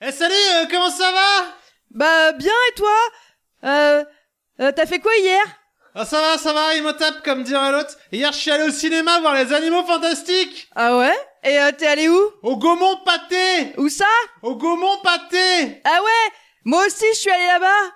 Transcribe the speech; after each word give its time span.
Eh 0.00 0.10
salut, 0.10 0.34
euh, 0.34 0.66
comment 0.68 0.90
ça 0.90 1.12
va? 1.12 1.54
Bah 1.92 2.32
bien 2.32 2.52
et 2.68 2.74
toi? 2.74 2.96
Euh, 3.64 4.04
euh 4.60 4.72
t'as 4.74 4.86
fait 4.86 4.98
quoi 4.98 5.12
hier? 5.16 5.40
Ah 5.94 6.04
ça 6.04 6.20
va, 6.20 6.36
ça 6.36 6.52
va, 6.52 6.74
il 6.74 6.82
me 6.82 6.90
tape 6.92 7.22
comme 7.22 7.44
dirait 7.44 7.70
l'autre. 7.70 7.96
Hier 8.10 8.32
je 8.32 8.38
suis 8.38 8.50
allé 8.50 8.64
au 8.64 8.72
cinéma 8.72 9.20
voir 9.20 9.36
les 9.36 9.52
animaux 9.52 9.84
fantastiques. 9.84 10.68
Ah 10.74 10.98
ouais? 10.98 11.14
Et 11.44 11.58
euh, 11.58 11.70
t'es 11.78 11.86
allé 11.86 12.08
où? 12.08 12.20
Au 12.42 12.56
Gaumont 12.56 12.98
Pâté. 13.04 13.72
Où 13.78 13.88
ça? 13.88 14.04
Au 14.42 14.56
Gaumont 14.56 15.00
Pâté. 15.04 15.80
Ah 15.84 16.00
ouais? 16.02 16.32
Moi 16.64 16.84
aussi 16.86 17.06
je 17.12 17.18
suis 17.18 17.30
allé 17.30 17.46
là-bas. 17.46 17.92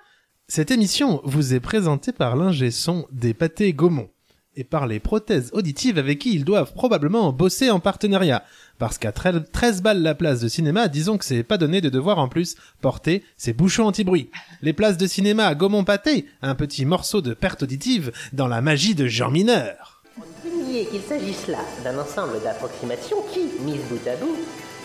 Cette 0.47 0.71
émission 0.71 1.19
vous 1.25 1.53
est 1.53 1.59
présentée 1.59 2.13
par 2.13 2.37
l'ingé 2.37 2.71
son 2.71 3.07
des 3.11 3.33
pâtés 3.33 3.73
Gaumont 3.73 4.09
et 4.55 4.63
par 4.63 4.87
les 4.87 5.01
prothèses 5.01 5.49
auditives 5.53 5.97
avec 5.97 6.19
qui 6.19 6.33
ils 6.33 6.45
doivent 6.45 6.73
probablement 6.73 7.33
bosser 7.33 7.69
en 7.69 7.81
partenariat. 7.81 8.43
Parce 8.79 8.97
qu'à 8.97 9.11
13 9.11 9.81
balles 9.81 10.01
la 10.01 10.15
place 10.15 10.39
de 10.39 10.47
cinéma, 10.47 10.87
disons 10.87 11.17
que 11.17 11.25
c'est 11.25 11.43
pas 11.43 11.57
donné 11.57 11.81
de 11.81 11.89
devoir 11.89 12.17
en 12.17 12.29
plus 12.29 12.55
porter 12.79 13.23
ses 13.35 13.51
bouchons 13.51 13.85
anti-bruit. 13.85 14.31
Les 14.61 14.71
places 14.71 14.95
de 14.95 15.05
cinéma 15.05 15.47
à 15.47 15.53
Gaumont-Pâté, 15.53 16.25
un 16.41 16.55
petit 16.55 16.85
morceau 16.85 17.21
de 17.21 17.33
perte 17.33 17.63
auditive 17.63 18.13
dans 18.31 18.47
la 18.47 18.61
magie 18.61 18.95
de 18.95 19.05
Jean 19.05 19.31
Mineur. 19.31 20.01
On 20.17 20.21
ne 20.21 20.49
peut 20.49 20.71
nier 20.71 20.85
qu'il 20.85 21.01
s'agisse 21.01 21.47
là 21.47 21.59
d'un 21.83 21.99
ensemble 21.99 22.41
d'approximations 22.41 23.17
qui, 23.33 23.41
mises 23.65 23.83
bout 23.89 24.07
à 24.07 24.15
bout, 24.15 24.37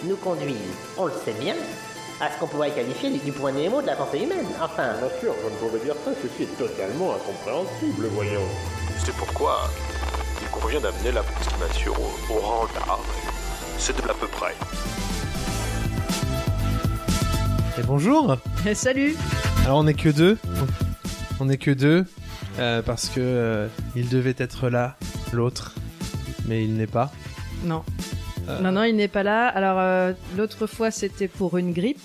nous 0.09 0.17
conduisent, 0.17 0.57
on 0.99 1.07
le 1.07 1.13
sait 1.25 1.35
bien, 1.41 1.55
à 2.21 2.33
ce 2.33 2.39
qu'on 2.41 2.49
pourrait 2.49 2.73
qualifier 2.73 3.11
du 3.11 3.31
point 3.31 3.53
Nemo 3.53 3.81
de 3.81 3.87
la 3.87 3.95
pensée 3.95 4.19
humaine. 4.19 4.47
Enfin. 4.61 4.95
Bien 4.99 5.21
sûr, 5.21 5.35
je 5.41 5.51
ne 5.51 5.57
pourrais 5.57 5.85
dire 5.85 5.95
ça, 6.05 6.11
ceci 6.21 6.43
est 6.43 6.59
totalement 6.59 7.15
incompréhensible, 7.15 8.07
voyons. 8.13 8.49
C'est 9.05 9.15
pourquoi 9.15 9.71
il 10.43 10.49
convient 10.49 10.81
d'amener 10.81 11.13
l'approximation 11.13 11.93
au, 11.93 12.35
au 12.35 12.39
rang 12.41 12.67
d'art. 12.75 13.01
C'est 13.79 14.01
de 14.01 14.07
l'à 14.09 14.15
peu 14.15 14.27
près. 14.27 14.55
Et 17.79 17.83
bonjour 17.87 18.37
Eh, 18.67 18.75
Salut 18.75 19.15
Alors 19.65 19.79
on 19.79 19.87
est 19.87 19.95
que 19.95 20.09
deux. 20.09 20.39
On 21.41 21.49
est 21.49 21.57
que 21.59 21.71
deux. 21.71 22.05
euh, 22.59 22.83
parce 22.83 23.09
que 23.09 23.21
euh, 23.21 23.69
il 23.97 24.09
devait 24.09 24.35
être 24.39 24.69
là, 24.69 24.97
l'autre. 25.33 25.75
Mais 26.47 26.65
il 26.65 26.75
n'est 26.77 26.87
pas. 26.87 27.13
Non. 27.65 27.83
Euh. 28.49 28.61
Non, 28.61 28.73
non, 28.73 28.85
il 28.85 28.95
n'est 28.97 29.09
pas 29.09 29.23
là. 29.23 29.49
Alors, 29.49 29.79
euh, 29.79 30.13
l'autre 30.37 30.67
fois, 30.67 30.91
c'était 30.91 31.29
pour 31.29 31.57
une 31.57 31.73
grippe. 31.73 31.99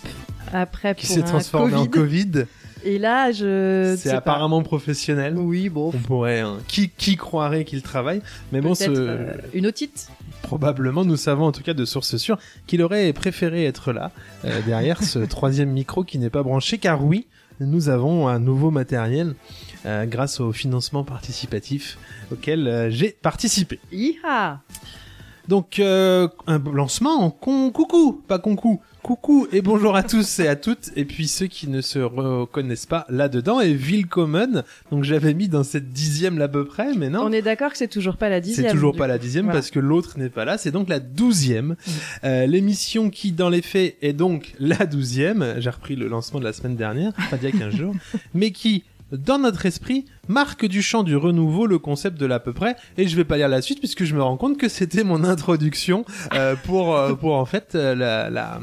Après, 0.53 0.95
Qui 0.95 1.05
s'est 1.05 1.21
transformé 1.21 1.75
en 1.75 1.85
Covid. 1.85 2.45
Et 2.83 2.97
là, 2.97 3.31
je... 3.31 3.95
C'est 3.97 4.09
apparemment 4.11 4.61
professionnel. 4.63 5.35
Oui, 5.37 5.69
bon. 5.69 5.91
On 5.93 5.97
pourrait. 5.99 6.39
hein, 6.39 6.57
Qui, 6.67 6.89
qui 6.89 7.15
croirait 7.17 7.65
qu'il 7.65 7.81
travaille 7.81 8.21
Mais 8.51 8.61
bon, 8.61 8.73
ce- 8.75 8.85
euh, 8.89 9.33
une 9.53 9.67
otite. 9.67 10.09
probablement, 10.41 11.03
nous 11.05 11.17
savons 11.17 11.45
en 11.45 11.51
tout 11.51 11.63
cas 11.63 11.73
de 11.73 11.85
sources 11.85 12.17
sûres 12.17 12.37
qu'il 12.67 12.81
aurait 12.81 13.11
préféré 13.13 13.65
être 13.65 13.91
là, 13.91 14.11
euh, 14.45 14.61
derrière 14.65 15.03
ce 15.03 15.19
troisième 15.35 15.69
micro 15.71 16.03
qui 16.03 16.17
n'est 16.19 16.29
pas 16.29 16.43
branché, 16.43 16.77
car 16.77 17.03
oui, 17.03 17.27
nous 17.59 17.89
avons 17.89 18.27
un 18.29 18.39
nouveau 18.39 18.71
matériel 18.71 19.35
euh, 19.85 20.05
grâce 20.05 20.39
au 20.39 20.51
financement 20.53 21.03
participatif 21.03 21.97
auquel 22.31 22.67
euh, 22.67 22.89
j'ai 22.89 23.15
participé. 23.21 23.79
Iha 23.91 24.61
Donc, 25.47 25.79
euh, 25.79 26.27
un 26.47 26.59
lancement 26.59 27.21
en 27.23 27.29
con 27.31 27.71
coucou, 27.71 28.23
pas 28.27 28.39
concou. 28.39 28.79
Coucou 29.01 29.47
et 29.53 29.61
bonjour 29.61 29.95
à 29.95 30.03
tous 30.03 30.39
et 30.39 30.47
à 30.47 30.55
toutes. 30.57 30.91
Et 30.97 31.05
puis 31.05 31.27
ceux 31.27 31.47
qui 31.47 31.69
ne 31.69 31.79
se 31.79 31.99
reconnaissent 31.99 32.85
pas 32.85 33.05
là-dedans 33.09 33.61
est 33.61 33.71
Willkommen. 33.73 34.63
Donc 34.91 35.03
j'avais 35.05 35.33
mis 35.33 35.47
dans 35.47 35.63
cette 35.63 35.89
dixième 35.91 36.37
là 36.37 36.45
à 36.45 36.47
peu 36.49 36.65
près, 36.65 36.93
mais 36.95 37.09
non. 37.09 37.21
On 37.23 37.31
est 37.31 37.41
d'accord 37.41 37.71
que 37.71 37.77
c'est 37.77 37.87
toujours 37.87 38.17
pas 38.17 38.27
la 38.29 38.41
dixième. 38.41 38.67
C'est 38.67 38.73
toujours 38.73 38.95
pas 38.95 39.07
la 39.07 39.17
dixième 39.17 39.45
Voilà. 39.45 39.59
parce 39.59 39.71
que 39.71 39.79
l'autre 39.79 40.19
n'est 40.19 40.29
pas 40.29 40.43
là. 40.43 40.57
C'est 40.57 40.71
donc 40.71 40.89
la 40.89 40.99
douzième. 40.99 41.75
Euh, 42.25 42.45
L'émission 42.45 43.09
qui, 43.09 43.31
dans 43.31 43.49
les 43.49 43.61
faits, 43.61 43.95
est 44.01 44.13
donc 44.13 44.53
la 44.59 44.85
douzième. 44.85 45.55
J'ai 45.59 45.69
repris 45.69 45.95
le 45.95 46.07
lancement 46.09 46.39
de 46.39 46.45
la 46.45 46.53
semaine 46.53 46.75
dernière, 46.75 47.13
pas 47.31 47.37
d'il 47.37 47.49
y 47.49 47.55
a 47.55 47.57
15 47.57 47.75
jours, 47.75 47.95
mais 48.33 48.51
qui, 48.51 48.83
dans 49.11 49.39
notre 49.39 49.65
esprit, 49.65 50.05
marque 50.27 50.65
du 50.67 50.81
champ 50.83 51.01
du 51.03 51.15
renouveau 51.15 51.65
le 51.65 51.79
concept 51.79 52.19
de 52.19 52.25
l'à 52.27 52.39
peu 52.39 52.53
près. 52.53 52.75
Et 52.97 53.07
je 53.07 53.15
vais 53.15 53.23
pas 53.25 53.37
lire 53.37 53.47
la 53.47 53.61
suite 53.61 53.79
puisque 53.79 54.03
je 54.03 54.13
me 54.13 54.21
rends 54.21 54.37
compte 54.37 54.57
que 54.57 54.67
c'était 54.69 55.03
mon 55.03 55.23
introduction 55.23 56.05
euh, 56.35 56.55
pour 56.65 56.95
euh, 56.95 57.13
pour 57.15 57.33
en 57.35 57.45
fait 57.45 57.73
euh, 57.73 57.95
la 57.95 58.29
la 58.29 58.59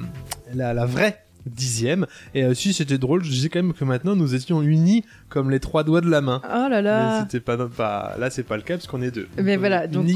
la, 0.55 0.75
la 0.75 0.87
vraie 0.87 1.23
dixième. 1.47 2.07
Et 2.35 2.45
euh, 2.45 2.55
si 2.55 2.73
c'était 2.73 2.99
drôle, 2.99 3.23
je 3.23 3.31
disais 3.31 3.49
quand 3.49 3.63
même 3.63 3.73
que 3.73 3.85
maintenant 3.85 4.17
nous 4.17 4.35
étions 4.35 4.63
unis 4.63 5.05
comme 5.29 5.51
les 5.51 5.61
trois 5.61 5.85
doigts 5.85 6.01
de 6.01 6.11
la 6.11 6.21
main. 6.21 6.41
Oh 6.45 6.49
là 6.49 6.69
Mais 6.69 6.83
là 6.83 7.21
c'était 7.23 7.41
pas, 7.41 7.57
pas 7.69 8.17
là, 8.19 8.31
c'est 8.31 8.43
pas 8.43 8.57
le 8.57 8.63
cas 8.63 8.75
parce 8.75 8.87
qu'on 8.87 9.03
est 9.03 9.11
deux. 9.13 9.29
Mais 9.43 9.57
voilà, 9.57 9.87
donc 9.87 10.09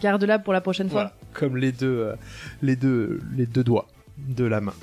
garde-la 0.00 0.38
pour 0.38 0.52
la 0.52 0.60
prochaine 0.60 0.88
voilà, 0.88 1.08
fois. 1.10 1.16
comme 1.34 1.56
les 1.56 1.72
deux, 1.72 1.86
euh, 2.00 2.14
les 2.62 2.76
deux, 2.76 3.20
les 3.36 3.46
deux 3.46 3.64
doigts 3.64 3.86
de 4.18 4.44
la 4.44 4.60
main. 4.60 4.74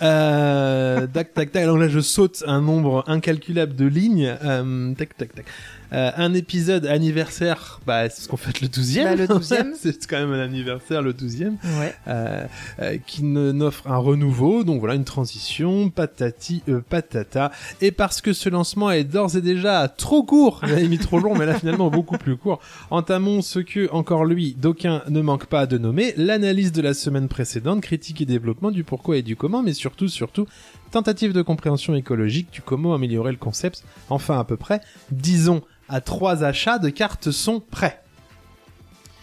Euh, 0.00 1.06
tac 1.06 1.34
tac 1.34 1.52
tac. 1.52 1.62
Alors 1.62 1.78
là, 1.78 1.88
je 1.88 2.00
saute 2.00 2.42
un 2.46 2.60
nombre 2.60 3.04
incalculable 3.06 3.74
de 3.74 3.86
lignes. 3.86 4.34
Euh, 4.42 4.94
tac 4.94 5.16
tac 5.16 5.34
tac. 5.34 5.44
Euh, 5.92 6.10
un 6.16 6.34
épisode 6.34 6.86
anniversaire, 6.86 7.80
bah 7.86 8.08
c'est 8.10 8.22
ce 8.22 8.28
qu'on 8.28 8.36
fait 8.36 8.60
le 8.60 8.68
12e. 8.68 9.04
Bah, 9.04 9.14
le 9.16 9.26
12e. 9.26 9.72
c'est 9.78 10.06
quand 10.06 10.18
même 10.18 10.32
un 10.32 10.40
anniversaire 10.40 11.02
le 11.02 11.12
12e. 11.12 11.54
Ouais. 11.80 11.94
Euh, 12.08 12.44
euh, 12.80 12.96
qui 13.06 13.22
n'offre 13.22 13.90
un 13.90 13.96
renouveau, 13.96 14.64
donc 14.64 14.80
voilà 14.80 14.94
une 14.94 15.04
transition, 15.04 15.88
patati 15.90 16.62
euh, 16.68 16.80
patata. 16.80 17.52
Et 17.80 17.90
parce 17.90 18.20
que 18.20 18.32
ce 18.32 18.48
lancement 18.48 18.90
est 18.90 19.04
d'ores 19.04 19.36
et 19.36 19.40
déjà 19.40 19.88
trop 19.88 20.22
court, 20.22 20.60
j'avais 20.64 20.88
mis 20.88 20.98
trop 20.98 21.18
long, 21.18 21.34
mais 21.34 21.46
là 21.46 21.58
finalement 21.58 21.90
beaucoup 21.90 22.18
plus 22.18 22.36
court. 22.36 22.60
Entamons 22.90 23.42
ce 23.42 23.58
que 23.60 23.90
encore 23.92 24.24
lui, 24.24 24.54
d'aucuns 24.58 25.02
ne 25.08 25.20
manque 25.20 25.46
pas 25.46 25.66
de 25.66 25.78
nommer, 25.78 26.12
l'analyse 26.16 26.72
de 26.72 26.82
la 26.82 26.94
semaine 26.94 27.28
précédente, 27.28 27.80
critique 27.80 28.20
et 28.20 28.26
développement 28.26 28.70
du 28.70 28.84
pourquoi 28.84 29.16
et 29.16 29.22
du 29.22 29.36
comment, 29.36 29.62
mais 29.62 29.72
surtout 29.72 30.08
surtout 30.08 30.46
tentative 30.90 31.32
de 31.32 31.42
compréhension 31.42 31.94
écologique 31.94 32.50
du 32.52 32.62
comment 32.62 32.94
améliorer 32.94 33.32
le 33.32 33.38
concept. 33.38 33.84
Enfin 34.10 34.38
à 34.38 34.44
peu 34.44 34.56
près, 34.56 34.80
disons 35.10 35.62
à 35.88 36.00
trois 36.00 36.44
achats 36.44 36.78
de 36.78 36.88
cartes 36.90 37.30
sont 37.30 37.60
prêts. 37.60 38.02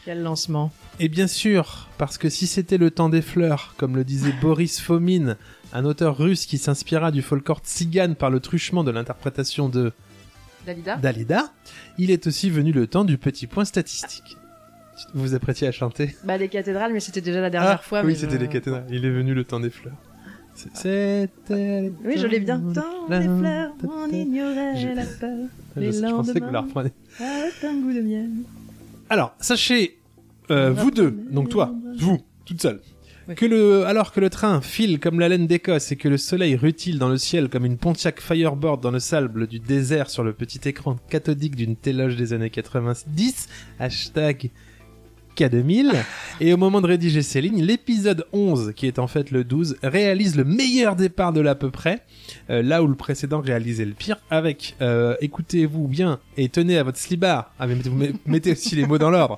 Quel 0.05 0.21
lancement. 0.21 0.71
Et 0.99 1.09
bien 1.09 1.27
sûr, 1.27 1.89
parce 1.97 2.17
que 2.17 2.29
si 2.29 2.45
c'était 2.47 2.77
le 2.77 2.91
temps 2.91 3.09
des 3.09 3.23
fleurs, 3.23 3.73
comme 3.77 3.95
le 3.95 4.03
disait 4.03 4.33
Boris 4.39 4.79
Fomin, 4.79 5.35
un 5.73 5.83
auteur 5.85 6.17
russe 6.17 6.45
qui 6.45 6.57
s'inspira 6.59 7.11
du 7.11 7.21
folklore 7.23 7.59
tzigane 7.65 8.15
par 8.15 8.29
le 8.29 8.39
truchement 8.39 8.83
de 8.83 8.91
l'interprétation 8.91 9.67
de 9.67 9.93
Dalida 10.65 10.95
Dalida, 10.97 11.51
il 11.97 12.11
est 12.11 12.27
aussi 12.27 12.49
venu 12.51 12.71
le 12.71 12.85
temps 12.87 13.03
du 13.03 13.17
petit 13.17 13.47
point 13.47 13.65
statistique. 13.65 14.37
Vous 15.13 15.21
vous 15.21 15.33
apprêtiez 15.35 15.67
à 15.67 15.71
chanter? 15.71 16.15
Bah 16.23 16.37
les 16.37 16.47
cathédrales, 16.49 16.93
mais 16.93 16.99
c'était 16.99 17.21
déjà 17.21 17.41
la 17.41 17.49
dernière 17.49 17.71
Ah, 17.71 17.83
fois. 17.83 18.01
Oui, 18.03 18.15
c'était 18.15 18.35
je- 18.35 18.39
les 18.41 18.47
cathédrales. 18.47 18.85
Il 18.89 19.05
est 19.05 19.09
venu 19.11 19.33
le 19.33 19.43
temps 19.43 19.59
des 19.59 19.69
fleurs. 19.69 19.97
C'était. 20.55 21.29
Oui, 22.03 22.13
je 22.17 22.27
l'ai 22.27 22.39
bien. 22.39 22.59
des 22.59 23.19
les 23.19 23.23
fleurs, 23.25 23.73
on 23.83 24.09
ignorait 24.09 24.77
Je- 24.77 24.87
la 24.95 25.05
peur. 25.05 25.37
Les 25.75 25.91
je 25.91 25.99
pensais 25.99 26.39
que 26.39 26.45
vous 26.45 26.51
la 26.53 26.61
reprenez. 26.61 26.91
Avec 27.19 27.53
un 27.65 27.73
goût 27.81 27.91
de 27.93 27.99
miel. 28.01 28.29
Alors, 29.09 29.35
sachez, 29.41 29.97
euh, 30.51 30.71
vous 30.71 30.89
deux, 30.89 31.11
donc 31.31 31.49
toi, 31.49 31.73
vous, 31.99 32.19
toute 32.45 32.61
seule, 32.61 32.79
Oui. 33.27 33.35
que 33.35 33.45
le, 33.45 33.85
alors 33.85 34.13
que 34.13 34.21
le 34.21 34.29
train 34.29 34.61
file 34.61 34.99
comme 35.01 35.19
la 35.19 35.27
laine 35.27 35.47
d'Écosse 35.47 35.91
et 35.91 35.97
que 35.97 36.07
le 36.07 36.17
soleil 36.17 36.55
rutile 36.55 36.97
dans 36.97 37.09
le 37.09 37.17
ciel 37.17 37.49
comme 37.49 37.65
une 37.65 37.77
Pontiac 37.77 38.21
Fireboard 38.21 38.81
dans 38.81 38.91
le 38.91 38.99
sable 38.99 39.47
du 39.47 39.59
désert 39.59 40.09
sur 40.09 40.23
le 40.23 40.31
petit 40.31 40.61
écran 40.69 40.95
cathodique 41.09 41.55
d'une 41.57 41.75
téloge 41.75 42.15
des 42.15 42.31
années 42.31 42.49
90, 42.49 43.49
hashtag 43.79 44.51
K2000, 45.35 45.91
et 46.39 46.53
au 46.53 46.57
moment 46.57 46.81
de 46.81 46.87
rédiger 46.87 47.21
ces 47.21 47.41
lignes, 47.41 47.63
l'épisode 47.63 48.25
11, 48.33 48.73
qui 48.75 48.87
est 48.87 48.99
en 48.99 49.07
fait 49.07 49.31
le 49.31 49.43
12, 49.43 49.77
réalise 49.83 50.35
le 50.35 50.43
meilleur 50.43 50.95
départ 50.95 51.33
de 51.33 51.41
l'à 51.41 51.55
peu 51.55 51.69
près, 51.71 52.01
euh, 52.49 52.61
là 52.61 52.81
où 52.83 52.87
le 52.87 52.95
précédent 52.95 53.41
réalisait 53.41 53.85
le 53.85 53.93
pire, 53.93 54.17
avec, 54.29 54.75
euh, 54.81 55.15
écoutez-vous 55.21 55.87
bien 55.87 56.19
et 56.37 56.49
tenez 56.49 56.77
à 56.77 56.83
votre 56.83 56.97
slibard, 56.97 57.51
ah, 57.59 57.67
mais 57.67 57.75
mettez- 58.25 58.51
aussi 58.53 58.75
les 58.75 58.85
mots 58.85 58.97
dans 58.97 59.09
l'ordre, 59.11 59.35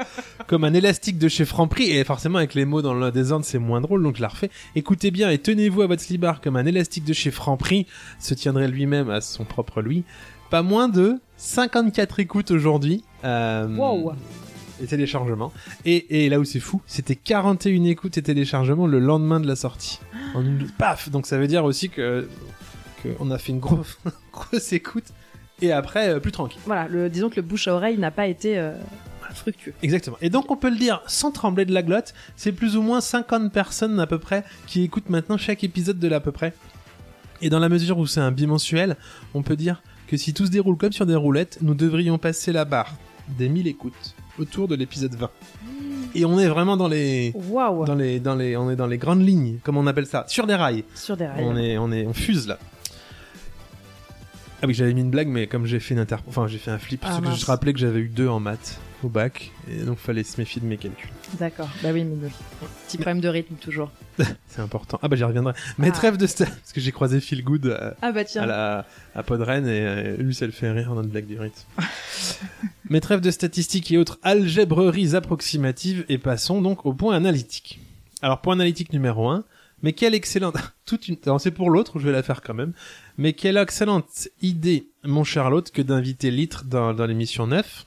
comme 0.47 0.63
un 0.63 0.73
élastique 0.73 1.17
de 1.17 1.27
chez 1.27 1.45
Franprix, 1.45 1.91
et 1.91 2.03
forcément 2.03 2.37
avec 2.37 2.53
les 2.53 2.65
mots 2.65 2.81
dans 2.81 2.93
le 2.93 3.11
désordre 3.11 3.45
c'est 3.45 3.59
moins 3.59 3.81
drôle, 3.81 4.03
donc 4.03 4.15
je 4.17 4.21
la 4.21 4.27
refais. 4.27 4.49
Écoutez 4.75 5.11
bien 5.11 5.29
et 5.29 5.37
tenez-vous 5.37 5.81
à 5.81 5.87
votre 5.87 6.01
slibard 6.01 6.41
comme 6.41 6.55
un 6.55 6.65
élastique 6.65 7.03
de 7.05 7.13
chez 7.13 7.31
Franprix, 7.31 7.85
se 8.19 8.33
tiendrait 8.33 8.67
lui-même 8.67 9.09
à 9.09 9.21
son 9.21 9.43
propre 9.45 9.81
lui. 9.81 10.03
Pas 10.49 10.61
moins 10.61 10.87
de 10.87 11.15
54 11.37 12.19
écoutes 12.19 12.51
aujourd'hui. 12.51 13.03
Euh, 13.25 13.67
Wow. 13.75 14.13
Et 14.81 14.85
téléchargements. 14.85 15.51
Et, 15.85 16.25
et 16.25 16.29
là 16.29 16.39
où 16.39 16.45
c'est 16.45 16.59
fou, 16.59 16.81
c'était 16.85 17.15
41 17.15 17.83
écoutes 17.85 18.17
et 18.17 18.21
téléchargements 18.21 18.87
le 18.87 18.99
lendemain 18.99 19.39
de 19.39 19.47
la 19.47 19.55
sortie. 19.55 19.99
En 20.33 20.41
une... 20.43 20.67
Paf 20.77 21.09
Donc 21.09 21.25
ça 21.25 21.37
veut 21.37 21.47
dire 21.47 21.65
aussi 21.65 21.89
que 21.89 22.27
qu'on 23.01 23.31
a 23.31 23.37
fait 23.37 23.51
une 23.51 23.59
grosse, 23.59 23.97
grosse 24.33 24.73
écoute 24.73 25.05
et 25.61 25.71
après 25.71 26.09
euh, 26.09 26.19
plus 26.19 26.31
tranquille. 26.31 26.61
Voilà, 26.65 26.87
le, 26.87 27.09
disons 27.09 27.29
que 27.29 27.35
le 27.35 27.41
bouche 27.41 27.67
à 27.67 27.73
oreille 27.73 27.97
n'a 27.97 28.11
pas 28.11 28.27
été 28.27 28.57
euh, 28.57 28.73
fructueux. 29.33 29.73
Exactement. 29.81 30.17
Et 30.21 30.29
donc 30.29 30.51
on 30.51 30.57
peut 30.57 30.69
le 30.69 30.77
dire 30.77 31.01
sans 31.07 31.31
trembler 31.31 31.65
de 31.65 31.73
la 31.73 31.83
glotte, 31.83 32.13
c'est 32.35 32.51
plus 32.51 32.75
ou 32.75 32.81
moins 32.81 33.01
50 33.01 33.51
personnes 33.51 33.99
à 33.99 34.07
peu 34.07 34.19
près 34.19 34.43
qui 34.65 34.83
écoutent 34.83 35.09
maintenant 35.09 35.37
chaque 35.37 35.63
épisode 35.63 35.99
de 35.99 36.07
l'à 36.07 36.19
peu 36.19 36.31
près. 36.31 36.53
Et 37.41 37.49
dans 37.49 37.59
la 37.59 37.69
mesure 37.69 37.97
où 37.99 38.07
c'est 38.07 38.19
un 38.19 38.31
bimensuel, 38.31 38.97
on 39.33 39.43
peut 39.43 39.55
dire 39.55 39.83
que 40.07 40.17
si 40.17 40.33
tout 40.33 40.45
se 40.45 40.51
déroule 40.51 40.77
comme 40.77 40.93
sur 40.93 41.05
des 41.05 41.15
roulettes, 41.15 41.59
nous 41.61 41.75
devrions 41.75 42.17
passer 42.17 42.51
la 42.51 42.65
barre 42.65 42.95
des 43.37 43.49
1000 43.49 43.67
écoutes 43.67 44.15
autour 44.39 44.67
de 44.67 44.75
l'épisode 44.75 45.15
20. 45.15 45.29
Et 46.15 46.25
on 46.25 46.39
est 46.39 46.47
vraiment 46.47 46.77
dans 46.77 46.87
les, 46.87 47.31
Waouh. 47.35 47.85
dans 47.85 47.95
les, 47.95 48.19
dans 48.19 48.35
les, 48.35 48.57
on 48.57 48.71
est 48.71 48.75
dans 48.75 48.87
les 48.87 48.97
grandes 48.97 49.25
lignes, 49.25 49.57
comme 49.63 49.77
on 49.77 49.85
appelle 49.87 50.07
ça, 50.07 50.25
sur 50.27 50.47
des 50.47 50.55
rails. 50.55 50.83
Sur 50.95 51.15
des 51.17 51.27
rails. 51.27 51.43
On 51.45 51.55
est, 51.57 51.77
on 51.77 51.91
est, 51.91 52.05
on 52.07 52.13
fuse 52.13 52.47
là. 52.47 52.57
Ah 54.61 54.65
oui, 54.67 54.73
j'avais 54.73 54.93
mis 54.93 55.01
une 55.01 55.11
blague, 55.11 55.27
mais 55.27 55.45
comme 55.45 55.65
j'ai 55.67 55.79
fait 55.79 55.93
une 55.93 55.99
inter... 55.99 56.15
enfin 56.27 56.47
j'ai 56.47 56.57
fait 56.57 56.71
un 56.71 56.79
flip, 56.79 57.01
Ah, 57.03 57.19
parce 57.21 57.35
que 57.35 57.39
je 57.39 57.45
rappelais 57.45 57.73
que 57.73 57.79
j'avais 57.79 57.99
eu 57.99 58.09
deux 58.09 58.27
en 58.27 58.39
maths 58.39 58.79
au 59.03 59.09
bac, 59.09 59.51
et 59.69 59.83
donc 59.83 59.97
fallait 59.99 60.23
se 60.23 60.39
méfier 60.41 60.61
de 60.61 60.65
mes 60.65 60.77
calculs. 60.77 61.09
D'accord. 61.39 61.69
Bah 61.83 61.89
oui, 61.93 62.03
mais 62.03 62.15
oui. 62.25 62.31
Petit 62.87 62.97
problème 62.97 63.19
de 63.21 63.27
rythme 63.27 63.55
toujours. 63.55 63.91
C'est 64.47 64.61
important. 64.61 64.97
Ah 65.03 65.07
bah 65.07 65.15
j'y 65.15 65.23
reviendrai. 65.23 65.53
Mais 65.77 65.89
Ah. 65.89 65.91
trêve 65.91 66.17
de 66.17 66.25
sta- 66.25 66.45
parce 66.47 66.73
que 66.73 66.81
j'ai 66.81 66.91
croisé 66.91 67.19
Phil 67.19 67.43
Good 67.43 67.67
à, 67.67 67.95
Ah 68.01 68.11
bah 68.11 68.21
à 68.21 68.23
tiens. 68.23 68.45
la 68.45 68.85
à 69.13 69.23
Podren 69.23 69.67
et 69.67 69.81
euh, 69.81 70.17
lui 70.17 70.33
ça 70.33 70.45
le 70.47 70.51
fait 70.51 70.71
rire 70.71 70.95
dans 70.95 71.03
une 71.03 71.09
blague 71.09 71.27
du 71.27 71.39
rythme. 71.39 71.61
Mais 72.89 72.99
trêve 73.01 73.21
de 73.21 73.31
statistiques 73.31 73.91
et 73.91 73.97
autres 73.97 74.19
algébreries 74.23 75.15
approximatives 75.15 76.05
et 76.09 76.17
passons 76.17 76.61
donc 76.61 76.85
au 76.85 76.93
point 76.93 77.15
analytique. 77.15 77.79
Alors 78.21 78.41
point 78.41 78.53
analytique 78.53 78.93
numéro 78.93 79.27
1, 79.29 79.43
mais 79.83 79.93
quelle 79.93 80.15
excellente 80.15 80.55
toute 80.85 81.07
une 81.07 81.17
c'est 81.39 81.51
pour 81.51 81.69
l'autre, 81.69 81.99
je 81.99 82.05
vais 82.05 82.11
la 82.13 82.23
faire 82.23 82.41
quand 82.41 82.53
même. 82.53 82.73
Mais 83.17 83.33
quelle 83.33 83.57
excellente 83.57 84.27
idée 84.41 84.87
mon 85.03 85.23
Charlotte 85.23 85.69
que 85.71 85.81
d'inviter 85.81 86.31
Litre 86.31 86.63
dans 86.65 86.93
dans 86.93 87.05
l'émission 87.05 87.45
9. 87.47 87.85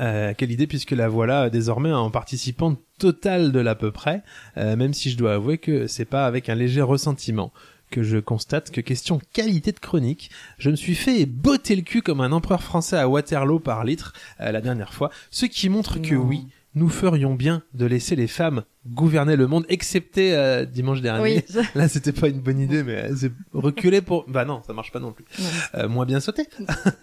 Euh, 0.00 0.32
quelle 0.36 0.50
idée 0.50 0.66
puisque 0.66 0.92
la 0.92 1.08
voilà 1.08 1.50
désormais 1.50 1.92
en 1.92 2.10
participant 2.10 2.76
total 2.98 3.52
de 3.52 3.60
l'à 3.60 3.74
peu 3.74 3.90
près, 3.90 4.22
euh, 4.56 4.74
même 4.74 4.94
si 4.94 5.10
je 5.10 5.18
dois 5.18 5.34
avouer 5.34 5.58
que 5.58 5.86
c'est 5.86 6.06
pas 6.06 6.26
avec 6.26 6.48
un 6.48 6.54
léger 6.54 6.80
ressentiment 6.80 7.52
que 7.90 8.02
je 8.02 8.16
constate 8.16 8.70
que 8.70 8.80
question 8.80 9.20
qualité 9.34 9.70
de 9.70 9.78
chronique, 9.78 10.30
je 10.58 10.70
me 10.70 10.76
suis 10.76 10.94
fait 10.94 11.26
botter 11.26 11.76
le 11.76 11.82
cul 11.82 12.00
comme 12.00 12.22
un 12.22 12.32
empereur 12.32 12.62
français 12.62 12.96
à 12.96 13.06
Waterloo 13.06 13.60
par 13.60 13.84
litre 13.84 14.14
euh, 14.40 14.50
la 14.50 14.62
dernière 14.62 14.94
fois, 14.94 15.10
ce 15.30 15.44
qui 15.44 15.68
montre 15.68 16.00
que 16.00 16.14
oui, 16.14 16.46
nous 16.74 16.88
ferions 16.88 17.34
bien 17.34 17.62
de 17.74 17.86
laisser 17.86 18.16
les 18.16 18.26
femmes 18.26 18.64
gouverner 18.86 19.36
le 19.36 19.46
monde, 19.46 19.64
excepté 19.68 20.34
euh, 20.34 20.64
dimanche 20.64 21.00
dernier. 21.00 21.44
Oui. 21.54 21.62
Là, 21.74 21.88
c'était 21.88 22.12
pas 22.12 22.28
une 22.28 22.40
bonne 22.40 22.58
idée, 22.58 22.82
mais 22.82 23.10
euh, 23.10 23.14
c'est 23.16 24.02
pour. 24.02 24.24
Bah 24.28 24.44
non, 24.44 24.62
ça 24.66 24.72
marche 24.72 24.90
pas 24.90 25.00
non 25.00 25.12
plus. 25.12 25.24
Non. 25.38 25.48
Euh, 25.74 25.88
moins 25.88 26.06
bien 26.06 26.20
sauté. 26.20 26.48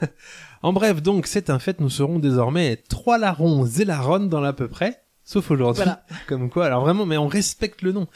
en 0.64 0.74
bref, 0.74 1.02
donc 1.02 1.28
c'est 1.28 1.50
un 1.50 1.60
fait, 1.60 1.80
nous 1.80 1.90
serons 1.90 2.20
désormais 2.20 2.78
trois 2.90 3.18
larrons 3.18 3.66
et 3.66 3.86
larronnes 3.86 4.30
dans 4.30 4.42
l'à 4.42 4.54
peu 4.54 4.68
près. 4.68 5.02
Sauf 5.30 5.52
aujourd'hui. 5.52 5.84
Voilà. 5.84 6.04
Comme 6.28 6.50
quoi, 6.50 6.66
alors 6.66 6.82
vraiment, 6.82 7.06
mais 7.06 7.18
on 7.18 7.28
respecte 7.28 7.84
le 7.84 7.92
nom. 7.92 8.08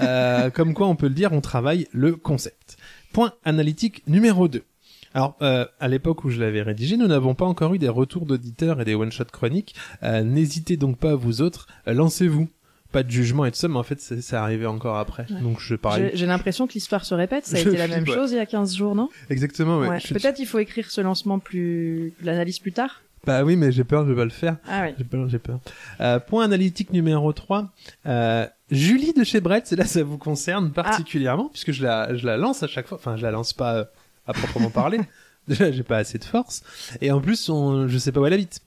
Euh, 0.00 0.48
comme 0.48 0.72
quoi, 0.72 0.86
on 0.86 0.96
peut 0.96 1.08
le 1.08 1.14
dire, 1.14 1.30
on 1.32 1.42
travaille 1.42 1.86
le 1.92 2.16
concept. 2.16 2.78
Point 3.12 3.34
analytique 3.44 4.02
numéro 4.06 4.48
2. 4.48 4.64
Alors, 5.14 5.36
euh, 5.42 5.66
à 5.80 5.88
l'époque 5.88 6.24
où 6.24 6.30
je 6.30 6.40
l'avais 6.40 6.62
rédigé, 6.62 6.96
nous 6.96 7.06
n'avons 7.06 7.34
pas 7.34 7.44
encore 7.44 7.74
eu 7.74 7.78
des 7.78 7.88
retours 7.88 8.26
d'auditeurs 8.26 8.80
et 8.80 8.84
des 8.84 8.94
one-shot 8.94 9.24
chroniques. 9.32 9.74
Euh, 10.02 10.22
N'hésitez 10.22 10.76
donc 10.76 10.98
pas, 10.98 11.14
vous 11.14 11.42
autres, 11.42 11.66
euh, 11.88 11.94
lancez-vous. 11.94 12.48
Pas 12.92 13.02
de 13.02 13.10
jugement 13.10 13.46
et 13.46 13.50
tout 13.50 13.56
ça, 13.56 13.68
mais 13.68 13.78
en 13.78 13.82
fait, 13.82 13.98
c'est 14.02 14.20
c'est 14.20 14.36
arrivé 14.36 14.66
encore 14.66 14.98
après. 14.98 15.24
Ouais. 15.30 15.40
Donc, 15.40 15.60
je. 15.60 15.76
J'ai 16.12 16.26
l'impression 16.26 16.66
que 16.66 16.74
l'histoire 16.74 17.06
se 17.06 17.14
répète. 17.14 17.46
Ça 17.46 17.56
a 17.56 17.60
Je 17.60 17.68
été 17.70 17.78
la 17.78 17.88
même 17.88 18.04
ouais. 18.06 18.14
chose 18.14 18.32
il 18.32 18.36
y 18.36 18.38
a 18.38 18.44
15 18.44 18.74
jours, 18.76 18.94
non? 18.94 19.08
Exactement, 19.30 19.78
ouais. 19.78 19.98
Peut-être 20.10 20.38
il 20.40 20.44
faut 20.44 20.58
écrire 20.58 20.90
ce 20.90 21.00
lancement 21.00 21.38
plus, 21.38 22.12
l'analyse 22.22 22.58
plus 22.58 22.72
tard? 22.72 23.00
Bah 23.24 23.44
oui, 23.44 23.56
mais 23.56 23.72
j'ai 23.72 23.84
peur, 23.84 24.04
je 24.04 24.10
vais 24.10 24.16
pas 24.16 24.24
le 24.24 24.30
faire. 24.30 24.56
Ah 24.68 24.82
oui. 24.84 24.94
J'ai 24.98 25.04
peur, 25.04 25.26
j'ai 25.28 25.38
peur. 25.38 25.60
Euh, 26.02 26.18
point 26.18 26.44
analytique 26.44 26.92
numéro 26.92 27.32
3. 27.32 27.70
Euh, 28.04 28.46
Julie 28.70 29.14
de 29.14 29.24
chez 29.24 29.40
Brett, 29.40 29.66
c'est 29.66 29.76
là 29.76 29.86
ça 29.86 30.02
vous 30.02 30.18
concerne 30.18 30.70
Ah. 30.76 30.82
particulièrement, 30.82 31.48
puisque 31.48 31.72
je 31.72 31.82
la, 31.84 32.14
je 32.14 32.26
la 32.26 32.36
lance 32.36 32.62
à 32.62 32.66
chaque 32.66 32.88
fois. 32.88 32.98
Enfin, 32.98 33.16
je 33.16 33.22
la 33.22 33.30
lance 33.30 33.54
pas 33.54 33.74
euh, 33.74 33.84
à 34.26 34.32
proprement 34.32 34.70
parler. 34.70 35.00
Déjà, 35.48 35.72
j'ai 35.72 35.82
pas 35.82 35.98
assez 35.98 36.18
de 36.18 36.24
force. 36.24 36.62
Et 37.00 37.10
en 37.10 37.20
plus, 37.20 37.48
on, 37.48 37.88
je 37.88 37.98
sais 37.98 38.12
pas 38.12 38.20
où 38.20 38.26
elle 38.26 38.32
habite. 38.32 38.60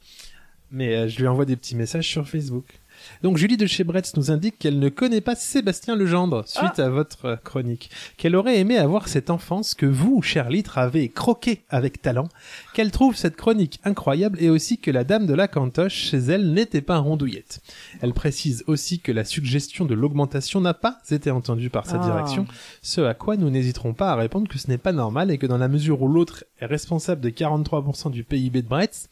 Mais 0.71 0.95
euh, 0.95 1.07
je 1.07 1.19
lui 1.19 1.27
envoie 1.27 1.45
des 1.45 1.55
petits 1.55 1.75
messages 1.75 2.07
sur 2.07 2.27
Facebook. 2.27 2.81
Donc 3.23 3.37
Julie 3.37 3.57
de 3.57 3.65
chez 3.65 3.83
Bretz 3.83 4.15
nous 4.15 4.31
indique 4.31 4.57
qu'elle 4.59 4.79
ne 4.79 4.89
connaît 4.89 5.21
pas 5.21 5.35
Sébastien 5.35 5.95
Legendre 5.95 6.43
suite 6.47 6.79
à 6.79 6.89
votre 6.89 7.39
chronique, 7.43 7.89
qu'elle 8.17 8.35
aurait 8.35 8.59
aimé 8.59 8.77
avoir 8.77 9.07
cette 9.07 9.29
enfance 9.29 9.73
que 9.73 9.85
vous, 9.85 10.21
cher 10.21 10.49
litre, 10.49 10.77
avez 10.77 11.09
croqué 11.09 11.63
avec 11.69 12.01
talent, 12.01 12.27
qu'elle 12.73 12.91
trouve 12.91 13.15
cette 13.15 13.35
chronique 13.35 13.79
incroyable 13.83 14.37
et 14.41 14.49
aussi 14.49 14.77
que 14.79 14.91
la 14.91 15.03
dame 15.03 15.25
de 15.25 15.33
la 15.33 15.47
cantoche 15.47 15.93
chez 15.95 16.17
elle 16.17 16.53
n'était 16.53 16.81
pas 16.81 16.97
rondouillette. 16.97 17.61
Elle 18.01 18.13
précise 18.13 18.63
aussi 18.67 18.99
que 18.99 19.11
la 19.11 19.23
suggestion 19.25 19.85
de 19.85 19.93
l'augmentation 19.93 20.61
n'a 20.61 20.73
pas 20.73 20.97
été 21.11 21.31
entendue 21.31 21.69
par 21.69 21.85
sa 21.85 21.99
Ah. 22.01 22.05
direction, 22.05 22.45
ce 22.81 23.01
à 23.01 23.13
quoi 23.13 23.37
nous 23.37 23.49
n'hésiterons 23.49 23.93
pas 23.93 24.11
à 24.11 24.15
répondre 24.15 24.47
que 24.47 24.57
ce 24.57 24.67
n'est 24.67 24.77
pas 24.77 24.91
normal 24.91 25.31
et 25.31 25.37
que 25.37 25.45
dans 25.45 25.57
la 25.57 25.67
mesure 25.67 26.01
où 26.01 26.07
l'autre 26.07 26.43
est 26.59 26.65
responsable 26.65 27.21
de 27.21 27.29
43% 27.29 28.09
du 28.09 28.23
PIB 28.23 28.61
de 28.61 28.67
Bretz, 28.67 29.09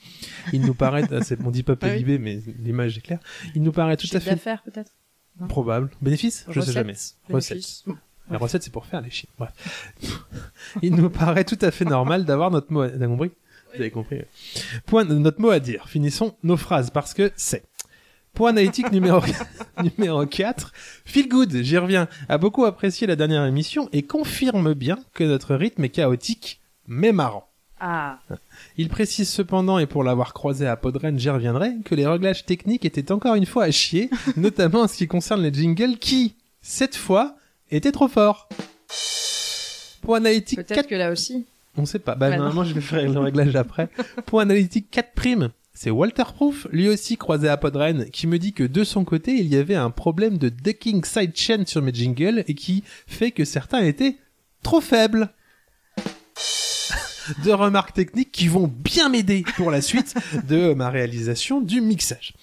il 0.54 0.62
nous 0.62 0.74
paraît, 0.74 1.04
ah, 1.12 1.22
c'est- 1.22 1.38
on 1.46 1.52
dit 1.52 1.64
pas 1.64 1.74
Ah. 1.82 1.90
PIB 1.90 2.18
mais 2.20 2.40
l'image 2.64 2.98
est 2.98 3.02
claire, 3.02 3.20
il 3.56 3.62
nous 3.64 3.72
paraît 3.72 3.83
tout 3.98 4.08
à 4.14 4.20
fait 4.20 4.32
d'affaires 4.32 4.64
peut-être. 4.64 4.92
probable. 5.50 5.90
Bénéfice 6.02 6.46
Je 6.48 6.54
sais 6.54 6.60
Recettes, 6.60 6.74
jamais. 6.74 6.94
Bon. 7.86 7.98
La 8.30 8.38
recette, 8.38 8.64
c'est 8.64 8.72
pour 8.72 8.86
faire 8.86 9.02
les 9.02 9.10
chiffres. 9.10 9.34
Bref. 9.38 9.94
Il 10.82 10.96
nous 10.96 11.10
paraît 11.10 11.44
tout 11.44 11.58
à 11.62 11.72
fait 11.72 11.86
normal 11.86 12.26
d'avoir 12.26 12.52
notre 12.52 12.72
mot 12.72 12.82
à... 12.82 12.90
T'as 12.90 13.08
compris? 13.08 13.32
Vous 13.74 13.82
avez 13.82 13.92
compris. 13.92 14.22
Point, 14.86 15.04
notre 15.04 15.42
mot 15.42 15.50
à 15.50 15.60
dire. 15.60 15.88
Finissons 15.90 16.36
nos 16.44 16.58
phrases 16.58 16.90
parce 16.90 17.14
que 17.14 17.32
c'est. 17.36 17.66
Point 18.34 18.50
analytique 18.50 18.92
numéro, 18.92 19.22
numéro 19.98 20.26
4. 20.26 20.72
Feel 21.06 21.28
Good, 21.28 21.62
j'y 21.62 21.78
reviens, 21.78 22.08
a 22.30 22.38
beaucoup 22.40 22.66
apprécié 22.66 23.06
la 23.06 23.16
dernière 23.16 23.46
émission 23.46 23.90
et 23.92 24.04
confirme 24.04 24.74
bien 24.74 25.00
que 25.14 25.24
notre 25.24 25.56
rythme 25.56 25.84
est 25.84 25.90
chaotique, 25.90 26.62
mais 26.88 27.12
marrant. 27.12 27.48
Ah. 27.86 28.18
Il 28.78 28.88
précise 28.88 29.28
cependant, 29.28 29.78
et 29.78 29.88
pour 29.88 30.06
l'avoir 30.06 30.34
croisé 30.34 30.66
à 30.66 30.78
Podren, 30.78 31.20
j'y 31.20 31.30
reviendrai, 31.30 31.74
que 31.84 31.96
les 31.96 32.08
réglages 32.08 32.46
techniques 32.46 32.86
étaient 32.86 33.12
encore 33.12 33.36
une 33.36 33.46
fois 33.46 33.66
à 33.66 33.72
chier, 33.72 34.10
notamment 34.38 34.84
en 34.84 34.88
ce 34.88 34.96
qui 34.96 35.06
concerne 35.06 35.42
les 35.42 35.54
jingles 35.54 35.98
qui, 35.98 36.34
cette 36.62 36.96
fois, 36.96 37.36
étaient 37.72 37.92
trop 37.92 38.08
forts. 38.08 38.48
Point 40.02 40.20
analytique 40.20 40.60
Peut-être 40.60 40.76
4... 40.76 40.88
que 40.88 40.96
là 40.96 41.12
aussi. 41.12 41.46
On 41.76 41.86
sait 41.86 42.00
pas. 42.00 42.16
Bah, 42.16 42.30
Bah 42.30 42.38
normalement, 42.38 42.64
je 42.64 42.74
vais 42.74 42.80
faire 42.80 43.04
le 43.04 43.20
réglage 43.20 43.54
après. 43.58 43.90
Point 44.28 44.44
analytique 44.44 44.88
4 44.90 45.12
primes. 45.14 45.50
C'est 45.74 45.90
Walter 45.90 46.24
Proof, 46.34 46.68
lui 46.72 46.88
aussi 46.88 47.18
croisé 47.18 47.50
à 47.50 47.58
Podren, 47.58 48.06
qui 48.12 48.28
me 48.28 48.40
dit 48.40 48.54
que 48.54 48.64
de 48.64 48.86
son 48.86 49.04
côté, 49.04 49.34
il 49.34 49.48
y 49.48 49.58
avait 49.58 49.76
un 49.76 49.90
problème 49.90 50.38
de 50.38 50.48
ducking 50.48 51.04
sidechain 51.04 51.66
sur 51.66 51.82
mes 51.82 51.94
jingles 51.94 52.46
et 52.48 52.54
qui 52.54 52.86
fait 53.08 53.32
que 53.32 53.44
certains 53.44 53.82
étaient 53.84 54.16
trop 54.62 54.80
faibles. 54.80 55.30
Deux 57.44 57.54
remarques 57.54 57.94
techniques 57.94 58.32
qui 58.32 58.48
vont 58.48 58.68
bien 58.68 59.10
m'aider 59.10 59.44
pour 59.56 59.72
la 59.72 59.82
suite 59.82 60.16
de 60.48 60.74
ma 60.74 60.90
réalisation 60.90 61.62
du 61.62 61.82
mixage. 61.82 62.34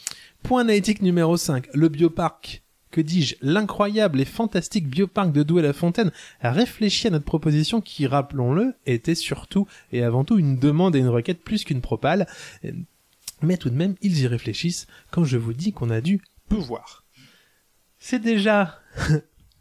Point 0.43 0.63
analytique 0.63 1.03
numéro 1.03 1.37
5, 1.37 1.69
le 1.75 1.89
bioparc. 1.89 2.63
Que 2.91 3.01
dis-je 3.01 3.37
L'incroyable 3.41 4.21
et 4.21 4.25
fantastique 4.25 4.89
bioparc 4.89 5.31
de 5.31 5.45
Douai-la-Fontaine 5.45 6.11
a 6.41 6.51
réfléchi 6.51 7.07
à 7.07 7.11
notre 7.11 7.25
proposition 7.25 7.81
qui, 7.81 8.07
rappelons-le, 8.07 8.75
était 8.85 9.15
surtout 9.15 9.69
et 9.93 10.03
avant 10.03 10.25
tout 10.25 10.39
une 10.39 10.59
demande 10.59 10.97
et 10.97 10.99
une 10.99 11.09
requête 11.09 11.43
plus 11.43 11.63
qu'une 11.63 11.83
propale. 11.83 12.27
Mais 13.43 13.57
tout 13.59 13.71
de 13.71 13.77
même, 13.77 13.95
ils 14.03 14.21
y 14.21 14.27
réfléchissent 14.27 14.89
quand 15.11 15.25
je 15.25 15.39
vous 15.39 15.53
dis 15.53 15.73
qu'on 15.73 15.91
a 15.91 16.01
dû 16.01 16.21
pouvoir. 16.49 17.05
C'est 17.99 18.19
déjà... 18.19 18.81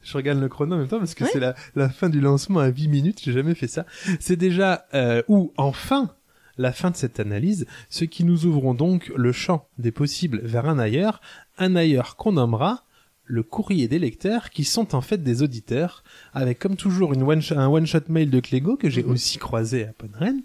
je 0.03 0.13
regarde 0.17 0.39
le 0.39 0.47
chrono 0.49 0.75
en 0.75 0.79
même 0.79 0.87
temps 0.87 0.99
parce 0.99 1.13
que 1.15 1.25
c'est 1.25 1.39
la, 1.39 1.55
la 1.75 1.89
fin 1.89 2.09
du 2.09 2.21
lancement 2.21 2.59
à 2.59 2.67
8 2.67 2.87
minutes, 2.87 3.21
j'ai 3.23 3.33
jamais 3.33 3.55
fait 3.55 3.67
ça. 3.67 3.85
C'est 4.19 4.35
déjà... 4.37 4.85
Euh, 4.93 5.21
ou 5.27 5.51
enfin 5.57 6.09
la 6.57 6.73
fin 6.73 6.91
de 6.91 6.95
cette 6.97 7.21
analyse, 7.21 7.65
ce 7.89 8.03
qui 8.03 8.25
nous 8.25 8.45
ouvrons 8.45 8.73
donc 8.73 9.11
le 9.15 9.31
champ 9.31 9.67
des 9.77 9.91
possibles 9.91 10.41
vers 10.43 10.67
un 10.67 10.77
ailleurs, 10.77 11.21
un 11.57 11.75
ailleurs 11.77 12.17
qu'on 12.17 12.33
nommera 12.33 12.83
le 13.23 13.43
courrier 13.43 13.87
des 13.87 13.99
lecteurs 13.99 14.49
qui 14.49 14.63
sont 14.65 14.93
en 14.95 15.01
fait 15.01 15.19
des 15.23 15.41
auditeurs 15.43 16.03
avec 16.33 16.57
comme 16.59 16.75
toujours 16.75 17.13
une 17.13 17.21
one 17.23 17.41
un 17.51 17.67
one 17.67 17.85
shot 17.85 17.99
mail 18.09 18.29
de 18.31 18.39
Clégo 18.41 18.75
que 18.75 18.89
j'ai 18.89 19.03
aussi 19.03 19.37
croisé 19.37 19.85
à 19.85 19.93
Podren 19.93 20.41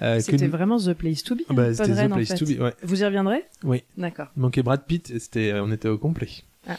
euh, 0.00 0.18
C'était 0.18 0.48
vraiment 0.48 0.78
The 0.78 0.94
Place 0.94 1.22
to 1.22 1.34
Be. 1.36 1.40
Ah 1.50 1.52
bah, 1.52 1.74
c'était 1.74 1.94
The 2.08 2.10
en 2.10 2.14
Place 2.16 2.28
fait. 2.28 2.36
to 2.38 2.46
Be, 2.46 2.58
ouais. 2.58 2.74
Vous 2.82 3.00
y 3.02 3.04
reviendrez? 3.04 3.44
Oui 3.64 3.84
D'accord. 3.98 4.28
manquait 4.34 4.62
Brad 4.62 4.82
Pitt 4.84 5.12
c'était 5.20 5.52
on 5.60 5.70
était 5.70 5.88
au 5.88 5.98
complet 5.98 6.30
Ah. 6.66 6.76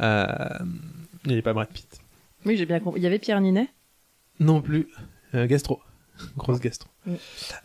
euh, 0.00 0.64
il 1.24 1.28
n'y 1.28 1.34
avait 1.34 1.42
pas 1.42 1.52
Brad 1.52 1.68
Pitt. 1.68 2.00
Oui, 2.44 2.56
j'ai 2.56 2.66
bien 2.66 2.80
compris. 2.80 3.00
Il 3.00 3.04
y 3.04 3.06
avait 3.06 3.18
Pierre 3.18 3.40
Ninet? 3.40 3.68
Non 4.40 4.60
plus. 4.60 4.88
Euh, 5.34 5.46
gastro. 5.46 5.80
Grosse 6.36 6.60
gastro. 6.60 6.88
Oui. 7.06 7.16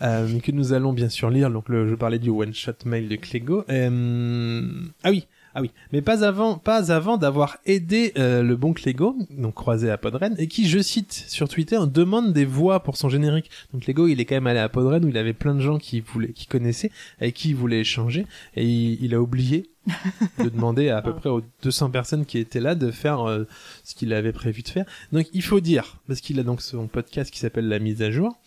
euh, 0.01 0.39
que 0.39 0.51
nous 0.51 0.73
allons 0.73 0.93
bien 0.93 1.09
sûr 1.09 1.29
lire 1.29 1.51
donc 1.51 1.69
le, 1.69 1.87
je 1.87 1.95
parlais 1.95 2.19
du 2.19 2.29
one 2.29 2.53
shot 2.53 2.73
mail 2.85 3.07
de 3.07 3.15
Clégo. 3.15 3.63
Euh, 3.69 4.71
ah 5.03 5.11
oui 5.11 5.27
ah 5.57 5.61
oui, 5.61 5.71
mais 5.91 6.03
pas 6.03 6.23
avant, 6.23 6.59
pas 6.59 6.91
avant 6.91 7.17
d'avoir 7.17 7.57
aidé 7.65 8.13
euh, 8.19 8.43
le 8.43 8.55
bon 8.55 8.73
Clégo, 8.73 9.15
donc 9.31 9.55
croisé 9.55 9.89
à 9.89 9.97
Podren, 9.97 10.35
et 10.37 10.47
qui, 10.47 10.67
je 10.69 10.77
cite 10.77 11.11
sur 11.13 11.49
Twitter, 11.49 11.79
demande 11.87 12.31
des 12.31 12.45
voix 12.45 12.83
pour 12.83 12.95
son 12.95 13.09
générique. 13.09 13.49
Donc 13.73 13.81
Clégo, 13.81 14.07
il 14.07 14.19
est 14.21 14.25
quand 14.25 14.35
même 14.35 14.45
allé 14.45 14.59
à 14.59 14.69
Podren 14.69 15.03
où 15.03 15.07
il 15.07 15.17
avait 15.17 15.33
plein 15.33 15.55
de 15.55 15.59
gens 15.59 15.79
qui 15.79 15.99
voulaient, 15.99 16.31
qui 16.31 16.45
connaissaient, 16.45 16.91
avec 17.19 17.33
qui 17.33 17.49
il 17.49 17.55
voulait 17.55 17.79
échanger, 17.79 18.27
et 18.55 18.65
il, 18.65 19.03
il 19.03 19.15
a 19.15 19.19
oublié 19.19 19.71
de 20.43 20.49
demander 20.49 20.89
à, 20.89 20.97
à 20.97 21.01
peu 21.01 21.13
près 21.15 21.29
aux 21.29 21.41
200 21.63 21.89
personnes 21.91 22.25
qui 22.25 22.37
étaient 22.37 22.59
là 22.59 22.75
de 22.75 22.91
faire 22.91 23.21
euh, 23.27 23.45
ce 23.83 23.95
qu'il 23.95 24.13
avait 24.13 24.33
prévu 24.33 24.61
de 24.61 24.67
faire. 24.69 24.85
Donc 25.11 25.27
il 25.33 25.41
faut 25.43 25.59
dire, 25.59 25.97
parce 26.07 26.21
qu'il 26.21 26.39
a 26.39 26.43
donc 26.43 26.61
son 26.61 26.87
podcast 26.87 27.31
qui 27.31 27.39
s'appelle 27.39 27.67
La 27.67 27.79
mise 27.79 28.01
à 28.01 28.11
jour, 28.11 28.37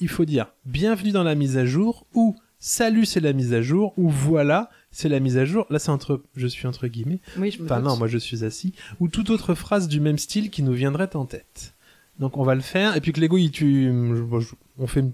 il 0.00 0.08
faut 0.08 0.24
dire 0.24 0.46
bienvenue 0.64 1.10
dans 1.12 1.24
la 1.24 1.34
mise 1.34 1.56
à 1.56 1.66
jour 1.66 2.06
ou 2.14 2.36
salut 2.60 3.04
c'est 3.06 3.20
la 3.20 3.32
mise 3.32 3.52
à 3.54 3.62
jour 3.62 3.92
ou 3.96 4.08
voilà 4.10 4.70
c'est 4.90 5.08
la 5.08 5.20
mise 5.20 5.36
à 5.38 5.44
jour. 5.44 5.66
Là, 5.70 5.78
c'est 5.78 5.90
entre, 5.90 6.22
je 6.34 6.46
suis 6.46 6.66
entre 6.66 6.86
guillemets. 6.88 7.20
Oui, 7.36 7.50
je 7.50 7.58
me 7.60 7.66
Enfin 7.66 7.76
doute. 7.80 7.84
non, 7.88 7.96
moi 7.96 8.08
je 8.08 8.16
suis 8.18 8.44
assis. 8.44 8.72
Ou 9.00 9.08
toute 9.08 9.30
autre 9.30 9.54
phrase 9.54 9.86
du 9.86 10.00
même 10.00 10.18
style 10.18 10.50
qui 10.50 10.62
nous 10.62 10.72
viendrait 10.72 11.14
en 11.14 11.26
tête. 11.26 11.74
Donc 12.18 12.36
on 12.36 12.42
va 12.42 12.54
le 12.54 12.62
faire. 12.62 12.96
Et 12.96 13.00
puis 13.00 13.12
Clégo, 13.12 13.36
il, 13.36 13.50
tu, 13.50 13.84
je- 13.84 14.22
bon, 14.22 14.40
je- 14.40 14.54
on 14.78 14.86
fait, 14.86 15.04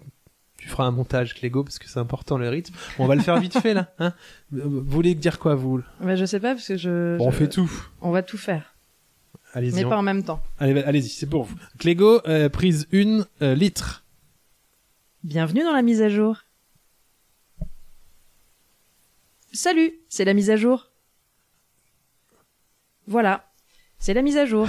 tu 0.65 0.71
feras 0.71 0.85
un 0.85 0.91
montage 0.93 1.35
Clégo 1.35 1.63
parce 1.63 1.79
que 1.79 1.87
c'est 1.87 1.99
important 2.01 2.39
le 2.39 2.49
rythme. 2.49 2.75
On 2.99 3.07
va 3.07 3.15
le 3.17 3.21
faire 3.21 3.39
vite 3.39 3.59
fait 3.59 3.75
là. 3.75 3.93
Hein 3.99 4.15
vous 4.51 4.81
voulez 4.83 5.15
dire 5.15 5.39
quoi 5.39 5.55
vous? 5.55 5.83
Mais 6.01 6.17
je 6.17 6.25
sais 6.25 6.41
pas 6.41 6.55
parce 6.55 6.67
que 6.67 6.79
je. 6.79 7.19
Bon, 7.19 7.29
On 7.29 7.31
fait 7.31 7.51
tout. 7.51 7.71
On 8.01 8.11
va 8.11 8.23
tout 8.23 8.39
faire, 8.39 8.75
Allez-y. 9.53 9.75
mais 9.75 9.85
on- 9.85 9.91
pas 9.91 9.99
en 9.99 10.03
même 10.03 10.23
temps. 10.25 10.43
Allez, 10.59 10.83
allez-y, 10.83 11.11
c'est 11.11 11.27
pour 11.29 11.45
vous. 11.45 11.55
Clégo, 11.79 12.21
euh, 12.27 12.49
prise 12.49 12.89
1 12.95 13.27
litre. 13.55 14.07
Bienvenue 15.23 15.63
dans 15.65 15.73
la 15.75 15.83
mise 15.83 16.01
à 16.01 16.09
jour. 16.09 16.39
Salut, 19.53 19.93
c'est 20.09 20.25
la 20.25 20.33
mise 20.33 20.49
à 20.49 20.57
jour. 20.57 20.91
Voilà, 23.07 23.53
c'est 23.99 24.15
la 24.15 24.23
mise 24.23 24.39
à 24.39 24.47
jour. 24.47 24.67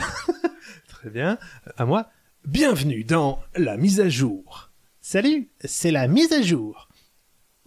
Très 0.90 1.10
bien. 1.10 1.38
À 1.78 1.86
moi. 1.86 2.10
Bienvenue 2.46 3.06
dans 3.06 3.40
la 3.56 3.78
mise 3.78 4.02
à 4.02 4.10
jour. 4.10 4.64
Salut, 5.07 5.50
c'est 5.63 5.91
la 5.91 6.07
mise 6.07 6.33
à 6.33 6.41
jour. 6.41 6.89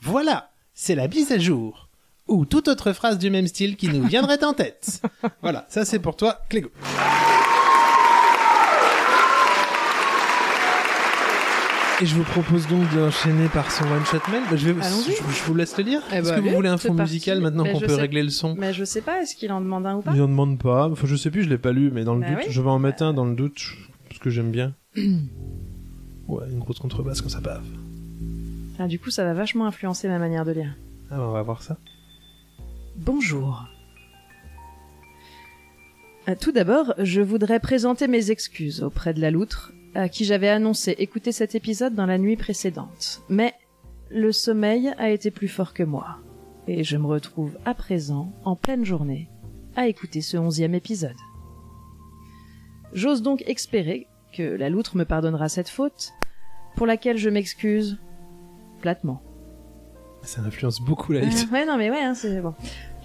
Voilà, 0.02 0.50
c'est 0.75 0.97
la 0.97 1.07
mise 1.07 1.30
à 1.30 1.38
jour. 1.38 1.88
Ou 2.26 2.45
toute 2.47 2.66
autre 2.66 2.92
phrase 2.92 3.16
du 3.16 3.30
même 3.30 3.47
style 3.47 3.76
qui 3.76 3.87
nous 3.88 4.02
viendrait 4.09 4.42
en 4.42 4.54
tête. 4.54 5.00
Voilà, 5.40 5.64
ça 5.68 5.85
c'est 5.85 6.00
pour 6.00 6.16
toi, 6.16 6.40
Clégo. 6.49 6.73
Et 12.02 12.07
je 12.07 12.14
vous 12.16 12.25
propose 12.25 12.66
donc 12.66 12.92
d'enchaîner 12.92 13.47
par 13.54 13.71
son 13.71 13.85
one 13.85 14.04
shot 14.04 14.18
mail. 14.33 14.42
Bah, 14.50 14.57
Je, 14.57 14.71
vais, 14.71 14.85
Allons-y. 14.85 15.12
je, 15.12 15.38
je 15.38 15.45
vous 15.45 15.54
laisse 15.54 15.78
le 15.78 15.85
lire. 15.85 16.02
Eh 16.11 16.16
Est-ce 16.16 16.30
bah, 16.30 16.37
que 16.37 16.40
vous 16.40 16.50
voulez 16.57 16.68
un 16.68 16.76
fond 16.76 16.92
musical 16.95 17.40
maintenant 17.40 17.62
Mais 17.62 17.73
qu'on 17.73 17.78
peut 17.78 17.87
sais- 17.88 18.00
régler 18.00 18.25
le 18.25 18.30
son 18.30 18.57
mais 18.59 18.73
je 18.75 18.83
sais 18.83 19.00
pas, 19.00 19.23
est-ce 19.23 19.37
qu'il 19.37 19.52
en 19.52 19.61
demande 19.61 19.87
un 19.87 19.95
ou 19.99 20.02
pas? 20.02 20.11
Il 20.12 20.21
en 20.23 20.26
demande 20.26 20.59
pas. 20.61 20.88
Enfin, 20.90 21.07
je 21.07 21.14
sais 21.14 21.30
plus, 21.30 21.45
je 21.45 21.49
l'ai 21.49 21.59
pas 21.59 21.71
lu, 21.71 21.92
mais 21.95 22.02
dans 22.02 22.14
le 22.16 22.23
Bah 22.23 22.30
doute, 22.30 22.38
oui. 22.49 22.52
je 22.52 22.61
vais 22.61 22.68
en 22.71 22.80
mettre 22.80 23.04
un 23.04 23.12
dans 23.12 23.26
le 23.26 23.37
doute, 23.37 23.62
parce 24.09 24.18
que 24.18 24.28
j'aime 24.28 24.50
bien. 24.50 24.75
ouais, 26.29 26.47
une 26.51 26.59
grosse 26.61 26.79
contrebasse 26.79 27.21
quand 27.21 27.29
ça 27.29 27.41
bave. 27.41 27.65
Ah, 28.79 28.87
Du 28.87 28.99
coup, 28.99 29.11
ça 29.11 29.25
va 29.25 29.35
vachement 29.35 29.67
influencer 29.67 30.09
ma 30.09 30.19
manière 30.19 30.45
de 30.45 30.53
lire. 30.53 30.77
Ah, 31.11 31.17
bah, 31.19 31.27
on 31.29 31.33
va 31.33 31.43
voir 31.43 31.63
ça. 31.63 31.77
Bonjour. 32.97 33.65
Euh, 36.29 36.35
Tout 36.41 36.53
d'abord, 36.53 36.95
je 36.99 37.21
voudrais 37.21 37.61
présenter 37.61 38.09
mes 38.09 38.31
excuses 38.31 38.83
auprès 38.83 39.15
de 39.15 39.21
la 39.21 39.31
loutre, 39.31 39.73
à 39.95 40.09
qui 40.09 40.25
j'avais 40.25 40.49
annoncé 40.49 40.93
écouter 40.99 41.33
cet 41.33 41.55
épisode 41.55 41.95
dans 41.95 42.07
la 42.07 42.19
nuit 42.19 42.37
précédente. 42.37 43.23
Mais 43.29 43.55
le 44.11 44.33
sommeil 44.33 44.93
a 44.99 45.11
été 45.11 45.31
plus 45.31 45.49
fort 45.49 45.75
que 45.75 45.83
moi, 45.83 46.19
et 46.67 46.85
je 46.85 46.97
me 46.97 47.07
retrouve 47.07 47.57
à 47.65 47.75
présent, 47.75 48.33
en 48.45 48.55
pleine 48.57 48.85
journée, 48.85 49.29
à 49.77 49.87
écouter 49.89 50.21
ce 50.21 50.37
onzième 50.37 50.75
épisode. 50.75 51.17
J'ose 52.93 53.23
donc 53.23 53.43
espérer 53.47 54.07
que 54.33 54.43
la 54.43 54.69
loutre 54.71 54.97
me 54.97 55.05
pardonnera 55.05 55.49
cette 55.49 55.69
faute, 55.69 56.13
pour 56.79 56.87
laquelle 56.87 57.19
je 57.19 57.29
m'excuse 57.29 57.99
platement. 58.81 59.21
Ça 60.23 60.41
influence 60.43 60.81
beaucoup 60.81 61.13
la 61.13 61.21
Euh, 61.21 61.25
liste. 61.25 61.51
ouais, 61.51 61.67
non 61.67 61.77
mais 61.77 61.91
ouais, 61.91 62.01
hein, 62.03 62.15
c'est 62.15 62.41
bon. 62.41 62.55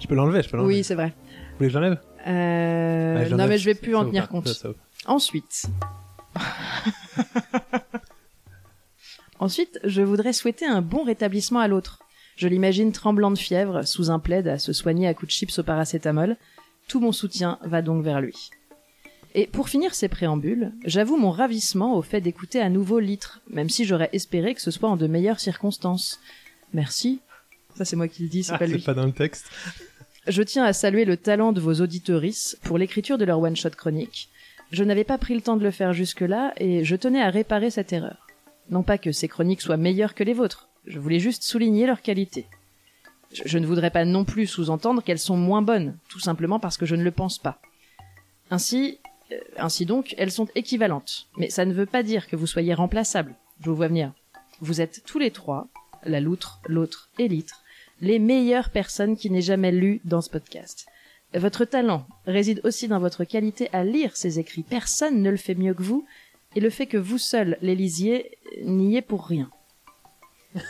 Je 0.00 0.06
peux 0.06 0.14
l'enlever, 0.14 0.42
je 0.42 0.48
peux 0.48 0.56
l'enlever. 0.56 0.74
Oui, 0.76 0.84
c'est 0.84 0.94
vrai. 0.94 1.08
Vous 1.52 1.56
voulez 1.58 1.68
que 1.68 1.72
j'enlève 1.72 2.00
Euh, 2.26 3.16
Ouais, 3.18 3.28
non 3.30 3.46
mais 3.46 3.58
je 3.58 3.64
vais 3.66 3.74
plus 3.74 3.92
ça 3.92 3.98
en 3.98 4.04
tenir 4.06 4.28
compte. 4.28 4.48
Ça, 4.48 4.54
ça 4.54 4.68
vaut 4.68 4.74
Ensuite. 5.06 5.66
Ensuite, 9.38 9.78
je 9.84 10.02
voudrais 10.02 10.32
souhaiter 10.32 10.66
un 10.66 10.80
bon 10.80 11.02
rétablissement 11.04 11.60
à 11.60 11.68
l'autre. 11.68 11.98
Je 12.36 12.48
l'imagine 12.48 12.92
tremblant 12.92 13.30
de 13.30 13.38
fièvre, 13.38 13.82
sous 13.86 14.10
un 14.10 14.18
plaid, 14.18 14.48
à 14.48 14.58
se 14.58 14.72
soigner 14.72 15.06
à 15.08 15.14
coups 15.14 15.26
de 15.28 15.32
chips 15.32 15.58
au 15.58 15.62
paracétamol. 15.62 16.36
Tout 16.88 17.00
mon 17.00 17.12
soutien 17.12 17.58
va 17.62 17.82
donc 17.82 18.02
vers 18.04 18.20
lui. 18.20 18.50
Et 19.34 19.46
pour 19.48 19.68
finir 19.68 19.94
ces 19.94 20.08
préambules, 20.08 20.72
j'avoue 20.84 21.16
mon 21.16 21.30
ravissement 21.30 21.96
au 21.96 22.02
fait 22.02 22.20
d'écouter 22.20 22.60
à 22.60 22.68
nouveau 22.68 23.00
Litre, 23.00 23.40
même 23.50 23.68
si 23.68 23.84
j'aurais 23.84 24.10
espéré 24.12 24.54
que 24.54 24.60
ce 24.62 24.70
soit 24.70 24.88
en 24.88 24.96
de 24.96 25.06
meilleures 25.08 25.40
circonstances. 25.40 26.20
Merci. 26.72 27.20
Ça 27.74 27.84
c'est 27.84 27.96
moi 27.96 28.06
qui 28.06 28.22
le 28.22 28.28
dis, 28.28 28.44
c'est 28.44 28.52
Ah, 28.52 28.58
pas 28.58 28.66
lui. 28.66 28.78
c'est 28.78 28.84
pas 28.86 28.94
dans 28.94 29.06
le 29.06 29.12
texte. 29.12 29.46
Je 30.28 30.42
tiens 30.42 30.64
à 30.64 30.72
saluer 30.72 31.04
le 31.04 31.16
talent 31.16 31.52
de 31.52 31.60
vos 31.60 31.74
auditorices 31.80 32.56
pour 32.62 32.78
l'écriture 32.78 33.18
de 33.18 33.24
leur 33.24 33.40
one-shot 33.40 33.70
chronique. 33.70 34.28
Je 34.70 34.84
n'avais 34.84 35.04
pas 35.04 35.18
pris 35.18 35.34
le 35.34 35.40
temps 35.42 35.56
de 35.56 35.64
le 35.64 35.70
faire 35.72 35.92
jusque-là 35.92 36.52
et 36.56 36.84
je 36.84 36.96
tenais 36.96 37.20
à 37.20 37.30
réparer 37.30 37.70
cette 37.70 37.92
erreur. 37.92 38.26
Non 38.70 38.82
pas 38.84 38.98
que 38.98 39.12
ces 39.12 39.28
chroniques 39.28 39.60
soient 39.60 39.76
meilleures 39.76 40.14
que 40.14 40.24
les 40.24 40.32
vôtres, 40.32 40.68
je 40.86 40.98
voulais 41.00 41.18
juste 41.18 41.42
souligner 41.42 41.86
leur 41.86 42.00
qualité. 42.02 42.46
Je, 43.32 43.42
je 43.44 43.58
ne 43.58 43.66
voudrais 43.66 43.90
pas 43.90 44.04
non 44.04 44.24
plus 44.24 44.46
sous-entendre 44.46 45.02
qu'elles 45.02 45.18
sont 45.18 45.36
moins 45.36 45.60
bonnes, 45.62 45.98
tout 46.08 46.20
simplement 46.20 46.60
parce 46.60 46.76
que 46.78 46.86
je 46.86 46.94
ne 46.94 47.02
le 47.02 47.10
pense 47.10 47.38
pas. 47.38 47.60
Ainsi, 48.50 48.98
ainsi 49.56 49.86
donc, 49.86 50.14
elles 50.18 50.30
sont 50.32 50.48
équivalentes. 50.54 51.26
Mais 51.36 51.50
ça 51.50 51.64
ne 51.64 51.72
veut 51.72 51.86
pas 51.86 52.02
dire 52.02 52.26
que 52.28 52.36
vous 52.36 52.46
soyez 52.46 52.74
remplaçables. 52.74 53.34
Je 53.60 53.70
vous 53.70 53.76
vois 53.76 53.88
venir. 53.88 54.12
Vous 54.60 54.80
êtes 54.80 55.02
tous 55.06 55.18
les 55.18 55.30
trois, 55.30 55.68
la 56.04 56.20
loutre, 56.20 56.60
l'autre 56.66 57.08
et 57.18 57.28
l'itre, 57.28 57.62
les 58.00 58.18
meilleures 58.18 58.70
personnes 58.70 59.16
qui 59.16 59.30
n'aient 59.30 59.40
jamais 59.40 59.72
lu 59.72 60.00
dans 60.04 60.20
ce 60.20 60.30
podcast. 60.30 60.86
Votre 61.34 61.64
talent 61.64 62.06
réside 62.26 62.60
aussi 62.64 62.86
dans 62.86 63.00
votre 63.00 63.24
qualité 63.24 63.68
à 63.72 63.82
lire 63.84 64.16
ces 64.16 64.38
écrits. 64.38 64.62
Personne 64.62 65.22
ne 65.22 65.30
le 65.30 65.36
fait 65.36 65.54
mieux 65.56 65.74
que 65.74 65.82
vous, 65.82 66.06
et 66.54 66.60
le 66.60 66.70
fait 66.70 66.86
que 66.86 66.96
vous 66.96 67.18
seul 67.18 67.58
les 67.62 67.74
lisiez 67.74 68.38
n'y 68.64 68.96
est 68.96 69.02
pour 69.02 69.26
rien. 69.26 69.50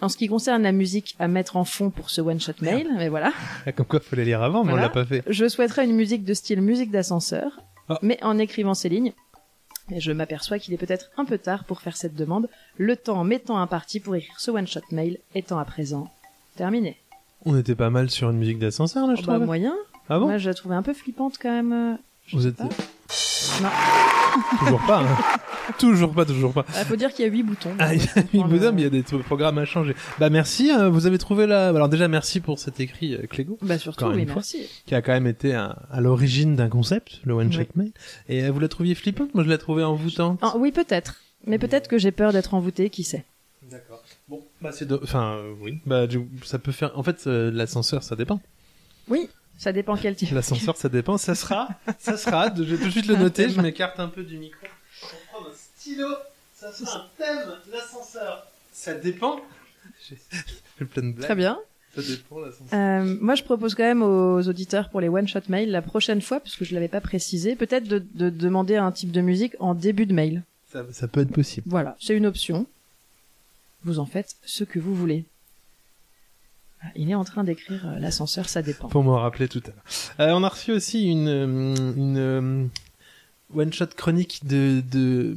En 0.00 0.08
ce 0.08 0.16
qui 0.16 0.28
concerne 0.28 0.62
la 0.62 0.70
musique 0.70 1.16
à 1.18 1.26
mettre 1.26 1.56
en 1.56 1.64
fond 1.64 1.90
pour 1.90 2.08
ce 2.10 2.20
one-shot 2.20 2.52
mail, 2.60 2.86
mais 2.96 3.08
voilà, 3.08 3.32
Comme 3.74 3.84
quoi, 3.84 3.98
faut 3.98 4.14
les 4.14 4.24
lire 4.24 4.42
avant, 4.44 4.62
mais 4.62 4.70
Voilà. 4.70 4.84
on 4.84 4.86
l'a 4.86 4.92
pas 4.92 5.04
fait. 5.04 5.24
je 5.26 5.48
souhaiterais 5.48 5.86
une 5.86 5.96
musique 5.96 6.24
de 6.24 6.34
style 6.34 6.60
musique 6.62 6.92
d'ascenseur, 6.92 7.58
Ah. 7.88 7.98
mais 8.02 8.18
en 8.22 8.38
écrivant 8.38 8.74
ces 8.74 8.88
lignes, 8.88 9.12
je 9.96 10.12
m'aperçois 10.12 10.58
qu'il 10.58 10.74
est 10.74 10.78
peut-être 10.78 11.10
un 11.16 11.24
peu 11.24 11.38
tard 11.38 11.64
pour 11.64 11.80
faire 11.80 11.96
cette 11.96 12.14
demande, 12.14 12.48
le 12.76 12.96
temps 12.96 13.24
m'étant 13.24 13.58
imparti 13.58 14.00
pour 14.00 14.14
écrire 14.16 14.38
ce 14.38 14.50
one-shot 14.50 14.80
mail 14.92 15.18
étant 15.34 15.58
à 15.58 15.64
présent 15.64 16.10
terminé. 16.56 16.98
On 17.44 17.56
était 17.56 17.74
pas 17.74 17.88
mal 17.90 18.10
sur 18.10 18.30
une 18.30 18.36
musique 18.38 18.58
d'ascenseur, 18.58 19.06
là, 19.06 19.14
je 19.14 19.22
Oh, 19.22 19.26
bah, 19.26 19.34
trouve. 19.34 19.46
moyen. 19.46 19.74
Ah 20.10 20.18
bon 20.18 20.26
Moi, 20.26 20.38
je 20.38 20.48
la 20.48 20.54
trouvais 20.54 20.74
un 20.74 20.82
peu 20.82 20.92
flippante 20.92 21.36
quand 21.40 21.50
même. 21.50 21.72
euh, 21.72 21.96
je 22.26 22.36
Vous 22.36 22.46
êtes... 22.46 22.56
pas. 22.56 22.64
Non. 22.64 23.68
Toujours 24.58 24.80
pas, 24.86 25.02
hein. 25.02 25.16
toujours 25.78 26.12
pas, 26.12 26.24
toujours 26.24 26.52
pas. 26.52 26.64
Il 26.78 26.84
faut 26.84 26.96
dire 26.96 27.12
qu'il 27.12 27.24
y 27.24 27.28
a 27.28 27.30
huit 27.32 27.42
boutons. 27.42 27.70
Ah, 27.78 27.94
il 27.94 28.02
y 28.02 28.08
a 28.08 28.14
Donc, 28.22 28.32
une 28.32 28.40
on 28.42 28.48
bonne 28.48 28.58
va- 28.58 28.72
mais 28.72 28.82
il 28.82 28.84
y 28.84 28.86
a 28.86 28.90
des 28.90 29.02
programmes 29.02 29.58
à 29.58 29.64
changer. 29.64 29.94
Bah 30.18 30.30
merci, 30.30 30.70
hein, 30.70 30.88
vous 30.88 31.06
avez 31.06 31.18
trouvé 31.18 31.46
la... 31.46 31.68
Alors 31.68 31.88
déjà, 31.88 32.08
merci 32.08 32.40
pour 32.40 32.58
cet 32.58 32.80
écrit, 32.80 33.14
euh, 33.14 33.26
Clégo, 33.28 33.58
Bah 33.62 33.78
surtout, 33.78 34.06
oui, 34.06 34.24
fois. 34.26 34.36
merci. 34.36 34.66
qui 34.86 34.94
a 34.94 35.02
quand 35.02 35.12
même 35.12 35.26
été 35.26 35.54
à, 35.54 35.76
à 35.90 36.00
l'origine 36.00 36.56
d'un 36.56 36.68
concept, 36.68 37.20
le 37.24 37.34
One. 37.34 37.52
Shot 37.52 37.62
Mail. 37.76 37.92
Et 38.28 38.44
euh, 38.44 38.50
vous 38.50 38.60
la 38.60 38.68
trouviez 38.68 38.94
flippante? 38.94 39.34
Moi, 39.34 39.44
je 39.44 39.48
la 39.48 39.58
trouvais 39.58 39.84
envoûtante. 39.84 40.38
Ah, 40.42 40.54
oui, 40.56 40.72
peut-être. 40.72 41.16
Mais 41.46 41.58
peut-être 41.58 41.88
que 41.88 41.98
j'ai 41.98 42.10
peur 42.12 42.32
d'être 42.32 42.54
envoûté, 42.54 42.90
qui 42.90 43.04
sait. 43.04 43.24
D'accord. 43.70 44.02
Bon, 44.28 44.42
bah 44.60 44.70
c'est... 44.72 44.86
de- 44.86 45.00
Enfin, 45.02 45.34
euh, 45.36 45.52
oui. 45.60 45.78
Bah, 45.86 46.06
du- 46.06 46.26
ça 46.44 46.58
peut 46.58 46.72
faire... 46.72 46.96
En 46.98 47.02
fait, 47.02 47.26
euh, 47.26 47.50
l'ascenseur, 47.50 48.02
ça 48.02 48.16
dépend. 48.16 48.40
Oui, 49.08 49.28
ça 49.56 49.72
dépend 49.72 49.96
quel 49.96 50.14
type. 50.14 50.30
L'ascenseur, 50.32 50.76
ça 50.76 50.88
dépend. 50.88 51.16
Ça 51.18 51.34
sera, 51.34 51.68
ça 51.98 52.16
sera. 52.16 52.52
Je 52.54 52.62
vais 52.62 52.76
tout 52.76 52.84
de 52.86 52.90
suite 52.90 53.06
le 53.06 53.16
noter. 53.16 53.48
Je 53.48 53.60
m'écarte 53.60 53.98
un 54.00 54.08
peu 54.08 54.22
du 54.22 54.38
micro. 54.38 54.66
Stylo. 55.88 56.08
Ça 56.54 56.72
sera 56.72 56.98
un 56.98 57.06
thème. 57.16 57.48
L'ascenseur. 57.72 58.46
Ça 58.72 58.94
dépend. 58.94 59.40
J'ai 60.08 60.84
plein 60.84 61.02
de 61.02 61.12
blagues. 61.12 61.24
Très 61.24 61.34
bien. 61.34 61.58
Ça 61.94 62.02
dépend 62.02 62.40
l'ascenseur. 62.40 62.78
Euh, 62.78 63.16
moi, 63.20 63.34
je 63.34 63.42
propose 63.42 63.74
quand 63.74 63.84
même 63.84 64.02
aux 64.02 64.46
auditeurs 64.46 64.90
pour 64.90 65.00
les 65.00 65.08
one-shot 65.08 65.40
mail 65.48 65.70
la 65.70 65.82
prochaine 65.82 66.20
fois, 66.20 66.40
parce 66.40 66.56
que 66.56 66.64
je 66.64 66.74
l'avais 66.74 66.88
pas 66.88 67.00
précisé, 67.00 67.56
peut-être 67.56 67.88
de, 67.88 68.04
de 68.14 68.28
demander 68.28 68.76
un 68.76 68.92
type 68.92 69.12
de 69.12 69.20
musique 69.20 69.54
en 69.60 69.74
début 69.74 70.06
de 70.06 70.12
mail. 70.12 70.42
Ça, 70.70 70.84
ça 70.92 71.08
peut 71.08 71.20
être 71.20 71.32
possible. 71.32 71.66
Voilà, 71.68 71.96
c'est 71.98 72.14
une 72.14 72.26
option. 72.26 72.66
Vous 73.84 73.98
en 73.98 74.06
faites 74.06 74.36
ce 74.44 74.64
que 74.64 74.78
vous 74.78 74.94
voulez. 74.94 75.24
Il 76.94 77.10
est 77.10 77.14
en 77.14 77.24
train 77.24 77.42
d'écrire 77.42 77.88
euh, 77.88 77.98
l'ascenseur, 77.98 78.48
ça 78.48 78.62
dépend. 78.62 78.88
Pour 78.88 79.02
me 79.02 79.12
rappeler 79.12 79.48
tout 79.48 79.62
à 79.64 79.68
l'heure. 79.68 79.84
Euh, 80.20 80.32
on 80.38 80.44
a 80.44 80.48
reçu 80.48 80.72
aussi 80.72 81.06
une 81.06 81.28
une 81.96 82.70
one 83.56 83.72
shot 83.72 83.86
chronique 83.96 84.46
de 84.46 84.82
de 84.92 85.36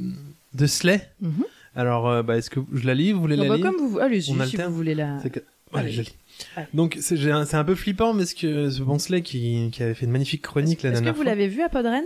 de 0.53 0.65
Slay. 0.65 1.09
Mhm. 1.21 1.45
Alors, 1.75 2.09
euh, 2.09 2.23
bah, 2.23 2.37
est-ce 2.37 2.49
que 2.49 2.59
je 2.73 2.85
la 2.85 2.93
lis 2.93 3.11
Vous 3.13 3.21
voulez 3.21 3.37
Non, 3.37 3.43
la 3.43 3.49
bah, 3.49 3.55
lire 3.57 3.65
comme 3.65 3.77
vous, 3.77 3.99
allez-y, 3.99 4.31
On 4.33 4.45
si 4.45 4.57
vous 4.57 4.73
voulez 4.73 4.95
la. 4.95 5.19
C'est 5.21 5.29
que- 5.29 5.39
Ouais, 5.73 5.79
Allez. 5.79 5.91
je 5.93 6.01
lis. 6.01 6.15
Allez. 6.57 6.67
Donc 6.73 6.97
c'est 6.99 7.31
un, 7.31 7.63
peu 7.63 7.75
flippant 7.75 8.13
parce 8.15 8.33
que 8.33 8.69
ce 8.69 8.81
bon 8.81 8.99
Slay 8.99 9.21
qui, 9.21 9.69
qui 9.71 9.81
avait 9.83 9.93
fait 9.93 10.05
une 10.05 10.11
magnifique 10.11 10.41
chronique 10.41 10.81
la 10.83 10.89
Est-ce 10.89 10.99
que 10.99 11.03
dernière 11.05 11.13
vous 11.13 11.23
l'avez 11.23 11.47
vu 11.47 11.61
à 11.61 11.69
Podren 11.69 12.03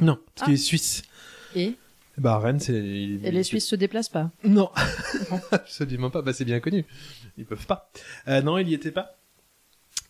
Non, 0.00 0.14
parce 0.34 0.42
Ah. 0.42 0.44
qu'il 0.44 0.54
est 0.54 0.58
suisse. 0.58 1.02
Et, 1.56 1.74
Bah 2.16 2.38
Rennes 2.38 2.60
c'est. 2.60 2.74
et 2.74 3.30
les 3.32 3.42
Suisses 3.42 3.66
se 3.66 3.74
déplacent 3.74 4.08
pas. 4.08 4.30
Non, 4.44 4.70
absolument 5.50 6.10
pas. 6.10 6.22
Bah 6.22 6.32
c'est 6.32 6.44
bien 6.44 6.60
connu. 6.60 6.84
Ils 7.38 7.44
peuvent 7.44 7.66
pas. 7.66 7.90
Euh, 8.28 8.40
non, 8.42 8.58
il 8.58 8.68
y 8.68 8.74
était 8.74 8.92
pas. 8.92 9.16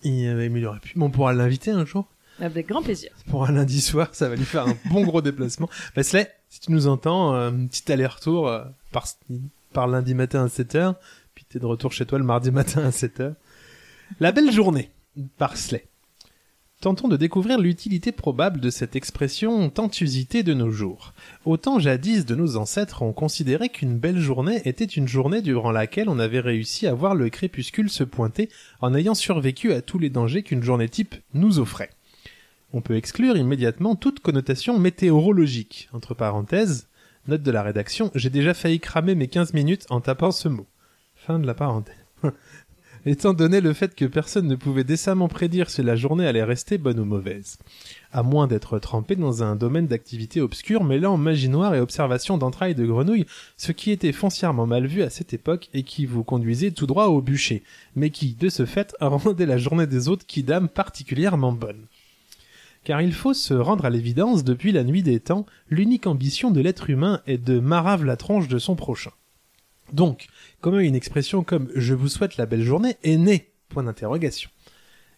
Il, 0.03 0.27
euh, 0.27 0.49
mais 0.51 0.61
il 0.61 0.67
aurait 0.67 0.81
pu. 0.81 0.93
Bon, 0.99 1.07
on 1.07 1.11
pourra 1.11 1.33
l'inviter 1.33 1.71
un 1.71 1.87
jour. 1.87 2.09
Avec 2.41 2.69
grand 2.69 2.83
plaisir. 2.83 3.11
Pour 3.31 3.47
un 3.47 3.53
lundi 3.53 3.81
soir, 3.81 4.11
ça 4.13 4.29
va 4.29 4.37
lui 4.37 4.45
faire 4.45 4.67
un 4.67 4.77
bon 4.91 5.03
gros 5.05 5.23
déplacement. 5.23 5.69
Bah 5.97 6.03
Slay, 6.03 6.31
si 6.49 6.61
tu 6.61 6.73
nous 6.73 6.87
entends, 6.87 7.35
euh, 7.35 7.51
un 7.51 7.67
petit 7.67 7.91
aller-retour 7.93 8.49
euh, 8.49 8.65
par 9.73 9.87
lundi 9.87 10.15
matin 10.15 10.45
à 10.45 10.49
7h, 10.49 10.95
puis 11.35 11.45
t'es 11.49 11.59
de 11.59 11.67
retour 11.67 11.93
chez 11.93 12.07
toi 12.07 12.19
le 12.19 12.25
mardi 12.25 12.51
matin 12.53 12.83
à 12.85 12.91
7h. 12.91 13.35
La 14.21 14.33
belle 14.33 14.51
journée, 14.51 14.91
par 15.37 15.57
Slay. 15.57 15.87
Tentons 16.81 17.09
de 17.09 17.17
découvrir 17.17 17.59
l'utilité 17.59 18.13
probable 18.13 18.61
de 18.61 18.71
cette 18.71 18.95
expression 18.95 19.69
tant 19.69 19.91
usitée 20.01 20.45
de 20.45 20.55
nos 20.55 20.71
jours. 20.71 21.13
Autant 21.45 21.81
jadis 21.81 22.25
de 22.25 22.37
nos 22.37 22.57
ancêtres 22.57 23.03
ont 23.03 23.13
considéré 23.13 23.69
qu'une 23.69 23.99
belle 23.99 24.21
journée 24.21 24.63
était 24.65 24.85
une 24.85 25.09
journée 25.09 25.43
durant 25.43 25.73
laquelle 25.73 26.09
on 26.09 26.21
avait 26.21 26.39
réussi 26.39 26.87
à 26.87 26.95
voir 26.95 27.17
le 27.17 27.31
crépuscule 27.31 27.91
se 27.91 28.05
pointer 28.05 28.49
en 28.81 28.95
ayant 28.95 29.17
survécu 29.17 29.73
à 29.73 29.83
tous 29.83 29.99
les 29.99 30.09
dangers 30.09 30.45
qu'une 30.45 30.63
journée 30.63 30.89
type 30.89 31.17
nous 31.35 31.59
offrait. 31.59 31.91
On 32.75 32.83
peut 32.83 32.97
exclure 32.97 33.39
immédiatement 33.39 33.97
toute 33.97 34.21
connotation 34.21 34.79
météorologique. 34.79 35.89
Entre 35.95 36.13
parenthèses, 36.13 36.89
note 37.27 37.43
de 37.43 37.51
la 37.51 37.63
rédaction, 37.63 38.11
j'ai 38.15 38.29
déjà 38.29 38.53
failli 38.53 38.79
cramer 38.79 39.15
mes 39.15 39.29
15 39.29 39.55
minutes 39.55 39.87
en 39.89 40.03
tapant 40.03 40.33
ce 40.33 40.49
mot. 40.49 40.67
Fin 41.15 41.39
de 41.39 41.47
la 41.47 41.55
parenthèse. 41.55 41.95
Étant 43.07 43.33
donné 43.33 43.63
le 43.63 43.73
fait 43.73 43.95
que 43.95 44.05
personne 44.05 44.47
ne 44.47 44.55
pouvait 44.55 44.85
décemment 44.85 45.29
prédire 45.29 45.71
si 45.71 45.83
la 45.83 45.97
journée 45.97 46.27
allait 46.27 46.45
rester 46.45 46.77
bonne 46.77 47.01
ou 47.01 47.07
mauvaise. 47.07 47.57
À 48.13 48.23
moins 48.23 48.47
d'être 48.47 48.79
trempé 48.79 49.17
dans 49.17 49.43
un 49.43 49.57
domaine 49.57 49.87
d'activité 49.87 50.43
obscur 50.43 50.85
mêlant 50.85 51.17
magie 51.17 51.49
noire 51.49 51.75
et 51.75 51.81
observation 51.81 52.37
d'entrailles 52.37 52.75
de 52.75 52.85
grenouilles, 52.85 53.25
ce 53.57 53.73
qui 53.73 53.93
était 53.93 54.13
foncièrement 54.13 54.67
mal 54.67 54.87
vu 54.87 55.03
à 55.03 55.09
cette 55.09 55.33
époque 55.33 55.71
et 55.73 55.85
qui 55.85 56.05
vous 56.05 56.23
conduisait 56.23 56.73
tout 56.73 56.87
droit 56.87 57.07
au 57.07 57.23
bûcher, 57.23 57.63
mais 57.97 58.11
qui, 58.11 58.35
de 58.35 58.51
ce 58.51 58.67
fait, 58.67 58.95
rendait 59.01 59.47
la 59.47 59.57
journée 59.57 59.87
des 59.87 60.09
autres 60.09 60.27
qui-dames 60.27 60.69
particulièrement 60.69 61.53
bonne 61.53 61.87
car 62.89 63.03
il 63.03 63.13
faut 63.13 63.35
se 63.35 63.53
rendre 63.53 63.85
à 63.85 63.91
l'évidence, 63.91 64.45
depuis 64.45 64.73
la 64.73 64.83
nuit 64.83 65.03
des 65.03 65.21
temps, 65.21 65.45
l'unique 65.69 66.07
ambition 66.07 66.51
de 66.51 66.63
l'être 66.63 66.89
humain 66.89 67.21
est 67.27 67.37
de 67.37 67.61
marave 67.61 68.03
la 68.03 68.17
tronche 68.17 68.49
de 68.49 68.59
son 68.59 68.77
prochain. 68.77 69.11
Donc, 69.93 70.29
comment 70.63 70.79
une 70.79 70.95
expression 70.95 71.45
comme 71.45 71.69
je 71.75 71.93
vous 71.93 72.09
souhaite 72.09 72.39
la 72.39 72.47
belle 72.47 72.63
journée 72.63 72.97
est 73.03 73.19
née? 73.19 73.51
Point 73.69 73.83
d'interrogation. 73.83 74.49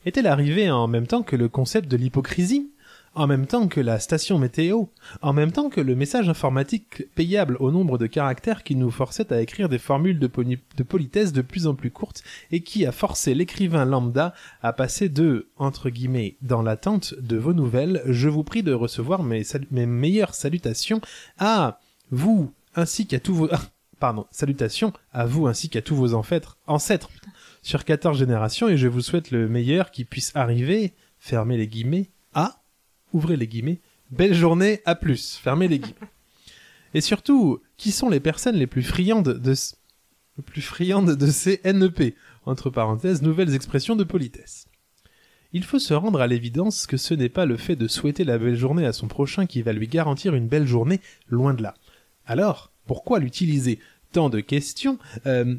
Est-elle 0.05 0.27
arrivée 0.27 0.69
en 0.69 0.89
même 0.89 1.07
temps 1.07 1.23
que 1.23 1.37
le 1.37 1.49
concept 1.49 1.89
de 1.89 1.97
l'hypocrisie? 1.97 2.73
En 3.15 3.27
même 3.27 3.47
temps 3.47 3.67
que 3.67 3.81
la 3.81 3.99
station 3.99 4.39
météo, 4.39 4.85
en 5.21 5.33
même 5.33 5.51
temps 5.51 5.69
que 5.69 5.81
le 5.81 5.97
message 5.97 6.29
informatique 6.29 7.05
payable 7.15 7.57
au 7.59 7.71
nombre 7.73 7.99
de 7.99 8.07
caractères 8.07 8.63
qui 8.63 8.77
nous 8.77 8.91
forçait 8.91 9.33
à 9.33 9.41
écrire 9.41 9.69
des 9.69 9.79
formules 9.79 10.19
de, 10.19 10.29
poli- 10.29 10.61
de 10.77 10.83
politesse 10.83 11.33
de 11.33 11.43
plus 11.43 11.67
en 11.67 11.75
plus 11.75 11.91
courtes 11.91 12.23
et 12.53 12.63
qui 12.63 12.87
a 12.87 12.93
forcé 12.93 13.35
l'écrivain 13.35 13.85
lambda 13.85 14.33
à 14.63 14.73
passer 14.73 15.09
de, 15.09 15.49
entre 15.57 15.91
guillemets, 15.91 16.37
dans 16.43 16.63
l'attente 16.63 17.15
de 17.21 17.37
vos 17.37 17.53
nouvelles, 17.53 18.03
je 18.07 18.29
vous 18.29 18.45
prie 18.45 18.63
de 18.63 18.73
recevoir 18.73 19.23
mes, 19.23 19.45
meilleures 19.71 20.35
salutations 20.35 21.01
à 21.39 21.81
vous 22.11 22.53
ainsi 22.77 23.07
qu'à 23.07 23.19
tous 23.19 23.35
vos... 23.35 23.49
pardon, 23.99 24.27
salutations 24.31 24.93
à 25.13 25.27
vous 25.27 25.49
ainsi 25.49 25.69
qu'à 25.69 25.83
tous 25.83 25.97
vos 25.97 26.15
ancêtres, 26.15 26.59
sur 27.63 27.85
14 27.85 28.17
générations 28.17 28.69
et 28.69 28.77
je 28.77 28.89
vous 28.89 29.03
souhaite 29.03 29.33
le 29.33 29.49
meilleur 29.49 29.91
qui 29.91 30.05
puisse 30.05 30.31
arriver, 30.37 30.95
fermez 31.19 31.57
les 31.57 31.67
guillemets, 31.67 32.09
ouvrez 33.13 33.37
les 33.37 33.47
guillemets, 33.47 33.81
belle 34.11 34.35
journée, 34.35 34.81
à 34.85 34.95
plus, 34.95 35.37
fermez 35.37 35.69
les 35.69 35.79
guillemets. 35.79 36.09
Et 36.95 37.01
surtout, 37.01 37.61
qui 37.77 37.93
sont 37.93 38.09
les 38.09 38.21
personnes 38.21 38.57
les 38.57 38.67
plus 38.67 38.83
friandes 38.83 39.39
de, 39.39 39.55
plus 40.43 40.63
friandes 40.63 41.15
de 41.15 41.27
ces 41.31 41.61
NEP, 41.65 42.15
entre 42.47 42.71
parenthèses, 42.71 43.23
nouvelles 43.23 43.55
expressions 43.55 43.97
de 43.97 44.05
politesse. 44.05 44.67
Il 45.53 45.65
faut 45.65 45.79
se 45.79 45.95
rendre 45.95 46.21
à 46.21 46.27
l'évidence 46.27 46.87
que 46.87 46.97
ce 46.97 47.15
n'est 47.15 47.29
pas 47.29 47.47
le 47.47 47.57
fait 47.57 47.77
de 47.77 47.89
souhaiter 47.89 48.25
la 48.25 48.39
belle 48.39 48.57
journée 48.57 48.87
à 48.87 48.93
son 48.93 49.09
prochain 49.09 49.47
qui 49.47 49.63
va 49.63 49.73
lui 49.73 49.89
garantir 49.89 50.35
une 50.35 50.47
belle 50.47 50.67
journée, 50.67 51.01
loin 51.29 51.55
de 51.55 51.63
là. 51.63 51.75
Alors, 52.27 52.71
pourquoi 52.87 53.19
l'utiliser? 53.19 53.79
Tant 54.13 54.31
de 54.31 54.41
questions 54.41 54.99
euh, 55.27 55.55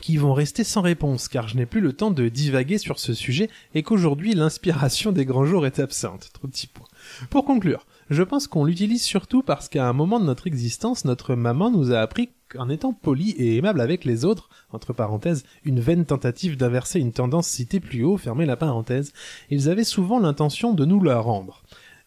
qui 0.00 0.16
vont 0.16 0.34
rester 0.34 0.64
sans 0.64 0.82
réponse, 0.82 1.28
car 1.28 1.48
je 1.48 1.56
n'ai 1.56 1.66
plus 1.66 1.80
le 1.80 1.92
temps 1.92 2.10
de 2.10 2.28
divaguer 2.28 2.78
sur 2.78 2.98
ce 2.98 3.14
sujet 3.14 3.48
et 3.74 3.82
qu'aujourd'hui 3.82 4.34
l'inspiration 4.34 5.12
des 5.12 5.24
grands 5.24 5.46
jours 5.46 5.66
est 5.66 5.78
absente. 5.78 6.30
Trop 6.32 6.46
de 6.46 6.52
petits 6.52 6.66
points. 6.66 6.86
Pour 7.30 7.44
conclure, 7.44 7.86
je 8.10 8.22
pense 8.22 8.46
qu'on 8.46 8.64
l'utilise 8.64 9.02
surtout 9.02 9.42
parce 9.42 9.68
qu'à 9.68 9.88
un 9.88 9.92
moment 9.92 10.20
de 10.20 10.26
notre 10.26 10.46
existence, 10.46 11.04
notre 11.04 11.34
maman 11.34 11.70
nous 11.70 11.92
a 11.92 12.00
appris 12.00 12.30
qu'en 12.50 12.68
étant 12.68 12.92
poli 12.92 13.30
et 13.30 13.56
aimable 13.56 13.80
avec 13.80 14.04
les 14.04 14.24
autres, 14.24 14.50
entre 14.72 14.92
parenthèses, 14.92 15.44
une 15.64 15.80
vaine 15.80 16.04
tentative 16.04 16.56
d'inverser 16.56 17.00
une 17.00 17.12
tendance 17.12 17.48
citée 17.48 17.80
plus 17.80 18.04
haut, 18.04 18.18
fermez 18.18 18.46
la 18.46 18.56
parenthèse, 18.56 19.12
ils 19.48 19.70
avaient 19.70 19.84
souvent 19.84 20.18
l'intention 20.18 20.74
de 20.74 20.84
nous 20.84 21.02
la 21.02 21.18
rendre. 21.18 21.62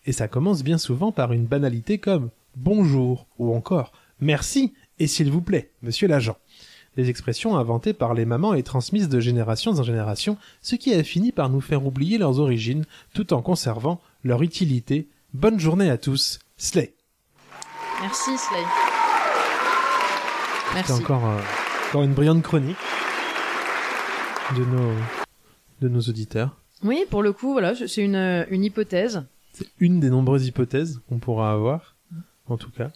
Et 0.05 0.11
ça 0.11 0.27
commence 0.27 0.63
bien 0.63 0.77
souvent 0.77 1.11
par 1.11 1.33
une 1.33 1.45
banalité 1.45 1.97
comme 1.97 2.29
bonjour 2.55 3.27
ou 3.39 3.53
encore 3.55 3.91
merci 4.19 4.73
et 4.99 5.07
s'il 5.07 5.31
vous 5.31 5.41
plaît, 5.41 5.71
monsieur 5.81 6.07
l'agent 6.07 6.37
des 6.97 7.09
expressions 7.09 7.55
inventées 7.55 7.93
par 7.93 8.13
les 8.15 8.25
mamans 8.25 8.55
et 8.55 8.63
transmises 8.63 9.07
de 9.07 9.19
génération 9.19 9.71
en 9.71 9.83
génération, 9.83 10.37
ce 10.61 10.75
qui 10.75 10.93
a 10.93 11.03
fini 11.03 11.31
par 11.31 11.49
nous 11.49 11.61
faire 11.61 11.85
oublier 11.85 12.17
leurs 12.17 12.39
origines, 12.39 12.85
tout 13.13 13.33
en 13.33 13.41
conservant 13.41 14.01
leur 14.23 14.41
utilité. 14.41 15.07
Bonne 15.33 15.59
journée 15.59 15.89
à 15.89 15.97
tous, 15.97 16.39
Slay. 16.57 16.93
Merci, 18.01 18.31
Slay. 18.37 18.63
C'est 20.69 20.73
Merci. 20.73 20.91
encore, 20.93 21.25
euh, 21.25 21.39
encore 21.89 22.03
une 22.03 22.13
brillante 22.13 22.41
chronique 22.41 22.77
de 24.57 24.65
nos, 24.65 24.93
de 25.81 25.89
nos 25.89 26.01
auditeurs. 26.01 26.57
Oui, 26.83 27.05
pour 27.09 27.21
le 27.21 27.31
coup, 27.31 27.51
voilà, 27.53 27.73
c'est 27.75 28.03
une, 28.03 28.15
euh, 28.15 28.45
une 28.49 28.63
hypothèse. 28.63 29.23
C'est 29.53 29.67
une 29.79 29.99
des 29.99 30.09
nombreuses 30.09 30.47
hypothèses 30.47 30.99
qu'on 31.09 31.19
pourra 31.19 31.51
avoir, 31.51 31.95
en 32.47 32.57
tout 32.57 32.71
cas, 32.71 32.89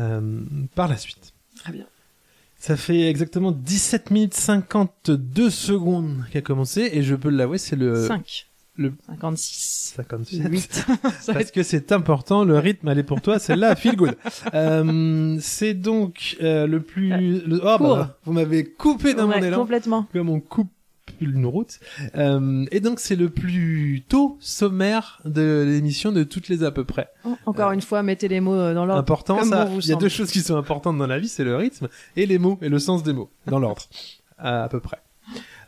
euh, 0.00 0.40
par 0.74 0.88
la 0.88 0.96
suite. 0.96 1.34
Très 1.56 1.72
bien. 1.72 1.86
Ça 2.66 2.76
fait 2.76 3.08
exactement 3.08 3.52
17 3.52 4.10
minutes 4.10 4.34
52 4.34 5.50
secondes 5.50 6.24
qu'a 6.32 6.40
commencé 6.40 6.90
et 6.92 7.02
je 7.02 7.14
peux 7.14 7.28
l'avouer, 7.30 7.58
c'est 7.58 7.76
le 7.76 8.06
5. 8.06 8.46
le 8.76 8.92
56. 9.06 9.92
57. 9.96 10.48
8. 10.50 10.72
Ça 10.72 11.32
va 11.32 11.34
Parce 11.38 11.52
que 11.52 11.62
c'est 11.62 11.92
important, 11.92 12.42
le 12.44 12.58
rythme, 12.58 12.88
elle 12.88 12.98
est 12.98 13.02
pour 13.04 13.20
toi, 13.20 13.38
celle-là, 13.38 13.76
feel 13.76 13.94
good. 13.94 14.16
Euh, 14.52 15.36
c'est 15.40 15.74
donc 15.74 16.36
euh, 16.42 16.66
le 16.66 16.80
plus... 16.82 17.10
le- 17.46 17.60
oh, 17.62 17.76
bah, 17.78 18.18
vous 18.24 18.32
m'avez 18.32 18.64
coupé 18.64 19.14
dans 19.14 19.28
Ouais, 19.28 19.38
mon 19.40 19.46
élan, 19.46 19.58
complètement. 19.58 20.06
comme 20.12 20.28
on 20.28 20.40
coupe 20.40 20.68
une 21.20 21.46
route. 21.46 21.78
Euh, 22.16 22.64
et 22.70 22.80
donc 22.80 23.00
c'est 23.00 23.16
le 23.16 23.30
plus 23.30 24.04
tôt 24.08 24.36
sommaire 24.40 25.20
de 25.24 25.64
l'émission 25.66 26.12
de 26.12 26.22
toutes 26.24 26.48
les 26.48 26.64
à 26.64 26.70
peu 26.70 26.84
près. 26.84 27.08
Encore 27.46 27.72
une 27.72 27.82
fois, 27.82 28.02
mettez 28.02 28.28
les 28.28 28.40
mots 28.40 28.54
euh, 28.54 28.74
dans 28.74 28.84
l'ordre. 28.86 29.00
Important, 29.00 29.38
comme 29.38 29.50
ça. 29.50 29.68
Il 29.70 29.74
y 29.74 29.78
a 29.78 29.82
semble. 29.82 30.00
deux 30.00 30.08
choses 30.08 30.30
qui 30.30 30.40
sont 30.40 30.56
importantes 30.56 30.98
dans 30.98 31.06
la 31.06 31.18
vie, 31.18 31.28
c'est 31.28 31.44
le 31.44 31.56
rythme 31.56 31.88
et 32.16 32.26
les 32.26 32.38
mots 32.38 32.58
et 32.62 32.68
le 32.68 32.78
sens 32.78 33.02
des 33.02 33.12
mots 33.12 33.30
dans 33.46 33.58
l'ordre, 33.58 33.82
à, 34.38 34.64
à 34.64 34.68
peu 34.68 34.80
près. 34.80 34.98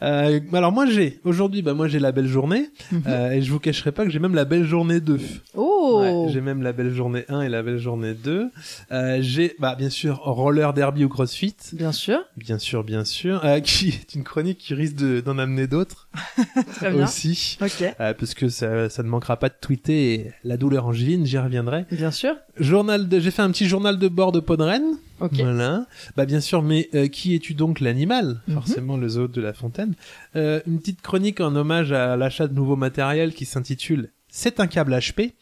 Euh, 0.03 0.39
alors 0.53 0.71
moi 0.73 0.87
j'ai 0.87 1.19
aujourd'hui 1.25 1.63
bah 1.63 1.75
moi 1.75 1.89
j'ai 1.89 1.99
la 1.99 2.13
belle 2.13 2.27
journée 2.29 2.71
Mhm. 2.93 3.03
euh, 3.07 3.31
et 3.33 3.43
je 3.43 3.51
vous 3.51 3.59
cacherai 3.59 3.91
pas 3.93 4.05
que 4.05 4.11
j'ai 4.11 4.19
même 4.21 4.35
la 4.35 4.45
belle 4.45 4.65
journée 4.65 5.01
2. 5.01 5.19
Oh 5.55 6.01
Ouais, 6.01 6.33
j'ai 6.33 6.41
même 6.41 6.63
la 6.63 6.73
belle 6.73 6.93
journée 6.95 7.25
1 7.29 7.41
et 7.43 7.49
la 7.49 7.63
belle 7.63 7.79
journée 7.79 8.15
2. 8.15 8.51
Euh, 8.93 9.19
j'ai 9.21 9.55
bah 9.59 9.75
bien 9.75 9.91
sûr 9.91 10.19
roller 10.19 10.73
derby 10.75 11.05
ou 11.05 11.09
crossfit, 11.09 11.57
Bien 11.73 11.93
sûr. 11.93 12.21
bien 12.37 12.59
sûr 12.59 12.85
bien 12.85 13.05
sûr, 13.05 13.45
euh, 13.45 13.61
qui 13.61 13.89
est 13.89 14.15
une 14.15 14.23
chronique 14.25 14.59
qui 14.59 14.75
risque 14.75 14.97
de- 14.97 15.21
d'en 15.21 15.39
amener 15.39 15.67
d'autres 15.67 16.09
Très 16.77 16.93
bien. 16.93 17.05
aussi. 17.05 17.59
Ok. 17.61 17.83
Euh, 17.83 18.15
parce 18.15 18.35
que 18.35 18.49
ça, 18.49 18.89
ça 18.89 19.03
ne 19.03 19.09
manquera 19.09 19.37
pas 19.39 19.49
de 19.49 19.55
tweeter 19.61 20.15
et 20.15 20.33
la 20.45 20.57
douleur 20.57 20.87
angevine, 20.87 21.27
j'y 21.27 21.39
reviendrai. 21.39 21.87
Bien 21.91 22.11
sûr. 22.11 22.37
Journal 22.61 23.09
de, 23.09 23.21
j'ai 23.21 23.31
fait 23.31 23.42
un 23.42 23.51
petit 23.51 23.68
journal 23.68 23.99
de 23.99 24.09
bord 24.09 24.33
de 24.33 24.40
Podren. 24.40 24.83
Ok. 25.21 25.35
Voilà. 25.35 25.87
Bah 26.16 26.27
bien 26.27 26.40
sûr, 26.40 26.62
mais 26.62 26.88
euh, 26.94 27.09
qui 27.09 27.35
es-tu 27.35 27.55
donc 27.55 27.81
l'animal? 27.81 28.40
Mhm. 28.47 28.55
Forcément 28.55 28.97
le 28.97 29.09
zoo 29.09 29.29
de 29.29 29.40
la 29.40 29.53
fontaine. 29.53 29.94
Euh, 30.37 30.61
une 30.66 30.79
petite 30.79 31.01
chronique 31.03 31.40
en 31.40 31.55
hommage 31.57 31.92
à 31.92 32.16
l'achat 32.16 32.47
de 32.47 32.55
nouveaux 32.55 32.77
matériels 32.77 33.33
qui 33.35 33.44
s'intitule 33.47 34.11
C'est 34.29 34.61
un 34.61 34.66
câble 34.66 34.92
HP 34.94 35.33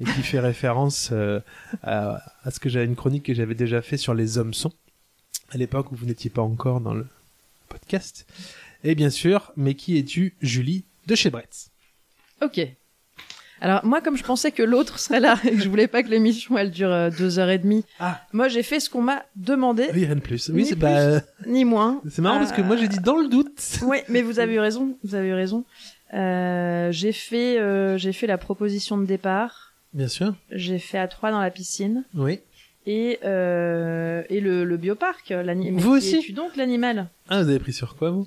et 0.00 0.04
qui 0.04 0.22
fait 0.22 0.40
référence 0.52 1.10
euh, 1.12 1.40
à, 1.82 2.20
à 2.44 2.50
ce 2.50 2.60
que 2.60 2.68
j'avais 2.68 2.84
une 2.86 2.96
chronique 2.96 3.24
que 3.24 3.34
j'avais 3.34 3.54
déjà 3.54 3.82
fait 3.82 3.96
sur 3.96 4.14
les 4.14 4.38
hommes 4.38 4.54
sons 4.54 4.72
à 5.50 5.56
l'époque 5.56 5.92
où 5.92 5.94
vous 5.96 6.06
n'étiez 6.06 6.30
pas 6.30 6.42
encore 6.42 6.80
dans 6.80 6.94
le 6.94 7.06
podcast. 7.68 8.26
Et 8.82 8.94
bien 8.94 9.10
sûr, 9.10 9.52
mais 9.56 9.74
qui 9.74 9.98
es-tu 9.98 10.34
Julie 10.42 10.84
de 11.06 11.14
chez 11.14 11.30
Bretz 11.30 11.70
Ok. 12.42 12.60
Alors 13.64 13.82
moi, 13.84 14.02
comme 14.02 14.16
je 14.18 14.22
pensais 14.22 14.50
que 14.52 14.62
l'autre 14.62 14.98
serait 14.98 15.20
là 15.20 15.36
et 15.44 15.52
que 15.52 15.58
je 15.62 15.68
voulais 15.70 15.86
pas 15.88 16.02
que 16.02 16.08
l'émission 16.10 16.58
elle 16.58 16.70
dure 16.70 16.92
euh, 16.92 17.08
deux 17.08 17.38
heures 17.38 17.48
et 17.48 17.56
demie, 17.56 17.82
Ah. 17.98 18.20
moi 18.34 18.48
j'ai 18.48 18.62
fait 18.62 18.78
ce 18.78 18.90
qu'on 18.90 19.00
m'a 19.00 19.24
demandé, 19.36 19.88
Oui, 19.94 20.04
rien 20.04 20.16
de 20.16 20.20
plus. 20.20 20.50
Ni 20.50 20.56
Oui, 20.56 20.66
c'est 20.66 20.74
bah, 20.76 20.98
euh, 20.98 21.20
ni 21.46 21.64
moins. 21.64 22.02
c'est 22.10 22.20
marrant 22.20 22.38
parce 22.38 22.52
que 22.52 22.60
moi 22.60 22.76
j'ai 22.76 22.88
dit 22.88 22.98
dans 23.00 23.16
le 23.16 23.28
doute. 23.28 23.78
Oui, 23.86 23.98
mais 24.10 24.20
vous 24.20 24.38
avez 24.38 24.54
eu 24.54 24.60
raison. 24.68 24.98
Vous 25.02 25.14
avez 25.14 25.28
eu 25.28 25.32
raison. 25.34 25.64
Euh, 26.12 26.92
j'ai 26.92 27.12
fait, 27.12 27.58
euh, 27.58 27.96
j'ai 27.96 28.12
fait 28.12 28.26
la 28.26 28.36
proposition 28.38 28.98
de 28.98 29.06
départ. 29.06 29.72
Bien 29.94 30.08
sûr. 30.08 30.34
J'ai 30.50 30.78
fait 30.78 30.98
à 30.98 31.08
trois 31.08 31.30
dans 31.30 31.40
la 31.40 31.50
piscine 31.50 32.04
Oui. 32.14 32.40
et 32.86 33.18
euh, 33.24 34.22
et 34.28 34.40
le, 34.40 34.64
le 34.64 34.76
bioparc. 34.76 35.32
Vous 35.72 35.90
aussi 35.92 36.16
es-tu 36.16 36.32
donc 36.32 36.56
l'animal 36.56 37.06
Ah, 37.30 37.42
vous 37.42 37.48
avez 37.48 37.58
pris 37.60 37.72
sur 37.72 37.96
quoi 37.96 38.10
vous? 38.10 38.26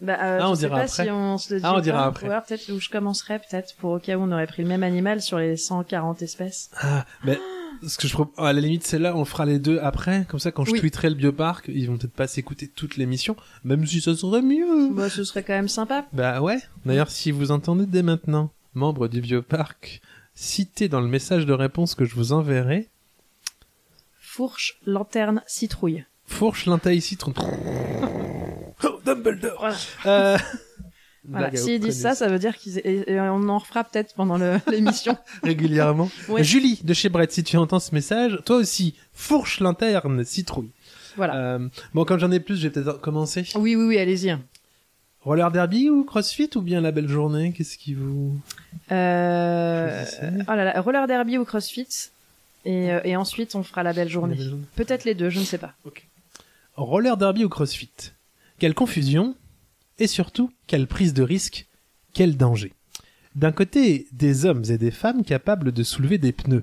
Bah, 0.00 0.18
euh, 0.20 0.38
Ah, 0.40 0.50
on 0.50 0.54
je 0.54 0.60
sais 0.60 0.66
dira 0.66 0.76
pas 0.78 0.84
après. 0.84 1.04
si 1.04 1.10
on 1.10 1.38
se 1.38 1.54
le 1.54 1.60
dit. 1.60 1.66
Ah, 1.66 1.74
on 1.76 1.80
dira 1.80 2.06
après. 2.06 2.26
Peut-être 2.26 2.70
où 2.72 2.80
je 2.80 2.88
commencerai 2.88 3.38
peut-être 3.38 3.76
pour 3.76 3.90
au 3.92 3.98
cas 4.00 4.16
où 4.16 4.22
on 4.22 4.32
aurait 4.32 4.46
pris 4.46 4.62
le 4.62 4.68
même 4.68 4.82
animal 4.82 5.20
sur 5.22 5.38
les 5.38 5.56
140 5.56 6.22
espèces. 6.22 6.70
Ah, 6.80 7.04
ben 7.24 7.38
Ce 7.86 7.98
que 7.98 8.08
je 8.08 8.12
propose, 8.14 8.34
à 8.44 8.52
la 8.52 8.60
limite, 8.60 8.84
c'est 8.84 8.98
là, 8.98 9.16
on 9.16 9.24
fera 9.24 9.44
les 9.46 9.58
deux 9.58 9.78
après. 9.80 10.24
Comme 10.28 10.40
ça, 10.40 10.50
quand 10.52 10.64
je 10.64 10.72
Oui. 10.72 10.80
tweeterai 10.80 11.08
le 11.10 11.14
bioparc, 11.16 11.66
ils 11.68 11.86
vont 11.88 11.96
peut-être 11.98 12.12
pas 12.12 12.26
s'écouter 12.26 12.68
toute 12.68 12.96
l'émission, 12.96 13.36
même 13.64 13.86
si 13.86 14.00
ça 14.00 14.14
serait 14.16 14.42
mieux. 14.42 14.90
Bah, 14.92 15.08
ce 15.10 15.22
serait 15.24 15.42
quand 15.44 15.52
même 15.54 15.68
sympa. 15.68 16.04
Bah 16.12 16.40
ouais. 16.40 16.58
D'ailleurs, 16.84 17.10
si 17.10 17.30
vous 17.30 17.50
entendez 17.52 17.86
dès 17.86 18.02
maintenant, 18.02 18.50
membre 18.74 19.06
du 19.08 19.20
bioparc, 19.20 20.00
cité 20.34 20.88
dans 20.88 21.00
le 21.00 21.08
message 21.08 21.44
de 21.46 21.52
réponse 21.52 21.94
que 21.94 22.04
je 22.04 22.14
vous 22.14 22.32
enverrai, 22.32 22.88
Fourche, 24.20 24.78
lanterne, 24.86 25.42
citrouille. 25.46 26.04
fourche 26.26 26.66
l'entaille 26.66 27.00
citron. 27.02 27.34
Dumbledore. 29.04 29.58
Voilà. 29.60 29.76
Euh... 30.06 30.38
Voilà. 31.28 31.54
S'ils 31.54 31.78
disent 31.78 32.00
ça, 32.00 32.16
ça 32.16 32.26
veut 32.26 32.40
dire 32.40 32.56
qu'ils 32.58 32.78
et, 32.78 33.12
et 33.12 33.20
on 33.20 33.48
en 33.48 33.58
refera 33.58 33.84
peut-être 33.84 34.12
pendant 34.16 34.38
le- 34.38 34.58
l'émission. 34.72 35.16
régulièrement. 35.44 36.10
Ouais. 36.28 36.42
Julie 36.42 36.80
de 36.82 36.92
chez 36.94 37.10
Brett, 37.10 37.30
si 37.30 37.44
tu 37.44 37.56
entends 37.56 37.78
ce 37.78 37.94
message, 37.94 38.40
toi 38.44 38.56
aussi, 38.56 38.96
fourche 39.12 39.60
l'interne 39.60 40.24
citrouille. 40.24 40.70
Voilà. 41.16 41.36
Euh, 41.36 41.68
bon, 41.94 42.04
comme 42.04 42.18
j'en 42.18 42.32
ai 42.32 42.40
plus, 42.40 42.56
je 42.56 42.62
vais 42.66 42.70
peut-être 42.70 43.00
commencer. 43.00 43.44
Oui, 43.54 43.76
oui, 43.76 43.84
oui, 43.84 43.98
allez-y. 43.98 44.36
Roller 45.20 45.52
derby 45.52 45.88
ou 45.90 46.02
crossfit 46.02 46.50
ou 46.56 46.60
bien 46.60 46.80
la 46.80 46.90
belle 46.90 47.08
journée 47.08 47.52
Qu'est-ce 47.56 47.78
qui 47.78 47.94
vous... 47.94 48.36
Euh... 48.90 50.04
Oh 50.48 50.52
là 50.54 50.64
là, 50.64 50.80
roller 50.80 51.06
derby 51.06 51.38
ou 51.38 51.44
crossfit 51.44 51.86
et, 52.64 52.90
euh, 52.92 53.00
et 53.04 53.14
ensuite 53.14 53.54
on 53.54 53.62
fera 53.62 53.84
la 53.84 53.92
belle 53.92 54.08
journée. 54.08 54.34
La 54.34 54.40
belle 54.40 54.50
journée. 54.50 54.64
Peut-être 54.74 55.04
les 55.04 55.14
deux, 55.14 55.30
je 55.30 55.38
ne 55.38 55.44
sais 55.44 55.58
pas. 55.58 55.74
Roller 56.76 57.16
derby 57.16 57.44
ou 57.44 57.48
crossfit? 57.48 57.90
Quelle 58.62 58.74
confusion 58.74 59.34
et 59.98 60.06
surtout 60.06 60.52
quelle 60.68 60.86
prise 60.86 61.14
de 61.14 61.24
risque, 61.24 61.66
quel 62.14 62.36
danger. 62.36 62.72
D'un 63.34 63.50
côté, 63.50 64.06
des 64.12 64.44
hommes 64.44 64.62
et 64.68 64.78
des 64.78 64.92
femmes 64.92 65.24
capables 65.24 65.72
de 65.72 65.82
soulever 65.82 66.16
des 66.16 66.30
pneus, 66.30 66.62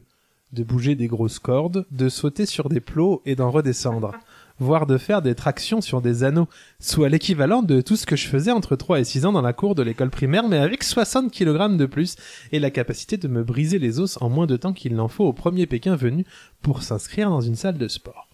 de 0.54 0.64
bouger 0.64 0.96
des 0.96 1.08
grosses 1.08 1.40
cordes, 1.40 1.86
de 1.92 2.08
sauter 2.08 2.46
sur 2.46 2.70
des 2.70 2.80
plots 2.80 3.22
et 3.26 3.36
d'en 3.36 3.52
redescendre, 3.52 4.14
voire 4.60 4.86
de 4.86 4.98
faire 4.98 5.22
des 5.22 5.36
tractions 5.36 5.82
sur 5.82 6.00
des 6.00 6.24
anneaux, 6.24 6.48
soit 6.80 7.10
l'équivalent 7.10 7.64
de 7.64 7.82
tout 7.82 7.98
ce 7.98 8.06
que 8.06 8.16
je 8.16 8.30
faisais 8.30 8.52
entre 8.52 8.78
3 8.78 9.02
et 9.02 9.04
6 9.04 9.26
ans 9.26 9.34
dans 9.34 9.42
la 9.42 9.52
cour 9.52 9.76
de 9.76 9.84
l'école 9.84 10.10
primaire, 10.10 10.48
mais 10.48 10.60
avec 10.60 10.86
60 10.86 11.34
kg 11.34 11.76
de 11.76 11.86
plus 11.86 12.16
et 12.54 12.60
la 12.60 12.72
capacité 12.72 13.18
de 13.18 13.28
me 13.28 13.44
briser 13.44 13.78
les 13.78 14.00
os 14.00 14.18
en 14.22 14.30
moins 14.30 14.48
de 14.48 14.56
temps 14.56 14.72
qu'il 14.72 14.96
n'en 14.96 15.10
faut 15.10 15.26
au 15.26 15.34
premier 15.34 15.66
Pékin 15.66 15.98
venu 15.98 16.26
pour 16.62 16.82
s'inscrire 16.82 17.30
dans 17.30 17.42
une 17.42 17.58
salle 17.58 17.78
de 17.78 17.90
sport. 17.90 18.29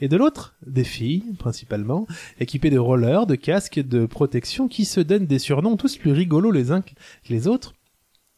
Et 0.00 0.08
de 0.08 0.16
l'autre, 0.16 0.54
des 0.66 0.84
filles, 0.84 1.24
principalement, 1.38 2.06
équipées 2.38 2.70
de 2.70 2.78
rollers, 2.78 3.26
de 3.26 3.34
casques 3.34 3.78
et 3.78 3.82
de 3.82 4.06
protection 4.06 4.66
qui 4.66 4.84
se 4.84 5.00
donnent 5.00 5.26
des 5.26 5.38
surnoms 5.38 5.76
tous 5.76 5.96
plus 5.96 6.12
rigolos 6.12 6.50
les 6.50 6.72
uns 6.72 6.80
que 6.80 6.90
les 7.28 7.46
autres, 7.46 7.74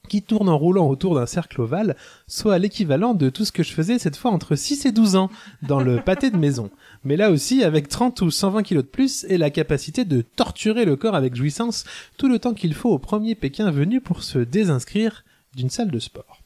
qui 0.09 0.23
tournent 0.23 0.49
en 0.49 0.59
roulant 0.59 0.89
autour 0.89 1.15
d'un 1.15 1.27
cercle 1.27 1.61
ovale, 1.61 1.97
soit 2.27 2.59
l'équivalent 2.59 3.15
de 3.15 3.31
tout 3.31 3.45
ce 3.45 3.53
que 3.53 3.63
je 3.63 3.73
faisais 3.73 3.99
cette 3.99 4.17
fois 4.17 4.33
entre 4.33 4.57
6 4.57 4.87
et 4.87 4.93
12 4.93 5.17
ans 5.17 5.31
dans 5.63 5.81
le 5.81 6.03
pâté 6.03 6.31
de 6.31 6.37
maison. 6.37 6.71
Mais 7.05 7.17
là 7.17 7.31
aussi 7.31 7.63
avec 7.63 7.89
30 7.89 8.21
ou 8.23 8.31
120 8.31 8.63
kilos 8.63 8.85
de 8.85 8.89
plus 8.89 9.25
et 9.29 9.39
la 9.39 9.51
capacité 9.51 10.05
de 10.05 10.21
torturer 10.21 10.85
le 10.85 10.97
corps 10.97 11.15
avec 11.15 11.35
jouissance 11.35 11.85
tout 12.19 12.29
le 12.29 12.39
temps 12.39 12.55
qu'il 12.55 12.75
faut 12.75 12.91
au 12.91 12.99
premier 12.99 13.35
Pékin 13.35 13.71
venu 13.71 14.01
pour 14.01 14.23
se 14.23 14.39
désinscrire 14.39 15.25
d'une 15.55 15.71
salle 15.71 15.91
de 15.91 15.99
sport. 15.99 16.42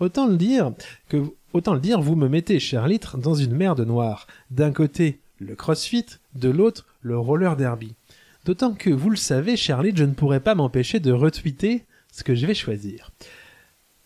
Autant 0.00 0.26
le 0.26 0.36
dire 0.36 0.72
que 1.08 1.22
autant 1.52 1.74
le 1.74 1.80
dire, 1.80 2.00
vous 2.00 2.16
me 2.16 2.28
mettez, 2.28 2.58
cher 2.58 2.88
litre, 2.88 3.18
dans 3.18 3.34
une 3.34 3.54
mer 3.54 3.74
de 3.74 3.84
noir. 3.84 4.26
D'un 4.50 4.72
côté, 4.72 5.20
le 5.38 5.54
crossfit, 5.54 6.06
de 6.34 6.48
l'autre, 6.48 6.86
le 7.02 7.18
roller 7.18 7.56
derby. 7.56 7.94
D'autant 8.46 8.72
que, 8.72 8.90
vous 8.90 9.10
le 9.10 9.16
savez, 9.16 9.56
cher 9.56 9.82
litre, 9.82 9.98
je 9.98 10.04
ne 10.04 10.14
pourrais 10.14 10.40
pas 10.40 10.54
m'empêcher 10.54 11.00
de 11.00 11.12
retweeter 11.12 11.84
ce 12.12 12.24
que 12.24 12.34
je 12.34 12.46
vais 12.46 12.54
choisir. 12.54 13.10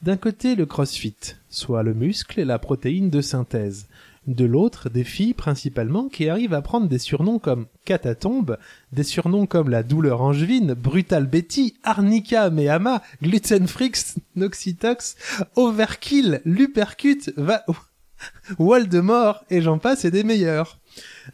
D'un 0.03 0.17
côté, 0.17 0.57
le 0.57 0.67
crossfit, 0.67 1.37
soit 1.49 1.83
le 1.83 1.95
muscle 1.95 2.41
et 2.41 2.45
la 2.45 2.59
protéine 2.59 3.09
de 3.09 3.21
synthèse. 3.21 3.87
De 4.27 4.47
l'autre, 4.47 4.89
des 4.89 5.05
filles 5.05 5.35
principalement 5.35 6.09
qui 6.09 6.31
arrivent 6.31 6.55
à 6.55 6.63
prendre 6.63 6.89
des 6.89 6.99
surnoms 6.99 7.39
comme 7.39 7.67
Catatombe, 7.85 8.57
des 8.93 9.03
surnoms 9.03 9.47
comme 9.47 9.69
la 9.69 9.83
douleur 9.83 10.23
angevine, 10.23 10.73
Brutal 10.73 11.27
Betty, 11.27 11.75
Arnica 11.83 12.49
Mehama, 12.49 13.03
Glutenfrix, 13.23 14.17
Noxitox, 14.37 15.17
Overkill, 15.57 16.41
Lupercute, 16.47 17.33
Va... 17.37 17.65
Voldemort, 18.59 19.45
et 19.51 19.61
j'en 19.61 19.79
passe 19.79 20.05
et 20.05 20.11
des 20.11 20.25
meilleurs. 20.25 20.79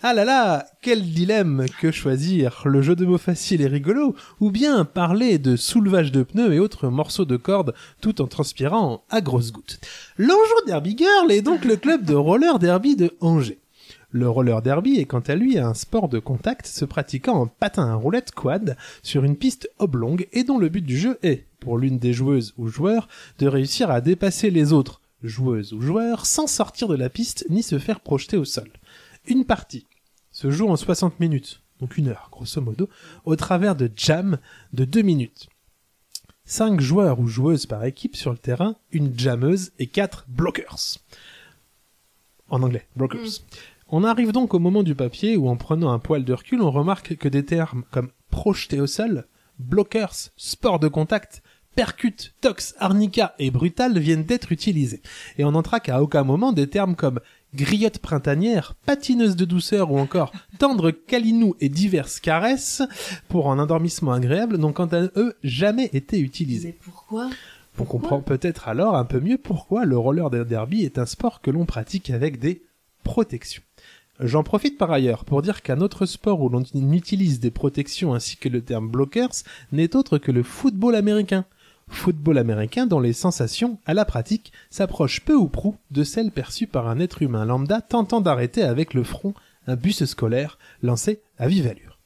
Ah 0.03 0.14
là 0.14 0.24
là, 0.24 0.66
quel 0.83 1.03
dilemme 1.03 1.66
que 1.81 1.90
choisir, 1.90 2.62
le 2.64 2.81
jeu 2.81 2.94
de 2.94 3.05
mots 3.05 3.18
facile 3.18 3.61
et 3.61 3.66
rigolo, 3.66 4.14
ou 4.38 4.53
bien 4.53 4.85
parler 4.85 5.38
de 5.38 5.57
soulevage 5.57 6.12
de 6.12 6.22
pneus 6.22 6.55
et 6.55 6.61
autres 6.61 6.88
morceaux 6.88 7.24
de 7.24 7.37
corde 7.37 7.74
tout 8.00 8.22
en 8.22 8.29
transpirant 8.29 9.03
à 9.11 9.20
grosses 9.20 9.50
gouttes. 9.50 9.81
L'Anjou 10.16 10.66
Derby 10.66 10.96
Girl 10.96 11.33
est 11.33 11.42
donc 11.42 11.64
le 11.64 11.76
club 11.76 12.05
de 12.05 12.14
roller 12.14 12.61
derby 12.61 12.94
de 12.94 13.11
Angers. 13.20 13.59
Le 14.12 14.29
roller 14.29 14.62
derby 14.62 14.98
est 14.98 15.07
quant 15.07 15.20
à 15.20 15.35
lui 15.35 15.59
un 15.59 15.74
sport 15.74 16.09
de 16.09 16.18
contact 16.20 16.66
se 16.66 16.85
pratiquant 16.85 17.35
en 17.35 17.46
patin 17.46 17.88
à 17.88 17.94
roulette 17.94 18.33
quad 18.33 18.76
sur 19.03 19.24
une 19.24 19.37
piste 19.37 19.70
oblongue 19.79 20.29
et 20.33 20.44
dont 20.44 20.59
le 20.59 20.68
but 20.68 20.85
du 20.85 20.98
jeu 20.98 21.18
est, 21.22 21.46
pour 21.59 21.79
l'une 21.79 21.98
des 21.98 22.12
joueuses 22.12 22.55
ou 22.59 22.68
joueurs, 22.68 23.09
de 23.38 23.48
réussir 23.48 23.90
à 23.90 24.00
dépasser 24.00 24.50
les 24.50 24.72
autres, 24.72 25.00
joueuses 25.22 25.72
ou 25.72 25.81
joueurs, 25.81 26.26
sans 26.26 26.46
sortir 26.46 26.88
de 26.88 26.96
la 26.96 27.09
piste 27.09 27.44
ni 27.50 27.62
se 27.62 27.79
faire 27.79 28.00
projeter 28.00 28.37
au 28.37 28.44
sol. 28.44 28.70
Une 29.26 29.44
partie 29.44 29.87
se 30.30 30.50
joue 30.50 30.68
en 30.68 30.76
60 30.76 31.20
minutes, 31.20 31.62
donc 31.80 31.96
une 31.96 32.09
heure 32.09 32.28
grosso 32.30 32.61
modo, 32.61 32.88
au 33.24 33.37
travers 33.37 33.76
de 33.76 33.90
jam 33.94 34.38
de 34.72 34.85
2 34.85 35.02
minutes. 35.02 35.48
5 36.44 36.80
joueurs 36.80 37.20
ou 37.20 37.28
joueuses 37.28 37.66
par 37.66 37.85
équipe 37.85 38.16
sur 38.16 38.33
le 38.33 38.38
terrain, 38.38 38.76
une 38.90 39.16
jammeuse 39.18 39.72
et 39.78 39.87
4 39.87 40.26
blockers. 40.28 40.98
En 42.48 42.62
anglais, 42.62 42.87
blockers. 42.96 43.42
On 43.88 44.04
arrive 44.04 44.33
donc 44.33 44.54
au 44.54 44.59
moment 44.59 44.83
du 44.83 44.94
papier 44.94 45.37
où 45.37 45.48
en 45.48 45.56
prenant 45.56 45.92
un 45.92 45.98
poil 45.98 46.24
de 46.24 46.33
recul, 46.33 46.62
on 46.62 46.70
remarque 46.70 47.16
que 47.16 47.28
des 47.28 47.44
termes 47.44 47.85
comme 47.90 48.11
projeté 48.30 48.80
au 48.80 48.87
sol, 48.87 49.26
blockers, 49.59 50.30
sport 50.37 50.80
de 50.80 50.88
contact, 50.88 51.42
percute, 51.74 52.35
tox, 52.40 52.74
arnica 52.78 53.35
et 53.38 53.50
brutal 53.50 53.98
viennent 53.98 54.24
d'être 54.24 54.52
utilisés. 54.52 55.02
Et 55.38 55.44
on 55.44 55.52
notera 55.52 55.80
qu'à 55.80 56.02
aucun 56.02 56.24
moment 56.24 56.52
des 56.52 56.68
termes 56.68 56.96
comme 56.96 57.20
griotte 57.55 57.99
printanière, 57.99 58.75
patineuse 58.87 59.37
de 59.37 59.45
douceur 59.45 59.91
ou 59.91 59.99
encore 59.99 60.33
tendre 60.59 60.91
câlinou 60.91 61.55
et 61.61 61.69
diverses 61.69 62.21
caresses 62.21 62.83
pour 63.29 63.51
un 63.51 63.59
endormissement 63.59 64.13
agréable 64.13 64.57
n'ont 64.57 64.73
quant 64.73 64.87
à 64.87 65.03
eux 65.17 65.35
jamais 65.43 65.91
été 65.93 66.19
utilisés. 66.21 66.69
Mais 66.69 66.79
pourquoi? 66.85 67.31
On 67.79 67.85
comprend 67.85 68.21
peut-être 68.21 68.69
alors 68.69 68.95
un 68.95 69.07
peu 69.07 69.21
mieux 69.21 69.39
pourquoi 69.39 69.87
le 69.87 69.97
roller 69.97 70.29
derby 70.31 70.85
est 70.85 70.99
un 70.99 71.07
sport 71.07 71.41
que 71.41 71.51
l'on 71.51 71.65
pratique 71.65 72.11
avec 72.11 72.39
des 72.39 72.63
protections. 73.05 73.63
J'en 74.21 74.43
profite 74.43 74.77
par 74.77 74.91
ailleurs 74.91 75.25
pour 75.25 75.41
dire 75.41 75.63
qu'un 75.63 75.81
autre 75.81 76.05
sport 76.05 76.43
où 76.43 76.51
l'on 76.51 76.63
utilise 76.93 77.41
des 77.41 77.51
protections 77.51 78.13
ainsi 78.13 78.37
que 78.37 78.51
le 78.51 78.61
terme 78.61 78.91
blockers 78.91 79.33
n'est 79.73 79.97
autre 79.97 80.19
que 80.19 80.31
le 80.31 80.43
football 80.43 80.95
américain. 80.95 81.47
Football 81.90 82.38
américain 82.38 82.87
dont 82.87 83.00
les 83.00 83.12
sensations, 83.12 83.79
à 83.85 83.94
la 83.94 84.05
pratique, 84.05 84.53
s'approchent 84.70 85.20
peu 85.20 85.35
ou 85.35 85.48
prou 85.48 85.76
de 85.90 86.05
celles 86.05 86.31
perçues 86.31 86.66
par 86.66 86.88
un 86.88 86.98
être 86.98 87.20
humain 87.20 87.44
lambda 87.44 87.83
tentant 87.83 88.20
d'arrêter 88.20 88.62
avec 88.62 88.94
le 88.94 89.03
front 89.03 89.35
un 89.66 89.76
bus 89.76 90.05
scolaire 90.05 90.59
lancé 90.83 91.20
à 91.38 91.48
vive 91.48 91.66
allure. 91.66 91.98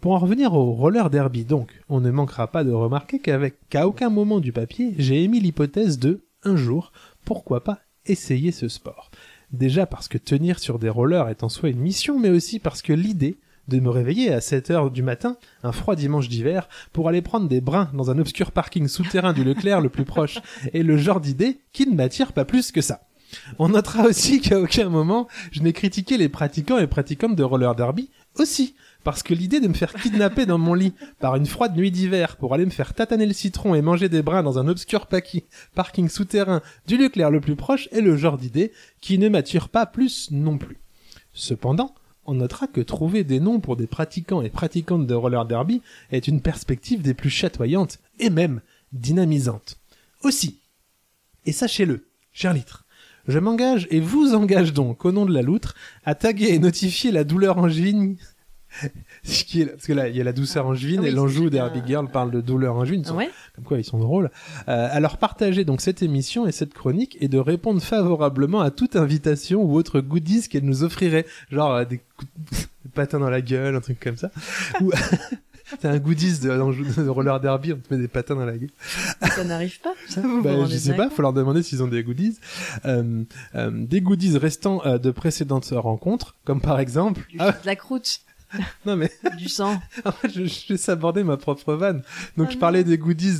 Pour 0.00 0.12
en 0.12 0.18
revenir 0.18 0.54
au 0.54 0.72
roller 0.72 1.08
derby 1.08 1.44
donc, 1.44 1.80
on 1.88 2.00
ne 2.00 2.10
manquera 2.10 2.48
pas 2.48 2.62
de 2.62 2.72
remarquer 2.72 3.18
qu'avec 3.18 3.56
qu'à 3.68 3.86
aucun 3.86 4.10
moment 4.10 4.38
du 4.40 4.52
papier, 4.52 4.94
j'ai 4.98 5.24
émis 5.24 5.40
l'hypothèse 5.40 5.98
de, 5.98 6.20
un 6.44 6.56
jour, 6.56 6.92
pourquoi 7.24 7.64
pas 7.64 7.80
essayer 8.06 8.52
ce 8.52 8.68
sport. 8.68 9.10
Déjà 9.50 9.86
parce 9.86 10.08
que 10.08 10.18
tenir 10.18 10.58
sur 10.58 10.78
des 10.78 10.88
rollers 10.88 11.28
est 11.28 11.42
en 11.42 11.48
soi 11.48 11.70
une 11.70 11.80
mission, 11.80 12.18
mais 12.18 12.30
aussi 12.30 12.58
parce 12.58 12.82
que 12.82 12.92
l'idée 12.92 13.38
de 13.68 13.80
me 13.80 13.90
réveiller 13.90 14.32
à 14.32 14.40
7 14.40 14.70
heures 14.70 14.90
du 14.90 15.02
matin, 15.02 15.36
un 15.62 15.72
froid 15.72 15.94
dimanche 15.94 16.28
d'hiver, 16.28 16.68
pour 16.92 17.08
aller 17.08 17.22
prendre 17.22 17.48
des 17.48 17.60
brins 17.60 17.90
dans 17.94 18.10
un 18.10 18.18
obscur 18.18 18.50
parking 18.50 18.88
souterrain 18.88 19.32
du 19.32 19.44
Leclerc 19.44 19.80
le 19.80 19.88
plus 19.88 20.04
proche, 20.04 20.38
est 20.72 20.82
le 20.82 20.96
genre 20.96 21.20
d'idée 21.20 21.60
qui 21.72 21.86
ne 21.86 21.94
m'attire 21.94 22.32
pas 22.32 22.44
plus 22.44 22.72
que 22.72 22.80
ça. 22.80 23.02
On 23.58 23.68
notera 23.68 24.04
aussi 24.04 24.40
qu'à 24.40 24.58
aucun 24.58 24.88
moment 24.88 25.28
je 25.52 25.62
n'ai 25.62 25.72
critiqué 25.72 26.16
les 26.16 26.28
pratiquants 26.28 26.78
et 26.78 26.86
pratiquantes 26.86 27.36
de 27.36 27.42
roller 27.42 27.74
derby 27.74 28.10
aussi, 28.38 28.74
parce 29.04 29.22
que 29.22 29.34
l'idée 29.34 29.60
de 29.60 29.68
me 29.68 29.74
faire 29.74 29.92
kidnapper 29.92 30.46
dans 30.46 30.58
mon 30.58 30.74
lit 30.74 30.94
par 31.18 31.36
une 31.36 31.46
froide 31.46 31.76
nuit 31.76 31.90
d'hiver 31.90 32.36
pour 32.36 32.54
aller 32.54 32.64
me 32.64 32.70
faire 32.70 32.94
tataner 32.94 33.26
le 33.26 33.32
citron 33.32 33.74
et 33.74 33.82
manger 33.82 34.08
des 34.08 34.22
brins 34.22 34.42
dans 34.42 34.58
un 34.58 34.68
obscur 34.68 35.06
parking 35.74 36.08
souterrain 36.08 36.62
du 36.86 36.96
Leclerc 36.96 37.30
le 37.30 37.40
plus 37.40 37.56
proche 37.56 37.88
est 37.92 38.00
le 38.00 38.16
genre 38.16 38.38
d'idée 38.38 38.72
qui 39.00 39.18
ne 39.18 39.28
m'attire 39.28 39.68
pas 39.68 39.86
plus 39.86 40.30
non 40.30 40.58
plus. 40.58 40.78
Cependant, 41.32 41.94
on 42.28 42.34
notera 42.34 42.66
que 42.66 42.82
trouver 42.82 43.24
des 43.24 43.40
noms 43.40 43.58
pour 43.58 43.76
des 43.76 43.86
pratiquants 43.86 44.42
et 44.42 44.50
pratiquantes 44.50 45.06
de 45.06 45.14
roller 45.14 45.46
derby 45.46 45.80
est 46.10 46.28
une 46.28 46.42
perspective 46.42 47.00
des 47.00 47.14
plus 47.14 47.30
chatoyantes 47.30 47.98
et 48.18 48.28
même 48.28 48.60
dynamisantes. 48.92 49.80
Aussi, 50.22 50.60
et 51.46 51.52
sachez-le, 51.52 52.06
cher 52.32 52.52
litre, 52.52 52.84
je 53.28 53.38
m'engage 53.38 53.88
et 53.90 54.00
vous 54.00 54.34
engage 54.34 54.74
donc 54.74 55.06
au 55.06 55.12
nom 55.12 55.24
de 55.24 55.32
la 55.32 55.40
loutre 55.40 55.74
à 56.04 56.14
taguer 56.14 56.48
et 56.48 56.58
notifier 56.58 57.10
la 57.12 57.24
douleur 57.24 57.56
angevine 57.56 58.18
Ce 59.32 59.44
qui 59.44 59.60
est, 59.62 59.66
parce 59.66 59.86
que 59.86 59.92
là, 59.92 60.08
il 60.08 60.16
y 60.16 60.20
a 60.20 60.24
la 60.24 60.32
douceur 60.32 60.66
angevine 60.66 61.00
Ah 61.00 61.02
oui, 61.02 61.08
et 61.08 61.10
l'Anjou 61.12 61.50
d'Herbie 61.50 61.80
bien. 61.80 61.86
Girl 62.00 62.08
parle 62.10 62.30
de 62.30 62.40
douleur 62.40 62.74
angevine. 62.76 63.04
Sont- 63.04 63.14
Ouais. 63.16 63.30
Comme 63.54 63.64
quoi, 63.64 63.78
ils 63.78 63.84
sont 63.84 63.98
drôles. 63.98 64.30
Euh, 64.68 64.88
alors, 64.90 65.18
partagez 65.18 65.64
donc 65.64 65.80
cette 65.80 66.02
émission 66.02 66.46
et 66.46 66.52
cette 66.52 66.72
chronique 66.74 67.16
et 67.20 67.28
de 67.28 67.38
répondre 67.38 67.82
favorablement 67.82 68.60
à 68.60 68.70
toute 68.70 68.96
invitation 68.96 69.62
ou 69.62 69.74
autre 69.76 70.00
goodies 70.00 70.48
qu'elle 70.48 70.64
nous 70.64 70.82
offrirait. 70.84 71.26
Genre, 71.50 71.72
euh, 71.74 71.84
des, 71.84 72.00
des 72.52 72.90
patins 72.94 73.18
dans 73.18 73.30
la 73.30 73.40
gueule, 73.40 73.74
un 73.76 73.80
truc 73.80 74.00
comme 74.00 74.16
ça. 74.16 74.30
ou, 74.80 74.92
c'est 75.80 75.88
un 75.88 75.98
goodies 75.98 76.38
de, 76.40 76.48
de 77.02 77.08
roller 77.08 77.38
derby, 77.40 77.74
on 77.74 77.76
te 77.76 77.92
met 77.92 78.00
des 78.00 78.08
patins 78.08 78.34
dans 78.36 78.46
la 78.46 78.56
gueule. 78.56 78.70
Ça 79.34 79.44
n'arrive 79.44 79.78
pas. 79.80 79.92
Ça, 80.08 80.22
vous 80.22 80.40
Bah, 80.42 80.50
vous 80.52 80.56
je 80.56 80.62
rendez 80.62 80.78
sais 80.78 80.94
pas, 80.94 81.10
faut 81.10 81.20
leur 81.22 81.32
demander 81.34 81.62
s'ils 81.62 81.82
ont 81.82 81.88
des 81.88 82.02
goodies. 82.02 82.38
Euh, 82.86 83.22
euh, 83.54 83.70
des 83.72 84.00
goodies 84.00 84.38
restant 84.38 84.80
euh, 84.86 84.96
de 84.98 85.10
précédentes 85.10 85.68
rencontres, 85.72 86.36
comme 86.44 86.60
par 86.62 86.80
exemple... 86.80 87.26
Du- 87.28 87.36
Ah, 87.40 87.52
De 87.52 87.66
la 87.66 87.76
croûte, 87.76 88.20
non 88.86 88.96
mais... 88.96 89.10
du 89.36 89.48
sang. 89.48 89.80
Je, 90.34 90.44
je 90.46 90.90
aborder 90.90 91.22
ma 91.22 91.36
propre 91.36 91.74
vanne. 91.74 92.02
Donc, 92.36 92.46
Ah 92.48 92.50
je 92.50 92.54
non. 92.54 92.60
parlais 92.60 92.84
des 92.84 92.96
goodies, 92.98 93.36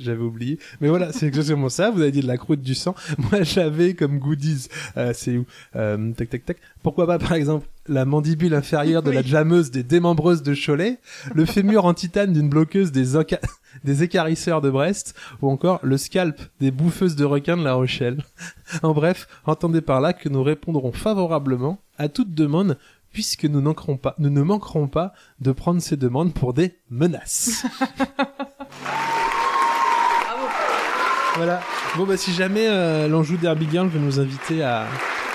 j'avais 0.00 0.22
oublié. 0.22 0.58
Mais 0.80 0.88
voilà, 0.88 1.12
c'est 1.12 1.26
exactement 1.26 1.68
ça. 1.68 1.90
Vous 1.90 2.00
avez 2.00 2.10
dit 2.12 2.20
de 2.20 2.26
la 2.26 2.36
croûte 2.36 2.60
du 2.62 2.74
sang. 2.74 2.94
Moi, 3.18 3.42
j'avais 3.42 3.94
comme 3.94 4.18
goodies, 4.18 4.68
euh, 4.96 5.12
c'est 5.14 5.36
où? 5.36 5.46
Euh, 5.76 6.12
Tac, 6.12 6.30
tac, 6.30 6.44
tac. 6.44 6.56
Pourquoi 6.82 7.06
pas, 7.06 7.18
par 7.18 7.34
exemple, 7.34 7.66
la 7.86 8.04
mandibule 8.04 8.54
inférieure 8.54 9.02
de 9.02 9.10
la 9.10 9.20
Oui. 9.20 9.26
jammeuse 9.26 9.70
des 9.70 9.82
démembreuses 9.82 10.42
de 10.42 10.54
Cholet, 10.54 10.98
le 11.34 11.44
fémur 11.44 11.84
en 11.84 11.94
titane 11.94 12.32
d'une 12.32 12.48
bloqueuse 12.48 12.92
des, 12.92 13.14
oca- 13.16 13.40
des 13.84 14.02
écarisseurs 14.02 14.60
de 14.60 14.70
Brest, 14.70 15.14
ou 15.42 15.50
encore 15.50 15.80
le 15.82 15.96
scalp 15.96 16.40
des 16.60 16.70
bouffeuses 16.70 17.16
de 17.16 17.24
requins 17.24 17.56
de 17.56 17.64
La 17.64 17.74
Rochelle. 17.74 18.24
En 18.82 18.92
bref, 18.92 19.28
entendez 19.44 19.80
par 19.80 20.00
là 20.00 20.12
que 20.12 20.28
nous 20.28 20.42
répondrons 20.42 20.92
favorablement 20.92 21.78
à 21.98 22.08
toute 22.08 22.34
demande 22.34 22.76
puisque 23.14 23.44
nous, 23.46 23.62
pas, 23.96 24.14
nous 24.18 24.28
ne 24.28 24.42
manquerons 24.42 24.88
pas 24.88 25.14
de 25.40 25.52
prendre 25.52 25.80
ces 25.80 25.96
demandes 25.96 26.34
pour 26.34 26.52
des 26.52 26.74
menaces. 26.90 27.64
voilà. 31.36 31.62
Bon, 31.96 32.04
bah, 32.04 32.18
si 32.18 32.32
jamais 32.32 32.66
euh, 32.68 33.08
l'Anjou 33.08 33.38
Derby 33.38 33.66
Girl 33.70 33.88
veut 33.88 34.00
nous 34.00 34.20
inviter 34.20 34.62
à, 34.62 34.86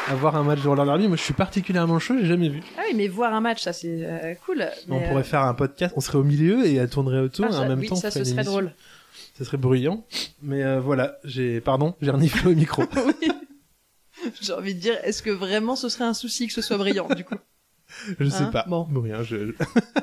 à 0.10 0.16
voir 0.16 0.36
un 0.36 0.44
match 0.44 0.62
de 0.62 0.68
roller 0.68 0.86
derby, 0.86 1.08
moi 1.08 1.18
je 1.18 1.24
suis 1.24 1.34
particulièrement 1.34 2.00
chaud, 2.00 2.16
j'ai 2.20 2.26
jamais 2.26 2.50
vu. 2.50 2.62
Ah 2.78 2.82
oui, 2.88 2.96
mais 2.96 3.08
voir 3.08 3.34
un 3.34 3.42
match, 3.42 3.62
ça 3.62 3.74
c'est 3.74 4.04
euh, 4.04 4.34
cool. 4.46 4.66
on 4.90 5.00
pourrait 5.00 5.22
euh, 5.22 5.24
faire 5.24 5.44
un 5.44 5.54
podcast, 5.54 5.94
on 5.96 6.02
serait 6.02 6.18
au 6.18 6.24
milieu 6.24 6.66
et 6.66 6.76
elle 6.76 6.90
tournerait 6.90 7.20
autour 7.20 7.46
ah, 7.50 7.54
et 7.54 7.56
en 7.58 7.68
même 7.68 7.80
oui, 7.80 7.88
temps 7.88 7.96
ça 7.96 8.12
ce 8.12 8.24
serait 8.24 8.32
émission. 8.32 8.52
drôle. 8.52 8.74
Ça 9.38 9.46
serait 9.46 9.58
bruyant. 9.58 10.06
Mais 10.42 10.64
euh, 10.64 10.80
voilà, 10.80 11.18
j'ai, 11.24 11.62
pardon, 11.62 11.96
j'ai 12.02 12.12
reniflé 12.12 12.52
au 12.52 12.56
micro. 12.56 12.84
oui. 13.06 13.30
J'ai 14.42 14.52
envie 14.52 14.76
de 14.76 14.80
dire, 14.80 14.98
est-ce 15.04 15.24
que 15.24 15.30
vraiment 15.30 15.76
ce 15.76 15.88
serait 15.90 16.06
un 16.06 16.14
souci 16.14 16.48
que 16.48 16.54
ce 16.54 16.62
soit 16.62 16.78
brillant, 16.78 17.08
du 17.16 17.24
coup? 17.24 17.36
Je 18.20 18.30
sais 18.30 18.44
Hein, 18.44 18.50
pas. 18.52 18.66
bon. 18.68 18.88
Bruyant, 18.90 19.24
je... 19.24 19.54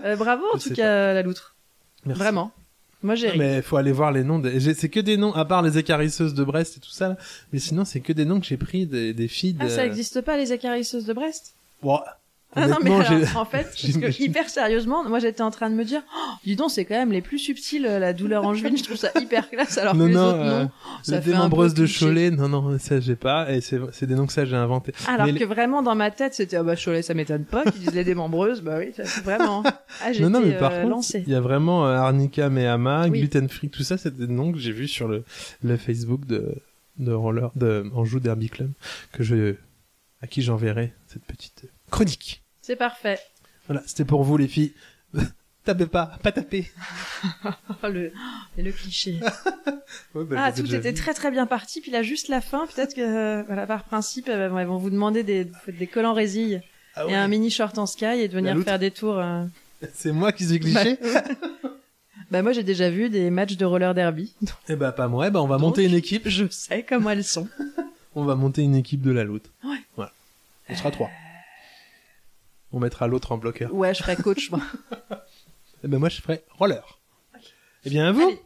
Euh, 0.05 0.17
Bravo 0.17 0.45
en 0.55 0.59
Je 0.59 0.69
tout 0.69 0.75
cas, 0.75 1.13
la 1.15 1.23
loutre. 1.23 1.55
Merci. 2.05 2.21
Vraiment. 2.21 2.53
Moi 3.03 3.15
j'ai 3.15 3.29
ri. 3.31 3.39
Mais 3.39 3.63
faut 3.63 3.77
aller 3.77 3.93
voir 3.93 4.11
les 4.11 4.25
noms. 4.25 4.43
C'est 4.75 4.89
que 4.89 5.01
des 5.01 5.17
noms, 5.17 5.33
à 5.35 5.45
part 5.45 5.63
les 5.63 5.77
écarisseuses 5.79 6.35
de 6.35 6.43
Brest 6.45 6.79
et 6.79 6.81
tout 6.81 6.91
ça. 6.91 7.09
Là. 7.11 7.17
Mais 7.53 7.59
sinon, 7.59 7.85
c'est 7.85 8.01
que 8.01 8.13
des 8.13 8.25
noms 8.25 8.41
que 8.41 8.47
j'ai 8.47 8.57
pris 8.57 8.87
des, 8.87 9.13
des 9.13 9.29
filles. 9.29 9.53
De... 9.55 9.65
Ah, 9.65 9.69
ça 9.69 9.85
existe 9.87 10.21
pas 10.23 10.37
les 10.37 10.53
écarisseuses 10.53 11.05
de 11.05 11.13
Brest? 11.13 11.55
Bon, 11.83 12.01
Ah 12.55 12.69
non, 12.69 12.77
mais 12.83 12.91
alors, 12.91 13.37
en 13.37 13.45
fait, 13.45 13.65
parce 13.83 13.99
que 13.99 14.23
hyper 14.23 14.49
sérieusement, 14.49 15.07
moi 15.07 15.19
j'étais 15.19 15.43
en 15.43 15.51
train 15.51 15.69
de 15.69 15.75
me 15.75 15.85
dire, 15.85 16.01
oh, 16.17 16.33
dis 16.45 16.57
donc, 16.57 16.71
c'est 16.71 16.87
quand 16.87 16.95
même 16.95 17.13
les 17.13 17.21
plus 17.21 17.39
subtils, 17.39 17.85
euh, 17.85 17.99
la 17.99 18.15
douleur 18.15 18.47
angevine, 18.47 18.79
je 18.79 18.85
trouve 18.85 18.97
ça 18.97 19.11
hyper 19.21 19.51
classe, 19.51 19.77
alors 19.77 19.95
non, 19.95 20.05
que 20.05 20.09
les 20.09 20.15
non, 20.15 20.29
autres 20.29 20.39
euh, 20.39 20.63
non. 20.63 20.71
Ça 21.03 21.19
les 21.19 21.25
démembreuses 21.25 21.75
de. 21.75 21.87
Cholet, 21.87 22.31
non, 22.31 22.49
non, 22.49 22.79
ça 22.79 22.99
j'ai 22.99 23.17
pas. 23.17 23.53
Et 23.53 23.61
c'est 23.61 24.07
des 24.07 24.15
noms 24.15 24.27
que 24.27 24.33
ça 24.33 24.47
j'ai 24.47 24.57
inventé. 24.57 24.93
Alors 25.07 25.27
Mais 25.27 25.35
que 25.35 25.41
les- 25.41 25.45
vraiment 25.45 25.83
dans 25.83 25.95
ma 25.95 26.11
tête, 26.11 26.33
c'était, 26.35 26.57
ah 26.57 26.63
bah 26.63 26.77
Cholet, 26.83 27.03
ça 27.03 27.13
m'étonne 27.13 27.45
pas, 27.45 27.65
qu'ils 27.65 27.81
disent 27.81 27.95
les 27.95 28.05
démembreuses, 28.05 28.63
bah 28.63 28.77
oui, 28.79 28.93
ça, 28.97 29.03
vraiment. 29.23 29.63
Ah, 30.03 30.13
j'étais 30.13 30.25
Non, 30.29 30.31
non, 30.31 30.41
mais 30.41 30.57
par 30.57 30.73
euh, 30.73 30.83
contre, 30.85 31.07
il 31.15 31.29
y 31.29 31.35
a 31.35 31.41
vraiment 31.41 31.87
euh, 31.87 31.97
Arnica 31.97 32.49
Mehama, 32.49 33.09
Oui. 33.09 33.19
Gluten 33.21 33.49
Free, 33.51 33.69
tout 33.69 33.83
ça, 33.83 33.99
c'est 33.99 34.17
des 34.17 34.29
noms 34.29 34.53
que 34.53 34.59
j'ai 34.59 34.73
vus 34.73 34.89
sur 34.89 35.09
le, 35.09 35.25
le 35.63 35.77
Facebook 35.77 36.25
de, 36.25 36.55
de 36.99 37.13
Roller, 37.13 37.51
de 37.55 37.85
Anjou 37.95 38.19
Derby 38.19 38.49
Club, 38.49 38.71
que 39.13 39.23
je, 39.23 39.57
à 40.23 40.27
qui 40.27 40.41
j'enverrai 40.41 40.95
cette 41.07 41.25
petite 41.25 41.67
chronique. 41.91 42.43
C'est 42.63 42.77
parfait. 42.77 43.19
Voilà, 43.69 43.83
c'était 43.87 44.05
pour 44.05 44.23
vous 44.25 44.37
les 44.37 44.49
filles. 44.49 44.73
Tapez 45.65 45.87
pas, 45.87 46.13
pas 46.23 46.31
taper. 46.31 46.71
Oh, 47.83 47.89
le, 47.89 48.13
et 48.57 48.63
le 48.63 48.73
cliché. 48.73 49.19
Ouais, 50.15 50.25
bah, 50.25 50.37
ah, 50.41 50.53
tout 50.53 50.67
était 50.75 50.91
vu. 50.91 50.95
très 50.95 51.15
très 51.15 51.31
bien 51.31 51.47
parti, 51.47 51.81
puis 51.81 51.93
là, 51.93 52.03
juste 52.03 52.27
la 52.29 52.41
fin, 52.41 52.67
peut-être 52.67 52.95
que, 52.95 53.01
euh, 53.01 53.43
voilà, 53.45 53.67
par 53.69 53.85
principe, 53.85 54.29
elles 54.29 54.49
vont- 54.51 54.59
elles 54.59 54.67
vont 54.67 54.79
vous 54.79 54.91
demander 54.91 55.23
des, 55.23 55.47
des 55.69 55.87
collants 55.87 56.13
résilles 56.13 56.61
Ah 56.97 57.05
et 57.09 57.15
un 57.15 57.29
mini 57.29 57.51
short 57.51 57.79
en 57.79 57.87
sky 57.87 58.05
et 58.07 58.27
de 58.29 58.33
venir 58.35 58.59
faire 58.65 58.81
des 58.81 58.91
tours. 58.91 59.19
euh, 59.19 59.45
C'est 59.95 60.11
moi 60.11 60.33
qui 60.33 60.45
suis 60.45 60.59
cliché. 60.59 60.99
Bah 62.33 62.43
moi 62.43 62.51
j'ai 62.53 62.65
déjà 62.65 62.91
vu 62.91 63.09
des 63.09 63.31
matchs 63.31 63.57
de 63.57 63.65
roller 63.65 63.95
derby. 63.95 64.35
Eh 64.69 64.75
bah 64.75 64.91
pas 64.91 65.07
moi, 65.07 65.29
eh 65.29 65.31
ben 65.31 65.39
on 65.41 65.47
va 65.47 65.57
Donc, 65.57 65.63
monter 65.67 65.85
une 65.85 65.95
équipe. 65.95 66.29
Je 66.29 66.47
sais 66.51 66.83
comment 66.83 67.11
elles 67.11 67.23
sont. 67.25 67.47
On 68.17 68.25
va 68.25 68.35
monter 68.35 68.63
une 68.63 68.75
équipe 68.75 69.03
de 69.03 69.13
la 69.13 69.23
loutre. 69.23 69.51
Ouais. 69.65 69.79
Voilà. 69.95 70.13
On 70.69 70.75
sera 70.75 70.91
trois. 70.91 71.11
On 72.77 72.81
mettra 72.81 73.07
l'autre 73.07 73.33
en 73.33 73.39
bloqueur. 73.39 73.73
Ouais, 73.75 73.95
je 73.95 74.03
ferai 74.03 74.17
coach 74.17 74.51
moi. 74.51 74.61
Eh 75.85 75.89
ben 75.89 75.99
moi 75.99 76.09
je 76.11 76.21
ferai 76.21 76.43
roller. 76.59 76.99
Eh 77.85 77.91
bien 77.91 78.07
à 78.09 78.13
vous. 78.13 78.23
Allez. 78.23 78.41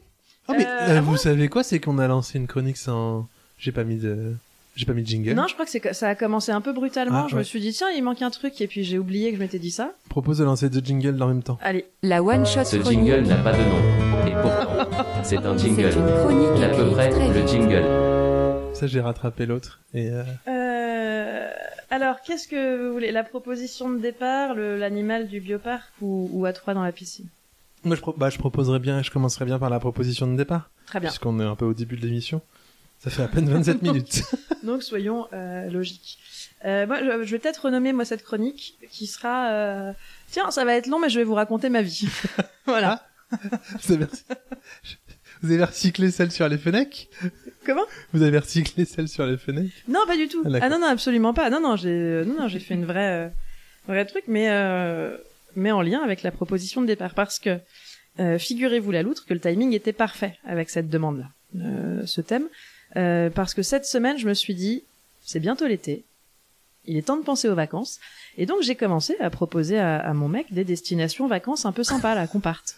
Oh, 0.49 0.53
mais 0.57 0.67
Euh, 0.67 0.99
euh, 0.99 1.01
vous 1.01 1.11
moi 1.11 1.19
savez 1.19 1.49
quoi 1.49 1.63
C'est 1.65 1.81
qu'on 1.81 1.99
a 1.99 2.07
lancé 2.07 2.39
une 2.39 2.47
chronique 2.47 2.77
sans. 2.77 3.27
J'ai 3.59 3.73
pas 3.73 3.83
mis 3.85 3.97
de. 3.97 4.35
J'ai 4.77 4.87
pas 4.87 4.93
mis 4.93 5.03
de 5.03 5.07
jingle. 5.09 5.33
Non, 5.35 5.47
je 5.49 5.55
crois 5.55 5.65
que 5.65 5.71
c'est 5.71 5.81
que 5.81 5.93
ça 5.93 6.09
a 6.09 6.15
commencé 6.15 6.53
un 6.53 6.61
peu 6.61 6.73
brutalement. 6.73 7.23
Ah, 7.25 7.27
je 7.29 7.35
ouais. 7.35 7.41
me 7.41 7.45
suis 7.45 7.61
dit 7.61 7.73
tiens, 7.73 7.89
il 7.91 8.03
manque 8.05 8.23
un 8.23 8.31
truc 8.31 8.61
et 8.61 8.67
puis 8.69 8.85
j'ai 8.85 8.99
oublié 8.99 9.31
que 9.31 9.37
je 9.37 9.41
m'étais 9.43 9.59
dit 9.59 9.71
ça. 9.73 9.93
Propose 10.09 10.39
de 10.39 10.45
lancer 10.45 10.69
deux 10.71 10.81
jingles 10.85 11.21
en 11.23 11.27
même 11.29 11.43
temps. 11.43 11.59
Allez, 11.63 11.87
La 12.03 12.23
one 12.23 12.47
shot 12.47 12.65
Ce 12.65 12.77
chronique. 12.77 13.01
jingle 13.07 13.29
n'a 13.29 13.37
pas 13.37 13.53
de 13.53 13.63
nom. 13.63 14.27
Et 14.27 14.43
pourtant, 14.43 14.91
c'est 15.25 15.39
un 15.39 15.59
C'est 15.59 15.67
jingle. 15.67 15.83
une 15.83 16.15
chronique 16.23 16.63
À 16.63 16.69
peu 16.69 16.75
écrite 16.83 16.93
près 16.93 17.11
très 17.11 17.29
le 17.29 17.35
vite. 17.35 17.49
jingle. 17.49 17.85
Ça 18.75 18.87
j'ai 18.87 19.01
rattrapé 19.01 19.47
l'autre. 19.47 19.81
Et 19.95 20.09
euh, 20.11 20.23
Euh, 20.49 21.51
alors, 21.91 22.23
qu'est-ce 22.23 22.49
que 22.49 22.87
vous 22.87 22.93
voulez 22.93 23.11
La 23.13 23.25
proposition 23.25 23.91
de 23.91 23.99
départ, 23.99 24.55
l'animal 24.55 25.29
du 25.29 25.41
bioparc 25.41 25.91
ou, 26.01 26.29
ou 26.33 26.47
à 26.47 26.53
trois 26.53 26.75
dans 26.75 26.83
la 26.83 26.93
piscine? 26.93 27.27
Moi 27.85 27.97
je, 27.97 28.01
pro- 28.03 28.15
bah, 28.17 28.29
je 28.31 28.39
proposerais 28.39 28.79
bien, 28.79 29.03
je 29.03 29.11
commencerais 29.11 29.45
bien 29.47 29.59
par 29.59 29.71
la 29.71 29.81
proposition 29.81 30.27
de 30.31 30.37
départ, 30.37 30.71
Très 30.87 31.01
bien. 31.01 31.09
puisqu'on 31.09 31.41
est 31.41 31.45
un 31.45 31.57
peu 31.57 31.65
au 31.65 31.75
début 31.75 31.97
de 31.97 32.07
l'émission. 32.07 32.43
Ça 32.99 33.09
fait 33.11 33.23
à 33.23 33.29
peine 33.29 33.49
27 33.49 33.81
minutes. 33.83 34.23
Donc, 34.63 34.83
soyons 34.83 35.27
euh, 35.33 35.71
logiques. 35.71 36.19
Euh, 36.67 36.87
moi, 36.87 36.99
je, 37.03 37.25
je 37.25 37.31
vais 37.31 37.39
peut-être 37.39 37.65
renommer 37.65 37.95
moi 37.95 38.05
cette 38.05 38.23
chronique 38.23 38.77
qui 38.91 39.07
sera... 39.07 39.49
euh, 39.51 39.93
Tiens, 40.31 40.51
ça 40.51 40.67
va 40.67 40.75
être 40.75 40.87
long, 40.87 40.99
mais 41.01 41.09
je 41.09 41.19
vais 41.19 41.25
vous 41.25 41.35
raconter 41.35 41.71
ma 41.71 41.81
vie. 41.81 42.07
voilà. 42.67 43.03
vous, 43.83 43.95
avez... 43.95 44.05
recy- 44.05 44.25
vous 45.43 45.53
avez 45.53 45.65
recyclé 45.65 46.11
celle 46.11 46.31
sur 46.33 46.49
les 46.49 46.59
fenêtres 46.59 46.99
Comment? 47.67 47.85
Vous 48.13 48.23
avez 48.23 48.39
recyclé 48.39 48.85
celle 48.85 49.09
sur 49.09 49.27
les 49.27 49.37
fenêtres 49.37 49.75
Non, 49.89 50.01
pas 50.07 50.17
du 50.17 50.29
tout. 50.29 50.43
Ah. 50.47 50.59
Ah 50.63 50.69
non, 50.69 50.79
non, 50.81 50.87
absolument 50.87 51.35
pas. 51.35 51.51
Non, 51.51 51.61
non, 51.61 51.77
j'ai, 51.77 52.23
non, 52.27 52.35
non, 52.41 52.49
j'ai 52.49 52.59
fait 52.61 52.75
une 52.75 52.85
vraie, 52.87 53.27
euh, 53.27 53.29
vrai 53.89 54.05
truc, 54.07 54.25
mais, 54.29 54.49
euh, 54.51 55.17
mais 55.57 55.71
en 55.71 55.83
lien 55.83 56.01
avec 56.03 56.23
la 56.23 56.31
proposition 56.31 56.81
de 56.83 56.87
départ, 56.87 57.15
parce 57.15 57.39
que 57.39 57.59
euh, 58.19 58.39
figurez-vous 58.39 58.91
la 58.91 59.03
loutre 59.03 59.25
que 59.27 59.35
le 59.35 59.41
timing 59.41 59.73
était 59.73 59.93
parfait 59.93 60.37
avec 60.47 60.69
cette 60.71 60.89
demande-là, 60.89 61.27
euh, 61.61 62.05
ce 62.07 62.21
thème, 62.21 62.47
euh, 62.97 63.31
parce 63.31 63.55
que 63.55 63.63
cette 63.63 63.85
semaine, 63.87 64.19
je 64.19 64.27
me 64.27 64.35
suis 64.35 64.55
dit, 64.55 64.83
c'est 65.25 65.41
bientôt 65.41 65.67
l'été, 65.67 66.05
il 66.87 66.97
est 66.97 67.03
temps 67.03 67.17
de 67.19 67.23
penser 67.25 67.49
aux 67.49 67.55
vacances, 67.55 68.01
et 68.39 68.47
donc 68.47 68.63
j'ai 68.63 68.75
commencé 68.75 69.17
à 69.21 69.29
proposer 69.31 69.79
à, 69.79 69.99
à 69.99 70.13
mon 70.15 70.29
mec 70.29 70.47
des 70.53 70.65
destinations 70.65 71.27
vacances 71.29 71.67
un 71.67 71.73
peu 71.73 71.85
sympas 71.85 72.15
là, 72.15 72.27
qu'on 72.27 72.41
parte. 72.41 72.77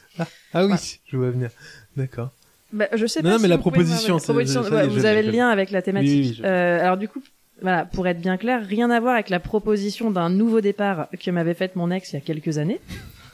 Ah 0.53 0.65
oui, 0.67 0.73
Ouais. 0.73 0.79
je 1.07 1.17
vois 1.17 1.31
venir. 1.31 1.51
D'accord. 1.97 2.31
Bah, 2.73 2.89
je 2.95 3.07
sais 3.07 3.21
Non, 3.21 3.25
pas 3.25 3.31
non, 3.33 3.37
si 3.39 3.43
mais 3.43 3.49
la 3.49 3.59
proposition, 3.59 4.19
c'est- 4.19 4.25
proposition- 4.33 4.63
ouais, 4.63 4.87
vous 4.89 5.05
avez 5.05 5.23
le 5.23 5.31
lien 5.31 5.49
avec 5.49 5.71
la 5.71 5.83
thématique. 5.83 6.11
Oui, 6.11 6.29
oui, 6.29 6.35
je- 6.39 6.43
Euh, 6.45 6.81
alors 6.81 6.97
du 6.97 7.09
coup, 7.09 7.23
voilà, 7.61 7.85
pour 7.85 8.07
être 8.09 8.21
bien 8.21 8.37
clair, 8.39 8.65
rien 8.67 8.91
à 8.91 8.99
voir 8.99 9.15
avec 9.15 9.29
la 9.31 9.41
proposition 9.41 10.11
d'un 10.11 10.31
nouveau 10.31 10.61
départ 10.61 11.09
que 11.23 11.31
m'avait 11.31 11.55
faite 11.55 11.77
mon 11.77 11.91
ex 11.91 12.13
il 12.13 12.15
y 12.15 12.19
a 12.19 12.21
quelques 12.21 12.59
années 12.59 12.81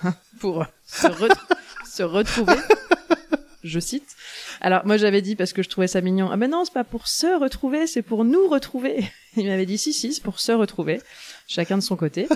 pour 0.40 0.66
se, 0.87 1.07
re- 1.07 1.37
se 1.88 2.03
retrouver. 2.03 2.55
Je 3.64 3.81
cite. 3.81 4.09
Alors 4.61 4.85
moi 4.87 4.96
j'avais 4.96 5.20
dit 5.22 5.35
parce 5.37 5.53
que 5.53 5.62
je 5.62 5.68
trouvais 5.68 5.87
ça 5.88 6.01
mignon. 6.01 6.31
Ah 6.33 6.37
ben 6.37 6.51
non, 6.51 6.64
c'est 6.64 6.72
pas 6.74 6.85
pour 6.85 7.07
se 7.09 7.38
retrouver, 7.40 7.87
c'est 7.87 8.03
pour 8.03 8.24
nous 8.24 8.48
retrouver. 8.48 9.05
Il 9.37 9.46
m'avait 9.46 9.66
dit 9.66 9.79
si 9.79 9.92
si, 9.92 10.12
c'est 10.12 10.22
pour 10.22 10.40
se 10.40 10.53
retrouver, 10.53 11.01
chacun 11.46 11.77
de 11.79 11.83
son 11.83 11.96
côté. 11.96 12.29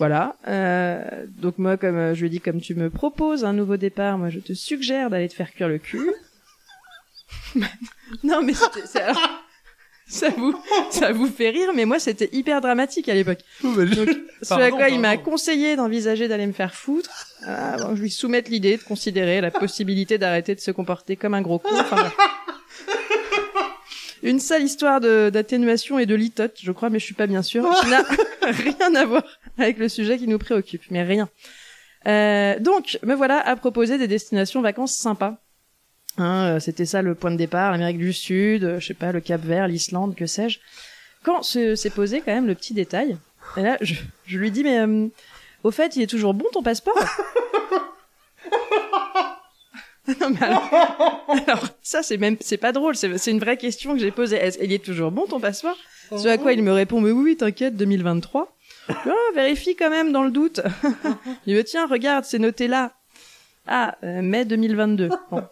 Voilà. 0.00 0.34
Euh, 0.48 1.26
donc 1.28 1.58
moi, 1.58 1.76
comme 1.76 1.96
euh, 1.96 2.14
je 2.14 2.20
lui 2.20 2.26
ai 2.26 2.30
dit, 2.30 2.40
comme 2.40 2.60
tu 2.60 2.74
me 2.74 2.90
proposes 2.90 3.44
un 3.44 3.52
nouveau 3.52 3.76
départ, 3.76 4.18
moi 4.18 4.30
je 4.30 4.40
te 4.40 4.52
suggère 4.54 5.10
d'aller 5.10 5.28
te 5.28 5.34
faire 5.34 5.52
cuire 5.52 5.68
le 5.68 5.78
cul. 5.78 6.10
non, 8.24 8.42
mais 8.42 8.54
c'était- 8.54 8.86
c'est 8.86 9.02
alors- 9.02 9.20
ça 10.08 10.30
vous, 10.30 10.54
ça 10.90 11.12
vous 11.12 11.26
fait 11.28 11.50
rire, 11.50 11.70
mais 11.74 11.84
moi 11.84 11.98
c'était 11.98 12.28
hyper 12.32 12.60
dramatique 12.60 13.08
à 13.08 13.14
l'époque. 13.14 13.40
Oh, 13.62 13.68
bah, 13.76 13.82
ce 14.42 14.54
à 14.54 14.70
quoi 14.70 14.88
il 14.88 14.98
m'a 15.00 15.16
conseillé 15.18 15.76
d'envisager 15.76 16.26
d'aller 16.28 16.46
me 16.46 16.52
faire 16.52 16.74
foutre, 16.74 17.10
ah, 17.46 17.76
bon, 17.76 17.94
je 17.94 18.00
lui 18.02 18.10
soumette 18.10 18.48
l'idée 18.48 18.76
de 18.78 18.82
considérer 18.82 19.40
la 19.40 19.50
possibilité 19.50 20.16
d'arrêter 20.18 20.54
de 20.54 20.60
se 20.60 20.70
comporter 20.70 21.14
comme 21.16 21.34
un 21.34 21.42
gros 21.42 21.58
con. 21.58 21.74
Enfin. 21.78 22.10
Une 24.22 24.38
sale 24.38 24.62
histoire 24.64 25.00
de- 25.00 25.30
d'atténuation 25.32 25.98
et 25.98 26.04
de 26.04 26.14
litote, 26.14 26.58
je 26.62 26.72
crois, 26.72 26.90
mais 26.90 26.98
je 26.98 27.04
suis 27.06 27.14
pas 27.14 27.26
bien 27.26 27.40
sûre, 27.42 27.66
qui 27.80 27.88
n'a 27.88 28.04
rien 28.42 28.94
à 28.94 29.06
voir 29.06 29.22
avec 29.58 29.78
le 29.78 29.88
sujet 29.88 30.18
qui 30.18 30.26
nous 30.28 30.38
préoccupe, 30.38 30.82
mais 30.90 31.02
rien. 31.02 31.28
Euh, 32.06 32.58
donc, 32.58 32.98
me 33.02 33.14
voilà 33.14 33.38
à 33.46 33.56
proposer 33.56 33.98
des 33.98 34.08
destinations 34.08 34.62
vacances 34.62 34.94
sympas. 34.94 35.36
Hein, 36.16 36.56
euh, 36.56 36.60
C'était 36.60 36.86
ça 36.86 37.02
le 37.02 37.14
point 37.14 37.30
de 37.30 37.36
départ, 37.36 37.70
l'Amérique 37.72 37.98
du 37.98 38.12
Sud, 38.12 38.64
euh, 38.64 38.80
je 38.80 38.86
sais 38.86 38.94
pas, 38.94 39.12
le 39.12 39.20
Cap 39.20 39.42
Vert, 39.42 39.68
l'Islande, 39.68 40.14
que 40.14 40.26
sais-je. 40.26 40.58
Quand 41.22 41.42
se- 41.42 41.74
s'est 41.76 41.90
posé 41.90 42.20
quand 42.20 42.32
même 42.32 42.46
le 42.46 42.54
petit 42.54 42.72
détail, 42.74 43.16
et 43.56 43.62
là, 43.62 43.76
je, 43.80 43.94
je 44.26 44.38
lui 44.38 44.50
dis, 44.50 44.62
mais 44.64 44.78
euh, 44.80 45.06
au 45.62 45.70
fait, 45.70 45.94
il 45.96 46.02
est 46.02 46.06
toujours 46.06 46.32
bon 46.34 46.46
ton 46.52 46.62
passeport? 46.62 46.98
Non, 50.20 50.30
mais 50.30 50.42
alors, 50.42 50.68
alors, 51.46 51.68
ça 51.82 52.02
c'est 52.02 52.16
même 52.16 52.36
c'est 52.40 52.56
pas 52.56 52.72
drôle, 52.72 52.96
c'est 52.96 53.30
une 53.30 53.38
vraie 53.38 53.56
question 53.56 53.92
que 53.94 54.00
j'ai 54.00 54.10
posée. 54.10 54.36
Est-ce 54.38 54.58
il 54.60 54.72
est 54.72 54.82
toujours 54.84 55.12
bon 55.12 55.26
ton 55.26 55.38
passeport? 55.38 55.76
Ce 56.10 56.26
à 56.26 56.36
quoi 56.36 56.52
il 56.52 56.62
me 56.64 56.72
répond 56.72 57.00
mais 57.00 57.12
oui 57.12 57.36
t'inquiète 57.36 57.76
2023. 57.76 58.56
Ah, 58.90 59.10
vérifie 59.34 59.76
quand 59.76 59.90
même 59.90 60.12
dans 60.12 60.22
le 60.22 60.30
doute. 60.30 60.60
il 61.46 61.54
me 61.54 61.64
tiens 61.64 61.86
regarde 61.86 62.24
c'est 62.24 62.38
noté 62.38 62.68
là. 62.68 62.92
Ah 63.66 63.96
euh, 64.02 64.22
mai 64.22 64.44
2022. 64.44 65.10
Bon 65.30 65.42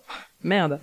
merde. 0.42 0.81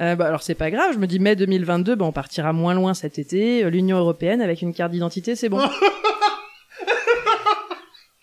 Euh, 0.00 0.16
bah 0.16 0.26
alors 0.26 0.42
c'est 0.42 0.56
pas 0.56 0.72
grave, 0.72 0.92
je 0.94 0.98
me 0.98 1.06
dis 1.06 1.20
mai 1.20 1.36
2022, 1.36 1.94
bah 1.94 2.04
on 2.04 2.10
partira 2.10 2.52
moins 2.52 2.74
loin 2.74 2.94
cet 2.94 3.20
été, 3.20 3.62
euh, 3.62 3.70
l'Union 3.70 3.96
européenne 3.96 4.42
avec 4.42 4.60
une 4.60 4.74
carte 4.74 4.90
d'identité, 4.90 5.36
c'est 5.36 5.48
bon. 5.48 5.60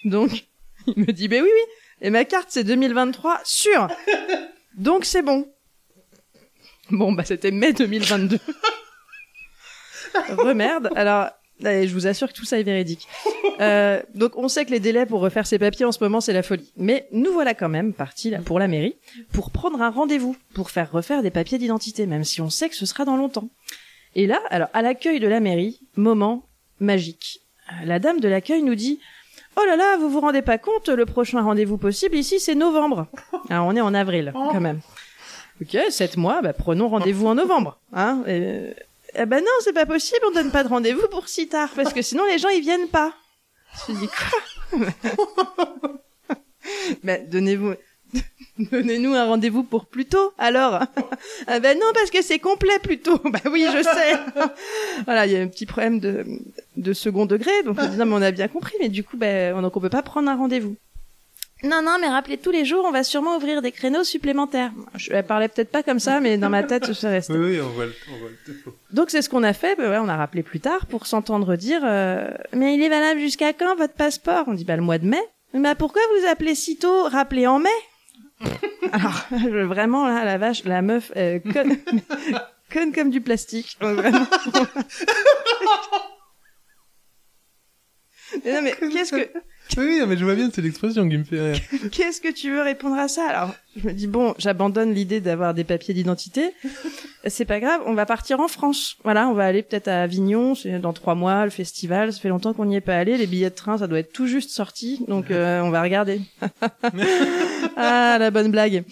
Donc 0.03 0.47
il 0.85 0.99
me 1.05 1.13
dit 1.13 1.29
ben 1.29 1.41
oui 1.41 1.49
oui, 1.49 1.61
et 2.01 2.09
ma 2.09 2.25
carte 2.25 2.47
c'est 2.49 2.65
2023 2.65 3.39
sûr. 3.45 3.87
Donc 4.75 5.05
c'est 5.05 5.21
bon. 5.21 5.47
Bon 6.89 7.13
bah 7.13 7.23
c'était 7.23 7.51
mai 7.51 7.71
2022. 7.71 8.37
Remerde. 10.37 10.89
Alors 10.97 11.29
allez, 11.63 11.87
je 11.87 11.93
vous 11.93 12.07
assure 12.07 12.27
que 12.27 12.33
tout 12.33 12.45
ça 12.45 12.59
est 12.59 12.63
véridique. 12.63 13.07
Euh, 13.59 14.01
donc 14.15 14.37
on 14.37 14.47
sait 14.47 14.65
que 14.65 14.71
les 14.71 14.79
délais 14.79 15.05
pour 15.05 15.19
refaire 15.21 15.45
ses 15.45 15.59
papiers 15.59 15.85
en 15.85 15.91
ce 15.91 16.03
moment 16.03 16.19
c'est 16.21 16.33
la 16.33 16.41
folie. 16.41 16.71
Mais 16.77 17.07
nous 17.11 17.31
voilà 17.31 17.53
quand 17.53 17.69
même 17.69 17.93
partis 17.93 18.29
là, 18.31 18.39
pour 18.39 18.57
la 18.59 18.67
mairie 18.67 18.95
pour 19.33 19.51
prendre 19.51 19.81
un 19.81 19.89
rendez-vous 19.89 20.35
pour 20.55 20.71
faire 20.71 20.91
refaire 20.91 21.21
des 21.21 21.29
papiers 21.31 21.57
d'identité, 21.59 22.07
même 22.07 22.23
si 22.23 22.41
on 22.41 22.49
sait 22.49 22.69
que 22.69 22.75
ce 22.75 22.85
sera 22.85 23.05
dans 23.05 23.17
longtemps. 23.17 23.49
Et 24.15 24.25
là, 24.25 24.39
alors 24.49 24.69
à 24.73 24.81
l'accueil 24.81 25.19
de 25.19 25.27
la 25.27 25.39
mairie, 25.39 25.79
moment 25.95 26.47
magique. 26.79 27.41
Euh, 27.71 27.85
La 27.85 27.99
dame 27.99 28.19
de 28.19 28.27
l'accueil 28.27 28.63
nous 28.63 28.75
dit 28.75 28.99
Oh 29.57 29.61
là 29.67 29.75
là, 29.75 29.97
vous 29.97 30.09
vous 30.09 30.21
rendez 30.21 30.41
pas 30.41 30.57
compte, 30.57 30.89
le 30.89 31.05
prochain 31.05 31.41
rendez-vous 31.41 31.77
possible 31.77 32.15
ici 32.15 32.39
c'est 32.39 32.55
novembre. 32.55 33.07
Alors 33.49 33.67
on 33.67 33.75
est 33.75 33.81
en 33.81 33.93
avril 33.93 34.31
quand 34.33 34.59
même. 34.61 34.79
Ok, 35.61 35.77
sept 35.91 36.17
mois, 36.17 36.41
bah 36.41 36.53
prenons 36.53 36.87
rendez-vous 36.87 37.27
en 37.27 37.35
novembre. 37.35 37.79
Hein 37.93 38.23
euh, 38.27 38.73
eh 39.15 39.25
ben 39.25 39.39
non, 39.39 39.51
c'est 39.63 39.73
pas 39.73 39.85
possible, 39.85 40.19
on 40.27 40.31
donne 40.31 40.51
pas 40.51 40.63
de 40.63 40.69
rendez-vous 40.69 41.07
pour 41.09 41.27
si 41.27 41.47
tard, 41.47 41.69
parce 41.75 41.93
que 41.93 42.01
sinon 42.01 42.25
les 42.25 42.37
gens 42.39 42.49
ils 42.49 42.61
viennent 42.61 42.87
pas. 42.89 43.13
Je 43.87 43.93
dis 43.93 44.07
quoi? 44.07 44.79
Ben 47.03 47.27
donnez-vous, 47.27 47.73
donnez-nous 48.59 49.13
un 49.15 49.25
rendez-vous 49.25 49.63
pour 49.63 49.87
plus 49.87 50.05
tôt, 50.05 50.31
alors. 50.37 50.79
ah 51.47 51.59
ben 51.59 51.77
non, 51.77 51.87
parce 51.93 52.11
que 52.11 52.21
c'est 52.21 52.39
complet 52.39 52.77
plus 52.83 52.99
tôt. 52.99 53.19
Bah 53.25 53.39
oui, 53.49 53.65
je 53.73 53.81
sais. 53.81 54.17
voilà, 55.05 55.25
il 55.25 55.31
y 55.31 55.35
a 55.35 55.41
un 55.41 55.47
petit 55.47 55.65
problème 55.65 55.99
de, 55.99 56.23
de 56.77 56.93
second 56.93 57.25
degré, 57.25 57.51
donc 57.63 57.77
on 57.81 57.87
dit 57.87 57.97
non 57.97 58.05
mais 58.05 58.13
on 58.13 58.21
a 58.21 58.31
bien 58.31 58.47
compris, 58.47 58.75
mais 58.79 58.89
du 58.89 59.03
coup 59.03 59.17
ben 59.17 59.59
donc 59.61 59.75
on 59.75 59.79
peut 59.81 59.89
pas 59.89 60.03
prendre 60.03 60.29
un 60.29 60.35
rendez-vous. 60.35 60.75
Non, 61.63 61.81
non, 61.83 61.97
mais 62.01 62.07
rappelez 62.09 62.37
tous 62.37 62.49
les 62.49 62.65
jours, 62.65 62.85
on 62.87 62.91
va 62.91 63.03
sûrement 63.03 63.35
ouvrir 63.37 63.61
des 63.61 63.71
créneaux 63.71 64.03
supplémentaires. 64.03 64.71
Je 64.95 65.11
elle 65.13 65.23
parlais 65.25 65.47
peut-être 65.47 65.69
pas 65.69 65.83
comme 65.83 65.99
ça, 65.99 66.19
mais 66.19 66.37
dans 66.37 66.49
ma 66.49 66.63
tête, 66.63 66.91
ça 66.93 67.09
restait. 67.09 67.33
Oui, 67.33 67.51
oui, 67.57 67.61
on 67.61 67.69
voit 67.69 67.85
le, 67.85 67.93
on 68.11 68.17
voit 68.17 68.29
le 68.29 68.37
topo. 68.53 68.75
Donc 68.91 69.11
c'est 69.11 69.21
ce 69.21 69.29
qu'on 69.29 69.43
a 69.43 69.53
fait, 69.53 69.75
bah 69.75 69.89
ouais, 69.89 69.97
on 69.99 70.09
a 70.09 70.15
rappelé 70.17 70.41
plus 70.41 70.59
tard 70.59 70.87
pour 70.87 71.05
s'entendre 71.05 71.55
dire 71.55 71.81
euh, 71.83 72.31
mais 72.53 72.73
il 72.75 72.81
est 72.81 72.89
valable 72.89 73.19
jusqu'à 73.19 73.53
quand 73.53 73.75
votre 73.75 73.93
passeport? 73.93 74.45
On 74.47 74.53
dit 74.53 74.65
bah 74.65 74.75
le 74.75 74.81
mois 74.81 74.97
de 74.97 75.05
mai. 75.05 75.21
Bah 75.53 75.75
pourquoi 75.75 76.01
vous 76.19 76.25
appelez 76.27 76.55
si 76.55 76.77
tôt? 76.77 77.03
Rappelez 77.09 77.45
en 77.45 77.59
mai. 77.59 77.69
Alors 78.91 79.25
je- 79.31 79.63
vraiment 79.63 80.07
là 80.07 80.25
la 80.25 80.39
vache, 80.39 80.63
la 80.65 80.81
meuf 80.81 81.11
euh, 81.15 81.37
conne, 81.53 81.77
conne 82.73 82.91
comme 82.91 83.11
du 83.11 83.21
plastique. 83.21 83.77
Vraiment. 83.79 84.25
Mais 88.45 88.53
non 88.53 88.61
mais 88.61 88.71
qu'est-ce 88.91 89.11
que 89.11 89.29
Oui, 89.77 89.99
non, 89.99 90.07
mais 90.07 90.17
je 90.17 90.25
vois 90.25 90.35
bien, 90.35 90.49
c'est 90.53 90.61
l'expression 90.61 91.07
qui 91.07 91.17
me 91.17 91.23
fait 91.23 91.51
rire. 91.51 91.61
Qu'est-ce 91.91 92.19
que 92.19 92.31
tu 92.31 92.51
veux 92.51 92.61
répondre 92.61 92.97
à 92.97 93.07
ça? 93.07 93.25
Alors, 93.27 93.55
je 93.77 93.87
me 93.87 93.93
dis 93.93 94.07
bon, 94.07 94.33
j'abandonne 94.37 94.93
l'idée 94.93 95.21
d'avoir 95.21 95.53
des 95.53 95.63
papiers 95.63 95.93
d'identité. 95.93 96.51
C'est 97.27 97.45
pas 97.45 97.59
grave, 97.59 97.81
on 97.85 97.93
va 97.93 98.05
partir 98.05 98.39
en 98.39 98.47
France. 98.47 98.97
Voilà, 99.03 99.27
on 99.27 99.33
va 99.33 99.45
aller 99.45 99.61
peut-être 99.61 99.87
à 99.87 100.01
Avignon, 100.01 100.55
c'est 100.55 100.79
dans 100.79 100.91
trois 100.91 101.13
mois, 101.13 101.43
le 101.43 101.51
festival. 101.51 102.11
Ça 102.11 102.19
fait 102.19 102.29
longtemps 102.29 102.53
qu'on 102.53 102.65
n'y 102.65 102.75
est 102.75 102.81
pas 102.81 102.97
allé. 102.97 103.15
Les 103.15 103.27
billets 103.27 103.51
de 103.51 103.55
train, 103.55 103.77
ça 103.77 103.85
doit 103.85 103.99
être 103.99 104.11
tout 104.11 104.25
juste 104.25 104.49
sorti, 104.49 105.05
donc 105.07 105.29
euh, 105.29 105.61
on 105.61 105.69
va 105.69 105.83
regarder. 105.83 106.19
ah, 107.77 108.17
la 108.19 108.31
bonne 108.31 108.49
blague. 108.49 108.83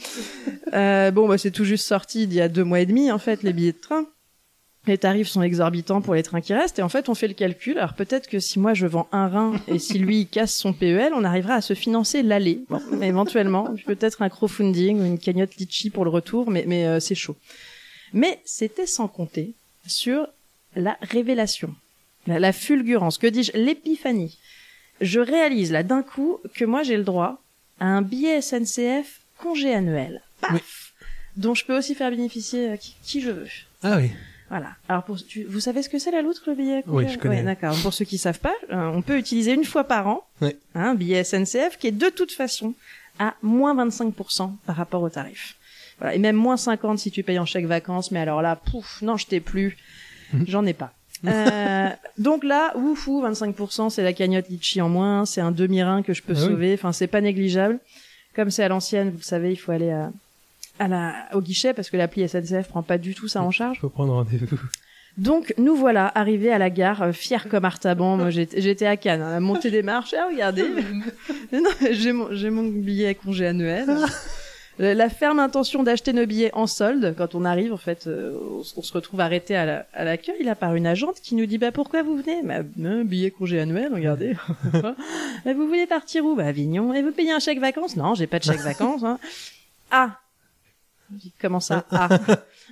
Euh, 0.73 1.09
bon, 1.09 1.27
bah 1.27 1.39
c'est 1.39 1.49
tout 1.49 1.65
juste 1.65 1.87
sorti 1.87 2.23
il 2.23 2.33
y 2.33 2.39
a 2.39 2.47
deux 2.49 2.63
mois 2.63 2.81
et 2.81 2.85
demi 2.85 3.11
en 3.11 3.17
fait 3.17 3.41
les 3.41 3.51
billets 3.51 3.71
de 3.71 3.79
train. 3.79 4.05
Les 4.87 4.97
tarifs 4.97 5.27
sont 5.27 5.41
exorbitants 5.41 6.01
pour 6.01 6.15
les 6.15 6.23
trains 6.23 6.41
qui 6.41 6.53
restent 6.53 6.79
et 6.79 6.81
en 6.81 6.89
fait 6.89 7.09
on 7.09 7.15
fait 7.15 7.27
le 7.27 7.33
calcul. 7.33 7.77
Alors 7.77 7.93
peut-être 7.93 8.27
que 8.27 8.39
si 8.39 8.59
moi 8.59 8.73
je 8.73 8.87
vends 8.87 9.07
un 9.11 9.27
rein 9.27 9.53
et 9.67 9.77
si 9.77 9.99
lui 9.99 10.21
il 10.21 10.27
casse 10.27 10.55
son 10.55 10.73
PEL, 10.73 11.11
on 11.13 11.23
arrivera 11.25 11.55
à 11.55 11.61
se 11.61 11.73
financer 11.75 12.23
l'aller. 12.23 12.61
Bon, 12.69 12.81
éventuellement, 13.01 13.75
peut-être 13.85 14.21
un 14.21 14.29
crowdfunding 14.29 14.99
ou 15.01 15.05
une 15.05 15.19
cagnotte 15.19 15.55
litchi 15.57 15.89
pour 15.89 16.05
le 16.05 16.09
retour, 16.09 16.49
mais, 16.49 16.63
mais 16.65 16.87
euh, 16.87 16.99
c'est 16.99 17.13
chaud. 17.13 17.35
Mais 18.13 18.39
c'était 18.45 18.87
sans 18.87 19.07
compter 19.07 19.53
sur 19.85 20.27
la 20.75 20.97
révélation, 21.01 21.75
la, 22.25 22.39
la 22.39 22.53
fulgurance, 22.53 23.17
que 23.17 23.27
dis-je, 23.27 23.51
l'épiphanie. 23.55 24.37
Je 25.01 25.19
réalise 25.19 25.71
là 25.71 25.83
d'un 25.83 26.03
coup 26.03 26.39
que 26.55 26.65
moi 26.65 26.83
j'ai 26.83 26.97
le 26.97 27.03
droit 27.03 27.41
à 27.79 27.85
un 27.85 28.01
billet 28.01 28.41
SNCF 28.41 29.19
congé 29.37 29.73
annuel. 29.73 30.21
Paf 30.41 30.51
Oui. 30.53 30.59
dont 31.35 31.53
je 31.53 31.65
peux 31.65 31.77
aussi 31.77 31.95
faire 31.95 32.09
bénéficier 32.11 32.69
euh, 32.71 32.75
qui, 32.77 32.95
qui 33.03 33.21
je 33.21 33.29
veux. 33.29 33.47
Ah 33.83 33.97
oui. 33.97 34.09
Voilà. 34.49 34.69
Alors, 34.87 35.03
pour, 35.03 35.17
tu- 35.23 35.43
vous 35.43 35.59
savez 35.59 35.83
ce 35.83 35.89
que 35.89 35.99
c'est 35.99 36.11
la 36.11 36.21
loutre, 36.21 36.41
le 36.47 36.55
billet 36.55 36.83
Oui, 36.87 37.07
je 37.07 37.17
connais. 37.19 37.37
Ouais, 37.37 37.43
d'accord. 37.43 37.75
Pour 37.83 37.93
ceux 37.93 38.05
qui 38.05 38.17
savent 38.17 38.39
pas, 38.39 38.53
euh, 38.71 38.87
on 38.93 39.01
peut 39.01 39.17
utiliser 39.17 39.53
une 39.53 39.63
fois 39.65 39.83
par 39.83 40.07
an 40.07 40.23
Ouais. 40.41 40.57
hein, 40.75 40.89
un 40.91 40.95
billet 40.95 41.23
SNCF 41.23 41.77
qui 41.77 41.87
est 41.87 41.91
de 41.91 42.09
toute 42.09 42.31
façon 42.31 42.73
à 43.19 43.35
moins 43.43 43.75
25% 43.75 44.51
par 44.65 44.75
rapport 44.75 45.01
au 45.03 45.09
tarif. 45.09 45.55
Voilà. 45.99 46.15
Et 46.15 46.19
même 46.19 46.35
moins 46.35 46.57
50 46.57 46.97
si 46.99 47.11
tu 47.11 47.21
payes 47.23 47.37
en 47.39 47.45
chèque 47.45 47.65
vacances. 47.65 48.11
Mais 48.11 48.19
alors 48.19 48.41
là, 48.41 48.55
pouf, 48.55 49.01
non, 49.01 49.17
je 49.17 49.27
t'ai 49.27 49.39
plus. 49.39 49.77
J'en 50.47 50.65
ai 50.65 50.73
pas. 50.73 50.93
Euh, 51.27 51.89
donc 52.17 52.43
là, 52.43 52.71
ouf, 52.77 53.07
ouf, 53.07 53.25
25%, 53.25 53.89
c'est 53.89 54.03
la 54.03 54.13
cagnotte 54.13 54.47
litchi 54.49 54.79
en 54.81 54.89
moins, 54.89 55.25
c'est 55.25 55.41
un 55.41 55.51
demi-rein 55.51 56.01
que 56.01 56.13
je 56.13 56.23
peux 56.23 56.33
Ah 56.35 56.39
oui. 56.41 56.47
sauver. 56.47 56.73
Enfin, 56.73 56.91
c'est 56.93 57.07
pas 57.07 57.19
négligeable. 57.21 57.79
Comme 58.35 58.49
c'est 58.51 58.63
à 58.63 58.69
l'ancienne, 58.69 59.09
vous 59.09 59.17
le 59.17 59.23
savez, 59.23 59.51
il 59.51 59.57
faut 59.57 59.71
aller 59.73 59.91
à, 59.91 60.11
à 60.79 60.87
la, 60.87 61.13
au 61.33 61.41
guichet 61.41 61.73
parce 61.73 61.89
que 61.89 61.97
l'appli 61.97 62.27
SNCF 62.27 62.67
prend 62.69 62.83
pas 62.83 62.97
du 62.97 63.13
tout 63.15 63.27
ça 63.27 63.41
en 63.41 63.51
charge. 63.51 63.79
Faut 63.79 63.89
prendre 63.89 64.13
rendez-vous. 64.13 64.57
Donc 65.17 65.53
nous 65.57 65.75
voilà 65.75 66.09
arrivés 66.15 66.51
à 66.51 66.57
la 66.57 66.69
gare, 66.69 67.01
euh, 67.01 67.11
fiers 67.11 67.49
comme 67.49 67.65
Artaban. 67.65 68.15
Moi 68.15 68.29
j'étais 68.29 68.61
j'étais 68.61 68.85
à 68.85 68.95
Cannes, 68.95 69.21
hein, 69.21 69.31
la 69.31 69.39
montée 69.39 69.69
des 69.71 69.83
marches. 69.83 70.13
Ah 70.17 70.27
regardez, 70.31 70.63
non, 71.51 71.69
j'ai 71.91 72.13
mon 72.13 72.27
j'ai 72.31 72.49
mon 72.49 72.63
billet 72.63 73.15
congé 73.15 73.47
annuel. 73.47 73.85
La 74.81 75.09
ferme 75.09 75.39
intention 75.39 75.83
d'acheter 75.83 76.13
nos 76.13 76.25
billets 76.25 76.51
en 76.53 76.65
solde 76.65 77.13
quand 77.17 77.35
on 77.35 77.43
arrive 77.43 77.73
en 77.73 77.77
fait, 77.77 78.07
euh, 78.07 78.31
on, 78.77 78.81
se 78.81 78.93
retrouve 78.93 79.19
arrêté 79.19 79.53
à 79.53 79.65
la- 79.65 79.85
à 79.93 80.05
l'accueil 80.05 80.41
là 80.41 80.55
par 80.55 80.73
une 80.73 80.87
agente 80.87 81.19
qui 81.21 81.35
nous 81.35 81.45
dit 81.45 81.57
bah 81.57 81.73
pourquoi 81.73 82.01
vous 82.01 82.15
venez? 82.15 82.41
Bah 82.43 82.59
un 82.85 83.03
billet 83.03 83.29
congé 83.29 83.59
annuel, 83.59 83.93
regardez. 83.93 84.37
Bah, 84.71 84.95
vous 85.53 85.67
voulez 85.67 85.85
partir 85.85 86.23
où? 86.23 86.33
Bah 86.35 86.45
Avignon. 86.45 86.93
Et 86.93 87.01
vous 87.01 87.11
payez 87.11 87.33
un 87.33 87.39
chèque 87.39 87.59
vacances? 87.59 87.97
Non, 87.97 88.15
j'ai 88.15 88.25
pas 88.25 88.39
de 88.39 88.45
chèque 88.45 88.61
vacances. 88.61 89.03
Hein. 89.03 89.19
Ah. 89.91 90.17
Comment 91.39 91.59
ça 91.59 91.85
Ah. 91.91 92.09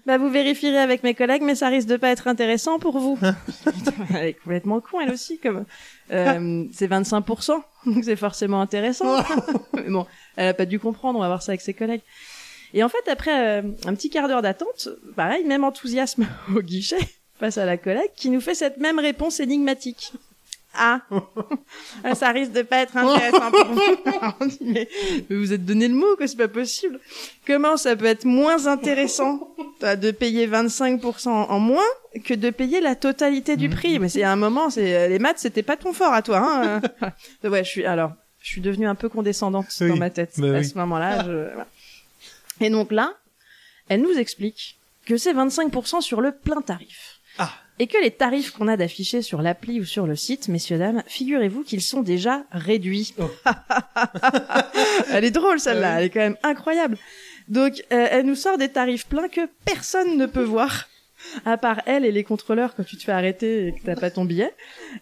Bah 0.05 0.17
vous 0.17 0.29
vérifierez 0.29 0.77
avec 0.77 1.03
mes 1.03 1.13
collègues, 1.13 1.41
mais 1.41 1.55
ça 1.55 1.67
risque 1.67 1.87
de 1.87 1.97
pas 1.97 2.09
être 2.09 2.27
intéressant 2.27 2.79
pour 2.79 2.97
vous. 2.97 3.17
Putain, 3.17 3.91
elle 4.15 4.27
est 4.27 4.33
complètement 4.35 4.79
con, 4.79 5.01
elle 5.01 5.11
aussi. 5.11 5.37
Comme 5.39 5.65
euh, 6.11 6.63
c'est 6.71 6.87
25%, 6.87 7.61
donc 7.87 8.03
c'est 8.03 8.15
forcément 8.15 8.61
intéressant. 8.61 9.21
mais 9.73 9.89
bon, 9.89 10.05
elle 10.37 10.49
a 10.49 10.53
pas 10.53 10.65
dû 10.65 10.79
comprendre. 10.79 11.17
On 11.17 11.21
va 11.21 11.27
voir 11.27 11.41
ça 11.41 11.51
avec 11.51 11.61
ses 11.61 11.73
collègues. 11.73 12.03
Et 12.73 12.83
en 12.83 12.89
fait, 12.89 13.09
après 13.09 13.59
euh, 13.59 13.63
un 13.85 13.95
petit 13.95 14.09
quart 14.09 14.27
d'heure 14.29 14.41
d'attente, 14.41 14.87
pareil, 15.15 15.43
même 15.43 15.63
enthousiasme 15.63 16.25
au 16.55 16.61
guichet 16.61 16.99
face 17.39 17.57
à 17.57 17.65
la 17.65 17.77
collègue 17.77 18.11
qui 18.15 18.29
nous 18.29 18.41
fait 18.41 18.55
cette 18.55 18.77
même 18.77 18.99
réponse 18.99 19.39
énigmatique. 19.39 20.13
Ah, 20.73 21.01
ça 22.13 22.29
risque 22.31 22.51
de 22.51 22.61
pas 22.61 22.77
être 22.77 22.95
intéressant 22.97 23.51
pour 23.51 23.65
vous. 23.65 23.81
Mais, 24.61 24.87
vous 25.29 25.53
êtes 25.53 25.65
donné 25.65 25.87
le 25.87 25.95
mot 25.95 26.15
que 26.15 26.27
c'est 26.27 26.37
pas 26.37 26.47
possible. 26.47 26.99
Comment 27.45 27.77
ça 27.77 27.95
peut 27.95 28.05
être 28.05 28.25
moins 28.25 28.67
intéressant 28.67 29.55
de 29.81 30.11
payer 30.11 30.47
25% 30.47 31.29
en 31.29 31.59
moins 31.59 31.81
que 32.23 32.33
de 32.33 32.49
payer 32.51 32.79
la 32.81 32.95
totalité 32.95 33.57
du 33.57 33.69
prix? 33.69 33.97
Mais 33.99 34.09
c'est 34.09 34.23
à 34.23 34.31
un 34.31 34.35
moment, 34.35 34.69
c'est 34.69 35.09
les 35.09 35.19
maths, 35.19 35.39
c'était 35.39 35.63
pas 35.63 35.77
ton 35.77 35.93
fort 35.93 36.13
à 36.13 36.21
toi. 36.21 36.39
Hein 36.39 36.81
Euh, 37.43 37.49
ouais, 37.49 37.63
je 37.63 37.69
suis 37.69 37.85
alors, 37.85 38.11
je 38.41 38.49
suis 38.49 38.61
devenue 38.61 38.87
un 38.87 38.95
peu 38.95 39.09
condescendante 39.09 39.67
Oui, 39.81 39.89
dans 39.89 39.97
ma 39.97 40.09
tête 40.09 40.33
bah 40.37 40.47
à 40.47 40.59
oui. 40.59 40.65
ce 40.65 40.77
moment-là. 40.77 41.23
Je... 41.25 41.31
voilà. 41.53 41.67
Et 42.61 42.69
donc 42.69 42.91
là, 42.91 43.13
elle 43.89 44.01
nous 44.01 44.17
explique 44.17 44.77
que 45.05 45.17
c'est 45.17 45.33
25% 45.33 46.01
sur 46.01 46.21
le 46.21 46.31
plein 46.33 46.61
tarif. 46.61 47.19
Ah. 47.39 47.51
Et 47.79 47.87
que 47.87 47.97
les 48.01 48.11
tarifs 48.11 48.51
qu'on 48.51 48.67
a 48.67 48.77
d'affichés 48.77 49.21
sur 49.21 49.41
l'appli 49.41 49.79
ou 49.79 49.85
sur 49.85 50.07
le 50.07 50.15
site, 50.15 50.47
messieurs 50.47 50.77
dames, 50.77 51.03
figurez-vous 51.07 51.63
qu'ils 51.63 51.81
sont 51.81 52.01
déjà 52.01 52.43
réduits. 52.51 53.13
Oh. 53.19 53.29
elle 55.11 55.25
est 55.25 55.31
drôle 55.31 55.59
celle-là, 55.59 55.99
elle 55.99 56.05
est 56.05 56.09
quand 56.09 56.19
même 56.19 56.37
incroyable. 56.43 56.97
Donc 57.47 57.83
euh, 57.93 58.07
elle 58.11 58.25
nous 58.25 58.35
sort 58.35 58.57
des 58.57 58.69
tarifs 58.69 59.07
pleins 59.07 59.29
que 59.29 59.41
personne 59.65 60.17
ne 60.17 60.25
peut 60.25 60.43
voir. 60.43 60.87
À 61.45 61.57
part 61.57 61.81
elle 61.87 62.05
et 62.05 62.11
les 62.11 62.23
contrôleurs 62.23 62.75
quand 62.75 62.83
tu 62.83 62.95
te 62.95 63.03
fais 63.03 63.11
arrêter 63.11 63.67
et 63.67 63.73
que 63.73 63.83
t'as 63.83 63.95
pas 63.95 64.11
ton 64.11 64.23
billet. 64.23 64.53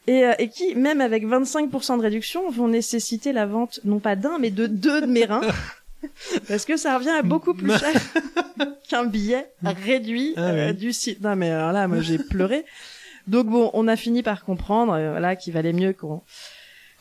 Et, 0.07 0.26
euh, 0.26 0.34
et 0.39 0.47
qui, 0.47 0.73
même 0.73 1.01
avec 1.01 1.26
25% 1.26 1.97
de 1.97 2.01
réduction, 2.01 2.49
vont 2.49 2.69
nécessiter 2.69 3.34
la 3.34 3.45
vente 3.45 3.82
non 3.84 3.99
pas 3.99 4.15
d'un 4.15 4.39
mais 4.39 4.49
de 4.49 4.65
deux 4.65 5.01
de 5.01 5.07
mes 5.07 5.26
reins. 5.26 5.41
Parce 6.47 6.66
que 6.66 6.78
ça 6.78 6.97
revient 6.97 7.10
à 7.10 7.22
beaucoup 7.22 7.53
plus 7.53 7.72
cher 7.78 7.93
qu'un 8.89 9.06
billet 9.06 9.49
réduit 9.64 10.34
Ah 10.38 10.41
euh, 10.49 10.68
oui. 10.72 10.76
du 10.76 10.93
site. 10.93 11.22
Non 11.22 11.36
mais 11.36 11.51
alors 11.51 11.72
là, 11.72 11.88
moi 11.88 12.01
j'ai 12.01 12.18
pleuré. 12.18 12.66
Donc 13.28 13.47
bon, 13.47 13.72
on 13.74 13.88
a 13.88 13.95
fini 13.95 14.22
par 14.24 14.43
comprendre, 14.45 14.93
euh, 14.93 15.12
voilà, 15.12 15.36
qu'il 15.36 15.53
valait 15.53 15.74
mieux 15.74 15.93
qu'on 15.93 16.22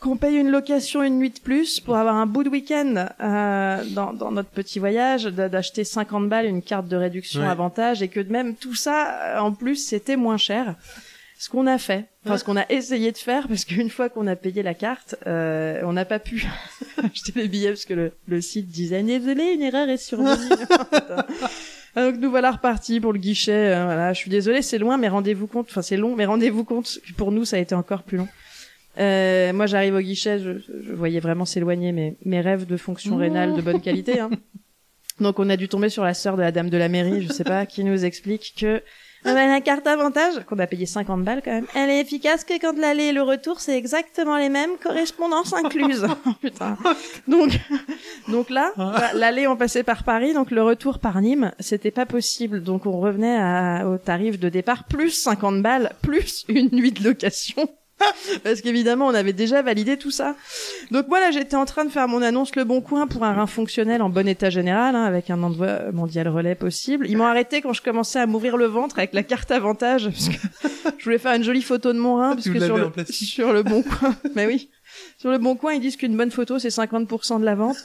qu'on 0.01 0.17
paye 0.17 0.35
une 0.35 0.51
location 0.51 1.01
une 1.03 1.17
nuit 1.17 1.29
de 1.31 1.39
plus 1.39 1.79
pour 1.79 1.95
avoir 1.95 2.15
un 2.15 2.25
bout 2.27 2.43
de 2.43 2.49
week-end 2.49 3.07
euh, 3.21 3.83
dans, 3.91 4.13
dans 4.13 4.29
notre 4.29 4.49
petit 4.49 4.77
voyage, 4.77 5.23
d'a- 5.23 5.49
d'acheter 5.49 5.83
50 5.83 6.27
balles 6.29 6.45
une 6.45 6.61
carte 6.61 6.87
de 6.87 6.95
réduction 6.97 7.41
Ouais. 7.41 7.47
avantage 7.47 8.01
et 8.03 8.07
que 8.09 8.19
de 8.19 8.31
même 8.31 8.55
tout 8.55 8.75
ça, 8.75 9.37
euh, 9.37 9.39
en 9.39 9.53
plus, 9.53 9.77
c'était 9.77 10.17
moins 10.17 10.37
cher. 10.37 10.75
Ce 11.45 11.49
qu'on 11.51 11.67
a 11.67 11.77
fait, 11.77 12.05
enfin 12.25 12.39
ce 12.39 12.43
qu'on 12.43 12.57
a 12.57 12.65
essayé 12.71 13.11
de 13.11 13.17
faire, 13.19 13.47
parce 13.47 13.65
qu'une 13.65 13.91
fois 13.91 14.09
qu'on 14.09 14.25
a 14.25 14.35
payé 14.35 14.63
la 14.63 14.73
carte, 14.73 15.15
euh, 15.27 15.79
on 15.83 15.93
n'a 15.93 16.03
pas 16.03 16.17
pu 16.17 16.43
acheter 17.03 17.33
les 17.35 17.47
billets 17.47 17.69
parce 17.69 17.85
que 17.85 17.93
le, 17.93 18.13
le 18.27 18.41
site 18.41 18.67
disait 18.67 19.03
désolé, 19.03 19.51
une 19.53 19.61
erreur 19.61 19.87
est 19.87 19.97
survenue. 19.97 20.49
Ah, 21.97 22.11
Donc 22.11 22.19
nous 22.19 22.29
voilà 22.31 22.51
repartis 22.51 22.99
pour 22.99 23.13
le 23.13 23.19
guichet. 23.19 23.73
euh, 23.75 23.85
voilà, 23.85 24.11
je 24.11 24.17
suis 24.17 24.29
désolée, 24.31 24.61
c'est 24.63 24.79
loin, 24.79 24.97
mais 24.97 25.07
rendez-vous 25.07 25.45
compte. 25.47 25.67
Enfin, 25.69 25.81
c'est 25.83 25.97
long, 25.97 26.15
mais 26.15 26.25
rendez-vous 26.25 26.63
compte. 26.65 26.99
que 27.07 27.13
Pour 27.13 27.31
nous, 27.31 27.45
ça 27.45 27.55
a 27.57 27.59
été 27.59 27.73
encore 27.75 28.01
plus 28.03 28.17
long. 28.17 28.27
Euh, 28.97 29.53
moi, 29.53 29.65
j'arrive 29.67 29.93
au 29.95 30.01
guichet, 30.01 30.39
je, 30.39 30.57
je 30.59 30.91
voyais 30.93 31.19
vraiment 31.21 31.45
s'éloigner 31.45 31.91
mes, 31.91 32.17
mes 32.25 32.41
rêves 32.41 32.65
de 32.65 32.75
fonction 32.75 33.15
rénale 33.17 33.53
de 33.53 33.61
bonne 33.61 33.79
qualité. 33.81 34.19
Hein. 34.19 34.29
Donc, 35.21 35.39
on 35.39 35.49
a 35.49 35.55
dû 35.55 35.69
tomber 35.69 35.87
sur 35.89 36.03
la 36.03 36.13
sœur 36.15 36.35
de 36.37 36.41
la 36.41 36.51
dame 36.51 36.69
de 36.69 36.77
la 36.77 36.89
mairie, 36.89 37.21
je 37.21 37.31
sais 37.31 37.45
pas, 37.45 37.65
qui 37.65 37.83
nous 37.85 38.03
explique 38.03 38.55
que 38.59 38.81
ah 39.25 39.33
ben, 39.33 39.49
la 39.49 39.61
carte 39.61 39.87
avantage, 39.87 40.33
qu'on 40.47 40.59
a 40.59 40.67
payé 40.67 40.85
50 40.85 41.23
balles 41.23 41.41
quand 41.43 41.51
même, 41.51 41.65
elle 41.75 41.89
est 41.89 41.99
efficace 41.99 42.43
que 42.43 42.59
quand 42.59 42.77
l'aller 42.77 43.05
et 43.05 43.11
le 43.11 43.21
retour, 43.23 43.59
c'est 43.59 43.77
exactement 43.77 44.37
les 44.37 44.49
mêmes, 44.49 44.71
correspondance 44.81 45.53
incluse. 45.53 46.05
Putain. 46.41 46.77
Donc, 47.27 47.51
donc 48.27 48.49
là, 48.49 48.71
bah, 48.77 49.11
l'aller 49.13 49.47
on 49.47 49.55
passait 49.57 49.83
par 49.83 50.03
Paris, 50.03 50.33
donc 50.33 50.51
le 50.51 50.61
retour 50.63 50.99
par 50.99 51.19
Nîmes, 51.21 51.51
c'était 51.59 51.91
pas 51.91 52.05
possible. 52.05 52.63
Donc 52.63 52.85
on 52.85 52.99
revenait 52.99 53.37
à- 53.37 53.87
au 53.87 53.97
tarif 53.97 54.39
de 54.39 54.49
départ 54.49 54.83
plus 54.85 55.09
50 55.11 55.61
balles, 55.61 55.91
plus 56.01 56.45
une 56.47 56.69
nuit 56.71 56.91
de 56.91 57.03
location. 57.03 57.67
Parce 58.43 58.61
qu'évidemment, 58.61 59.07
on 59.07 59.13
avait 59.13 59.33
déjà 59.33 59.61
validé 59.61 59.97
tout 59.97 60.11
ça. 60.11 60.35
Donc 60.91 61.05
voilà, 61.07 61.31
j'étais 61.31 61.55
en 61.55 61.65
train 61.65 61.85
de 61.85 61.89
faire 61.89 62.07
mon 62.07 62.21
annonce 62.21 62.55
Le 62.55 62.63
Bon 62.63 62.81
Coin 62.81 63.07
pour 63.07 63.23
un 63.23 63.33
rein 63.33 63.47
fonctionnel 63.47 64.01
en 64.01 64.09
bon 64.09 64.27
état 64.27 64.49
général, 64.49 64.95
hein, 64.95 65.03
avec 65.03 65.29
un 65.29 65.41
envoi 65.43 65.91
mondial 65.93 66.27
relais 66.27 66.55
possible. 66.55 67.07
Ils 67.09 67.17
m'ont 67.17 67.25
arrêté 67.25 67.61
quand 67.61 67.73
je 67.73 67.81
commençais 67.81 68.19
à 68.19 68.25
m'ouvrir 68.25 68.57
le 68.57 68.65
ventre 68.65 68.97
avec 68.97 69.13
la 69.13 69.23
carte 69.23 69.51
avantage, 69.51 70.09
parce 70.09 70.29
que 70.29 70.35
je 70.97 71.03
voulais 71.03 71.17
faire 71.17 71.33
une 71.33 71.43
jolie 71.43 71.61
photo 71.61 71.93
de 71.93 71.99
mon 71.99 72.15
rein, 72.15 72.35
parce 72.35 72.49
que 72.49 72.57
le, 72.57 73.05
sur 73.09 73.53
le 73.53 73.63
Bon 73.63 73.81
Coin, 73.81 74.15
mais 74.35 74.45
oui, 74.45 74.69
sur 75.17 75.31
le 75.31 75.37
Bon 75.37 75.55
Coin, 75.55 75.73
ils 75.73 75.81
disent 75.81 75.97
qu'une 75.97 76.17
bonne 76.17 76.31
photo, 76.31 76.59
c'est 76.59 76.69
50% 76.69 77.39
de 77.39 77.45
la 77.45 77.55
vente. 77.55 77.77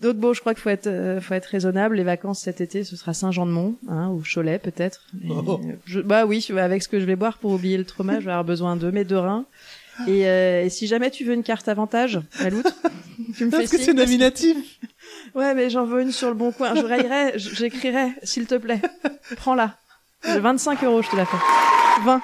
Donc 0.00 0.16
bon, 0.16 0.32
je 0.32 0.40
crois 0.40 0.54
qu'il 0.54 0.62
faut 0.62 0.70
être, 0.70 0.86
euh, 0.86 1.20
faut 1.20 1.34
être 1.34 1.46
raisonnable. 1.46 1.96
Les 1.96 2.04
vacances 2.04 2.40
cet 2.40 2.60
été, 2.60 2.84
ce 2.84 2.94
sera 2.96 3.14
Saint-Jean-de-Mont, 3.14 3.76
hein, 3.88 4.08
ou 4.10 4.22
Cholet 4.22 4.58
peut-être. 4.58 5.00
Et, 5.24 5.28
Oh. 5.30 5.60
je- 5.86 6.00
bah 6.00 6.24
oui, 6.24 6.46
avec 6.56 6.82
ce 6.82 6.88
que 6.88 7.00
je 7.00 7.04
vais 7.04 7.16
boire 7.16 7.38
pour 7.38 7.52
oublier 7.52 7.76
le 7.78 7.84
trauma, 7.84 8.20
je 8.20 8.24
vais 8.26 8.30
avoir 8.30 8.44
besoin 8.44 8.76
de 8.76 8.90
mes 8.90 9.04
deux 9.04 9.18
reins. 9.18 9.44
Et, 10.06 10.28
euh, 10.28 10.62
et 10.64 10.70
si 10.70 10.86
jamais 10.86 11.10
tu 11.10 11.24
veux 11.24 11.34
une 11.34 11.42
carte 11.42 11.66
avantage, 11.68 12.20
à 12.38 12.48
l'outre, 12.50 12.72
tu 13.36 13.44
me 13.46 13.50
fais 13.50 13.58
Parce 13.58 13.70
que 13.70 13.78
c'est 13.78 13.92
nominatif. 13.94 14.56
Ouais, 15.34 15.54
mais 15.54 15.68
j'en 15.70 15.84
veux 15.84 16.00
une 16.02 16.12
sur 16.12 16.28
le 16.28 16.34
bon 16.34 16.52
coin. 16.52 16.74
Je 16.74 16.82
raillerai, 16.84 17.32
j'écrirai, 17.36 18.08
s'il 18.22 18.46
te 18.46 18.54
plaît. 18.56 18.80
Prends-la. 19.36 19.76
J'ai 20.24 20.38
25 20.38 20.82
euros, 20.84 21.02
je 21.02 21.10
te 21.10 21.16
la 21.16 21.24
fais. 21.26 21.36
20. 22.04 22.20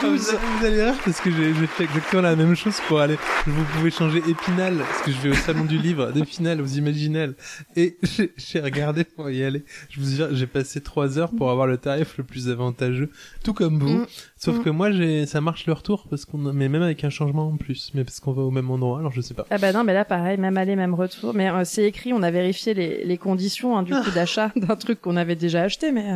Vous, 0.00 0.16
vous 0.16 0.64
allez 0.64 0.82
rire 0.84 0.94
parce 1.04 1.20
que 1.20 1.30
j'ai 1.30 1.52
fait 1.66 1.84
exactement 1.84 2.22
la 2.22 2.36
même 2.36 2.54
chose 2.54 2.76
pour 2.86 3.00
aller. 3.00 3.16
Vous 3.46 3.64
pouvez 3.76 3.90
changer 3.90 4.18
Épinal 4.28 4.76
parce 4.78 5.02
que 5.02 5.10
je 5.10 5.16
vais 5.18 5.30
au 5.30 5.34
salon 5.34 5.64
du 5.64 5.76
livre 5.78 6.12
d'Épinal 6.12 6.60
aux 6.60 6.66
Imaginales 6.66 7.34
et 7.76 7.96
j'ai- 8.36 8.60
regardé 8.60 9.04
pour 9.04 9.28
y 9.30 9.42
aller. 9.42 9.64
Je 9.90 10.00
vous 10.00 10.08
jure, 10.08 10.28
j'ai 10.32 10.46
passé 10.46 10.80
trois 10.80 11.18
heures 11.18 11.30
pour 11.32 11.50
avoir 11.50 11.66
le 11.66 11.78
tarif 11.78 12.16
le 12.18 12.24
plus 12.24 12.48
avantageux, 12.48 13.10
tout 13.42 13.54
comme 13.54 13.78
vous. 13.80 13.88
Mm. 14.00 14.06
Sauf 14.40 14.58
Mm. 14.58 14.62
que 14.62 14.70
moi, 14.70 14.90
j'ai 14.92 15.26
ça 15.26 15.40
marche 15.40 15.66
le 15.66 15.72
retour 15.72 16.06
parce 16.08 16.24
qu'on 16.24 16.38
mais 16.38 16.68
même 16.68 16.82
avec 16.82 17.02
un 17.02 17.10
changement 17.10 17.48
en 17.48 17.56
plus, 17.56 17.90
mais 17.94 18.04
parce 18.04 18.20
qu'on 18.20 18.32
va 18.32 18.42
au 18.42 18.50
même 18.52 18.70
endroit. 18.70 19.00
Alors 19.00 19.10
je 19.12 19.20
sais 19.20 19.34
pas. 19.34 19.44
Ah 19.50 19.58
bah 19.58 19.72
non, 19.72 19.82
mais 19.84 19.92
là 19.94 20.04
pareil, 20.04 20.38
même 20.38 20.56
aller, 20.56 20.76
même 20.76 20.94
retour. 20.94 21.34
Mais 21.34 21.50
euh, 21.50 21.64
c'est 21.64 21.84
écrit, 21.84 22.12
on 22.12 22.22
a 22.22 22.30
vérifié 22.30 22.72
les, 22.72 23.04
les 23.04 23.18
conditions 23.18 23.76
hein, 23.76 23.82
du 23.82 23.92
coup 23.92 24.10
d'achat 24.14 24.52
d'un 24.56 24.76
truc 24.76 25.00
qu'on 25.00 25.16
avait 25.16 25.34
déjà 25.36 25.62
acheté, 25.62 25.90
mais 25.92 26.10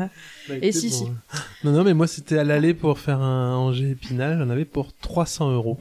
euh, 0.50 0.58
Et 0.62 0.70
si, 0.72 0.90
si. 0.90 1.04
Non, 1.64 1.72
non, 1.72 1.82
mais 1.84 1.94
moi 1.94 2.06
c'était 2.06 2.38
à 2.38 2.44
l'aller 2.44 2.74
pour 2.74 2.98
faire 2.98 3.20
un 3.20 3.56
Angers 3.56 3.90
Épinal. 3.90 4.38
J'en 4.38 4.50
avais 4.50 4.64
pour 4.64 4.92
300 4.94 5.50
euros, 5.52 5.78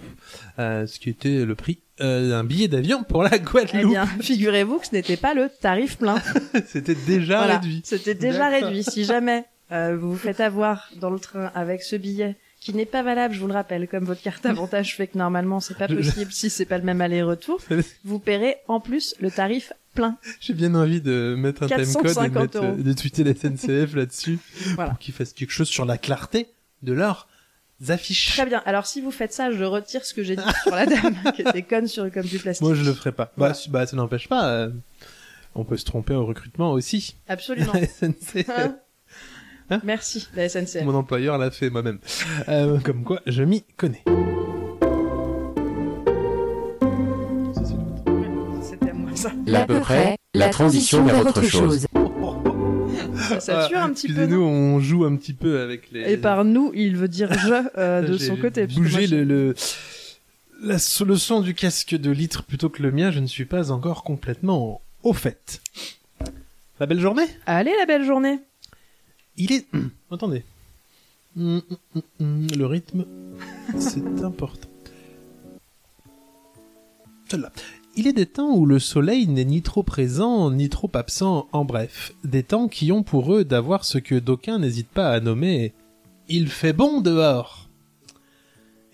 euh, 0.59 0.87
ce 0.87 0.99
qui 0.99 1.09
était 1.11 1.45
le 1.45 1.53
prix 1.55 1.77
euh, 2.01 2.29
d'un 2.31 2.43
billet 2.43 2.67
d'avion 2.67 3.03
pour 3.03 3.21
la 3.21 3.35
eh 3.35 3.39
Guadeloupe. 3.39 3.91
bien, 3.91 4.07
figurez-vous 4.07 4.79
que 4.79 4.87
ce 4.87 4.93
n'était 4.95 5.17
pas 5.17 5.35
le 5.35 5.47
tarif 5.61 5.99
plein. 5.99 6.15
C'était 6.65 6.95
déjà 6.95 7.37
Voilà. 7.37 7.59
réduit. 7.59 7.81
C'était 7.83 8.15
déjà 8.15 8.49
réduit. 8.49 8.83
Si 8.83 9.03
jamais 9.05 9.45
euh, 9.72 9.97
vous 9.97 10.11
vous 10.11 10.17
faites 10.17 10.39
avoir 10.39 10.89
dans 10.97 11.09
le 11.09 11.19
train 11.19 11.51
avec 11.55 11.82
ce 11.84 11.95
billet 11.95 12.36
qui 12.59 12.74
n'est 12.76 12.86
pas 12.86 13.01
valable, 13.01 13.34
je 13.34 13.39
vous 13.39 13.47
le 13.47 13.53
rappelle, 13.53 13.88
comme 13.88 14.05
votre 14.05 14.22
carte 14.22 14.45
avantage 14.45 14.95
fait 14.95 15.07
que 15.07 15.17
normalement 15.17 15.59
c'est 15.59 15.78
pas 15.78 15.88
possible 15.88 16.32
si 16.32 16.49
c'est 16.51 16.65
pas 16.65 16.78
le 16.78 16.84
même 16.84 17.01
aller-retour, 17.01 17.59
vous 18.05 18.19
paierez 18.19 18.57
en 18.67 18.80
plus 18.80 19.15
le 19.19 19.32
tarif 19.32 19.74
plein. 19.95 20.17
J'ai 20.39 20.53
bien 20.53 20.76
envie 20.76 21.01
de 21.01 21.36
mettre 21.38 21.63
un 21.63 21.67
timecode 21.67 21.89
et 21.89 21.93
450 21.93 22.36
mettre, 22.36 22.63
euh, 22.63 22.76
de 22.76 22.93
tweeter 22.93 23.24
la 23.24 23.34
SNCF 23.34 23.95
là-dessus 23.95 24.38
Voilà. 24.76 24.91
pour 24.91 24.99
qu'ils 24.99 25.13
fassent 25.13 25.34
quelque 25.34 25.51
chose 25.51 25.67
sur 25.67 25.86
la 25.86 25.97
clarté 25.97 26.47
de 26.84 26.93
leurs 26.93 27.28
affiches. 27.89 28.30
Très 28.34 28.45
bien. 28.45 28.61
Alors 28.65 28.86
si 28.86 29.01
vous 29.01 29.11
faites 29.11 29.34
ça, 29.34 29.51
je 29.51 29.63
retire 29.63 30.05
ce 30.05 30.13
que 30.13 30.22
j'ai 30.24 30.36
dit 30.36 30.43
sur 30.63 30.76
la 30.76 30.86
dame 30.86 31.15
qui 31.36 31.41
était 31.41 31.63
conne 31.63 31.88
sur 31.88 32.11
comme 32.11 32.26
du 32.28 32.38
plastique. 32.38 32.61
Moi, 32.65 32.76
je 32.76 32.84
le 32.84 32.93
ferai 32.93 33.11
pas. 33.11 33.32
Voilà. 33.38 33.53
Bah, 33.53 33.59
bah, 33.69 33.88
ça 33.88 33.95
n'empêche 33.97 34.28
pas. 34.28 34.47
euh, 34.49 34.69
on 35.55 35.65
peut 35.65 35.78
se 35.78 35.86
tromper 35.86 36.13
au 36.13 36.26
recrutement 36.26 36.72
aussi. 36.74 37.15
Absolument. 37.28 37.74
Hein 38.03 38.76
Hein 39.72 39.80
Merci 39.86 40.28
la 40.36 40.49
SNCF. 40.49 40.84
Mon 40.84 40.95
employeur 40.95 41.38
l'a 41.38 41.49
fait 41.49 41.69
moi-même. 41.69 41.99
Euh, 42.49 42.78
comme 42.80 43.03
quoi, 43.05 43.22
je 43.26 43.41
m'y 43.43 43.63
connais. 43.78 44.03
Ça, 47.53 47.61
c'est 47.65 47.74
l'autre. 47.74 48.61
C'était 48.61 48.89
à 48.89 48.93
moi 48.93 49.11
ça. 49.15 49.32
L'à 49.45 49.65
peu 49.65 49.80
près, 49.80 50.17
la 50.34 50.49
transition 50.49 51.03
vers 51.05 51.26
autre 51.26 51.43
chose. 51.43 51.88
Ça 53.30 53.39
sature 53.39 53.78
Ah, 53.80 53.86
un 53.86 53.89
petit 53.93 54.11
peu. 54.11 54.26
Non 54.26 54.41
on 54.47 54.80
joue 54.82 55.05
un 55.05 55.15
petit 55.15 55.34
peu 55.34 55.61
avec 55.61 55.89
les. 55.91 56.11
Et 56.13 56.17
par 56.17 56.43
nous, 56.43 56.72
il 56.74 56.97
veut 56.97 57.07
dire 57.07 57.32
je 57.34 57.53
euh, 57.78 58.01
de 58.07 58.17
son 58.17 58.36
côté. 58.36 58.67
je- 58.69 58.80
le, 59.15 59.24
le, 59.24 59.55
la, 60.63 60.76
le 61.05 61.15
son 61.15 61.39
du 61.41 61.53
casque 61.53 61.95
de 61.95 62.11
litre 62.11 62.43
plutôt 62.43 62.69
que 62.69 62.84
le 62.84 62.91
mien, 62.91 63.09
je 63.11 63.19
ne 63.19 63.28
suis 63.28 63.45
pas 63.45 63.72
encore 63.72 64.03
complètement 64.03 64.82
au 65.03 65.13
fait. 65.13 65.61
La 66.80 66.88
belle 66.88 66.99
journée 66.99 67.26
Allez 67.45 67.72
la 67.80 67.86
belle 67.86 68.03
journée. 68.05 68.39
Il 69.38 69.51
est... 69.51 69.65
Attendez. 70.11 70.43
Hum, 71.38 71.61
hum, 71.69 71.77
hum, 71.95 72.01
hum, 72.19 72.47
Le 72.57 72.65
rythme, 72.65 73.05
c'est 73.79 74.23
important. 74.23 74.67
Celle-là. 77.29 77.51
Il 77.95 78.07
est 78.07 78.13
des 78.13 78.25
temps 78.25 78.55
où 78.55 78.65
le 78.65 78.79
soleil 78.79 79.27
n'est 79.27 79.45
ni 79.45 79.61
trop 79.61 79.84
présent, 79.84 80.49
ni 80.49 80.69
trop 80.69 80.89
absent, 80.93 81.47
en 81.51 81.65
bref, 81.65 82.13
des 82.23 82.43
temps 82.43 82.69
qui 82.69 82.91
ont 82.91 83.03
pour 83.03 83.34
eux 83.34 83.43
d'avoir 83.43 83.84
ce 83.84 83.97
que 83.97 84.15
d'aucuns 84.15 84.59
n'hésitent 84.59 84.88
pas 84.88 85.09
à 85.09 85.19
nommer 85.19 85.73
«Il 86.29 86.47
fait 86.47 86.73
bon 86.73 87.01
dehors». 87.01 87.69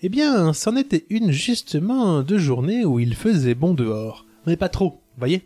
Eh 0.02 0.08
bien, 0.08 0.52
c'en 0.52 0.76
était 0.76 1.04
une 1.10 1.30
justement 1.30 2.22
de 2.22 2.38
journée 2.38 2.84
où 2.84 2.98
il 2.98 3.14
faisait 3.14 3.54
bon 3.54 3.74
dehors, 3.74 4.24
mais 4.46 4.56
pas 4.56 4.68
trop, 4.68 5.00
voyez 5.16 5.42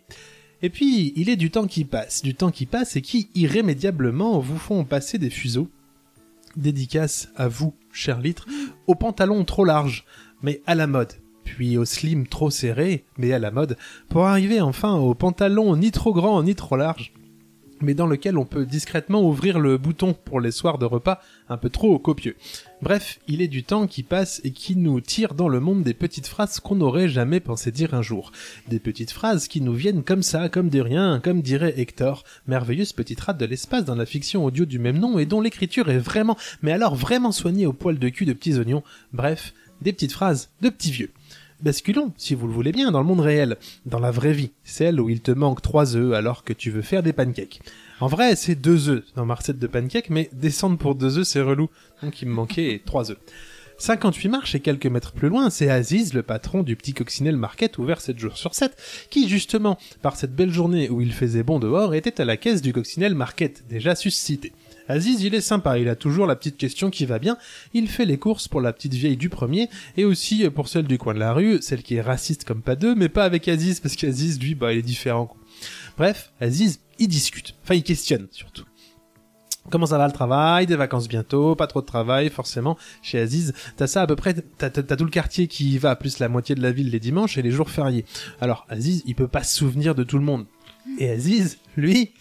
et 0.62 0.70
puis, 0.70 1.12
il 1.16 1.28
est 1.28 1.36
du 1.36 1.50
temps 1.50 1.66
qui 1.66 1.84
passe, 1.84 2.22
du 2.22 2.36
temps 2.36 2.52
qui 2.52 2.66
passe 2.66 2.94
et 2.94 3.02
qui, 3.02 3.28
irrémédiablement, 3.34 4.38
vous 4.38 4.58
font 4.58 4.84
passer 4.84 5.18
des 5.18 5.30
fuseaux. 5.30 5.68
Dédicace 6.56 7.30
à 7.34 7.48
vous, 7.48 7.74
cher 7.92 8.20
litre, 8.20 8.46
aux 8.86 8.94
pantalons 8.94 9.44
trop 9.44 9.64
larges, 9.64 10.04
mais 10.40 10.62
à 10.66 10.76
la 10.76 10.86
mode, 10.86 11.14
puis 11.44 11.76
aux 11.76 11.84
slim 11.84 12.28
trop 12.28 12.50
serrés, 12.50 13.04
mais 13.18 13.32
à 13.32 13.40
la 13.40 13.50
mode, 13.50 13.76
pour 14.08 14.26
arriver 14.26 14.60
enfin 14.60 14.94
aux 14.94 15.14
pantalons 15.14 15.74
ni 15.76 15.90
trop 15.90 16.12
grands 16.12 16.42
ni 16.42 16.54
trop 16.54 16.76
larges, 16.76 17.12
mais 17.80 17.94
dans 17.94 18.06
lequel 18.06 18.38
on 18.38 18.44
peut 18.44 18.66
discrètement 18.66 19.26
ouvrir 19.26 19.58
le 19.58 19.78
bouton 19.78 20.14
pour 20.14 20.40
les 20.40 20.52
soirs 20.52 20.78
de 20.78 20.84
repas 20.84 21.20
un 21.48 21.56
peu 21.56 21.70
trop 21.70 21.98
copieux. 21.98 22.36
Bref, 22.82 23.20
il 23.28 23.40
est 23.42 23.48
du 23.48 23.62
temps 23.62 23.86
qui 23.86 24.02
passe 24.02 24.40
et 24.42 24.50
qui 24.50 24.74
nous 24.74 25.00
tire 25.00 25.34
dans 25.34 25.48
le 25.48 25.60
monde 25.60 25.84
des 25.84 25.94
petites 25.94 26.26
phrases 26.26 26.58
qu'on 26.58 26.74
n'aurait 26.74 27.08
jamais 27.08 27.38
pensé 27.38 27.70
dire 27.70 27.94
un 27.94 28.02
jour. 28.02 28.32
Des 28.66 28.80
petites 28.80 29.12
phrases 29.12 29.46
qui 29.46 29.60
nous 29.60 29.72
viennent 29.72 30.02
comme 30.02 30.24
ça, 30.24 30.48
comme 30.48 30.68
de 30.68 30.80
rien, 30.80 31.20
comme 31.22 31.42
dirait 31.42 31.74
Hector, 31.76 32.24
merveilleuse 32.48 32.92
petite 32.92 33.20
rate 33.20 33.38
de 33.38 33.46
l'espace 33.46 33.84
dans 33.84 33.94
la 33.94 34.04
fiction 34.04 34.44
audio 34.44 34.64
du 34.64 34.80
même 34.80 34.98
nom 34.98 35.20
et 35.20 35.26
dont 35.26 35.40
l'écriture 35.40 35.90
est 35.90 35.98
vraiment, 35.98 36.36
mais 36.60 36.72
alors 36.72 36.96
vraiment 36.96 37.30
soignée 37.30 37.66
au 37.66 37.72
poil 37.72 38.00
de 38.00 38.08
cul 38.08 38.24
de 38.24 38.32
petits 38.32 38.58
oignons. 38.58 38.82
Bref, 39.12 39.54
des 39.80 39.92
petites 39.92 40.12
phrases 40.12 40.50
de 40.60 40.68
petits 40.68 40.90
vieux. 40.90 41.12
Basculons, 41.62 42.12
si 42.16 42.34
vous 42.34 42.48
le 42.48 42.52
voulez 42.52 42.72
bien, 42.72 42.90
dans 42.90 42.98
le 42.98 43.06
monde 43.06 43.20
réel, 43.20 43.58
dans 43.86 44.00
la 44.00 44.10
vraie 44.10 44.32
vie, 44.32 44.50
celle 44.64 45.00
où 45.00 45.08
il 45.08 45.20
te 45.20 45.30
manque 45.30 45.62
trois 45.62 45.94
œufs 45.94 46.14
alors 46.14 46.42
que 46.42 46.52
tu 46.52 46.72
veux 46.72 46.82
faire 46.82 47.04
des 47.04 47.12
pancakes. 47.12 47.60
En 48.02 48.08
vrai, 48.08 48.34
c'est 48.34 48.56
deux 48.56 48.88
œufs 48.88 49.04
dans 49.14 49.24
ma 49.24 49.36
recette 49.36 49.60
de 49.60 49.66
pancakes, 49.68 50.10
mais 50.10 50.28
descendre 50.32 50.76
pour 50.76 50.96
deux 50.96 51.18
œufs, 51.18 51.24
c'est 51.24 51.40
relou. 51.40 51.70
Donc 52.02 52.20
il 52.20 52.26
me 52.26 52.34
manquait 52.34 52.82
trois 52.84 53.12
œufs. 53.12 53.18
58 53.78 54.28
marches 54.28 54.56
et 54.56 54.60
quelques 54.60 54.86
mètres 54.86 55.12
plus 55.12 55.28
loin, 55.28 55.50
c'est 55.50 55.70
Aziz, 55.70 56.12
le 56.12 56.24
patron 56.24 56.64
du 56.64 56.74
petit 56.74 56.94
coccinelle 56.94 57.36
market 57.36 57.78
ouvert 57.78 58.00
7 58.00 58.18
jours 58.18 58.36
sur 58.36 58.56
7, 58.56 58.76
qui 59.08 59.28
justement, 59.28 59.78
par 60.02 60.16
cette 60.16 60.34
belle 60.34 60.50
journée 60.50 60.90
où 60.90 61.00
il 61.00 61.12
faisait 61.12 61.44
bon 61.44 61.60
dehors, 61.60 61.94
était 61.94 62.20
à 62.20 62.24
la 62.24 62.36
caisse 62.36 62.60
du 62.60 62.72
coccinelle 62.72 63.14
market, 63.14 63.62
déjà 63.68 63.94
suscité. 63.94 64.50
Aziz, 64.88 65.22
il 65.22 65.36
est 65.36 65.40
sympa, 65.40 65.78
il 65.78 65.88
a 65.88 65.94
toujours 65.94 66.26
la 66.26 66.34
petite 66.34 66.56
question 66.56 66.90
qui 66.90 67.06
va 67.06 67.20
bien, 67.20 67.38
il 67.72 67.86
fait 67.86 68.04
les 68.04 68.18
courses 68.18 68.48
pour 68.48 68.60
la 68.60 68.72
petite 68.72 68.94
vieille 68.94 69.16
du 69.16 69.28
premier, 69.28 69.68
et 69.96 70.04
aussi 70.04 70.50
pour 70.50 70.66
celle 70.66 70.88
du 70.88 70.98
coin 70.98 71.14
de 71.14 71.20
la 71.20 71.32
rue, 71.32 71.62
celle 71.62 71.84
qui 71.84 71.94
est 71.94 72.02
raciste 72.02 72.44
comme 72.44 72.62
pas 72.62 72.74
deux, 72.74 72.96
mais 72.96 73.08
pas 73.08 73.24
avec 73.24 73.46
Aziz, 73.46 73.78
parce 73.78 73.94
qu'Aziz, 73.94 74.40
lui, 74.40 74.56
bah, 74.56 74.72
il 74.72 74.80
est 74.80 74.82
différent. 74.82 75.36
Bref, 75.96 76.32
Aziz, 76.40 76.80
il 77.02 77.08
discute, 77.08 77.56
enfin 77.62 77.74
il 77.74 77.82
questionne 77.82 78.28
surtout. 78.30 78.64
Comment 79.70 79.86
ça 79.86 79.98
va 79.98 80.06
le 80.06 80.12
travail? 80.12 80.66
Des 80.66 80.76
vacances 80.76 81.08
bientôt, 81.08 81.54
pas 81.54 81.66
trop 81.66 81.80
de 81.80 81.86
travail 81.86 82.30
forcément. 82.30 82.76
Chez 83.00 83.20
Aziz, 83.20 83.54
t'as 83.76 83.86
ça 83.86 84.02
à 84.02 84.06
peu 84.06 84.16
près, 84.16 84.34
t'as 84.34 84.70
tout 84.70 85.04
le 85.04 85.10
quartier 85.10 85.46
qui 85.46 85.74
y 85.74 85.78
va, 85.78 85.94
plus 85.94 86.18
la 86.18 86.28
moitié 86.28 86.54
de 86.54 86.62
la 86.62 86.72
ville 86.72 86.90
les 86.90 87.00
dimanches 87.00 87.38
et 87.38 87.42
les 87.42 87.50
jours 87.50 87.70
fériés. 87.70 88.04
Alors 88.40 88.66
Aziz, 88.68 89.02
il 89.06 89.14
peut 89.14 89.28
pas 89.28 89.44
se 89.44 89.56
souvenir 89.56 89.94
de 89.94 90.02
tout 90.02 90.18
le 90.18 90.24
monde. 90.24 90.46
Et 90.98 91.08
Aziz, 91.10 91.58
lui, 91.76 92.12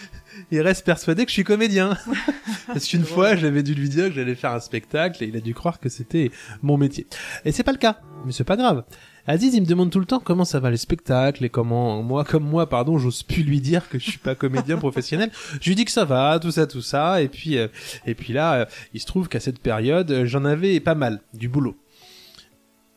il 0.50 0.60
reste 0.60 0.84
persuadé 0.84 1.24
que 1.24 1.30
je 1.30 1.34
suis 1.34 1.44
comédien. 1.44 1.96
Parce 2.66 2.86
qu'une 2.86 3.04
fois, 3.04 3.36
j'avais 3.36 3.62
dû 3.62 3.74
lui 3.74 3.88
dire 3.88 4.08
que 4.08 4.14
j'allais 4.14 4.34
faire 4.34 4.52
un 4.52 4.60
spectacle 4.60 5.22
et 5.22 5.28
il 5.28 5.36
a 5.36 5.40
dû 5.40 5.54
croire 5.54 5.80
que 5.80 5.88
c'était 5.88 6.30
mon 6.62 6.76
métier. 6.76 7.06
Et 7.44 7.52
c'est 7.52 7.62
pas 7.62 7.72
le 7.72 7.78
cas, 7.78 8.00
mais 8.24 8.32
c'est 8.32 8.44
pas 8.44 8.56
grave. 8.56 8.84
Aziz, 9.30 9.54
il 9.54 9.60
me 9.60 9.66
demande 9.66 9.90
tout 9.90 10.00
le 10.00 10.06
temps 10.06 10.20
comment 10.20 10.44
ça 10.46 10.58
va 10.58 10.70
les 10.70 10.76
spectacles 10.78 11.44
et 11.44 11.50
comment 11.50 12.02
moi, 12.02 12.24
comme 12.24 12.44
moi, 12.44 12.68
pardon, 12.68 12.98
j'ose 12.98 13.22
plus 13.22 13.42
lui 13.42 13.60
dire 13.60 13.88
que 13.88 13.98
je 13.98 14.08
suis 14.08 14.18
pas 14.18 14.34
comédien 14.34 14.76
professionnel. 14.78 15.30
Je 15.60 15.68
lui 15.68 15.76
dis 15.76 15.84
que 15.84 15.90
ça 15.90 16.04
va, 16.06 16.38
tout 16.40 16.50
ça, 16.50 16.66
tout 16.66 16.80
ça, 16.80 17.20
et 17.20 17.28
puis, 17.28 17.58
euh, 17.58 17.68
et 18.06 18.14
puis 18.14 18.32
là, 18.32 18.54
euh, 18.54 18.64
il 18.94 19.00
se 19.00 19.06
trouve 19.06 19.28
qu'à 19.28 19.38
cette 19.38 19.58
période, 19.60 20.10
euh, 20.10 20.24
j'en 20.26 20.44
avais 20.46 20.80
pas 20.80 20.94
mal 20.94 21.20
du 21.34 21.48
boulot. 21.48 21.76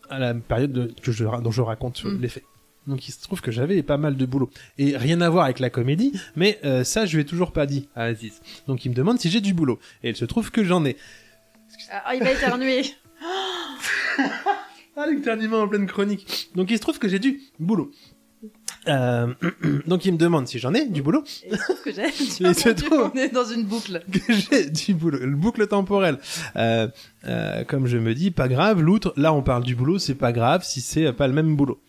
À 0.10 0.20
la 0.20 0.34
période 0.34 0.72
de- 0.72 0.94
que 1.04 1.12
je, 1.12 1.24
dont 1.26 1.52
je 1.52 1.62
raconte 1.62 2.04
Mm. 2.04 2.22
les 2.22 2.30
faits. 2.30 2.44
Donc 2.88 3.08
il 3.08 3.12
se 3.12 3.22
trouve 3.22 3.42
que 3.42 3.52
j'avais 3.52 3.84
pas 3.84 3.98
mal 3.98 4.16
de 4.18 4.26
boulot. 4.26 4.50
Et 4.80 4.98
rien 4.98 5.22
à 5.22 5.30
voir 5.30 5.44
avec 5.46 5.60
la 5.60 5.70
comédie, 5.70 6.14
mais 6.36 6.60
euh, 6.66 6.84
ça 6.84 7.06
je 7.06 7.16
lui 7.16 7.22
ai 7.22 7.26
toujours 7.26 7.52
pas 7.52 7.66
dit 7.68 7.88
à 7.96 8.04
Aziz. 8.06 8.42
Donc 8.68 8.86
il 8.86 8.90
me 8.90 8.96
demande 8.96 9.20
si 9.20 9.30
j'ai 9.30 9.40
du 9.42 9.54
boulot. 9.54 9.80
Et 10.02 10.10
il 10.10 10.16
se 10.16 10.26
trouve 10.26 10.50
que 10.50 10.64
j'en 10.64 10.84
ai. 10.86 10.98
Ah, 11.92 12.16
il 12.16 12.24
va 12.24 12.32
éternuer. 12.32 12.82
Ah, 15.02 15.10
l'éternuement 15.10 15.62
en 15.62 15.68
pleine 15.68 15.88
chronique. 15.88 16.52
Donc 16.56 16.70
il 16.70 16.78
se 16.78 16.82
trouve 16.82 17.00
que 17.00 17.08
j'ai 17.08 17.18
du 17.18 17.42
boulot. 17.60 17.92
Euh, 18.88 19.34
donc 19.88 20.06
il 20.06 20.14
me 20.14 20.18
demande 20.18 20.48
si 20.48 20.60
j'en 20.60 20.74
ai 20.74 20.88
du 20.88 21.02
boulot. 21.02 21.24
Et 21.44 21.50
que 21.84 21.92
j'ai. 21.92 22.04
On 22.92 23.18
est 23.18 23.34
dans 23.34 23.46
une 23.46 23.64
boucle. 23.64 24.04
que 24.12 24.34
j'ai 24.34 24.70
du 24.70 24.94
boulot. 24.94 25.18
Le 25.20 25.36
boucle 25.36 25.66
temporelle. 25.68 26.20
Euh, 26.56 26.88
euh, 27.26 27.64
comme 27.64 27.88
je 27.88 27.98
me 27.98 28.14
dis, 28.14 28.30
pas 28.30 28.48
grave. 28.48 28.82
L'outre, 28.82 29.14
là 29.18 29.34
on 29.34 29.42
parle 29.42 29.64
du 29.64 29.76
boulot, 29.76 29.98
c'est 29.98 30.16
pas 30.16 30.32
grave 30.32 30.64
si 30.64 30.82
c'est 30.82 31.12
pas 31.14 31.28
le 31.28 31.34
même 31.34 31.56
boulot. 31.56 31.82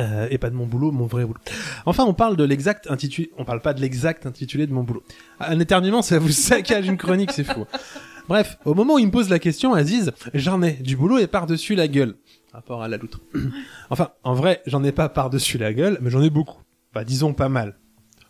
Euh, 0.00 0.26
et 0.30 0.38
pas 0.38 0.50
de 0.50 0.56
mon 0.56 0.66
boulot, 0.66 0.90
mon 0.90 1.06
vrai 1.06 1.24
boulot. 1.24 1.38
Enfin, 1.86 2.04
on 2.04 2.14
parle 2.14 2.36
de 2.36 2.42
l'exact 2.42 2.90
intitulé. 2.90 3.30
On 3.38 3.44
parle 3.44 3.60
pas 3.60 3.74
de 3.74 3.80
l'exact 3.80 4.26
intitulé 4.26 4.66
de 4.66 4.72
mon 4.72 4.82
boulot. 4.82 5.04
Un 5.38 5.60
éternuement, 5.60 6.02
ça 6.02 6.18
vous 6.18 6.32
saccage 6.32 6.88
une 6.88 6.96
chronique, 6.96 7.30
c'est 7.30 7.44
fou. 7.44 7.64
Bref, 8.28 8.58
au 8.64 8.74
moment 8.74 8.94
où 8.94 8.98
il 8.98 9.06
me 9.06 9.10
pose 9.10 9.28
la 9.28 9.38
question, 9.38 9.74
Aziz, 9.74 10.12
j'en 10.32 10.62
ai 10.62 10.72
du 10.72 10.96
boulot 10.96 11.18
et 11.18 11.26
par-dessus 11.26 11.74
la 11.74 11.88
gueule. 11.88 12.16
Rapport 12.52 12.82
à 12.82 12.88
la 12.88 12.96
loutre. 12.96 13.20
enfin, 13.90 14.10
en 14.22 14.34
vrai, 14.34 14.62
j'en 14.66 14.82
ai 14.82 14.92
pas 14.92 15.08
par-dessus 15.08 15.58
la 15.58 15.74
gueule, 15.74 15.98
mais 16.00 16.10
j'en 16.10 16.22
ai 16.22 16.30
beaucoup. 16.30 16.62
Enfin, 16.94 17.04
disons 17.04 17.34
pas 17.34 17.48
mal. 17.48 17.76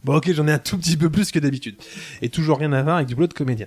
Bon, 0.03 0.17
ok, 0.17 0.33
j'en 0.33 0.49
ai 0.49 0.53
un 0.53 0.59
tout 0.59 0.79
petit 0.79 0.97
peu 0.97 1.11
plus 1.11 1.31
que 1.31 1.39
d'habitude. 1.39 1.77
Et 2.23 2.29
toujours 2.29 2.59
rien 2.59 2.73
à 2.73 2.83
voir 2.83 2.97
avec 2.97 3.09
du 3.09 3.15
boulot 3.15 3.29
de 3.29 3.35
comédien. 3.35 3.67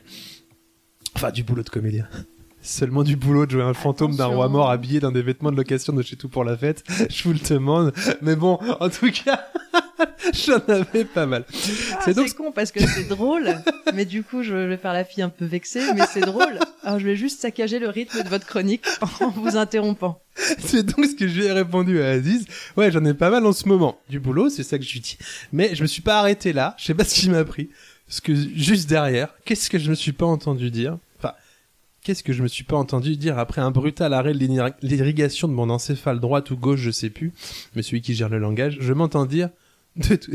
Enfin, 1.16 1.32
du 1.32 1.44
boulot 1.44 1.64
de 1.64 1.70
comédien. 1.70 2.08
Seulement 2.62 3.04
du 3.04 3.16
boulot 3.16 3.46
de 3.46 3.52
jouer 3.52 3.64
un 3.64 3.74
fantôme 3.74 4.16
d'un 4.16 4.26
roi 4.26 4.50
mort 4.50 4.70
habillé 4.70 5.00
dans 5.00 5.12
des 5.12 5.22
vêtements 5.22 5.52
de 5.52 5.58
location 5.58 5.94
de 5.94 6.02
chez 6.02 6.18
tout 6.18 6.28
pour 6.28 6.44
la 6.44 6.58
fête. 6.58 6.84
Je 7.10 7.24
vous 7.24 7.34
le 7.34 7.40
demande. 7.40 7.94
Mais 8.22 8.36
bon, 8.36 8.60
en 8.80 8.90
tout 8.90 9.12
cas, 9.12 9.46
j'en 10.46 10.60
avais 10.68 11.06
pas 11.06 11.26
mal. 11.26 11.44
Ah, 11.48 11.54
C'est 11.54 12.02
c'est 12.06 12.14
donc- 12.14 12.34
con 12.34 12.52
parce 12.52 12.72
que 12.72 12.80
c'est 12.86 13.08
drôle, 13.08 13.56
mais 13.94 14.06
du 14.06 14.24
coup 14.24 14.44
je 14.44 14.54
vais 14.54 14.78
faire 14.78 14.94
la 14.94 15.04
fille 15.06 15.24
un 15.24 15.30
peu 15.30 15.46
vexée, 15.46 15.82
mais 15.96 16.04
c'est 16.12 16.22
drôle. 16.22 16.60
Alors 16.84 17.00
je 17.00 17.06
vais 17.06 17.16
juste 17.16 17.40
saccager 17.42 17.80
le 17.80 17.90
rythme 17.90 18.24
de 18.24 18.30
votre 18.30 18.46
chronique 18.46 18.86
en 19.22 19.30
vous 19.30 19.58
interrompant. 19.58 20.22
C'est 20.60 20.84
donc 20.84 21.06
ce 21.06 21.16
que 21.16 21.28
je 21.28 21.40
lui 21.40 21.46
ai 21.46 21.52
répondu 21.52 22.02
à 22.02 22.10
Aziz. 22.12 22.46
Ouais, 22.76 22.92
j'en 22.92 23.04
ai 23.06 23.14
pas 23.14 23.30
mal 23.32 23.46
en 23.46 23.54
ce 23.54 23.68
moment. 23.68 24.00
Du 24.10 24.20
boulot, 24.20 24.50
c'est 24.50 24.64
ça 24.64 24.78
que 24.78 24.84
je 24.84 24.94
lui 24.94 25.00
dis. 25.00 25.18
Mais 25.52 25.74
je 25.76 25.82
me 25.82 25.88
suis 25.88 26.02
pas 26.04 26.20
arrêté 26.20 26.54
là. 26.54 26.76
Je 26.78 26.86
sais 26.86 26.94
pas 26.94 27.04
ce 27.04 27.16
qui 27.16 27.30
m'a 27.30 27.44
pris. 27.44 27.70
Parce 28.08 28.22
que 28.22 28.34
juste 28.36 28.88
derrière, 28.88 29.30
qu'est-ce 29.46 29.70
que 29.70 29.80
je 29.80 29.90
me 29.90 29.96
suis 29.96 30.14
pas 30.14 30.26
entendu 30.28 30.70
dire? 30.72 30.98
Enfin, 31.18 31.34
qu'est-ce 32.04 32.24
que 32.24 32.32
je 32.34 32.44
me 32.44 32.48
suis 32.48 32.64
pas 32.64 32.78
entendu 32.78 33.18
dire 33.18 33.38
après 33.40 33.60
un 33.62 33.72
brutal 33.72 34.14
arrêt 34.14 34.34
de 34.34 34.38
l'irri- 34.38 34.72
l'irrigation 34.82 35.48
de 35.50 35.54
mon 35.54 35.70
encéphale 35.70 36.20
droite 36.20 36.52
ou 36.52 36.56
gauche, 36.56 36.80
je 36.80 36.92
sais 36.92 37.10
plus, 37.10 37.34
mais 37.76 37.82
celui 37.82 38.02
qui 38.02 38.14
gère 38.14 38.30
le 38.30 38.38
langage, 38.38 38.78
je 38.80 38.94
m'entends 38.94 39.26
dire 39.26 39.50
de, 39.98 40.16
tout- 40.16 40.32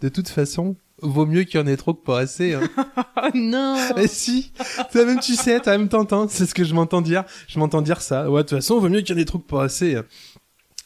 de 0.00 0.08
toute 0.08 0.28
façon, 0.28 0.76
vaut 1.00 1.26
mieux 1.26 1.44
qu'il 1.44 1.60
y 1.60 1.62
en 1.62 1.66
ait 1.66 1.76
trop 1.76 1.94
que 1.94 2.04
pas 2.04 2.20
assez. 2.20 2.54
Hein. 2.54 2.62
Oh 3.24 3.28
non 3.34 3.76
Et 3.98 4.08
si, 4.08 4.52
toi-même 4.90 5.20
tu 5.20 5.34
sais, 5.36 5.60
toi-même 5.60 5.88
t'entends, 5.88 6.26
c'est 6.28 6.44
ce 6.44 6.54
que 6.54 6.64
je 6.64 6.74
m'entends 6.74 7.00
dire. 7.02 7.22
Je 7.46 7.58
m'entends 7.60 7.80
dire 7.82 8.00
ça. 8.00 8.28
Ouais, 8.28 8.42
de 8.42 8.48
toute 8.48 8.58
façon, 8.58 8.80
vaut 8.80 8.88
mieux 8.88 9.02
qu'il 9.02 9.14
y 9.14 9.18
en 9.18 9.22
ait 9.22 9.24
trop 9.24 9.38
que 9.38 9.46
pas 9.46 9.62
assez. 9.64 9.96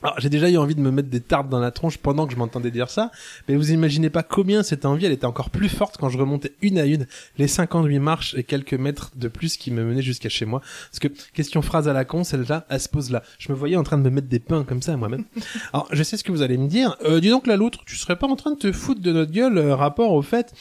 Alors, 0.06 0.20
j'ai 0.20 0.30
déjà 0.30 0.48
eu 0.48 0.56
envie 0.56 0.76
de 0.76 0.80
me 0.80 0.92
mettre 0.92 1.08
des 1.08 1.20
tartes 1.20 1.48
dans 1.48 1.58
la 1.58 1.72
tronche 1.72 1.98
pendant 1.98 2.28
que 2.28 2.32
je 2.32 2.38
m'entendais 2.38 2.70
dire 2.70 2.90
ça, 2.90 3.10
mais 3.48 3.56
vous 3.56 3.72
imaginez 3.72 4.08
pas 4.08 4.22
combien 4.22 4.62
cette 4.62 4.84
envie, 4.84 5.04
elle 5.04 5.10
était 5.10 5.26
encore 5.26 5.50
plus 5.50 5.68
forte 5.68 5.96
quand 5.96 6.08
je 6.10 6.16
remontais 6.16 6.52
une 6.62 6.78
à 6.78 6.84
une 6.84 7.08
les 7.38 7.48
58 7.48 7.98
marches 7.98 8.34
et 8.36 8.44
quelques 8.44 8.74
mètres 8.74 9.10
de 9.16 9.26
plus 9.26 9.56
qui 9.56 9.72
me 9.72 9.82
menaient 9.82 10.02
jusqu'à 10.02 10.28
chez 10.28 10.44
moi. 10.44 10.60
Parce 10.92 11.00
que, 11.00 11.08
question 11.34 11.60
phrase 11.60 11.88
à 11.88 11.92
la 11.92 12.04
con, 12.04 12.22
celle-là, 12.22 12.66
elle 12.68 12.80
se 12.80 12.88
pose 12.88 13.10
là. 13.10 13.24
Je 13.40 13.50
me 13.50 13.58
voyais 13.58 13.74
en 13.74 13.82
train 13.82 13.98
de 13.98 14.04
me 14.04 14.10
mettre 14.10 14.28
des 14.28 14.38
pains 14.38 14.62
comme 14.62 14.80
ça 14.80 14.92
à 14.92 14.96
moi-même. 14.96 15.24
Alors, 15.72 15.88
je 15.90 16.04
sais 16.04 16.16
ce 16.16 16.22
que 16.22 16.30
vous 16.30 16.42
allez 16.42 16.56
me 16.56 16.68
dire. 16.68 16.94
Euh, 17.04 17.18
dis 17.18 17.30
donc, 17.30 17.48
la 17.48 17.56
loutre, 17.56 17.80
tu 17.84 17.96
serais 17.96 18.14
pas 18.14 18.28
en 18.28 18.36
train 18.36 18.52
de 18.52 18.58
te 18.58 18.70
foutre 18.70 19.00
de 19.00 19.10
notre 19.10 19.32
gueule 19.32 19.58
euh, 19.58 19.74
rapport 19.74 20.12
au 20.12 20.22
fait 20.22 20.54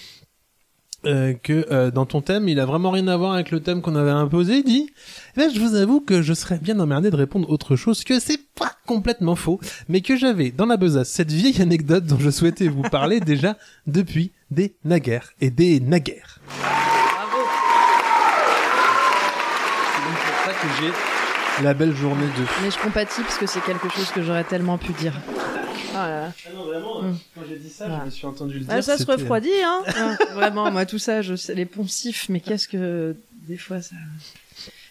euh, 1.05 1.33
que 1.41 1.65
euh, 1.71 1.91
dans 1.91 2.05
ton 2.05 2.21
thème, 2.21 2.47
il 2.49 2.59
a 2.59 2.65
vraiment 2.65 2.91
rien 2.91 3.07
à 3.07 3.17
voir 3.17 3.33
avec 3.33 3.51
le 3.51 3.59
thème 3.59 3.81
qu'on 3.81 3.95
avait 3.95 4.11
imposé, 4.11 4.63
dit. 4.63 4.89
Eh 5.35 5.39
ben, 5.39 5.51
je 5.53 5.59
vous 5.59 5.75
avoue 5.75 6.01
que 6.01 6.21
je 6.21 6.33
serais 6.33 6.57
bien 6.57 6.79
emmerdé 6.79 7.11
de 7.11 7.15
répondre 7.15 7.49
autre 7.49 7.75
chose, 7.75 8.03
que 8.03 8.19
c'est 8.19 8.39
pas 8.55 8.71
complètement 8.85 9.35
faux, 9.35 9.59
mais 9.89 10.01
que 10.01 10.15
j'avais 10.15 10.51
dans 10.51 10.65
la 10.65 10.77
besace 10.77 11.09
cette 11.09 11.31
vieille 11.31 11.61
anecdote 11.61 12.05
dont 12.05 12.19
je 12.19 12.29
souhaitais 12.29 12.67
vous 12.67 12.83
parler 12.83 13.19
déjà 13.21 13.57
depuis 13.87 14.31
des 14.51 14.75
naguères 14.83 15.33
et 15.41 15.49
des 15.49 15.79
naguères. 15.79 16.39
Bravo 16.59 17.47
C'est 19.95 20.09
donc 20.09 20.17
pour 20.17 20.45
ça 20.45 20.51
que 20.61 20.67
j'ai 20.81 21.63
la 21.63 21.73
belle 21.73 21.95
journée 21.95 22.25
de. 22.25 22.43
Mais 22.63 22.71
je 22.71 22.79
compatis 22.79 23.21
parce 23.21 23.37
que 23.37 23.45
c'est 23.45 23.63
quelque 23.63 23.89
chose 23.89 24.11
que 24.11 24.21
j'aurais 24.21 24.43
tellement 24.43 24.77
pu 24.77 24.91
dire. 24.93 25.13
Ah. 25.95 26.31
Ah 26.45 26.49
non, 26.53 26.65
vraiment, 26.65 27.01
Mm. 27.01 27.17
quand 27.35 27.41
j'ai 27.49 27.57
dit 27.57 27.69
ça, 27.69 27.85
Voilà. 27.87 28.01
je 28.01 28.05
me 28.05 28.11
suis 28.11 28.25
entendu 28.27 28.53
le 28.55 28.59
dire. 28.65 28.69
Ah, 28.73 28.81
ça 28.81 28.97
se 28.97 29.05
refroidit, 29.05 29.49
hein 29.63 29.83
Ah, 29.95 30.17
Vraiment, 30.33 30.69
moi 30.71 30.85
tout 30.85 30.99
ça, 30.99 31.21
je 31.21 31.35
sais 31.35 31.55
les 31.55 31.65
poncifs, 31.65 32.27
mais 32.29 32.39
qu'est-ce 32.39 32.67
que 32.67 33.15
des 33.47 33.57
fois 33.57 33.81
ça. 33.81 33.95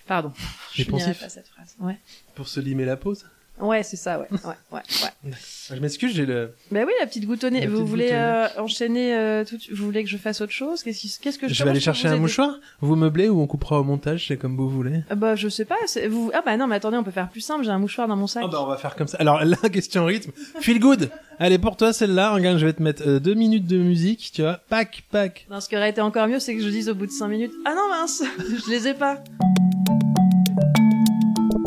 Pardon. 0.06 0.32
Je 0.72 0.78
Les 0.78 0.84
finirai 0.84 1.04
poncifs 1.06 1.20
pas 1.22 1.28
cette 1.28 1.48
phrase. 1.48 1.74
Ouais. 1.80 1.96
Pour 2.34 2.48
se 2.48 2.60
limer 2.60 2.84
la 2.84 2.96
pause. 2.96 3.24
Ouais, 3.60 3.84
c'est 3.84 3.96
ça, 3.96 4.18
ouais. 4.18 4.26
Ouais, 4.30 4.54
ouais, 4.72 4.80
ouais. 5.02 5.32
Je 5.70 5.80
m'excuse, 5.80 6.12
j'ai 6.12 6.26
le. 6.26 6.52
Bah 6.72 6.80
oui, 6.84 6.92
la 7.00 7.06
petite 7.06 7.24
goutonnée. 7.24 7.60
La 7.60 7.66
Vous 7.68 7.76
petite 7.76 7.88
voulez 7.88 8.08
euh, 8.12 8.48
enchaîner 8.58 9.14
euh, 9.14 9.44
tout 9.44 9.56
Vous 9.72 9.84
voulez 9.84 10.02
que 10.02 10.10
je 10.10 10.16
fasse 10.16 10.40
autre 10.40 10.52
chose? 10.52 10.82
Qu'est-ce 10.82 11.20
qu'est-ce 11.20 11.38
que 11.38 11.48
je 11.48 11.54
Je 11.54 11.64
vais 11.64 11.70
aller 11.70 11.80
chercher 11.80 12.08
un 12.08 12.16
mouchoir. 12.16 12.58
Vous 12.80 12.96
meublez 12.96 13.28
ou 13.28 13.40
on 13.40 13.46
coupera 13.46 13.80
au 13.80 13.84
montage, 13.84 14.26
c'est 14.28 14.36
comme 14.36 14.56
vous 14.56 14.68
voulez? 14.68 15.04
Ah 15.08 15.14
Bah 15.14 15.36
je 15.36 15.48
sais 15.48 15.64
pas. 15.64 15.76
Vous... 16.08 16.30
Ah 16.34 16.42
bah 16.44 16.56
non, 16.56 16.66
mais 16.66 16.76
attendez, 16.76 16.96
on 16.96 17.04
peut 17.04 17.12
faire 17.12 17.30
plus 17.30 17.40
simple. 17.40 17.64
J'ai 17.64 17.70
un 17.70 17.78
mouchoir 17.78 18.08
dans 18.08 18.16
mon 18.16 18.26
sac. 18.26 18.42
Ah 18.44 18.50
bah 18.50 18.58
on 18.60 18.66
va 18.66 18.76
faire 18.76 18.96
comme 18.96 19.08
ça. 19.08 19.18
Alors 19.18 19.42
la 19.44 19.56
question 19.70 20.04
rythme, 20.04 20.32
feel 20.60 20.80
good. 20.80 21.10
Allez 21.38 21.58
pour 21.58 21.76
toi 21.76 21.92
celle-là, 21.92 22.32
regarde, 22.32 22.58
je 22.58 22.66
vais 22.66 22.72
te 22.72 22.82
mettre 22.82 23.02
euh, 23.06 23.20
deux 23.20 23.34
minutes 23.34 23.66
de 23.66 23.78
musique, 23.78 24.30
tu 24.34 24.42
vois. 24.42 24.60
Pac, 24.68 25.04
pac. 25.10 25.46
Non, 25.50 25.60
ce 25.60 25.68
qui 25.68 25.76
aurait 25.76 25.90
été 25.90 26.00
encore 26.00 26.26
mieux, 26.26 26.40
c'est 26.40 26.54
que 26.56 26.62
je 26.62 26.68
dise 26.68 26.88
au 26.88 26.94
bout 26.94 27.06
de 27.06 27.12
5 27.12 27.28
minutes 27.28 27.52
Ah 27.64 27.74
non, 27.74 27.88
mince 27.88 28.22
Je 28.66 28.70
les 28.70 28.88
ai 28.88 28.94
pas 28.94 29.22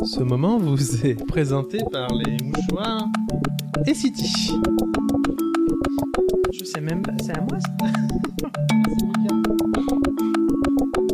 Ce 0.07 0.21
moment 0.21 0.57
vous 0.57 0.77
est 1.05 1.21
présenté 1.27 1.79
par 1.91 2.07
les 2.13 2.37
mouchoirs 2.41 3.07
et 3.85 3.93
City. 3.93 4.53
Je 6.53 6.63
sais 6.63 6.79
même 6.79 7.01
pas, 7.01 7.11
c'est 7.21 7.37
à 7.37 7.41
moi 7.41 7.59
ça 7.59 7.67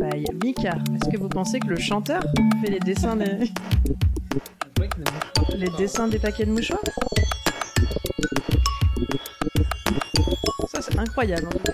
Bye. 0.00 0.24
Mika, 0.44 0.78
est-ce 0.94 1.10
que 1.10 1.18
vous 1.18 1.28
pensez 1.28 1.58
que 1.58 1.66
le 1.66 1.78
chanteur 1.78 2.22
fait 2.62 2.70
les 2.70 2.78
dessins 2.78 3.16
des, 3.16 3.50
les 5.56 5.70
dessins 5.76 6.06
des 6.06 6.20
paquets 6.20 6.46
de 6.46 6.52
mouchoirs? 6.52 6.78
Ça 10.68 10.80
c'est 10.80 10.96
incroyable. 10.96 11.48
en 11.48 11.58
cas. 11.58 11.72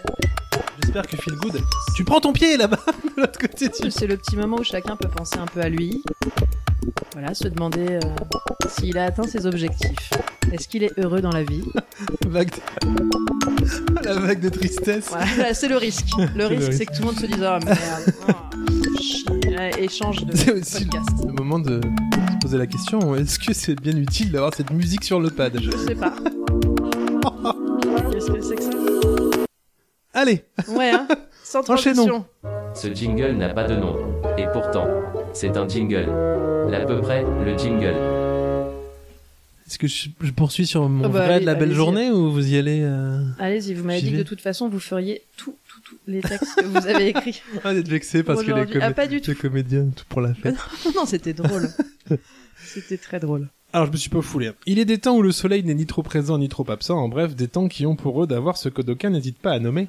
J'espère 0.81 1.07
que 1.07 1.17
Feel 1.19 1.35
Good. 1.35 1.61
Tu 1.95 2.05
prends 2.05 2.21
ton 2.21 2.33
pied 2.33 2.57
là-bas, 2.57 2.81
de 3.17 3.21
l'autre 3.21 3.39
côté 3.39 3.69
du. 3.69 3.91
C'est 3.91 4.07
le 4.07 4.17
petit 4.17 4.37
moment 4.37 4.57
où 4.57 4.65
chacun 4.65 4.97
peut 4.97 5.09
penser 5.09 5.39
un 5.39 5.47
peu 5.47 5.61
à 5.61 5.69
lui. 5.69 6.03
Voilà, 7.13 7.35
se 7.35 7.49
demander 7.49 7.87
euh, 7.89 8.01
s'il 8.69 8.97
a 8.97 9.05
atteint 9.07 9.25
ses 9.25 9.45
objectifs. 9.47 10.11
Est-ce 10.53 10.69
qu'il 10.69 10.85
est 10.85 10.97
heureux 10.99 11.21
dans 11.21 11.33
la 11.33 11.43
vie? 11.43 11.65
Vague 12.27 12.51
de- 12.51 14.05
La 14.05 14.15
vague 14.15 14.41
de 14.41 14.49
tristesse. 14.49 15.09
Voilà, 15.09 15.53
c'est 15.55 15.69
le 15.69 15.77
risque. 15.77 16.07
Le 16.37 16.47
risque, 16.47 16.73
c'est 16.73 16.87
que 16.87 16.93
tout 16.95 17.01
le 17.03 17.07
monde 17.07 17.17
se 17.19 17.27
dise 17.27 17.37
Oh 17.41 17.59
merde, 17.65 18.15
oh, 18.29 19.01
chier. 19.01 19.57
Ouais, 19.57 19.71
et 19.79 19.89
change 19.89 20.25
de 20.25 20.35
C'est 20.37 20.53
aussi 20.53 20.87
podcast. 20.87 21.09
le 21.27 21.33
moment 21.33 21.59
de 21.59 21.81
se 21.83 22.39
poser 22.41 22.59
la 22.59 22.67
question 22.67 23.15
est-ce 23.17 23.39
que 23.39 23.53
c'est 23.53 23.75
bien 23.81 23.97
utile 23.97 24.31
d'avoir 24.33 24.55
cette 24.55 24.71
musique 24.71 25.05
sur 25.05 25.21
le 25.21 25.31
pad? 25.31 25.59
Je 25.61 25.71
sais 25.77 25.95
pas. 25.95 26.15
Qu'est-ce 28.13 28.31
que 28.33 28.41
c'est 28.41 28.57
que 28.57 28.63
ça? 28.63 28.71
Allez, 30.15 30.45
Ouais, 30.69 30.91
hein 30.91 31.07
Sans 31.45 31.63
transition. 31.63 32.25
Ce 32.75 32.93
jingle 32.93 33.33
n'a 33.33 33.51
pas 33.51 33.65
de 33.65 33.77
nom. 33.77 33.97
Et 34.39 34.47
pourtant, 34.53 34.87
c'est 35.33 35.57
un 35.57 35.69
jingle. 35.69 36.09
L'à 36.69 36.85
peu 36.87 37.01
près, 37.01 37.25
le 37.45 37.57
jingle. 37.59 37.95
est-ce 39.67 39.79
que 39.79 39.87
je, 39.87 40.09
je 40.21 40.31
poursuis 40.33 40.67
sur 40.67 40.89
mon 40.89 41.05
Ah 41.05 41.09
bah, 41.09 41.25
vrai 41.25 41.35
allez- 41.35 41.41
de 41.41 41.47
la 41.47 41.55
belle 41.55 41.73
journée 41.73 42.11
ou 42.11 42.31
vous 42.31 42.53
y 42.53 42.57
allez 42.57 42.81
euh... 42.83 43.23
Allez-y, 43.39 43.75
vous 43.75 43.85
m'avez 43.85 44.01
dit 44.03 44.13
que 44.13 44.17
de 44.19 44.23
toute 44.23 44.41
façon, 44.41 44.69
vous 44.69 44.81
feriez 44.81 45.23
tout, 45.37 45.55
tout, 45.69 45.81
tout 45.85 45.97
les 46.07 46.21
textes 46.21 46.55
que 46.61 46.65
vous 46.67 46.87
avez 46.87 47.09
écrits. 47.09 47.43
Ah, 47.65 47.75
d'être 47.75 47.89
vexé 47.89 48.23
parce 48.23 48.43
que 48.43 48.53
les, 48.53 48.63
comé- 48.67 48.79
Ah, 48.83 48.93
pas 48.93 49.07
du 49.07 49.21
tout. 49.21 49.31
les 49.31 49.37
comédiens, 49.37 49.87
tout 49.95 50.05
pour 50.09 50.21
la 50.21 50.35
fête. 50.35 50.57
non, 50.97 51.07
c'était 51.07 51.33
drôle. 51.35 51.69
C'était 52.63 52.99
très 52.99 53.19
drôle. 53.19 53.49
Alors 53.73 53.87
je 53.87 53.93
me 53.93 53.97
suis 53.97 54.11
pas 54.11 54.21
foulé. 54.23 54.51
Il 54.67 54.79
est 54.79 54.85
des 54.85 54.99
temps 54.99 55.17
où 55.17 55.23
le 55.23 55.33
soleil 55.33 55.65
n'est 55.65 55.75
ni 55.75 55.87
trop 55.87 56.03
présent 56.03 56.39
ni 56.39 56.49
trop 56.49 56.69
absent, 56.71 56.97
en 56.99 57.09
bref, 57.09 57.35
des 57.35 57.49
temps 57.49 57.69
qui 57.69 57.85
ont 57.87 57.97
pour 57.97 58.23
eux 58.23 58.27
d'avoir 58.27 58.57
ce 58.57 58.69
que 58.69 58.83
d'aucuns 58.83 59.11
n'hésitent 59.11 59.39
pas 59.41 59.53
à 59.53 59.59
nommer. 59.59 59.89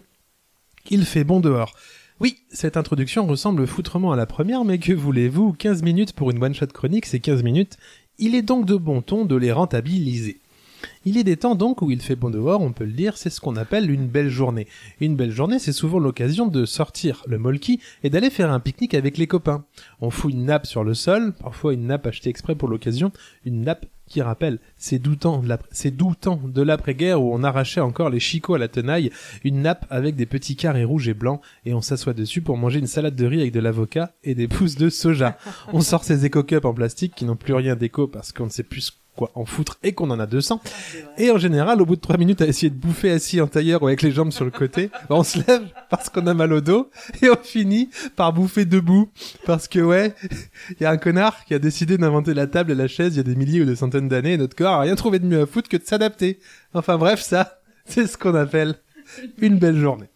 Il 0.89 1.05
fait 1.05 1.23
bon 1.23 1.39
dehors. 1.41 1.75
Oui, 2.21 2.37
cette 2.51 2.77
introduction 2.77 3.25
ressemble 3.25 3.65
foutrement 3.65 4.11
à 4.11 4.15
la 4.15 4.27
première, 4.27 4.63
mais 4.63 4.77
que 4.77 4.93
voulez-vous 4.93 5.53
15 5.53 5.81
minutes 5.81 6.13
pour 6.13 6.29
une 6.29 6.43
one-shot 6.43 6.67
chronique, 6.67 7.07
c'est 7.07 7.19
15 7.19 7.41
minutes. 7.41 7.77
Il 8.19 8.35
est 8.35 8.43
donc 8.43 8.67
de 8.67 8.75
bon 8.75 9.01
ton 9.01 9.25
de 9.25 9.35
les 9.35 9.51
rentabiliser. 9.51 10.39
Il 11.03 11.17
est 11.17 11.23
des 11.23 11.35
temps 11.35 11.55
donc 11.55 11.81
où 11.81 11.89
il 11.89 11.99
fait 11.99 12.15
bon 12.15 12.29
dehors, 12.29 12.61
on 12.61 12.73
peut 12.73 12.83
le 12.83 12.91
dire, 12.91 13.17
c'est 13.17 13.31
ce 13.31 13.41
qu'on 13.41 13.55
appelle 13.55 13.89
une 13.89 14.05
belle 14.05 14.29
journée. 14.29 14.67
Une 14.99 15.15
belle 15.15 15.31
journée, 15.31 15.57
c'est 15.57 15.71
souvent 15.71 15.97
l'occasion 15.97 16.45
de 16.45 16.63
sortir 16.63 17.23
le 17.25 17.39
molki 17.39 17.79
et 18.03 18.11
d'aller 18.11 18.29
faire 18.29 18.51
un 18.51 18.59
pique-nique 18.59 18.93
avec 18.93 19.17
les 19.17 19.25
copains. 19.25 19.65
On 19.99 20.11
fout 20.11 20.31
une 20.31 20.45
nappe 20.45 20.67
sur 20.67 20.83
le 20.83 20.93
sol, 20.93 21.33
parfois 21.33 21.73
une 21.73 21.87
nappe 21.87 22.05
achetée 22.05 22.29
exprès 22.29 22.53
pour 22.53 22.69
l'occasion, 22.69 23.11
une 23.45 23.61
nappe 23.61 23.87
qui 24.11 24.21
rappelle 24.21 24.59
ces 24.77 24.99
doux 24.99 25.15
temps 25.15 25.41
de 25.41 26.61
l'après-guerre 26.61 27.21
où 27.21 27.33
on 27.33 27.43
arrachait 27.43 27.81
encore 27.81 28.09
les 28.09 28.19
chicots 28.19 28.55
à 28.55 28.59
la 28.59 28.67
tenaille, 28.67 29.09
une 29.43 29.61
nappe 29.61 29.85
avec 29.89 30.15
des 30.15 30.25
petits 30.25 30.55
carrés 30.55 30.83
rouges 30.83 31.07
et 31.07 31.13
blancs 31.13 31.41
et 31.65 31.73
on 31.73 31.81
s'assoit 31.81 32.13
dessus 32.13 32.41
pour 32.41 32.57
manger 32.57 32.79
une 32.79 32.87
salade 32.87 33.15
de 33.15 33.25
riz 33.25 33.41
avec 33.41 33.53
de 33.53 33.59
l'avocat 33.59 34.13
et 34.23 34.35
des 34.35 34.47
pousses 34.47 34.75
de 34.75 34.89
soja. 34.89 35.37
on 35.73 35.81
sort 35.81 36.03
ces 36.03 36.25
éco-cups 36.25 36.65
en 36.65 36.73
plastique 36.73 37.15
qui 37.15 37.25
n'ont 37.25 37.35
plus 37.35 37.53
rien 37.53 37.75
d'éco 37.75 38.07
parce 38.07 38.31
qu'on 38.31 38.45
ne 38.45 38.49
sait 38.49 38.63
plus 38.63 39.01
quoi 39.21 39.31
en 39.35 39.45
foutre 39.45 39.77
et 39.83 39.91
qu'on 39.93 40.09
en 40.09 40.19
a 40.19 40.25
200. 40.25 40.61
Et 41.19 41.29
en 41.29 41.37
général, 41.37 41.79
au 41.79 41.85
bout 41.85 41.95
de 41.95 42.01
trois 42.01 42.17
minutes 42.17 42.41
à 42.41 42.47
essayer 42.47 42.71
de 42.71 42.75
bouffer 42.75 43.11
assis 43.11 43.39
en 43.39 43.45
tailleur 43.45 43.83
ou 43.83 43.87
avec 43.87 44.01
les 44.01 44.11
jambes 44.11 44.31
sur 44.31 44.45
le 44.45 44.49
côté, 44.49 44.89
on 45.11 45.23
se 45.23 45.37
lève 45.45 45.67
parce 45.91 46.09
qu'on 46.09 46.25
a 46.25 46.33
mal 46.33 46.51
au 46.53 46.61
dos 46.61 46.89
et 47.21 47.29
on 47.29 47.37
finit 47.43 47.91
par 48.15 48.33
bouffer 48.33 48.65
debout 48.65 49.11
parce 49.45 49.67
que 49.67 49.79
ouais, 49.79 50.15
il 50.71 50.77
y 50.81 50.85
a 50.85 50.89
un 50.89 50.97
connard 50.97 51.45
qui 51.45 51.53
a 51.53 51.59
décidé 51.59 51.99
d'inventer 51.99 52.33
la 52.33 52.47
table 52.47 52.71
et 52.71 52.75
la 52.75 52.87
chaise 52.87 53.13
il 53.13 53.17
y 53.17 53.19
a 53.19 53.23
des 53.23 53.35
milliers 53.35 53.61
ou 53.61 53.65
des 53.65 53.75
centaines 53.75 54.07
d'années 54.07 54.33
et 54.33 54.37
notre 54.37 54.55
corps 54.55 54.73
a 54.73 54.81
rien 54.81 54.95
trouvé 54.95 55.19
de 55.19 55.27
mieux 55.27 55.41
à 55.41 55.45
foutre 55.45 55.69
que 55.69 55.77
de 55.77 55.85
s'adapter. 55.85 56.39
Enfin 56.73 56.97
bref, 56.97 57.21
ça, 57.21 57.59
c'est 57.85 58.07
ce 58.07 58.17
qu'on 58.17 58.33
appelle 58.33 58.73
une 59.37 59.59
belle 59.59 59.77
journée. 59.77 60.09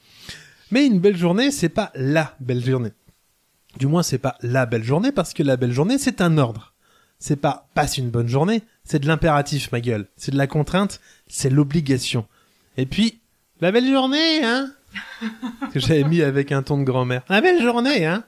Mais 0.72 0.88
une 0.88 1.00
belle 1.00 1.18
journée, 1.18 1.52
c'est 1.52 1.70
pas 1.70 1.92
la 1.94 2.36
belle 2.40 2.66
journée. 2.66 2.94
Du 3.78 3.86
moins, 3.86 4.02
c'est 4.02 4.18
pas 4.18 4.36
la 4.42 4.66
belle 4.66 4.84
journée 4.84 5.12
parce 5.12 5.36
que 5.36 5.44
la 5.44 5.58
belle 5.58 5.74
journée, 5.74 6.00
c'est 6.00 6.22
un 6.22 6.40
ordre. 6.40 6.74
C'est 7.20 7.36
pas 7.36 7.70
passe 7.76 7.98
une 7.98 8.10
bonne 8.10 8.28
journée, 8.28 8.64
c'est 8.86 9.00
de 9.00 9.08
l'impératif, 9.08 9.72
ma 9.72 9.82
gueule. 9.82 10.08
C'est 10.16 10.32
de 10.32 10.38
la 10.38 10.48
contrainte, 10.48 11.02
c'est 11.28 11.50
l'obligation. 11.50 12.26
Et 12.78 12.86
puis, 12.86 13.20
la 13.62 13.72
belle 13.72 13.88
journée, 13.92 14.44
hein 14.44 14.72
Que 15.74 15.80
j'avais 15.80 16.04
mis 16.04 16.22
avec 16.22 16.52
un 16.52 16.64
ton 16.64 16.78
de 16.78 16.84
grand-mère. 16.84 17.24
La 17.30 17.42
belle 17.42 17.62
journée, 17.62 18.06
hein 18.06 18.24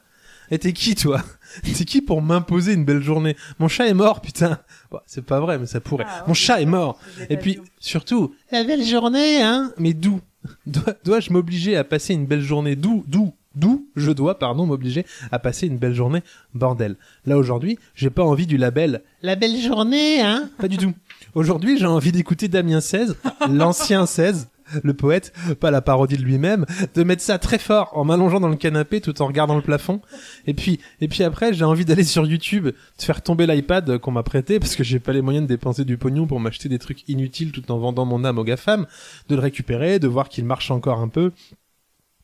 Et 0.52 0.60
t'es 0.60 0.74
qui, 0.74 0.96
toi 0.96 1.22
T'es 1.64 1.86
qui 1.86 2.02
pour 2.02 2.22
m'imposer 2.22 2.74
une 2.74 2.84
belle 2.86 3.02
journée 3.04 3.36
Mon 3.60 3.68
chat 3.68 3.88
est 3.88 3.94
mort, 3.94 4.20
putain. 4.22 4.60
Bon, 4.92 5.00
c'est 5.06 5.26
pas 5.26 5.40
vrai, 5.40 5.60
mais 5.60 5.66
ça 5.66 5.80
pourrait. 5.80 6.06
Ah, 6.08 6.26
Mon 6.28 6.34
chat 6.34 6.62
est 6.62 6.66
mort. 6.66 7.00
Et 7.30 7.38
puis, 7.38 7.60
surtout, 7.80 8.36
la 8.52 8.64
belle 8.64 8.84
journée, 8.84 9.42
hein 9.42 9.72
Mais 9.78 9.94
d'où 9.94 10.20
Dois- 10.66 10.96
Dois-je 11.06 11.32
m'obliger 11.32 11.76
à 11.78 11.84
passer 11.84 12.14
une 12.14 12.26
belle 12.26 12.42
journée 12.42 12.76
D'où 12.76 13.04
D'où 13.08 13.34
D'où 13.58 13.88
je 13.96 14.12
dois, 14.12 14.38
pardon, 14.38 14.68
m'obliger 14.68 15.04
à 15.32 15.40
passer 15.40 15.66
une 15.66 15.80
belle 15.80 15.96
journée 15.96 16.22
Bordel. 16.54 16.96
Là, 17.26 17.40
aujourd'hui, 17.40 17.80
j'ai 17.96 18.12
pas 18.12 18.24
envie 18.24 18.46
du 18.46 18.56
label 18.56 19.02
La 19.24 19.36
belle 19.36 19.60
journée, 19.60 20.22
hein? 20.22 20.52
Pas 20.60 20.68
du 20.68 20.78
tout. 20.78 20.94
Aujourd'hui, 21.34 21.80
j'ai 21.80 21.88
envie 21.88 22.12
d'écouter 22.12 22.50
Damien 22.50 22.82
16, 22.82 23.18
l'ancien 23.50 24.06
16, 24.06 24.50
le 24.84 24.94
poète, 24.94 25.34
pas 25.60 25.72
la 25.72 25.82
parodie 25.82 26.18
de 26.18 26.22
lui-même, 26.22 26.68
de 26.94 27.04
mettre 27.04 27.24
ça 27.24 27.40
très 27.40 27.58
fort 27.58 27.90
en 27.98 28.06
m'allongeant 28.06 28.40
dans 28.40 28.48
le 28.48 28.58
canapé 28.58 29.02
tout 29.02 29.24
en 29.24 29.26
regardant 29.26 29.56
le 29.56 29.64
plafond. 29.64 30.02
Et 30.46 30.54
puis, 30.54 30.80
et 31.02 31.08
puis 31.08 31.24
après, 31.24 31.52
j'ai 31.52 31.66
envie 31.66 31.86
d'aller 31.86 32.04
sur 32.04 32.28
YouTube, 32.28 32.68
de 32.68 32.74
faire 33.00 33.24
tomber 33.24 33.48
l'iPad 33.48 33.98
qu'on 33.98 34.12
m'a 34.12 34.22
prêté 34.22 34.60
parce 34.60 34.76
que 34.76 34.84
j'ai 34.84 35.00
pas 35.00 35.14
les 35.14 35.24
moyens 35.24 35.48
de 35.48 35.52
dépenser 35.52 35.84
du 35.84 35.98
pognon 35.98 36.28
pour 36.28 36.40
m'acheter 36.40 36.70
des 36.70 36.78
trucs 36.78 37.10
inutiles 37.10 37.52
tout 37.52 37.72
en 37.72 37.80
vendant 37.80 38.06
mon 38.06 38.24
âme 38.24 38.38
aux 38.38 38.44
GAFAM, 38.44 38.86
de 39.30 39.36
le 39.36 39.42
récupérer, 39.42 39.98
de 39.98 40.08
voir 40.08 40.30
qu'il 40.30 40.46
marche 40.46 40.70
encore 40.70 41.00
un 41.00 41.08
peu. 41.10 41.32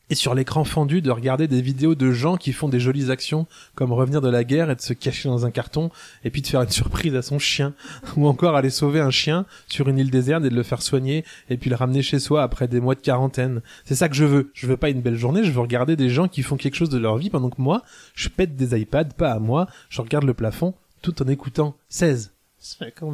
Et 0.10 0.16
sur 0.16 0.36
l'écran 0.36 0.64
fendu, 0.64 1.02
de 1.02 1.12
regarder 1.12 1.48
des 1.48 1.62
vidéos 1.62 1.96
de 1.96 2.12
gens 2.12 2.36
qui 2.38 2.52
font 2.52 2.70
des 2.70 2.80
jolies 2.80 3.10
actions, 3.10 3.48
comme 3.74 3.94
revenir 3.94 4.22
de 4.22 4.30
la 4.30 4.44
guerre 4.44 4.70
et 4.70 4.76
de 4.76 4.82
se 4.82 4.94
cacher 4.94 5.30
dans 5.30 5.46
un 5.46 5.52
carton, 5.52 5.90
et 6.24 6.30
puis 6.30 6.42
de 6.42 6.48
faire 6.48 6.62
une 6.62 6.70
surprise 6.72 7.16
à 7.16 7.22
son 7.22 7.40
chien, 7.40 7.74
ou 8.18 8.28
encore 8.28 8.56
aller 8.56 8.70
sauver 8.70 9.00
un 9.00 9.12
chien 9.12 9.46
sur 9.68 9.88
une 9.88 9.98
île 9.98 10.12
déserte 10.12 10.44
et 10.44 10.50
de 10.50 10.56
le 10.56 10.64
faire 10.64 10.82
soigner, 10.82 11.24
et 11.50 11.58
puis 11.58 11.70
le 11.70 11.76
ramener 11.76 12.02
chez 12.02 12.20
soi 12.20 12.44
après 12.44 12.68
des 12.68 12.80
mois 12.80 12.96
de 12.96 13.02
quarantaine. 13.02 13.62
C'est 13.86 13.96
ça 13.96 14.10
que 14.10 14.16
je 14.16 14.26
veux. 14.26 14.52
Je 14.54 14.68
veux 14.68 14.78
pas 14.78 14.90
une 14.90 15.02
belle 15.02 15.18
journée, 15.18 15.44
je 15.44 15.52
veux 15.52 15.62
regarder 15.62 15.96
des 15.96 16.10
gens 16.10 16.28
qui 16.28 16.44
font 16.44 16.58
quelque 16.58 16.76
chose 16.76 16.90
de 16.90 16.98
leur 17.00 17.18
vie 17.18 17.30
pendant 17.30 17.50
que 17.50 17.62
moi, 17.62 17.84
je 18.14 18.30
pète 18.30 18.56
des 18.56 18.80
iPads, 18.80 19.16
pas 19.18 19.32
à 19.32 19.40
moi, 19.40 19.68
je 19.90 20.02
regarde 20.02 20.26
le 20.26 20.34
plafond, 20.34 20.74
tout 21.02 21.22
en 21.24 21.28
écoutant 21.28 21.76
16. 21.90 22.32
Se 22.60 22.78
fait 22.78 22.94
qu'on 22.98 23.14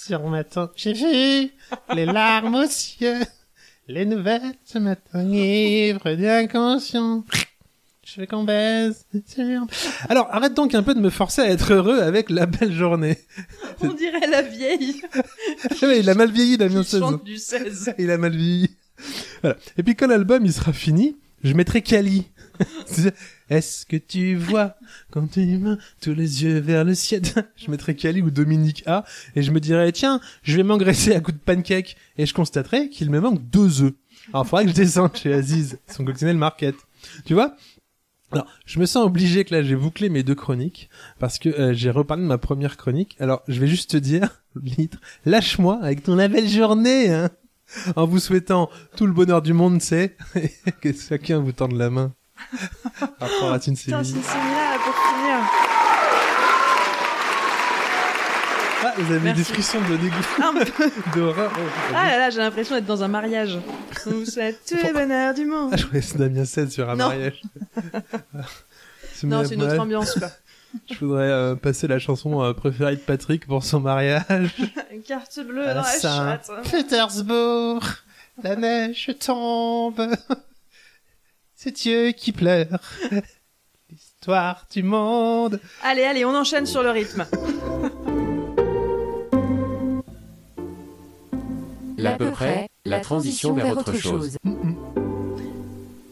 sur 0.00 0.28
ma 0.28 0.44
tente. 0.44 0.72
J'ai 0.76 0.92
vu 0.92 1.50
les 1.94 2.06
larmes 2.06 2.54
aux 2.54 2.62
yeux, 2.62 3.20
les 3.90 4.04
nouvelles 4.04 4.54
ce 4.64 4.78
matin, 4.78 5.24
ivre 5.24 6.14
d'inconscient. 6.14 7.24
Je 8.04 8.20
veux 8.20 8.26
qu'on 8.26 8.44
baise. 8.44 9.06
Alors, 10.08 10.28
arrête 10.30 10.54
donc 10.54 10.74
un 10.74 10.82
peu 10.82 10.94
de 10.94 11.00
me 11.00 11.10
forcer 11.10 11.42
à 11.42 11.50
être 11.50 11.72
heureux 11.72 12.00
avec 12.00 12.30
la 12.30 12.46
belle 12.46 12.72
journée. 12.72 13.18
On 13.80 13.92
dirait 13.92 14.26
la 14.28 14.42
vieille 14.42 15.02
il 15.82 16.08
a 16.08 16.14
mal 16.14 16.30
vieilli, 16.30 16.56
Damien 16.56 16.82
qui 16.82 16.90
16. 16.90 17.00
chante 17.00 17.24
du 17.24 17.36
16. 17.36 17.94
Il 17.98 18.10
a 18.10 18.18
mal 18.18 18.34
vieilli. 18.36 18.70
Voilà. 19.42 19.56
Et 19.76 19.82
puis 19.82 19.96
quand 19.96 20.06
l'album 20.06 20.44
il 20.44 20.52
sera 20.52 20.72
fini, 20.72 21.16
je 21.42 21.54
mettrai 21.54 21.82
Kali. 21.82 22.26
Est-ce 23.50 23.86
que 23.86 23.96
tu 23.96 24.36
vois 24.36 24.76
quand 25.10 25.26
tu 25.26 25.44
mains 25.58 25.78
tous 26.00 26.14
les 26.14 26.44
yeux 26.44 26.58
vers 26.58 26.84
le 26.84 26.94
ciel? 26.94 27.22
Je 27.56 27.70
mettrai 27.70 27.94
Kali 27.94 28.22
ou 28.22 28.30
Dominique 28.30 28.82
A 28.86 29.04
et 29.34 29.42
je 29.42 29.50
me 29.50 29.60
dirais 29.60 29.92
tiens, 29.92 30.20
je 30.42 30.56
vais 30.56 30.62
m'engraisser 30.62 31.14
à 31.14 31.20
coups 31.20 31.38
de 31.38 31.42
pancake 31.42 31.96
et 32.16 32.26
je 32.26 32.34
constaterai 32.34 32.88
qu'il 32.88 33.10
me 33.10 33.20
manque 33.20 33.42
deux 33.50 33.82
œufs. 33.82 33.94
Alors 34.32 34.44
il 34.44 34.48
faudra 34.48 34.64
que 34.64 34.70
je 34.70 34.74
descende 34.74 35.16
chez 35.16 35.32
Aziz, 35.32 35.78
son 35.88 36.04
coccinelle 36.04 36.36
market. 36.36 36.74
Tu 37.24 37.34
vois? 37.34 37.56
Alors, 38.32 38.46
je 38.64 38.78
me 38.78 38.86
sens 38.86 39.04
obligé 39.04 39.44
que 39.44 39.54
là 39.54 39.62
j'ai 39.62 39.74
bouclé 39.74 40.08
mes 40.08 40.22
deux 40.22 40.36
chroniques 40.36 40.88
parce 41.18 41.38
que 41.38 41.48
euh, 41.48 41.74
j'ai 41.74 41.90
reparlé 41.90 42.22
de 42.22 42.28
ma 42.28 42.38
première 42.38 42.76
chronique. 42.76 43.16
Alors, 43.18 43.42
je 43.48 43.58
vais 43.58 43.66
juste 43.66 43.90
te 43.90 43.96
dire, 43.96 44.42
litre, 44.62 45.00
lâche-moi 45.24 45.80
avec 45.82 46.04
ton 46.04 46.14
la 46.14 46.28
belle 46.28 46.48
journée, 46.48 47.08
hein 47.12 47.30
en 47.96 48.06
vous 48.06 48.18
souhaitant 48.18 48.70
tout 48.96 49.06
le 49.06 49.12
bonheur 49.12 49.42
du 49.42 49.52
monde, 49.52 49.80
c'est 49.80 50.16
que 50.80 50.92
chacun 50.92 51.38
vous 51.38 51.52
tende 51.52 51.72
la 51.72 51.90
main. 51.90 52.14
À 53.20 53.26
une 53.66 53.76
Putain, 53.76 54.02
c'est 54.04 54.14
là 54.14 54.78
pour 54.84 54.94
finir. 54.94 55.38
Ah, 58.82 58.94
vous 58.96 59.12
avez 59.12 59.20
Merci. 59.20 59.38
des 59.40 59.44
frissons 59.44 59.80
de 59.90 59.96
dégoût, 59.96 60.16
d'horreur. 61.14 61.52
Oh, 61.54 61.60
Ah 61.94 62.06
là 62.08 62.18
là, 62.18 62.30
j'ai 62.30 62.38
l'impression 62.38 62.74
d'être 62.76 62.86
dans 62.86 63.02
un 63.02 63.08
mariage. 63.08 63.58
Vous 64.06 64.24
souhaite 64.30 64.60
tout 64.66 64.76
le 64.86 64.92
bonheur 64.94 65.34
du 65.34 65.44
monde. 65.44 65.70
Ah, 65.72 65.76
je 65.76 66.00
c'est 66.00 66.16
Damien 66.16 66.46
16 66.46 66.72
sur 66.72 66.88
un 66.88 66.96
Non. 66.96 67.08
mariage. 67.08 67.42
Non, 69.22 69.44
c'est 69.44 69.54
une 69.54 69.62
autre 69.64 69.78
ambiance, 69.78 70.14
quoi. 70.18 70.28
Je 70.90 71.04
voudrais 71.04 71.28
euh, 71.28 71.54
passer 71.56 71.88
la 71.88 71.98
chanson 71.98 72.42
euh, 72.42 72.52
préférée 72.54 72.94
de 72.96 73.00
Patrick 73.00 73.46
pour 73.46 73.64
son 73.64 73.80
mariage. 73.80 74.24
Une 74.92 75.02
carte 75.02 75.40
bleue 75.40 75.68
À 75.68 75.74
dans 75.74 75.82
la 75.82 76.00
chatte. 76.00 76.50
Pétersbourg, 76.70 77.82
La 78.42 78.56
neige 78.56 79.10
tombe. 79.18 80.00
C'est 81.62 81.72
Dieu 81.72 82.12
qui 82.12 82.32
pleure. 82.32 82.80
L'histoire 83.90 84.66
du 84.72 84.82
monde. 84.82 85.60
Allez, 85.82 86.04
allez, 86.04 86.24
on 86.24 86.34
enchaîne 86.34 86.64
sur 86.64 86.82
le 86.82 86.88
rythme. 86.90 87.26
L'à 91.98 92.12
peu 92.12 92.30
près, 92.30 92.66
la 92.86 93.00
transition 93.00 93.52
vers 93.52 93.76
autre 93.76 93.94
chose. 93.94 94.38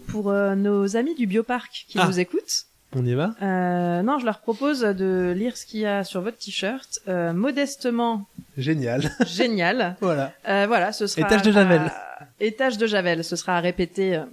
Pour 0.08 0.28
euh, 0.28 0.54
nos 0.54 0.96
amis 0.98 1.14
du 1.14 1.26
bioparc 1.26 1.86
qui 1.88 1.98
Ah. 1.98 2.06
nous 2.08 2.20
écoutent, 2.20 2.64
On 2.94 3.06
y 3.06 3.14
va? 3.14 3.34
euh, 3.40 4.02
non, 4.02 4.18
je 4.18 4.26
leur 4.26 4.40
propose 4.40 4.80
de 4.80 5.32
lire 5.34 5.56
ce 5.56 5.64
qu'il 5.64 5.80
y 5.80 5.86
a 5.86 6.04
sur 6.04 6.20
votre 6.20 6.36
t-shirt. 6.36 7.00
Euh, 7.08 7.32
modestement 7.32 8.26
Génial. 8.58 9.10
génial. 9.26 9.96
voilà. 10.02 10.32
Euh, 10.46 10.66
voilà, 10.66 10.92
ce 10.92 11.06
sera. 11.06 11.26
Étage 11.26 11.40
de 11.40 11.52
Javel. 11.52 11.80
à- 11.80 12.26
Étage 12.38 12.76
de 12.76 12.86
Javel. 12.86 13.24
Ce 13.24 13.34
sera 13.36 13.56
à 13.56 13.60
répéter 13.60 14.16
euh, 14.16 14.24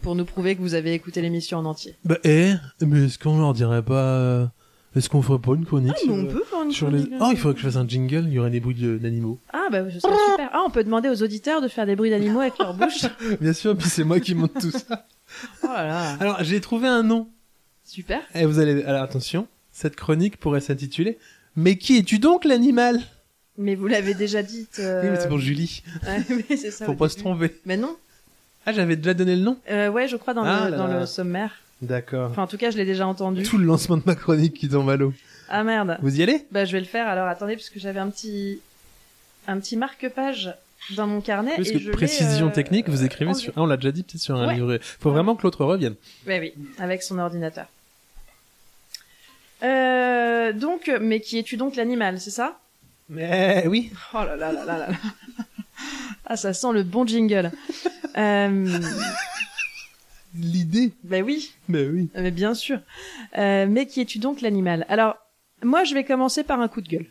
pour 0.00 0.14
nous 0.14 0.24
prouver 0.24 0.56
que 0.56 0.60
vous 0.60 0.74
avez 0.74 0.94
écouté 0.94 1.20
l'émission 1.22 1.58
en 1.58 1.64
entier. 1.64 1.96
Bah, 2.04 2.18
eh, 2.24 2.52
mais 2.80 3.04
est-ce 3.06 3.18
qu'on 3.18 3.38
leur 3.38 3.52
dirait 3.52 3.82
pas. 3.82 4.16
euh, 4.18 4.46
Est-ce 4.96 5.08
qu'on 5.08 5.22
ferait 5.22 5.38
pas 5.38 5.52
une 5.54 5.64
chronique 5.66 5.92
Ah, 5.96 6.00
mais 6.06 6.12
on 6.12 6.26
peut 6.26 6.42
faire 6.48 6.62
une 6.62 6.72
sur 6.72 6.90
les... 6.90 6.98
chronique, 7.02 7.18
Oh, 7.20 7.24
hein. 7.24 7.28
il 7.32 7.36
faudrait 7.38 7.54
que 7.54 7.60
je 7.60 7.66
fasse 7.66 7.76
un 7.76 7.86
jingle, 7.86 8.24
il 8.28 8.32
y 8.32 8.38
aurait 8.38 8.50
des 8.50 8.60
bruits 8.60 8.98
d'animaux. 8.98 9.38
Ah, 9.52 9.68
bah, 9.70 9.84
ce 9.90 10.00
serait 10.00 10.12
super. 10.30 10.50
Ah, 10.52 10.62
on 10.66 10.70
peut 10.70 10.84
demander 10.84 11.08
aux 11.08 11.22
auditeurs 11.22 11.60
de 11.60 11.68
faire 11.68 11.86
des 11.86 11.96
bruits 11.96 12.10
d'animaux 12.10 12.40
avec 12.40 12.58
leur 12.58 12.74
bouche. 12.74 13.04
Bien 13.40 13.52
sûr, 13.52 13.76
puis 13.76 13.88
c'est 13.88 14.04
moi 14.04 14.20
qui 14.20 14.34
monte 14.34 14.54
tout 14.60 14.70
ça. 14.70 15.06
Oh 15.62 15.66
là 15.68 15.86
là. 15.86 16.16
Alors, 16.20 16.42
j'ai 16.44 16.60
trouvé 16.60 16.88
un 16.88 17.02
nom. 17.02 17.28
Super. 17.84 18.20
Et 18.34 18.44
vous 18.46 18.58
allez. 18.58 18.82
Alors, 18.84 19.02
attention, 19.02 19.46
cette 19.72 19.96
chronique 19.96 20.36
pourrait 20.38 20.60
s'intituler 20.60 21.18
Mais 21.56 21.76
qui 21.76 21.96
es-tu 21.98 22.18
donc, 22.18 22.44
l'animal? 22.44 23.00
Mais 23.58 23.74
vous 23.74 23.86
l'avez 23.86 24.14
déjà 24.14 24.42
dit. 24.42 24.66
euh, 24.78 25.02
Oui, 25.02 25.08
mais 25.10 25.20
c'est 25.20 25.28
pour 25.28 25.38
Julie. 25.38 25.82
ouais, 26.06 26.22
mais 26.50 26.56
c'est 26.56 26.70
ça. 26.70 26.86
Faut 26.86 26.92
au 26.92 26.96
pas 26.96 27.08
se 27.08 27.18
tromper. 27.18 27.50
Mais 27.66 27.76
non. 27.76 27.96
Ah, 28.66 28.72
j'avais 28.72 28.96
déjà 28.96 29.14
donné 29.14 29.34
le 29.36 29.42
nom 29.42 29.56
Euh, 29.70 29.88
ouais, 29.88 30.06
je 30.08 30.16
crois 30.16 30.34
dans, 30.34 30.44
Ah 30.44 30.64
le, 30.66 30.70
là 30.72 30.76
dans 30.76 30.86
là. 30.86 31.00
le 31.00 31.06
sommaire. 31.06 31.50
D'accord. 31.80 32.30
Enfin, 32.30 32.42
en 32.42 32.46
tout 32.46 32.56
cas, 32.58 32.70
je 32.70 32.76
l'ai 32.76 32.84
déjà 32.84 33.06
entendu. 33.06 33.42
Tout 33.42 33.58
le 33.58 33.64
lancement 33.64 33.96
de 33.96 34.02
ma 34.06 34.14
chronique 34.14 34.54
qui 34.54 34.68
tombe 34.68 34.88
à 34.88 34.96
l'eau. 34.96 35.12
Ah 35.48 35.64
merde. 35.64 35.98
Vous 36.00 36.18
y 36.18 36.22
allez? 36.22 36.46
Bah, 36.52 36.64
je 36.64 36.72
vais 36.72 36.78
le 36.80 36.86
faire. 36.86 37.08
Alors, 37.08 37.26
attendez, 37.26 37.56
parce 37.56 37.70
que 37.70 37.80
j'avais 37.80 37.98
un 38.00 38.08
petit, 38.08 38.60
un 39.48 39.58
petit 39.58 39.76
marque-page 39.76 40.54
dans 40.96 41.06
mon 41.08 41.20
carnet. 41.20 41.52
Parce 41.56 41.68
et 41.70 41.72
que 41.72 41.78
je 41.80 41.90
précision 41.90 42.46
euh, 42.48 42.50
technique, 42.52 42.88
vous 42.88 43.04
écrivez 43.04 43.34
sur. 43.34 43.52
Ah, 43.56 43.62
on 43.62 43.66
l'a 43.66 43.76
déjà 43.76 43.90
dit 43.92 44.04
peut-être 44.04 44.20
sur 44.20 44.36
un 44.36 44.46
Ouais. 44.46 44.54
livret. 44.54 44.78
Faut 44.80 45.10
vraiment 45.10 45.34
que 45.34 45.42
l'autre 45.42 45.64
revienne. 45.64 45.94
Ouais, 46.26 46.38
oui, 46.40 46.54
avec 46.78 47.02
son 47.02 47.18
ordinateur. 47.18 47.66
Euh, 49.62 50.52
donc, 50.52 50.90
mais 51.00 51.20
qui 51.20 51.38
es-tu 51.38 51.56
donc 51.56 51.76
l'animal, 51.76 52.20
c'est 52.20 52.30
ça? 52.30 52.58
Mais 53.08 53.64
oui. 53.68 53.92
Oh 54.14 54.18
là 54.24 54.36
là 54.36 54.52
là 54.52 54.64
là 54.64 54.78
là. 54.78 54.88
Ah, 56.26 56.36
ça 56.36 56.52
sent 56.52 56.72
le 56.72 56.82
bon 56.82 57.06
jingle. 57.06 57.50
euh, 58.16 58.78
L'idée. 60.34 60.92
bah 61.04 61.20
oui, 61.20 61.52
Mais 61.68 61.84
oui. 61.86 62.08
mais 62.14 62.30
bien 62.30 62.54
sûr. 62.54 62.80
Euh, 63.36 63.66
mais 63.68 63.86
qui 63.86 64.00
es-tu 64.00 64.18
donc 64.18 64.40
l'animal? 64.40 64.86
Alors, 64.88 65.16
moi, 65.62 65.84
je 65.84 65.94
vais 65.94 66.04
commencer 66.04 66.42
par 66.42 66.60
un 66.60 66.68
coup 66.68 66.80
de 66.80 66.88
gueule. 66.88 67.06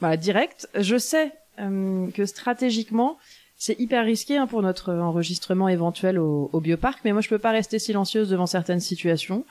Voilà, 0.00 0.16
direct. 0.16 0.68
Je 0.74 0.98
sais 0.98 1.32
euh, 1.60 2.10
que 2.10 2.26
stratégiquement, 2.26 3.16
c'est 3.56 3.78
hyper 3.78 4.04
risqué 4.04 4.36
hein, 4.36 4.48
pour 4.48 4.60
notre 4.62 4.92
enregistrement 4.92 5.68
éventuel 5.68 6.18
au, 6.18 6.50
au 6.52 6.60
bioparc, 6.60 7.00
mais 7.04 7.12
moi, 7.12 7.20
je 7.20 7.28
peux 7.28 7.38
pas 7.38 7.52
rester 7.52 7.78
silencieuse 7.78 8.28
devant 8.30 8.46
certaines 8.46 8.80
situations. 8.80 9.44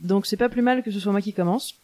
Donc, 0.00 0.24
c'est 0.26 0.36
pas 0.38 0.48
plus 0.48 0.62
mal 0.62 0.82
que 0.82 0.90
ce 0.90 1.00
soit 1.00 1.12
moi 1.12 1.20
qui 1.20 1.34
commence. 1.34 1.74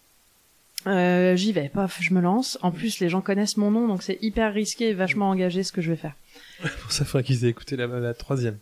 Euh, 0.87 1.35
J'y 1.37 1.53
vais, 1.53 1.68
paf, 1.68 1.99
je 2.01 2.12
me 2.12 2.20
lance. 2.20 2.59
En 2.62 2.70
plus, 2.70 3.01
les 3.01 3.09
gens 3.09 3.20
connaissent 3.20 3.57
mon 3.57 3.70
nom, 3.70 3.89
donc 3.89 4.03
c'est 4.03 4.18
hyper 4.22 4.53
risqué 4.53 4.91
et 4.91 4.95
vachement 4.95 5.30
engagé 5.30 5.62
ce 5.62 5.72
que 5.72 5.80
je 5.80 5.91
vais 5.91 5.97
faire. 5.97 6.14
Pour 6.82 6.93
ça, 6.93 7.05
il 7.05 7.07
faudrait 7.07 7.24
qu'ils 7.24 7.45
aient 7.45 7.51
écouté 7.51 7.76
la, 7.76 7.87
la 7.87 8.14
troisième. 8.14 8.59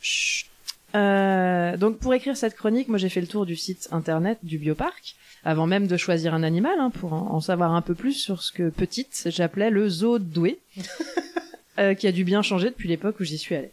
Chut. 0.00 0.48
Euh, 0.94 1.76
donc 1.76 1.98
pour 1.98 2.14
écrire 2.14 2.34
cette 2.34 2.56
chronique, 2.56 2.88
moi 2.88 2.96
j'ai 2.96 3.10
fait 3.10 3.20
le 3.20 3.26
tour 3.26 3.44
du 3.44 3.56
site 3.56 3.88
internet 3.92 4.38
du 4.42 4.56
bioparc, 4.56 5.16
avant 5.44 5.66
même 5.66 5.86
de 5.86 5.96
choisir 5.98 6.32
un 6.32 6.42
animal, 6.42 6.78
hein, 6.78 6.88
pour 6.88 7.12
en, 7.12 7.30
en 7.34 7.40
savoir 7.40 7.74
un 7.74 7.82
peu 7.82 7.94
plus 7.94 8.14
sur 8.14 8.42
ce 8.42 8.52
que 8.52 8.70
petite 8.70 9.24
j'appelais 9.26 9.68
le 9.68 9.86
zoo 9.90 10.18
de 10.18 10.24
Douai, 10.24 10.58
euh, 11.78 11.92
qui 11.92 12.06
a 12.06 12.12
dû 12.12 12.24
bien 12.24 12.40
changer 12.40 12.70
depuis 12.70 12.88
l'époque 12.88 13.20
où 13.20 13.24
j'y 13.24 13.36
suis 13.36 13.54
allée. 13.54 13.70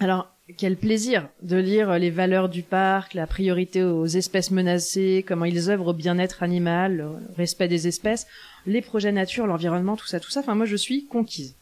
Alors 0.00 0.28
quel 0.56 0.76
plaisir 0.76 1.28
de 1.42 1.56
lire 1.56 1.98
les 1.98 2.10
valeurs 2.10 2.48
du 2.48 2.62
parc, 2.62 3.14
la 3.14 3.26
priorité 3.26 3.82
aux 3.82 4.06
espèces 4.06 4.50
menacées, 4.50 5.24
comment 5.26 5.44
ils 5.44 5.70
œuvrent 5.70 5.88
au 5.88 5.92
bien-être 5.92 6.42
animal, 6.42 6.96
le 6.96 7.08
respect 7.36 7.68
des 7.68 7.88
espèces, 7.88 8.26
les 8.66 8.80
projets 8.80 9.12
nature, 9.12 9.46
l'environnement, 9.46 9.96
tout 9.96 10.06
ça, 10.06 10.20
tout 10.20 10.30
ça. 10.30 10.40
Enfin 10.40 10.54
moi 10.54 10.66
je 10.66 10.76
suis 10.76 11.06
conquise. 11.06 11.54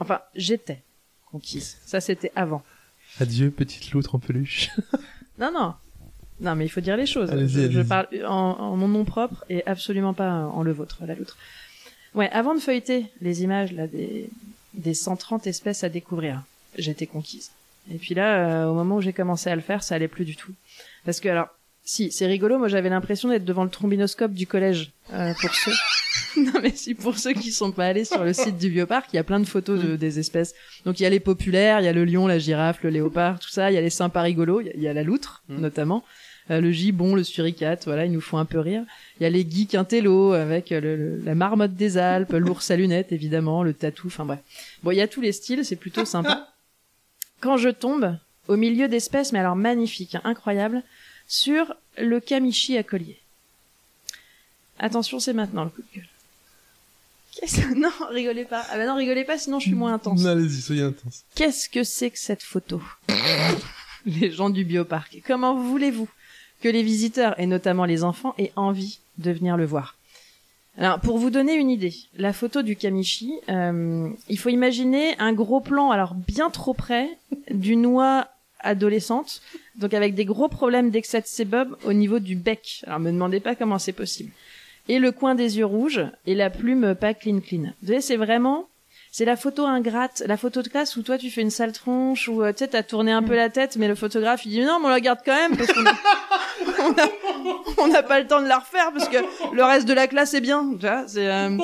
Enfin 0.00 0.20
j'étais 0.34 0.82
conquise. 1.30 1.78
Ça 1.86 2.00
c'était 2.00 2.32
avant. 2.36 2.62
Adieu, 3.20 3.50
petite 3.50 3.90
loutre 3.92 4.14
en 4.14 4.18
peluche. 4.18 4.70
Non, 5.38 5.50
non. 5.54 5.72
Non, 6.40 6.54
mais 6.54 6.66
il 6.66 6.68
faut 6.68 6.82
dire 6.82 6.98
les 6.98 7.06
choses. 7.06 7.30
Allez-y, 7.30 7.62
Je, 7.62 7.70
je 7.70 7.80
parle 7.80 8.08
en, 8.26 8.30
en 8.58 8.76
mon 8.76 8.88
nom 8.88 9.06
propre 9.06 9.42
et 9.48 9.66
absolument 9.66 10.12
pas 10.12 10.30
en 10.30 10.62
le 10.62 10.70
vôtre, 10.70 10.98
la 11.06 11.14
loutre. 11.14 11.38
Ouais, 12.14 12.28
avant 12.30 12.54
de 12.54 12.60
feuilleter 12.60 13.06
les 13.22 13.42
images 13.42 13.72
là 13.72 13.86
des, 13.86 14.28
des 14.74 14.92
130 14.92 15.46
espèces 15.46 15.82
à 15.82 15.88
découvrir, 15.88 16.42
j'étais 16.76 17.06
conquise. 17.06 17.52
Et 17.92 17.98
puis 17.98 18.14
là, 18.14 18.64
euh, 18.64 18.66
au 18.70 18.74
moment 18.74 18.96
où 18.96 19.00
j'ai 19.00 19.12
commencé 19.12 19.50
à 19.50 19.54
le 19.56 19.60
faire, 19.62 19.82
ça 19.82 19.94
allait 19.96 20.08
plus 20.08 20.24
du 20.24 20.36
tout. 20.36 20.52
Parce 21.04 21.20
que 21.20 21.28
alors, 21.28 21.48
si, 21.82 22.12
c'est 22.12 22.26
rigolo, 22.26 22.58
moi 22.58 22.68
j'avais 22.68 22.88
l'impression 22.90 23.28
d'être 23.30 23.44
devant 23.44 23.64
le 23.64 23.70
trombinoscope 23.70 24.32
du 24.32 24.46
collège. 24.46 24.92
euh, 25.12 25.32
pour 25.40 25.54
ceux... 25.54 25.72
non 26.36 26.52
mais 26.62 26.70
si, 26.70 26.94
pour 26.94 27.18
ceux 27.18 27.32
qui 27.32 27.50
sont 27.50 27.72
pas 27.72 27.86
allés 27.86 28.04
sur 28.04 28.22
le 28.22 28.32
site 28.32 28.58
du 28.58 28.70
bioparc, 28.70 29.06
il 29.12 29.16
y 29.16 29.18
a 29.18 29.24
plein 29.24 29.40
de 29.40 29.44
photos 29.46 29.80
de, 29.82 29.96
des 29.96 30.18
espèces. 30.20 30.54
Donc 30.84 31.00
il 31.00 31.02
y 31.02 31.06
a 31.06 31.10
les 31.10 31.18
populaires, 31.20 31.80
il 31.80 31.84
y 31.84 31.88
a 31.88 31.92
le 31.92 32.04
lion, 32.04 32.26
la 32.28 32.38
girafe, 32.38 32.82
le 32.84 32.90
léopard, 32.90 33.40
tout 33.40 33.48
ça. 33.48 33.70
Il 33.70 33.74
y 33.74 33.78
a 33.78 33.80
les 33.80 33.90
sympas 33.90 34.22
rigolos, 34.22 34.60
il 34.60 34.66
y 34.68 34.70
a- 34.70 34.72
il 34.76 34.82
y, 34.82 34.88
a 34.88 34.92
la 34.92 35.02
loutre 35.02 35.42
Mm. 35.48 35.60
notamment, 35.60 36.04
euh, 36.52 36.60
le 36.60 36.70
gibbon, 36.70 37.14
le 37.16 37.24
suricate, 37.24 37.84
voilà, 37.86 38.04
ils 38.04 38.12
nous 38.12 38.20
font 38.20 38.38
un 38.38 38.44
peu 38.44 38.60
rire. 38.60 38.84
Il 39.18 39.24
y 39.24 39.26
a 39.26 39.30
les 39.30 39.44
geeks 39.48 39.74
intello 39.74 40.32
avec 40.32 40.70
euh, 40.70 40.80
le- 40.80 40.96
le- 40.96 41.22
la 41.24 41.34
marmotte 41.34 41.74
des 41.74 41.96
Alpes, 41.98 42.32
l'ours 42.34 42.70
à 42.70 42.76
lunettes 42.76 43.10
évidemment, 43.10 43.62
le 43.64 43.72
tatou, 43.74 44.06
enfin 44.08 44.24
bref. 44.26 44.40
Bon, 44.84 44.92
il 44.92 44.96
y 44.98 45.00
a 45.00 45.08
tous 45.08 45.22
les 45.22 45.32
styles, 45.32 45.64
c'est 45.64 45.76
plutôt 45.76 46.04
sympa. 46.04 46.46
Quand 47.40 47.56
je 47.56 47.68
tombe 47.70 48.16
au 48.48 48.56
milieu 48.56 48.88
d'espèces, 48.88 49.32
mais 49.32 49.38
alors 49.38 49.56
magnifiques, 49.56 50.14
hein, 50.14 50.22
incroyables, 50.24 50.82
sur 51.28 51.74
le 51.96 52.20
kamichi 52.20 52.76
à 52.76 52.82
collier. 52.82 53.18
Attention, 54.78 55.20
c'est 55.20 55.32
maintenant 55.32 55.64
le 55.64 55.70
coup 55.70 55.82
de 55.82 55.96
gueule. 55.96 56.08
Qu'est-ce 57.32 57.60
que... 57.60 57.74
Non, 57.78 57.90
rigolez 58.10 58.44
pas. 58.44 58.64
Ah 58.70 58.76
bah 58.76 58.86
non, 58.86 58.96
rigolez 58.96 59.24
pas, 59.24 59.38
sinon 59.38 59.60
je 59.60 59.66
suis 59.66 59.74
moins 59.74 59.94
intense. 59.94 60.24
Allez-y, 60.26 60.60
soyez 60.60 60.82
intense. 60.82 61.24
Qu'est-ce 61.34 61.68
que 61.68 61.84
c'est 61.84 62.10
que 62.10 62.18
cette 62.18 62.42
photo? 62.42 62.82
Les 64.06 64.30
gens 64.32 64.50
du 64.50 64.64
bioparc. 64.64 65.22
Comment 65.26 65.54
voulez-vous 65.54 66.08
que 66.62 66.68
les 66.68 66.82
visiteurs, 66.82 67.38
et 67.38 67.46
notamment 67.46 67.84
les 67.84 68.02
enfants, 68.02 68.34
aient 68.38 68.52
envie 68.56 68.98
de 69.18 69.30
venir 69.30 69.56
le 69.58 69.66
voir? 69.66 69.96
Alors, 70.78 71.00
pour 71.00 71.18
vous 71.18 71.30
donner 71.30 71.54
une 71.54 71.70
idée, 71.70 71.94
la 72.16 72.32
photo 72.32 72.62
du 72.62 72.76
Kamichi, 72.76 73.34
euh, 73.48 74.08
il 74.28 74.38
faut 74.38 74.48
imaginer 74.48 75.14
un 75.18 75.32
gros 75.32 75.60
plan, 75.60 75.90
alors 75.90 76.14
bien 76.14 76.48
trop 76.50 76.74
près, 76.74 77.08
d'une 77.50 77.82
noix 77.82 78.28
adolescente, 78.60 79.42
donc 79.76 79.94
avec 79.94 80.14
des 80.14 80.24
gros 80.24 80.48
problèmes 80.48 80.90
d'excès 80.90 81.20
de 81.20 81.26
sébum 81.26 81.76
au 81.84 81.92
niveau 81.92 82.18
du 82.18 82.36
bec. 82.36 82.82
Alors, 82.86 83.00
me 83.00 83.10
demandez 83.10 83.40
pas 83.40 83.54
comment 83.54 83.78
c'est 83.78 83.92
possible. 83.92 84.30
Et 84.88 84.98
le 84.98 85.12
coin 85.12 85.34
des 85.34 85.58
yeux 85.58 85.66
rouges, 85.66 86.04
et 86.26 86.34
la 86.34 86.50
plume 86.50 86.94
pas 86.94 87.14
clean 87.14 87.40
clean. 87.40 87.62
Vous 87.62 87.86
voyez, 87.86 88.00
c'est 88.00 88.16
vraiment 88.16 88.66
c'est 89.12 89.24
la 89.24 89.36
photo 89.36 89.66
ingrate, 89.66 90.22
la 90.26 90.36
photo 90.36 90.62
de 90.62 90.68
classe 90.68 90.96
où 90.96 91.02
toi 91.02 91.18
tu 91.18 91.30
fais 91.30 91.42
une 91.42 91.50
sale 91.50 91.72
tronche 91.72 92.28
ou 92.28 92.42
euh, 92.42 92.52
tu 92.52 92.58
sais 92.58 92.68
t'as 92.68 92.84
tourné 92.84 93.10
un 93.10 93.24
peu 93.24 93.34
la 93.34 93.50
tête 93.50 93.76
mais 93.76 93.88
le 93.88 93.96
photographe 93.96 94.46
il 94.46 94.50
dit 94.50 94.60
non 94.60 94.78
mais 94.78 94.86
on 94.86 94.90
la 94.90 95.00
garde 95.00 95.18
quand 95.24 95.34
même 95.34 95.56
parce 95.56 95.72
qu'on 95.72 95.82
on 97.78 97.88
n'a 97.88 98.02
pas 98.02 98.20
le 98.20 98.26
temps 98.26 98.42
de 98.42 98.48
la 98.48 98.58
refaire 98.58 98.92
parce 98.92 99.08
que 99.08 99.18
le 99.54 99.64
reste 99.64 99.86
de 99.86 99.92
la 99.94 100.06
classe 100.06 100.34
est 100.34 100.40
bien. 100.40 100.66
C'est 101.06 101.30
euh, 101.30 101.56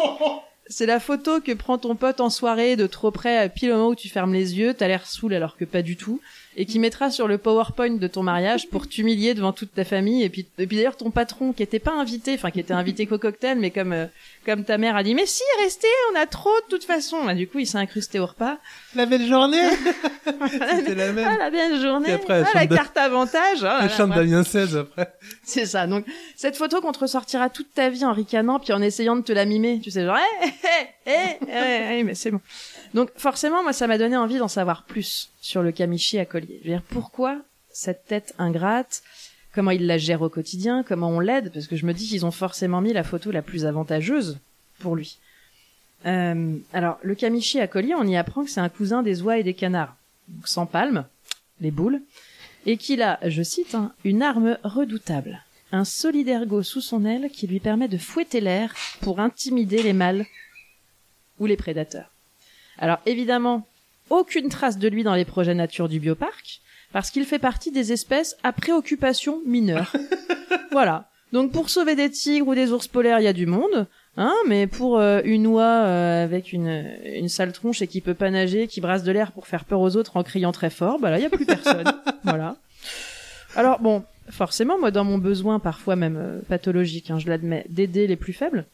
c'est 0.68 0.86
la 0.86 0.98
photo 0.98 1.40
que 1.40 1.52
prend 1.52 1.78
ton 1.78 1.94
pote 1.94 2.20
en 2.20 2.30
soirée 2.30 2.76
de 2.76 2.86
trop 2.86 3.10
près, 3.10 3.38
à 3.38 3.48
pile 3.48 3.72
au 3.72 3.76
moment 3.76 3.88
où 3.90 3.94
tu 3.94 4.08
fermes 4.08 4.32
les 4.32 4.58
yeux, 4.58 4.74
t'as 4.74 4.88
l'air 4.88 5.06
saoul 5.06 5.34
alors 5.34 5.56
que 5.56 5.64
pas 5.64 5.82
du 5.82 5.96
tout, 5.96 6.20
et 6.56 6.64
qui 6.66 6.78
mettra 6.78 7.10
sur 7.10 7.28
le 7.28 7.36
PowerPoint 7.38 7.90
de 7.96 8.06
ton 8.06 8.22
mariage 8.22 8.68
pour 8.68 8.88
t'humilier 8.88 9.34
devant 9.34 9.52
toute 9.52 9.74
ta 9.74 9.84
famille. 9.84 10.22
Et 10.22 10.28
puis, 10.30 10.46
et 10.58 10.66
puis 10.66 10.76
d'ailleurs 10.76 10.96
ton 10.96 11.10
patron 11.10 11.52
qui 11.52 11.62
était 11.62 11.78
pas 11.78 11.92
invité, 11.92 12.34
enfin 12.34 12.50
qui 12.50 12.60
était 12.60 12.72
invité 12.74 13.06
qu'au 13.06 13.18
cocktail, 13.18 13.58
mais 13.58 13.70
comme 13.70 13.92
euh, 13.92 14.06
comme 14.46 14.64
ta 14.64 14.78
mère 14.78 14.96
a 14.96 15.02
dit 15.02 15.14
mais 15.14 15.26
si 15.26 15.42
restez, 15.62 15.86
on 16.12 16.18
a 16.18 16.26
trop 16.26 16.50
de 16.64 16.70
toute 16.70 16.84
façon. 16.84 17.24
Bah, 17.24 17.34
du 17.34 17.46
coup 17.46 17.58
il 17.58 17.66
s'est 17.66 17.78
incrusté 17.78 18.18
au 18.18 18.26
repas. 18.26 18.58
La 18.94 19.04
belle 19.06 19.26
journée 19.26 19.60
C'était 20.50 20.94
la 20.94 21.08
Ah 21.08 21.12
même. 21.12 21.38
la 21.38 21.50
belle 21.50 21.80
journée, 21.80 22.08
Et 22.10 22.12
après, 22.14 22.34
elle 22.40 22.46
ah 22.54 22.58
la 22.60 22.66
de- 22.66 22.74
carte 22.74 22.96
avantage. 22.96 23.62
Là, 23.62 23.88
chante 23.88 24.08
bref. 24.10 24.18
Damien 24.26 24.42
16 24.42 24.76
après. 24.76 25.12
C'est 25.44 25.66
ça. 25.66 25.86
Donc 25.86 26.04
cette 26.36 26.56
photo 26.56 26.80
qu'on 26.80 26.92
te 26.92 27.00
ressortira 27.00 27.50
toute 27.50 27.72
ta 27.74 27.88
vie 27.90 28.04
en 28.04 28.12
ricanant 28.12 28.58
puis 28.58 28.72
en 28.72 28.80
essayant 28.82 29.16
de 29.16 29.22
te 29.22 29.32
la 29.32 29.44
mimer, 29.44 29.80
tu 29.82 29.90
sais 29.90 30.04
genre 30.04 30.16
eh, 31.06 31.10
eh, 31.10 31.98
eh, 31.98 32.02
mais 32.02 32.14
c'est 32.14 32.30
bon. 32.30 32.40
Donc 32.96 33.10
forcément 33.16 33.62
moi 33.62 33.74
ça 33.74 33.86
m'a 33.86 33.98
donné 33.98 34.16
envie 34.16 34.38
d'en 34.38 34.48
savoir 34.48 34.84
plus 34.84 35.28
sur 35.42 35.62
le 35.62 35.70
Kamichi 35.70 36.18
à 36.18 36.24
collier. 36.24 36.62
Je 36.64 36.72
pourquoi 36.88 37.42
cette 37.68 38.06
tête 38.06 38.34
ingrate? 38.38 39.02
Comment 39.54 39.70
il 39.70 39.86
la 39.86 39.98
gère 39.98 40.22
au 40.22 40.30
quotidien? 40.30 40.82
Comment 40.82 41.10
on 41.10 41.20
l'aide? 41.20 41.52
Parce 41.52 41.66
que 41.66 41.76
je 41.76 41.84
me 41.84 41.92
dis 41.92 42.08
qu'ils 42.08 42.24
ont 42.24 42.30
forcément 42.30 42.80
mis 42.80 42.94
la 42.94 43.04
photo 43.04 43.30
la 43.30 43.42
plus 43.42 43.66
avantageuse 43.66 44.38
pour 44.78 44.96
lui. 44.96 45.18
Euh, 46.06 46.56
alors, 46.72 46.98
le 47.02 47.14
kamichi 47.14 47.60
à 47.60 47.66
collier, 47.66 47.94
on 47.94 48.06
y 48.06 48.16
apprend 48.16 48.44
que 48.44 48.50
c'est 48.50 48.60
un 48.60 48.70
cousin 48.70 49.02
des 49.02 49.20
oies 49.20 49.38
et 49.38 49.42
des 49.42 49.54
canards. 49.54 49.96
Donc, 50.28 50.48
sans 50.48 50.64
palme, 50.66 51.04
les 51.60 51.70
boules. 51.70 52.00
Et 52.64 52.76
qu'il 52.76 53.02
a, 53.02 53.18
je 53.26 53.42
cite, 53.42 53.74
hein, 53.74 53.92
une 54.04 54.22
arme 54.22 54.58
redoutable. 54.62 55.42
Un 55.72 55.84
solide 55.84 56.28
ergot 56.28 56.62
sous 56.62 56.82
son 56.82 57.04
aile 57.04 57.30
qui 57.30 57.46
lui 57.46 57.60
permet 57.60 57.88
de 57.88 57.98
fouetter 57.98 58.40
l'air 58.40 58.74
pour 59.00 59.20
intimider 59.20 59.82
les 59.82 59.94
mâles 59.94 60.26
ou 61.38 61.46
les 61.46 61.56
prédateurs. 61.56 62.10
Alors, 62.78 62.98
évidemment, 63.06 63.66
aucune 64.10 64.48
trace 64.48 64.78
de 64.78 64.88
lui 64.88 65.02
dans 65.04 65.14
les 65.14 65.24
projets 65.24 65.54
nature 65.54 65.88
du 65.88 66.00
bioparc, 66.00 66.60
parce 66.92 67.10
qu'il 67.10 67.24
fait 67.24 67.38
partie 67.38 67.72
des 67.72 67.92
espèces 67.92 68.36
à 68.42 68.52
préoccupation 68.52 69.40
mineure. 69.46 69.92
voilà. 70.70 71.08
Donc 71.32 71.52
pour 71.52 71.70
sauver 71.70 71.96
des 71.96 72.10
tigres 72.10 72.48
ou 72.48 72.54
des 72.54 72.70
ours 72.70 72.86
polaires, 72.86 73.18
il 73.18 73.24
y 73.24 73.28
a 73.28 73.32
du 73.32 73.46
monde, 73.46 73.88
hein, 74.16 74.32
mais 74.46 74.66
pour 74.68 74.98
euh, 74.98 75.20
une 75.24 75.46
oie 75.48 75.62
euh, 75.62 76.24
avec 76.24 76.52
une, 76.52 76.86
une 77.04 77.28
sale 77.28 77.52
tronche 77.52 77.82
et 77.82 77.88
qui 77.88 78.00
peut 78.00 78.14
pas 78.14 78.30
nager, 78.30 78.68
qui 78.68 78.80
brasse 78.80 79.02
de 79.02 79.10
l'air 79.10 79.32
pour 79.32 79.48
faire 79.48 79.64
peur 79.64 79.80
aux 79.80 79.96
autres 79.96 80.16
en 80.16 80.22
criant 80.22 80.52
très 80.52 80.70
fort, 80.70 81.00
bah 81.00 81.10
là, 81.10 81.18
il 81.18 81.22
y 81.22 81.26
a 81.26 81.30
plus 81.30 81.44
personne. 81.44 81.84
voilà. 82.24 82.56
Alors 83.56 83.80
bon, 83.80 84.04
forcément, 84.30 84.78
moi, 84.78 84.90
dans 84.92 85.04
mon 85.04 85.18
besoin, 85.18 85.58
parfois 85.58 85.96
même 85.96 86.16
euh, 86.16 86.40
pathologique, 86.48 87.10
hein, 87.10 87.18
je 87.18 87.28
l'admets, 87.28 87.66
d'aider 87.68 88.06
les 88.06 88.16
plus 88.16 88.32
faibles, 88.32 88.66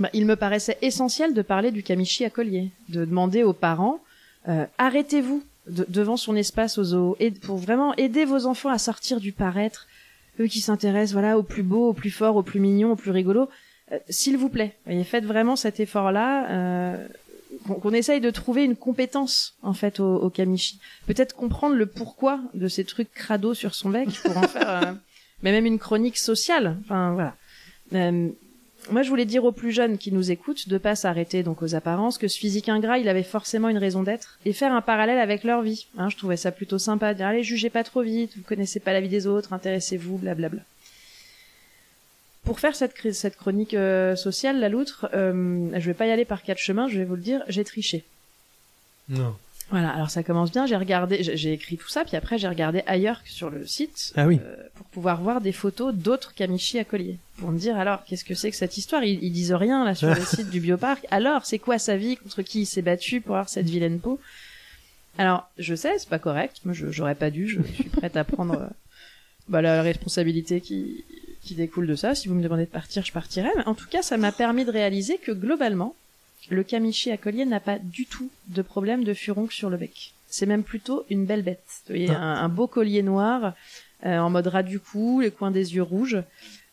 bah, 0.00 0.10
il 0.12 0.26
me 0.26 0.36
paraissait 0.36 0.78
essentiel 0.82 1.34
de 1.34 1.42
parler 1.42 1.70
du 1.70 1.82
kamichi 1.82 2.24
à 2.24 2.30
collier, 2.30 2.70
de 2.88 3.04
demander 3.04 3.42
aux 3.42 3.52
parents, 3.52 4.00
euh, 4.48 4.64
arrêtez-vous 4.78 5.42
de- 5.68 5.86
devant 5.88 6.16
son 6.16 6.36
espace 6.36 6.78
au 6.78 6.84
zoo, 6.84 7.16
et 7.20 7.30
pour 7.30 7.56
vraiment 7.56 7.94
aider 7.96 8.24
vos 8.24 8.46
enfants 8.46 8.70
à 8.70 8.78
sortir 8.78 9.20
du 9.20 9.32
paraître, 9.32 9.86
eux 10.40 10.46
qui 10.46 10.60
s'intéressent 10.60 11.12
voilà 11.12 11.36
au 11.38 11.42
plus 11.42 11.62
beau, 11.64 11.88
au 11.88 11.92
plus 11.92 12.10
fort, 12.10 12.36
au 12.36 12.42
plus 12.42 12.60
mignon, 12.60 12.92
au 12.92 12.96
plus 12.96 13.10
rigolo, 13.10 13.48
euh, 13.92 13.98
s'il 14.08 14.36
vous 14.36 14.48
plaît, 14.48 14.76
voyez, 14.86 15.04
faites 15.04 15.24
vraiment 15.24 15.56
cet 15.56 15.80
effort-là, 15.80 16.48
euh, 16.50 17.06
qu'on 17.66 17.74
qu'on 17.74 17.92
essaye 17.92 18.20
de 18.20 18.30
trouver 18.30 18.62
une 18.64 18.76
compétence 18.76 19.54
en 19.62 19.72
fait 19.72 20.00
au, 20.00 20.16
au 20.16 20.30
kamichi, 20.30 20.78
peut-être 21.06 21.34
comprendre 21.34 21.74
le 21.74 21.86
pourquoi 21.86 22.40
de 22.54 22.68
ces 22.68 22.84
trucs 22.84 23.12
crado 23.12 23.52
sur 23.54 23.74
son 23.74 23.88
bec 23.90 24.08
pour 24.22 24.36
en 24.36 24.42
faire, 24.48 24.68
euh, 24.68 24.92
mais 25.42 25.50
même 25.52 25.66
une 25.66 25.78
chronique 25.78 26.18
sociale, 26.18 26.76
enfin 26.84 27.12
voilà. 27.14 27.34
Euh, 27.94 28.28
moi, 28.90 29.02
je 29.02 29.08
voulais 29.08 29.24
dire 29.24 29.44
aux 29.44 29.52
plus 29.52 29.72
jeunes 29.72 29.98
qui 29.98 30.12
nous 30.12 30.30
écoutent 30.30 30.68
de 30.68 30.78
pas 30.78 30.94
s'arrêter 30.94 31.42
donc 31.42 31.62
aux 31.62 31.74
apparences, 31.74 32.18
que 32.18 32.28
ce 32.28 32.38
physique 32.38 32.68
ingrat, 32.68 32.98
il 32.98 33.08
avait 33.08 33.22
forcément 33.22 33.68
une 33.68 33.78
raison 33.78 34.02
d'être, 34.02 34.38
et 34.44 34.52
faire 34.52 34.72
un 34.72 34.80
parallèle 34.80 35.18
avec 35.18 35.44
leur 35.44 35.62
vie. 35.62 35.86
Hein, 35.96 36.08
je 36.08 36.16
trouvais 36.16 36.36
ça 36.36 36.52
plutôt 36.52 36.78
sympa, 36.78 37.12
de 37.12 37.18
dire 37.18 37.26
allez, 37.26 37.42
jugez 37.42 37.70
pas 37.70 37.84
trop 37.84 38.02
vite, 38.02 38.32
vous 38.36 38.42
connaissez 38.42 38.80
pas 38.80 38.92
la 38.92 39.00
vie 39.00 39.08
des 39.08 39.26
autres, 39.26 39.52
intéressez-vous, 39.52 40.18
blablabla. 40.18 40.62
Pour 42.44 42.60
faire 42.60 42.74
cette, 42.74 43.12
cette 43.12 43.36
chronique 43.36 43.74
euh, 43.74 44.16
sociale, 44.16 44.58
la 44.60 44.68
loutre, 44.68 45.08
euh, 45.12 45.68
je 45.78 45.86
vais 45.86 45.94
pas 45.94 46.06
y 46.06 46.10
aller 46.10 46.24
par 46.24 46.42
quatre 46.42 46.58
chemins, 46.58 46.88
je 46.88 46.98
vais 46.98 47.04
vous 47.04 47.16
le 47.16 47.22
dire, 47.22 47.42
j'ai 47.48 47.64
triché. 47.64 48.04
Non. 49.08 49.36
Voilà, 49.70 49.90
alors 49.90 50.08
ça 50.08 50.22
commence 50.22 50.50
bien, 50.50 50.64
j'ai 50.64 50.76
regardé, 50.76 51.22
j'ai 51.22 51.52
écrit 51.52 51.76
tout 51.76 51.88
ça, 51.90 52.02
puis 52.04 52.16
après 52.16 52.38
j'ai 52.38 52.48
regardé 52.48 52.82
ailleurs 52.86 53.22
que 53.22 53.28
sur 53.28 53.50
le 53.50 53.66
site 53.66 54.14
Ah 54.16 54.26
oui. 54.26 54.40
euh, 54.42 54.56
pour 54.74 54.86
pouvoir 54.86 55.20
voir 55.20 55.42
des 55.42 55.52
photos 55.52 55.94
d'autres 55.94 56.32
kamichi 56.34 56.78
à 56.78 56.84
collier. 56.84 57.18
Pour 57.36 57.50
me 57.50 57.58
dire 57.58 57.76
alors, 57.76 58.02
qu'est-ce 58.06 58.24
que 58.24 58.34
c'est 58.34 58.50
que 58.50 58.56
cette 58.56 58.78
histoire? 58.78 59.04
Ils, 59.04 59.22
ils 59.22 59.30
disent 59.30 59.52
rien 59.52 59.84
là 59.84 59.94
sur 59.94 60.08
le 60.08 60.20
site 60.24 60.48
du 60.48 60.60
bioparc. 60.60 61.06
Alors, 61.10 61.44
c'est 61.44 61.58
quoi 61.58 61.78
sa 61.78 61.98
vie? 61.98 62.16
Contre 62.16 62.40
qui 62.42 62.62
il 62.62 62.66
s'est 62.66 62.80
battu 62.80 63.20
pour 63.20 63.34
avoir 63.36 63.50
cette 63.50 63.68
vilaine 63.68 64.00
peau? 64.00 64.18
Alors, 65.18 65.50
je 65.58 65.74
sais, 65.74 65.98
c'est 65.98 66.08
pas 66.08 66.18
correct. 66.18 66.60
Moi, 66.64 66.74
j'aurais 66.74 67.14
pas 67.14 67.30
dû. 67.30 67.46
Je 67.48 67.60
suis 67.74 67.84
prête 67.90 68.16
à 68.16 68.24
prendre 68.24 68.54
euh, 68.62 68.66
bah, 69.48 69.60
la 69.60 69.82
responsabilité 69.82 70.60
qui, 70.62 71.04
qui 71.42 71.54
découle 71.54 71.86
de 71.86 71.94
ça. 71.94 72.14
Si 72.14 72.28
vous 72.28 72.34
me 72.34 72.42
demandez 72.42 72.64
de 72.64 72.70
partir, 72.70 73.04
je 73.04 73.12
partirai. 73.12 73.50
Mais 73.56 73.66
en 73.66 73.74
tout 73.74 73.88
cas, 73.90 74.00
ça 74.00 74.16
m'a 74.16 74.32
permis 74.32 74.64
de 74.64 74.70
réaliser 74.70 75.18
que 75.18 75.32
globalement, 75.32 75.94
le 76.50 76.62
kamichi 76.62 77.10
à 77.10 77.16
collier 77.16 77.44
n'a 77.44 77.60
pas 77.60 77.78
du 77.78 78.06
tout 78.06 78.30
de 78.48 78.62
problème 78.62 79.04
de 79.04 79.14
furoncle 79.14 79.54
sur 79.54 79.70
le 79.70 79.76
bec. 79.76 80.14
C'est 80.28 80.46
même 80.46 80.62
plutôt 80.62 81.04
une 81.10 81.24
belle 81.24 81.42
bête. 81.42 81.64
Vous 81.86 81.94
voyez, 81.94 82.10
un, 82.10 82.20
un 82.20 82.48
beau 82.48 82.66
collier 82.66 83.02
noir, 83.02 83.54
euh, 84.04 84.18
en 84.18 84.30
mode 84.30 84.46
ras 84.46 84.62
du 84.62 84.78
cou, 84.78 85.20
les 85.20 85.30
coins 85.30 85.50
des 85.50 85.74
yeux 85.74 85.82
rouges. 85.82 86.22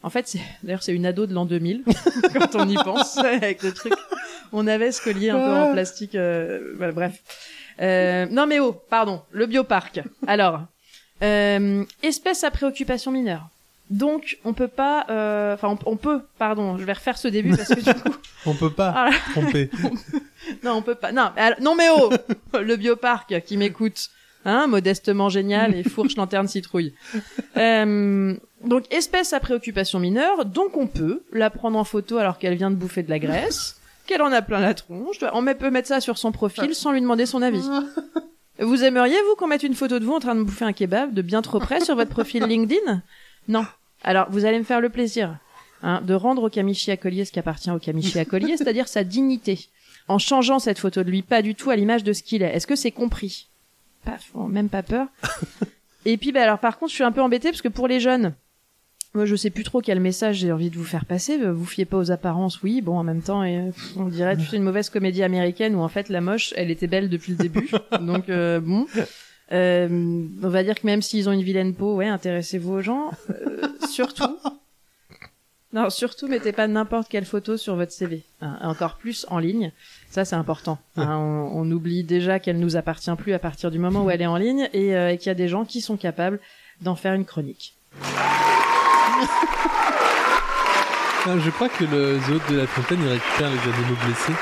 En 0.03 0.09
fait, 0.09 0.27
c'est, 0.27 0.41
d'ailleurs, 0.61 0.83
c'est 0.83 0.93
une 0.93 1.05
ado 1.05 1.25
de 1.25 1.33
l'an 1.33 1.45
2000, 1.45 1.83
quand 2.33 2.55
on 2.55 2.69
y 2.69 2.75
pense, 2.75 3.17
avec 3.19 3.63
le 3.63 3.73
truc. 3.73 3.93
On 4.51 4.67
avait 4.67 4.91
ce 4.91 5.01
collier 5.01 5.31
un 5.31 5.39
peu 5.39 5.53
en 5.55 5.71
plastique, 5.71 6.15
euh, 6.15 6.73
voilà, 6.77 6.93
bref. 6.93 7.21
Euh, 7.81 8.25
non 8.29 8.45
mais 8.45 8.59
oh, 8.59 8.71
pardon, 8.71 9.21
le 9.31 9.47
bioparc. 9.47 10.01
Alors, 10.27 10.61
euh, 11.23 11.83
espèce 12.03 12.43
à 12.43 12.51
préoccupation 12.51 13.11
mineure. 13.11 13.49
Donc, 13.91 14.39
on 14.43 14.53
peut 14.53 14.67
pas, 14.67 15.05
euh, 15.09 15.53
enfin, 15.53 15.67
on, 15.85 15.91
on 15.91 15.95
peut, 15.95 16.21
pardon, 16.39 16.77
je 16.77 16.83
vais 16.83 16.93
refaire 16.93 17.17
ce 17.17 17.27
début 17.27 17.55
parce 17.55 17.69
que 17.69 17.79
du 17.81 17.93
coup, 18.01 18.15
On 18.47 18.53
peut 18.55 18.71
pas 18.71 18.93
Ah 18.95 19.09
tromper. 19.31 19.69
non, 20.63 20.73
on 20.73 20.81
peut 20.81 20.95
pas. 20.95 21.11
Non, 21.11 21.29
alors- 21.37 21.59
non 21.61 21.75
mais 21.75 21.87
oh, 21.95 22.09
le 22.59 22.75
bioparc 22.77 23.41
qui 23.45 23.57
m'écoute, 23.57 24.09
hein, 24.43 24.65
modestement 24.67 25.29
génial 25.29 25.75
et 25.75 25.83
fourche 25.83 26.15
lanterne 26.15 26.47
citrouille. 26.47 26.93
Euh, 27.57 28.35
donc 28.65 28.83
espèce 28.93 29.31
à 29.31 29.39
préoccupation 29.39 29.97
mineure, 29.99 30.43
donc 30.43 30.75
on 30.75 30.87
peut 30.87 31.23
la 31.31 31.49
prendre 31.49 31.79
en 31.79 31.85
photo 31.85 32.17
alors 32.17 32.37
qu'elle 32.37 32.55
vient 32.55 32.69
de 32.69 32.75
bouffer 32.75 33.01
de 33.01 33.09
la 33.09 33.17
graisse, 33.17 33.79
qu'elle 34.07 34.21
en 34.21 34.31
a 34.33 34.41
plein 34.41 34.59
la 34.59 34.73
tronche. 34.73 35.15
On 35.31 35.45
peut 35.53 35.69
mettre 35.69 35.87
ça 35.87 36.01
sur 36.01 36.17
son 36.17 36.33
profil 36.33 36.75
sans 36.75 36.91
lui 36.91 36.99
demander 36.99 37.25
son 37.25 37.41
avis. 37.41 37.63
Vous 38.59 38.83
aimeriez 38.83 39.15
vous 39.29 39.35
qu'on 39.37 39.47
mette 39.47 39.63
une 39.63 39.73
photo 39.73 39.99
de 39.99 40.05
vous 40.05 40.13
en 40.13 40.19
train 40.19 40.35
de 40.35 40.41
bouffer 40.43 40.65
un 40.65 40.73
kebab 40.73 41.13
de 41.13 41.21
bien 41.21 41.41
trop 41.41 41.59
près 41.59 41.79
sur 41.79 41.95
votre 41.95 42.11
profil 42.11 42.43
LinkedIn? 42.43 43.01
Non. 43.47 43.65
Alors 44.03 44.27
vous 44.29 44.45
allez 44.45 44.59
me 44.59 44.63
faire 44.63 44.81
le 44.81 44.89
plaisir 44.89 45.37
hein, 45.81 46.01
de 46.01 46.13
rendre 46.13 46.43
au 46.43 46.49
Kamichi 46.49 46.91
à 46.91 46.97
collier 46.97 47.25
ce 47.25 47.31
qui 47.31 47.39
appartient 47.39 47.71
au 47.71 47.79
Kamichi 47.79 48.19
à 48.19 48.25
collier, 48.25 48.57
c'est-à-dire 48.57 48.87
sa 48.87 49.03
dignité 49.03 49.69
en 50.07 50.19
changeant 50.19 50.59
cette 50.59 50.79
photo 50.79 51.03
de 51.03 51.09
lui 51.09 51.21
pas 51.21 51.41
du 51.41 51.55
tout 51.55 51.69
à 51.69 51.75
l'image 51.75 52.03
de 52.03 52.13
ce 52.13 52.23
qu'il 52.23 52.43
est. 52.43 52.53
Est-ce 52.55 52.67
que 52.67 52.75
c'est 52.75 52.91
compris? 52.91 53.49
Paf, 54.03 54.31
même 54.35 54.69
pas 54.69 54.83
peur. 54.83 55.07
Et 56.05 56.17
puis, 56.17 56.31
bah, 56.31 56.43
alors 56.43 56.59
par 56.59 56.77
contre, 56.77 56.91
je 56.91 56.95
suis 56.95 57.03
un 57.03 57.11
peu 57.11 57.21
embêtée 57.21 57.49
parce 57.49 57.63
que 57.63 57.67
pour 57.67 57.87
les 57.87 57.99
jeunes, 57.99 58.35
moi, 59.15 59.25
je 59.25 59.35
sais 59.35 59.49
plus 59.49 59.63
trop 59.63 59.81
quel 59.81 59.99
message 59.99 60.37
j'ai 60.37 60.51
envie 60.51 60.69
de 60.69 60.75
vous 60.75 60.83
faire 60.83 61.05
passer. 61.05 61.37
Vous 61.37 61.65
fiez 61.65 61.85
pas 61.85 61.97
aux 61.97 62.11
apparences, 62.11 62.61
oui. 62.61 62.81
Bon, 62.81 62.99
en 62.99 63.03
même 63.03 63.21
temps, 63.21 63.43
pff, 63.43 63.97
on 63.97 64.07
dirait 64.07 64.37
tu 64.37 64.45
sais 64.45 64.57
une 64.57 64.63
mauvaise 64.63 64.89
comédie 64.89 65.23
américaine 65.23 65.73
où 65.73 65.79
en 65.79 65.87
fait 65.87 66.09
la 66.09 66.21
moche, 66.21 66.53
elle 66.57 66.69
était 66.69 66.87
belle 66.87 67.09
depuis 67.09 67.31
le 67.31 67.37
début. 67.37 67.71
Donc 68.01 68.29
euh, 68.29 68.59
bon, 68.59 68.85
Euh, 69.51 69.87
on 70.43 70.49
va 70.49 70.63
dire 70.63 70.75
que 70.75 70.85
même 70.87 71.01
s'ils 71.01 71.29
ont 71.29 71.31
une 71.31 71.43
vilaine 71.43 71.73
peau, 71.75 71.95
ouais, 71.95 72.07
intéressez-vous 72.07 72.73
aux 72.73 72.81
gens. 72.81 73.11
Euh, 73.29 73.67
surtout, 73.89 74.37
non, 75.73 75.89
surtout 75.89 76.27
mettez 76.27 76.51
pas 76.51 76.67
n'importe 76.67 77.09
quelle 77.09 77.25
photo 77.25 77.57
sur 77.57 77.75
votre 77.75 77.91
CV. 77.91 78.23
hein, 78.41 78.57
encore 78.61 78.95
plus 78.97 79.25
en 79.29 79.37
ligne. 79.39 79.71
Ça, 80.09 80.23
c'est 80.25 80.35
important. 80.35 80.79
hein. 80.97 81.17
on, 81.17 81.51
on 81.61 81.71
oublie 81.71 82.03
déjà 82.03 82.39
qu'elle 82.39 82.59
nous 82.59 82.75
appartient 82.77 83.13
plus 83.17 83.33
à 83.33 83.39
partir 83.39 83.69
du 83.71 83.77
moment 83.79 84.03
où 84.05 84.09
elle 84.09 84.21
est 84.21 84.25
en 84.27 84.37
ligne 84.37 84.69
et, 84.73 84.95
euh, 84.95 85.11
et 85.11 85.17
qu'il 85.17 85.27
y 85.27 85.31
a 85.31 85.35
des 85.35 85.47
gens 85.49 85.65
qui 85.65 85.81
sont 85.81 85.97
capables 85.97 86.39
d'en 86.81 86.95
faire 86.95 87.13
une 87.13 87.25
chronique. 87.25 87.73
Ah, 91.27 91.33
je 91.39 91.49
crois 91.49 91.69
que 91.69 91.83
le 91.85 92.19
zoo 92.19 92.39
de 92.49 92.57
la 92.57 92.67
Fontaine 92.67 92.99
il 93.01 93.09
récupère 93.09 93.49
les 93.49 93.57
animaux 93.73 93.97
blessés. 94.05 94.33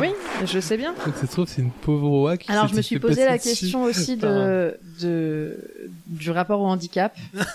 Oui, 0.00 0.08
je 0.44 0.60
sais 0.60 0.76
bien. 0.76 0.94
Ça 1.20 1.26
se 1.26 1.32
trouve 1.32 1.48
c'est 1.48 1.62
une 1.62 1.70
pauvre 1.70 2.10
oie 2.10 2.36
qui 2.36 2.50
Alors, 2.50 2.68
je 2.68 2.74
me 2.74 2.82
suis 2.82 2.98
posé 2.98 3.24
la 3.24 3.36
dessus 3.38 3.48
question 3.50 3.84
aussi 3.84 4.16
de, 4.16 4.76
de, 5.00 5.56
du 6.06 6.30
rapport 6.30 6.60
au 6.60 6.66
handicap. 6.66 7.16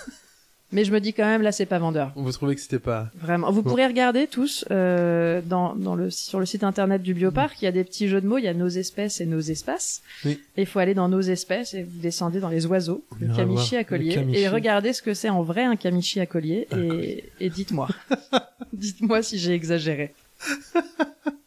Mais 0.70 0.84
je 0.84 0.92
me 0.92 1.00
dis 1.00 1.14
quand 1.14 1.24
même, 1.24 1.40
là, 1.40 1.50
c'est 1.50 1.64
pas 1.64 1.78
vendeur. 1.78 2.12
On 2.14 2.22
vous 2.22 2.30
trouvez 2.32 2.54
que 2.54 2.60
c'était 2.60 2.78
pas. 2.78 3.08
Vraiment. 3.18 3.50
Vous 3.50 3.62
Bon. 3.62 3.70
pourrez 3.70 3.86
regarder 3.86 4.26
tous 4.26 4.66
euh, 4.70 5.40
dans, 5.42 5.74
dans 5.74 5.94
le, 5.94 6.10
sur 6.10 6.40
le 6.40 6.44
site 6.44 6.62
internet 6.62 7.00
du 7.00 7.14
Bioparc. 7.14 7.62
Il 7.62 7.64
y 7.64 7.68
a 7.68 7.72
des 7.72 7.84
petits 7.84 8.06
jeux 8.06 8.20
de 8.20 8.26
mots. 8.26 8.36
Il 8.36 8.44
y 8.44 8.48
a 8.48 8.52
nos 8.52 8.68
espèces 8.68 9.22
et 9.22 9.24
nos 9.24 9.40
espaces. 9.40 10.02
Oui. 10.26 10.38
Et 10.58 10.62
il 10.62 10.66
faut 10.66 10.78
aller 10.78 10.92
dans 10.92 11.08
nos 11.08 11.22
espèces 11.22 11.72
et 11.72 11.84
vous 11.84 11.98
descendez 12.00 12.38
dans 12.38 12.50
les 12.50 12.66
oiseaux, 12.66 13.02
le 13.18 13.28
voir 13.28 13.66
à 13.78 13.84
collier, 13.84 14.22
et 14.34 14.46
regardez 14.50 14.92
ce 14.92 15.00
que 15.00 15.14
c'est 15.14 15.30
en 15.30 15.42
vrai 15.42 15.64
un 15.64 15.76
kamichi 15.76 16.20
à 16.20 16.26
collier 16.26 16.68
et, 16.76 17.24
et 17.40 17.48
dites-moi. 17.48 17.88
dites-moi 18.74 19.22
si 19.22 19.38
j'ai 19.38 19.54
exagéré. 19.54 20.12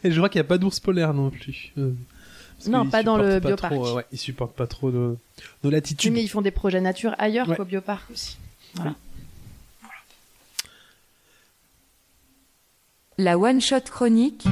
Et 0.04 0.10
je 0.10 0.16
crois 0.16 0.28
qu'il 0.28 0.40
n'y 0.40 0.46
a 0.46 0.48
pas 0.48 0.58
d'ours 0.58 0.80
polaire 0.80 1.12
non 1.14 1.30
plus. 1.30 1.72
Euh, 1.78 1.92
Non, 2.68 2.86
pas 2.88 3.02
dans 3.02 3.16
le 3.16 3.40
pas 3.40 3.48
bioparc. 3.48 3.72
trop, 3.74 3.86
euh, 3.86 3.94
ouais, 3.96 4.06
ils 4.12 4.18
supportent 4.18 4.54
pas 4.56 4.66
trop 4.66 4.90
nos, 4.90 5.08
nos 5.10 5.18
Oui, 5.64 5.70
latitudes. 5.70 6.12
mais 6.12 6.22
ils 6.22 6.28
font 6.28 6.42
des 6.42 6.50
projets 6.50 6.80
nature 6.80 7.14
ailleurs 7.18 7.48
Ouais. 7.48 7.56
qu'au 7.56 7.64
Bioparc 7.64 8.10
aussi. 8.10 8.36
Voilà. 8.74 8.94
La 13.18 13.38
One 13.38 13.60
Shot 13.60 13.80
Chronique. 13.90 14.44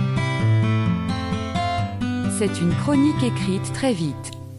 C'est 2.39 2.61
une 2.61 2.73
chronique 2.83 3.23
écrite 3.23 3.73
très 3.73 3.93
vite. 3.93 4.15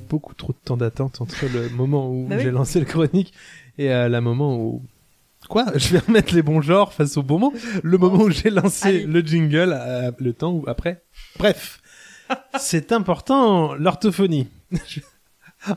Beaucoup 0.10 0.34
trop 0.34 0.52
de 0.54 0.58
temps 0.66 0.76
d'attente 0.78 1.22
entre 1.22 1.46
le 1.54 1.70
moment 1.70 2.10
où 2.10 2.26
Bah 2.28 2.36
oui. 2.38 2.44
j'ai 2.44 2.52
lancé 2.52 2.80
le 2.80 2.86
chronique 2.86 3.34
et 3.78 3.92
euh, 3.92 4.10
la 4.10 4.22
moment 4.22 4.58
où. 4.58 4.82
Quoi 5.50 5.66
Je 5.76 5.90
vais 5.90 6.00
remettre 6.00 6.34
les 6.34 6.42
bons 6.44 6.62
genres 6.62 6.94
face 6.94 7.18
au 7.18 7.24
bon 7.24 7.40
moment. 7.40 7.54
Le 7.84 7.98
moment 7.98 8.24
où 8.24 8.30
j'ai 8.30 8.50
lancé 8.52 8.88
Allez. 8.88 9.04
le 9.06 9.20
jingle, 9.22 9.76
euh, 9.78 10.12
le 10.20 10.32
temps 10.34 10.52
où 10.54 10.64
après. 10.68 11.04
Bref, 11.38 11.82
c'est 12.60 12.92
important 12.94 13.74
l'orthophonie. 13.76 14.48
Je- 14.88 15.02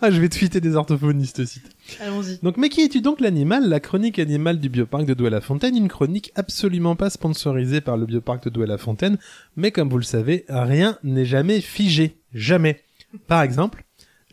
Ah, 0.00 0.12
je 0.12 0.20
vais 0.20 0.28
tweeter 0.28 0.60
des 0.60 0.76
orthophonistes 0.76 1.40
aussi. 1.40 1.60
Allons-y. 2.00 2.38
Donc, 2.40 2.56
mais 2.56 2.68
qui 2.68 2.82
es-tu 2.82 3.00
donc 3.00 3.20
l'animal? 3.20 3.68
La 3.68 3.80
chronique 3.80 4.20
animale 4.20 4.60
du 4.60 4.68
bioparc 4.68 5.04
de 5.06 5.12
Douai-la-Fontaine, 5.12 5.76
une 5.76 5.88
chronique 5.88 6.30
absolument 6.36 6.94
pas 6.94 7.10
sponsorisée 7.10 7.80
par 7.80 7.96
le 7.96 8.06
bioparc 8.06 8.44
de 8.44 8.50
Douai-la-Fontaine, 8.50 9.18
mais 9.56 9.72
comme 9.72 9.88
vous 9.88 9.96
le 9.98 10.04
savez, 10.04 10.44
rien 10.48 10.98
n'est 11.02 11.24
jamais 11.24 11.60
figé. 11.60 12.20
Jamais. 12.32 12.80
Par 13.26 13.42
exemple, 13.42 13.82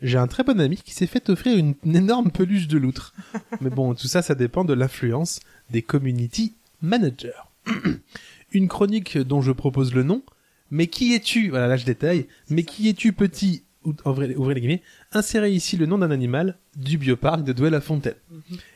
j'ai 0.02 0.18
un 0.18 0.26
très 0.26 0.44
bon 0.44 0.60
ami 0.60 0.76
qui 0.76 0.92
s'est 0.94 1.06
fait 1.06 1.28
offrir 1.30 1.56
une, 1.56 1.74
une 1.84 1.96
énorme 1.96 2.30
peluche 2.30 2.68
de 2.68 2.78
loutre. 2.78 3.14
Mais 3.60 3.70
bon, 3.70 3.94
tout 3.94 4.06
ça, 4.08 4.22
ça 4.22 4.34
dépend 4.34 4.64
de 4.64 4.72
l'influence 4.74 5.40
des 5.70 5.82
community 5.82 6.54
managers. 6.82 7.30
une 8.52 8.68
chronique 8.68 9.18
dont 9.18 9.42
je 9.42 9.52
propose 9.52 9.94
le 9.94 10.02
nom, 10.02 10.22
mais 10.70 10.86
qui 10.86 11.14
es-tu? 11.14 11.50
Voilà, 11.50 11.66
là 11.68 11.76
je 11.76 11.84
détaille. 11.84 12.26
Mais 12.48 12.62
qui 12.62 12.88
es-tu 12.88 13.12
petit 13.12 13.64
ou- 13.84 13.94
ouvrez, 14.04 14.34
ouvrez 14.36 14.54
les 14.54 14.60
guillemets, 14.60 14.82
insérez 15.12 15.52
ici 15.52 15.76
le 15.76 15.86
nom 15.86 15.98
d'un 15.98 16.10
animal 16.10 16.58
du 16.76 16.96
bioparc 16.98 17.42
de 17.42 17.52
Douai-la-Fontaine. 17.52 18.14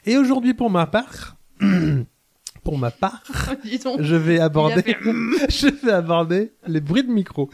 Et 0.06 0.16
aujourd'hui, 0.16 0.54
pour 0.54 0.70
ma 0.70 0.86
part, 0.86 1.36
pour 2.64 2.78
ma 2.78 2.90
part, 2.90 3.22
donc. 3.84 4.02
je 4.02 4.16
vais 4.16 4.40
aborder, 4.40 4.82
fait 4.82 4.96
je 5.50 5.84
vais 5.84 5.92
aborder 5.92 6.52
les 6.66 6.80
bruits 6.80 7.04
de 7.04 7.10
micro. 7.12 7.50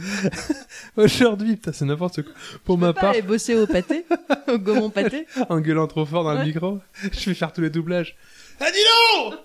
aujourd'hui, 0.96 1.56
putain, 1.56 1.72
c'est 1.72 1.84
n'importe 1.84 2.22
quoi. 2.22 2.32
Pour 2.64 2.78
ma 2.78 2.92
Pas 2.92 3.00
part, 3.00 3.11
aller 3.11 3.22
bosser 3.22 3.56
au 3.56 3.66
pâté, 3.66 4.06
au 4.48 4.58
Gaumont 4.58 4.88
pâté. 4.88 5.26
en 5.48 5.61
gueulant 5.61 5.88
trop 5.88 6.06
fort 6.06 6.22
dans 6.22 6.34
le 6.34 6.44
micro, 6.44 6.78
je 7.12 7.28
vais 7.28 7.34
faire 7.34 7.52
tous 7.52 7.61
les 7.61 7.70
doublages. 7.70 8.16
Ah, 8.61 8.66
dis 8.70 9.26
donc 9.28 9.38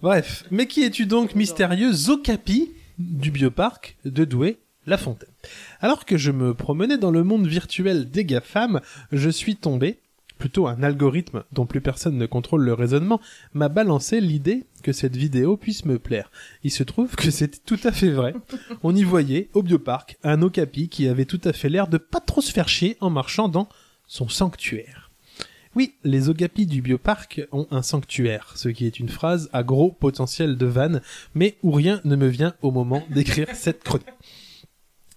Bref, 0.00 0.44
mais 0.50 0.66
qui 0.66 0.84
es-tu 0.84 1.06
donc 1.06 1.34
mystérieux 1.34 1.92
Zocapi 1.92 2.70
du 2.98 3.30
bioparc 3.30 3.96
de 4.04 4.24
Douai-la-Fontaine 4.24 5.28
Alors 5.80 6.04
que 6.04 6.16
je 6.16 6.30
me 6.30 6.54
promenais 6.54 6.98
dans 6.98 7.10
le 7.10 7.24
monde 7.24 7.46
virtuel 7.46 8.08
des 8.08 8.24
GAFAM, 8.24 8.80
je 9.12 9.28
suis 9.28 9.56
tombé, 9.56 9.98
plutôt 10.38 10.66
un 10.66 10.82
algorithme 10.82 11.44
dont 11.52 11.66
plus 11.66 11.80
personne 11.80 12.16
ne 12.16 12.26
contrôle 12.26 12.64
le 12.64 12.74
raisonnement, 12.74 13.20
m'a 13.52 13.68
balancé 13.68 14.20
l'idée 14.20 14.64
que 14.82 14.92
cette 14.92 15.16
vidéo 15.16 15.56
puisse 15.56 15.84
me 15.84 15.98
plaire. 15.98 16.30
Il 16.64 16.70
se 16.70 16.84
trouve 16.84 17.14
que 17.16 17.30
c'était 17.30 17.60
tout 17.64 17.80
à 17.84 17.92
fait 17.92 18.10
vrai. 18.10 18.34
On 18.82 18.94
y 18.94 19.02
voyait, 19.02 19.48
au 19.54 19.62
bioparc, 19.62 20.16
un 20.22 20.40
okapi 20.42 20.88
qui 20.88 21.08
avait 21.08 21.24
tout 21.24 21.40
à 21.44 21.52
fait 21.52 21.68
l'air 21.68 21.88
de 21.88 21.98
pas 21.98 22.20
trop 22.20 22.40
se 22.40 22.52
faire 22.52 22.68
chier 22.68 22.96
en 23.00 23.10
marchant 23.10 23.48
dans 23.48 23.68
son 24.06 24.28
sanctuaire. 24.28 25.08
Oui, 25.76 25.94
les 26.02 26.28
okapis 26.28 26.66
du 26.66 26.82
bioparc 26.82 27.42
ont 27.52 27.66
un 27.70 27.82
sanctuaire, 27.82 28.52
ce 28.56 28.68
qui 28.68 28.86
est 28.86 28.98
une 28.98 29.10
phrase 29.10 29.48
à 29.52 29.62
gros 29.62 29.92
potentiel 29.92 30.56
de 30.56 30.66
vanne, 30.66 31.02
mais 31.34 31.56
où 31.62 31.70
rien 31.70 32.00
ne 32.04 32.16
me 32.16 32.26
vient 32.26 32.54
au 32.62 32.70
moment 32.70 33.04
d'écrire 33.10 33.48
cette 33.54 33.84
chronique. 33.84 34.08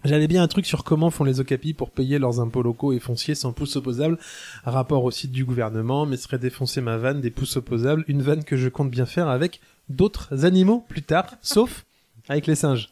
J'avais 0.04 0.28
bien 0.28 0.42
un 0.42 0.48
truc 0.48 0.66
sur 0.66 0.84
comment 0.84 1.12
font 1.12 1.24
les 1.24 1.40
okapis 1.40 1.74
pour 1.74 1.92
payer 1.92 2.18
leurs 2.18 2.40
impôts 2.40 2.64
locaux 2.64 2.92
et 2.92 3.00
fonciers 3.00 3.36
sans 3.36 3.54
pouces 3.54 3.76
opposables, 3.76 4.18
rapport 4.64 5.04
au 5.04 5.12
site 5.12 5.32
du 5.32 5.46
gouvernement, 5.46 6.08
mais 6.08 6.18
serait 6.18 6.40
défoncer 6.40 6.82
ma 6.82 6.98
vanne 6.98 7.22
des 7.22 7.30
pouces 7.30 7.58
opposables, 7.58 8.04
une 8.08 8.24
vanne 8.24 8.44
que 8.44 8.58
je 8.58 8.68
compte 8.68 8.90
bien 8.90 9.06
faire 9.06 9.28
avec 9.28 9.62
d'autres 9.90 10.44
animaux 10.44 10.84
plus 10.88 11.04
tard, 11.04 11.36
sauf 11.44 11.86
avec 12.30 12.48
les 12.48 12.56
singes. 12.56 12.90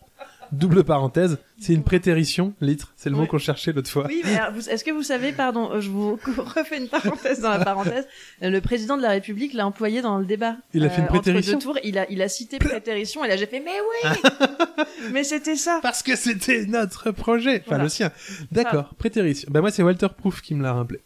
Double 0.52 0.84
parenthèse, 0.84 1.38
c'est 1.60 1.74
une 1.74 1.84
prétérition, 1.84 2.54
litre, 2.60 2.94
c'est 2.98 3.10
le 3.10 3.16
mot 3.16 3.28
qu'on 3.28 3.38
cherchait 3.38 3.72
l'autre 3.72 3.90
fois. 3.90 4.06
Oui, 4.08 4.22
mais 4.26 4.40
est-ce 4.72 4.84
que 4.84 4.92
vous 4.92 5.04
savez, 5.04 5.32
pardon, 5.32 5.72
euh, 5.72 5.80
je 5.82 5.90
vous 5.90 6.18
refais 6.38 6.78
une 6.78 6.88
parenthèse 6.88 7.40
dans 7.42 7.50
la 7.50 7.64
parenthèse. 7.64 8.08
euh, 8.44 8.50
Le 8.50 8.60
président 8.62 8.98
de 8.98 9.02
la 9.04 9.10
République 9.10 9.54
l'a 9.54 9.68
employé 9.68 10.02
dans 10.02 10.18
le 10.18 10.26
débat. 10.26 10.56
Il 10.74 10.84
a 10.86 10.90
fait 10.90 10.98
une 10.98 11.04
entre 11.04 11.14
prétérition 11.14 11.58
deux 11.58 11.64
tours, 11.64 11.78
il 11.84 11.98
a, 12.00 12.10
il 12.10 12.22
a 12.22 12.30
cité 12.30 12.58
prétérition 12.58 13.24
et 13.24 13.28
là 13.28 13.38
j'ai 13.38 13.46
fait, 13.46 13.60
mais 13.64 13.72
oui! 13.80 14.86
mais 15.14 15.24
c'était 15.24 15.56
ça! 15.56 15.80
Parce 15.84 16.02
que 16.04 16.16
c'était 16.16 16.66
notre 16.66 17.12
projet, 17.12 17.58
enfin 17.60 17.64
Voilà. 17.68 17.84
le 17.84 17.90
sien. 17.90 18.12
D'accord, 18.52 18.94
prétérition. 18.98 19.50
Bah 19.52 19.62
moi 19.62 19.70
c'est 19.72 19.84
Walter 19.84 20.08
Proof 20.18 20.42
qui 20.42 20.56
me 20.56 20.64
l'a 20.64 20.74
rappelé. 20.74 21.00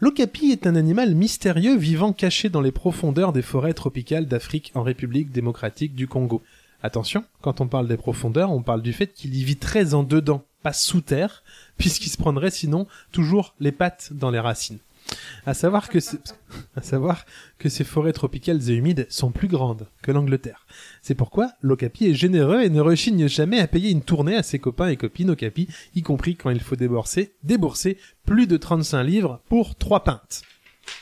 L'okapi 0.00 0.50
est 0.52 0.66
un 0.66 0.76
animal 0.76 1.14
mystérieux 1.14 1.76
vivant 1.76 2.12
caché 2.12 2.48
dans 2.50 2.60
les 2.60 2.72
profondeurs 2.72 3.32
des 3.32 3.42
forêts 3.42 3.72
tropicales 3.72 4.26
d'Afrique 4.26 4.70
en 4.74 4.82
République 4.82 5.30
démocratique 5.30 5.94
du 5.94 6.06
Congo. 6.06 6.42
Attention, 6.86 7.24
quand 7.40 7.60
on 7.60 7.66
parle 7.66 7.88
des 7.88 7.96
profondeurs, 7.96 8.52
on 8.52 8.62
parle 8.62 8.80
du 8.80 8.92
fait 8.92 9.08
qu'il 9.08 9.34
y 9.34 9.42
vit 9.42 9.56
très 9.56 9.92
en 9.92 10.04
dedans, 10.04 10.44
pas 10.62 10.72
sous 10.72 11.00
terre, 11.00 11.42
puisqu'il 11.78 12.10
se 12.10 12.16
prendrait 12.16 12.52
sinon 12.52 12.86
toujours 13.10 13.56
les 13.58 13.72
pattes 13.72 14.12
dans 14.12 14.30
les 14.30 14.38
racines. 14.38 14.78
À 15.46 15.52
savoir 15.54 15.88
que, 15.88 17.68
ces 17.68 17.84
forêts 17.84 18.12
tropicales 18.12 18.70
et 18.70 18.74
humides 18.74 19.08
sont 19.10 19.32
plus 19.32 19.48
grandes 19.48 19.88
que 20.00 20.12
l'Angleterre. 20.12 20.64
C'est 21.02 21.16
pourquoi 21.16 21.50
l'Okapi 21.60 22.06
est 22.06 22.14
généreux 22.14 22.62
et 22.62 22.70
ne 22.70 22.80
rechigne 22.80 23.26
jamais 23.26 23.58
à 23.58 23.66
payer 23.66 23.90
une 23.90 24.02
tournée 24.02 24.36
à 24.36 24.44
ses 24.44 24.60
copains 24.60 24.88
et 24.88 24.96
copines 24.96 25.30
Okapi, 25.30 25.66
y 25.96 26.02
compris 26.02 26.36
quand 26.36 26.50
il 26.50 26.60
faut 26.60 26.76
débourser, 26.76 27.34
débourser 27.42 27.98
plus 28.24 28.46
de 28.46 28.56
35 28.56 29.02
livres 29.02 29.40
pour 29.48 29.74
3 29.74 30.04
pintes. 30.04 30.42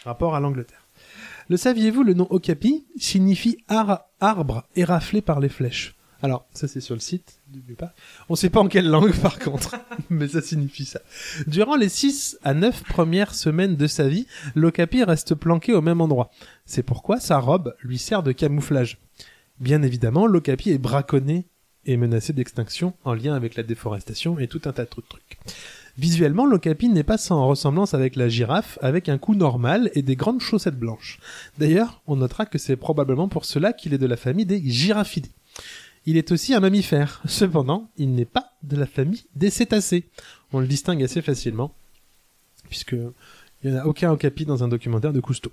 Rapport 0.06 0.34
à 0.34 0.40
l'Angleterre. 0.40 0.83
Le 1.48 1.56
saviez-vous, 1.56 2.02
le 2.02 2.14
nom 2.14 2.26
Okapi 2.30 2.86
signifie 2.96 3.58
ar- 3.68 4.04
arbre 4.20 4.64
éraflé 4.76 5.20
par 5.20 5.40
les 5.40 5.48
flèches. 5.48 5.94
Alors, 6.22 6.46
ça 6.54 6.68
c'est 6.68 6.80
sur 6.80 6.94
le 6.94 7.00
site 7.00 7.38
du 7.48 7.60
Bioparc. 7.60 7.92
On 8.30 8.34
sait 8.34 8.48
pas 8.48 8.60
en 8.60 8.68
quelle 8.68 8.88
langue 8.88 9.14
par 9.20 9.38
contre, 9.38 9.76
mais 10.08 10.26
ça 10.28 10.40
signifie 10.40 10.86
ça. 10.86 11.00
Durant 11.46 11.76
les 11.76 11.90
6 11.90 12.38
à 12.42 12.54
9 12.54 12.82
premières 12.84 13.34
semaines 13.34 13.76
de 13.76 13.86
sa 13.86 14.08
vie, 14.08 14.26
l'Okapi 14.54 15.04
reste 15.04 15.34
planqué 15.34 15.74
au 15.74 15.82
même 15.82 16.00
endroit. 16.00 16.30
C'est 16.64 16.82
pourquoi 16.82 17.20
sa 17.20 17.38
robe 17.38 17.74
lui 17.82 17.98
sert 17.98 18.22
de 18.22 18.32
camouflage. 18.32 18.98
Bien 19.60 19.82
évidemment, 19.82 20.26
l'Okapi 20.26 20.70
est 20.70 20.78
braconné 20.78 21.46
et 21.84 21.98
menacé 21.98 22.32
d'extinction 22.32 22.94
en 23.04 23.12
lien 23.12 23.34
avec 23.34 23.54
la 23.56 23.62
déforestation 23.62 24.38
et 24.38 24.48
tout 24.48 24.62
un 24.64 24.72
tas 24.72 24.84
de 24.84 24.88
trucs. 24.88 25.38
Visuellement, 25.96 26.44
l'Okapi 26.44 26.88
n'est 26.88 27.04
pas 27.04 27.18
sans 27.18 27.46
ressemblance 27.46 27.94
avec 27.94 28.16
la 28.16 28.28
girafe, 28.28 28.78
avec 28.82 29.08
un 29.08 29.18
cou 29.18 29.34
normal 29.34 29.90
et 29.94 30.02
des 30.02 30.16
grandes 30.16 30.40
chaussettes 30.40 30.78
blanches. 30.78 31.20
D'ailleurs, 31.58 32.02
on 32.06 32.16
notera 32.16 32.46
que 32.46 32.58
c'est 32.58 32.76
probablement 32.76 33.28
pour 33.28 33.44
cela 33.44 33.72
qu'il 33.72 33.94
est 33.94 33.98
de 33.98 34.06
la 34.06 34.16
famille 34.16 34.46
des 34.46 34.60
giraffidés. 34.68 35.30
Il 36.06 36.16
est 36.16 36.32
aussi 36.32 36.52
un 36.52 36.60
mammifère. 36.60 37.22
Cependant, 37.26 37.90
il 37.96 38.14
n'est 38.14 38.24
pas 38.24 38.52
de 38.62 38.76
la 38.76 38.86
famille 38.86 39.24
des 39.36 39.50
cétacés. 39.50 40.04
On 40.52 40.58
le 40.58 40.66
distingue 40.66 41.02
assez 41.02 41.22
facilement, 41.22 41.74
puisque 42.68 42.96
il 43.62 43.70
n'y 43.70 43.76
en 43.76 43.80
a 43.80 43.86
aucun 43.86 44.10
okapi 44.10 44.44
dans 44.44 44.64
un 44.64 44.68
documentaire 44.68 45.12
de 45.12 45.20
Cousteau. 45.20 45.52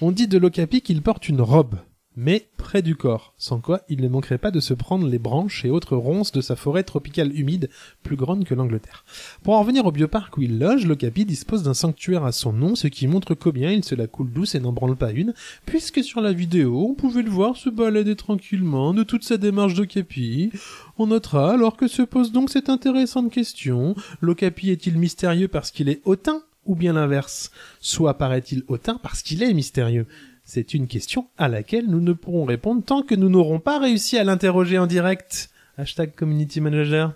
On 0.00 0.12
dit 0.12 0.28
de 0.28 0.38
l'okapi 0.38 0.82
qu'il 0.82 1.02
porte 1.02 1.28
une 1.28 1.40
robe, 1.40 1.76
mais 2.20 2.48
près 2.56 2.82
du 2.82 2.96
corps, 2.96 3.32
sans 3.38 3.60
quoi 3.60 3.82
il 3.88 4.00
ne 4.00 4.08
manquerait 4.08 4.38
pas 4.38 4.50
de 4.50 4.58
se 4.58 4.74
prendre 4.74 5.06
les 5.06 5.20
branches 5.20 5.64
et 5.64 5.70
autres 5.70 5.96
ronces 5.96 6.32
de 6.32 6.40
sa 6.40 6.56
forêt 6.56 6.82
tropicale 6.82 7.32
humide, 7.32 7.70
plus 8.02 8.16
grande 8.16 8.44
que 8.44 8.56
l'Angleterre. 8.56 9.04
Pour 9.44 9.54
en 9.54 9.60
revenir 9.60 9.86
au 9.86 9.92
bioparc 9.92 10.36
où 10.36 10.42
il 10.42 10.58
loge, 10.58 10.84
l'okapi 10.84 11.24
dispose 11.24 11.62
d'un 11.62 11.74
sanctuaire 11.74 12.24
à 12.24 12.32
son 12.32 12.52
nom, 12.52 12.74
ce 12.74 12.88
qui 12.88 13.06
montre 13.06 13.34
combien 13.34 13.70
il 13.70 13.84
se 13.84 13.94
la 13.94 14.08
coule 14.08 14.32
douce 14.32 14.56
et 14.56 14.60
n'en 14.60 14.72
branle 14.72 14.96
pas 14.96 15.12
une, 15.12 15.32
puisque 15.64 16.02
sur 16.02 16.20
la 16.20 16.32
vidéo, 16.32 16.88
on 16.90 16.94
pouvait 16.94 17.22
le 17.22 17.30
voir 17.30 17.56
se 17.56 17.70
balader 17.70 18.16
tranquillement 18.16 18.94
de 18.94 19.04
toute 19.04 19.22
sa 19.22 19.36
démarche 19.36 19.74
d'okapi. 19.74 20.50
On 20.98 21.06
notera 21.06 21.52
alors 21.52 21.76
que 21.76 21.86
se 21.86 22.02
pose 22.02 22.32
donc 22.32 22.50
cette 22.50 22.68
intéressante 22.68 23.30
question, 23.30 23.94
l'okapi 24.20 24.70
est-il 24.70 24.98
mystérieux 24.98 25.46
parce 25.46 25.70
qu'il 25.70 25.88
est 25.88 26.02
hautain 26.04 26.42
ou 26.66 26.74
bien 26.74 26.94
l'inverse? 26.94 27.52
Soit 27.80 28.18
paraît-il 28.18 28.64
hautain 28.66 28.98
parce 29.00 29.22
qu'il 29.22 29.44
est 29.44 29.54
mystérieux 29.54 30.08
C'est 30.50 30.72
une 30.72 30.86
question 30.86 31.28
à 31.36 31.46
laquelle 31.46 31.88
nous 31.88 32.00
ne 32.00 32.14
pourrons 32.14 32.46
répondre 32.46 32.82
tant 32.82 33.02
que 33.02 33.14
nous 33.14 33.28
n'aurons 33.28 33.60
pas 33.60 33.78
réussi 33.78 34.16
à 34.16 34.24
l'interroger 34.24 34.78
en 34.78 34.86
direct. 34.86 35.50
Hashtag 35.76 36.14
community 36.14 36.62
manager. 36.62 37.12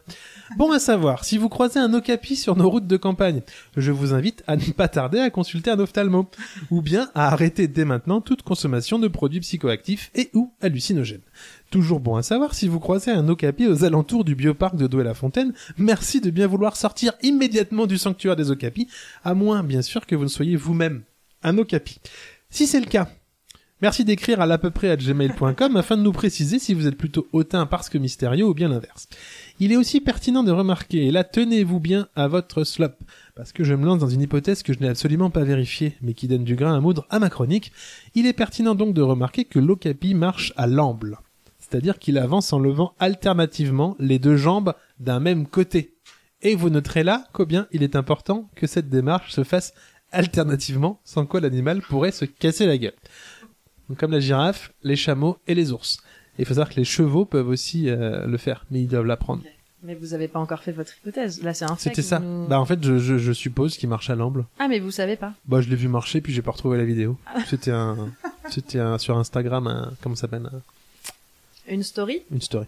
Bon 0.58 0.70
à 0.70 0.78
savoir, 0.78 1.24
si 1.24 1.38
vous 1.38 1.48
croisez 1.48 1.78
un 1.78 1.94
okapi 1.94 2.36
sur 2.36 2.56
nos 2.56 2.68
routes 2.68 2.86
de 2.86 2.98
campagne, 2.98 3.40
je 3.74 3.90
vous 3.90 4.12
invite 4.12 4.44
à 4.46 4.56
ne 4.56 4.72
pas 4.72 4.88
tarder 4.88 5.18
à 5.18 5.30
consulter 5.30 5.70
un 5.70 5.78
ophtalmo, 5.78 6.28
ou 6.70 6.82
bien 6.82 7.08
à 7.14 7.28
arrêter 7.28 7.68
dès 7.68 7.86
maintenant 7.86 8.20
toute 8.20 8.42
consommation 8.42 8.98
de 8.98 9.08
produits 9.08 9.40
psychoactifs 9.40 10.10
et 10.14 10.28
ou 10.34 10.52
hallucinogènes. 10.60 11.22
Toujours 11.70 12.00
bon 12.00 12.16
à 12.16 12.22
savoir, 12.22 12.54
si 12.54 12.68
vous 12.68 12.80
croisez 12.80 13.12
un 13.12 13.26
okapi 13.30 13.66
aux 13.66 13.82
alentours 13.82 14.24
du 14.24 14.34
bioparc 14.34 14.76
de 14.76 14.86
Douai-la-Fontaine, 14.86 15.54
merci 15.78 16.20
de 16.20 16.28
bien 16.28 16.46
vouloir 16.46 16.76
sortir 16.76 17.14
immédiatement 17.22 17.86
du 17.86 17.96
sanctuaire 17.96 18.36
des 18.36 18.50
okapis, 18.50 18.88
à 19.24 19.32
moins 19.32 19.62
bien 19.62 19.80
sûr 19.80 20.04
que 20.04 20.14
vous 20.14 20.24
ne 20.24 20.28
soyez 20.28 20.56
vous-même 20.56 21.02
un 21.42 21.56
okapi. 21.56 21.98
Si 22.50 22.66
c'est 22.66 22.80
le 22.80 22.86
cas, 22.86 23.08
Merci 23.82 24.04
d'écrire 24.04 24.40
à 24.40 24.46
l'à 24.46 24.58
peu 24.58 24.70
près 24.70 24.90
à 24.90 24.96
gmail.com 24.96 25.76
afin 25.76 25.96
de 25.96 26.02
nous 26.02 26.12
préciser 26.12 26.60
si 26.60 26.72
vous 26.72 26.86
êtes 26.86 26.96
plutôt 26.96 27.26
hautain 27.32 27.66
parce 27.66 27.88
que 27.88 27.98
mystérieux 27.98 28.46
ou 28.46 28.54
bien 28.54 28.68
l'inverse. 28.68 29.08
Il 29.58 29.72
est 29.72 29.76
aussi 29.76 30.00
pertinent 30.00 30.44
de 30.44 30.52
remarquer, 30.52 31.06
et 31.06 31.10
là 31.10 31.24
tenez-vous 31.24 31.80
bien 31.80 32.06
à 32.14 32.28
votre 32.28 32.62
slop, 32.62 32.92
parce 33.34 33.50
que 33.50 33.64
je 33.64 33.74
me 33.74 33.84
lance 33.84 33.98
dans 33.98 34.08
une 34.08 34.22
hypothèse 34.22 34.62
que 34.62 34.72
je 34.72 34.78
n'ai 34.78 34.88
absolument 34.88 35.30
pas 35.30 35.42
vérifiée, 35.42 35.96
mais 36.00 36.14
qui 36.14 36.28
donne 36.28 36.44
du 36.44 36.54
grain 36.54 36.76
à 36.76 36.80
moudre 36.80 37.08
à 37.10 37.18
ma 37.18 37.28
chronique, 37.28 37.72
il 38.14 38.24
est 38.28 38.32
pertinent 38.32 38.76
donc 38.76 38.94
de 38.94 39.02
remarquer 39.02 39.46
que 39.46 39.58
l'okapi 39.58 40.14
marche 40.14 40.52
à 40.56 40.68
l'amble, 40.68 41.18
c'est-à-dire 41.58 41.98
qu'il 41.98 42.18
avance 42.18 42.52
en 42.52 42.60
levant 42.60 42.94
alternativement 43.00 43.96
les 43.98 44.20
deux 44.20 44.36
jambes 44.36 44.74
d'un 45.00 45.18
même 45.18 45.44
côté. 45.44 45.96
Et 46.40 46.54
vous 46.54 46.70
noterez 46.70 47.02
là 47.02 47.24
combien 47.32 47.66
il 47.72 47.82
est 47.82 47.96
important 47.96 48.48
que 48.54 48.68
cette 48.68 48.90
démarche 48.90 49.32
se 49.32 49.42
fasse 49.42 49.74
alternativement, 50.12 51.00
sans 51.04 51.26
quoi 51.26 51.40
l'animal 51.40 51.82
pourrait 51.82 52.12
se 52.12 52.24
casser 52.24 52.66
la 52.66 52.78
gueule. 52.78 52.92
Donc, 53.92 53.98
comme 53.98 54.12
la 54.12 54.20
girafe, 54.20 54.72
les 54.82 54.96
chameaux 54.96 55.36
et 55.46 55.54
les 55.54 55.70
ours. 55.70 55.98
Et 56.38 56.42
il 56.42 56.44
faut 56.46 56.54
savoir 56.54 56.70
que 56.70 56.76
les 56.76 56.84
chevaux 56.84 57.26
peuvent 57.26 57.48
aussi 57.48 57.90
euh, 57.90 58.26
le 58.26 58.38
faire, 58.38 58.64
mais 58.70 58.80
ils 58.80 58.88
doivent 58.88 59.04
l'apprendre. 59.04 59.42
Mais 59.82 59.94
vous 59.94 60.14
avez 60.14 60.28
pas 60.28 60.38
encore 60.38 60.62
fait 60.62 60.72
votre 60.72 60.96
hypothèse. 60.96 61.42
Là, 61.42 61.52
c'est 61.52 61.66
un 61.66 61.76
fait. 61.76 61.90
C'était 61.90 61.96
que 61.96 62.00
ça. 62.02 62.20
vous 62.20 62.24
nous- 62.24 62.46
Bah 62.46 62.58
en 62.58 62.64
fait, 62.64 62.82
je, 62.82 62.96
je, 62.96 63.18
je 63.18 63.32
suppose 63.32 63.76
qu'il 63.76 63.90
marche 63.90 64.08
à 64.08 64.14
l'amble. 64.14 64.46
Ah, 64.58 64.66
mais 64.66 64.78
vous 64.80 64.90
savez 64.90 65.16
pas. 65.16 65.34
Bah 65.44 65.60
je 65.60 65.68
l'ai 65.68 65.76
vu 65.76 65.88
marcher 65.88 66.22
puis 66.22 66.32
j'ai 66.32 66.40
pas 66.40 66.52
retrouvé 66.52 66.78
la 66.78 66.84
vidéo. 66.86 67.18
Ah. 67.26 67.40
C'était 67.46 67.70
un, 67.70 68.08
c'était 68.48 68.78
un, 68.78 68.96
sur 68.96 69.18
Instagram, 69.18 69.66
un, 69.66 69.92
comment 70.02 70.14
ça 70.14 70.22
s'appelle, 70.22 70.48
un- 70.50 71.70
Une 71.70 71.82
story? 71.82 72.22
Une 72.30 72.40
story. 72.40 72.64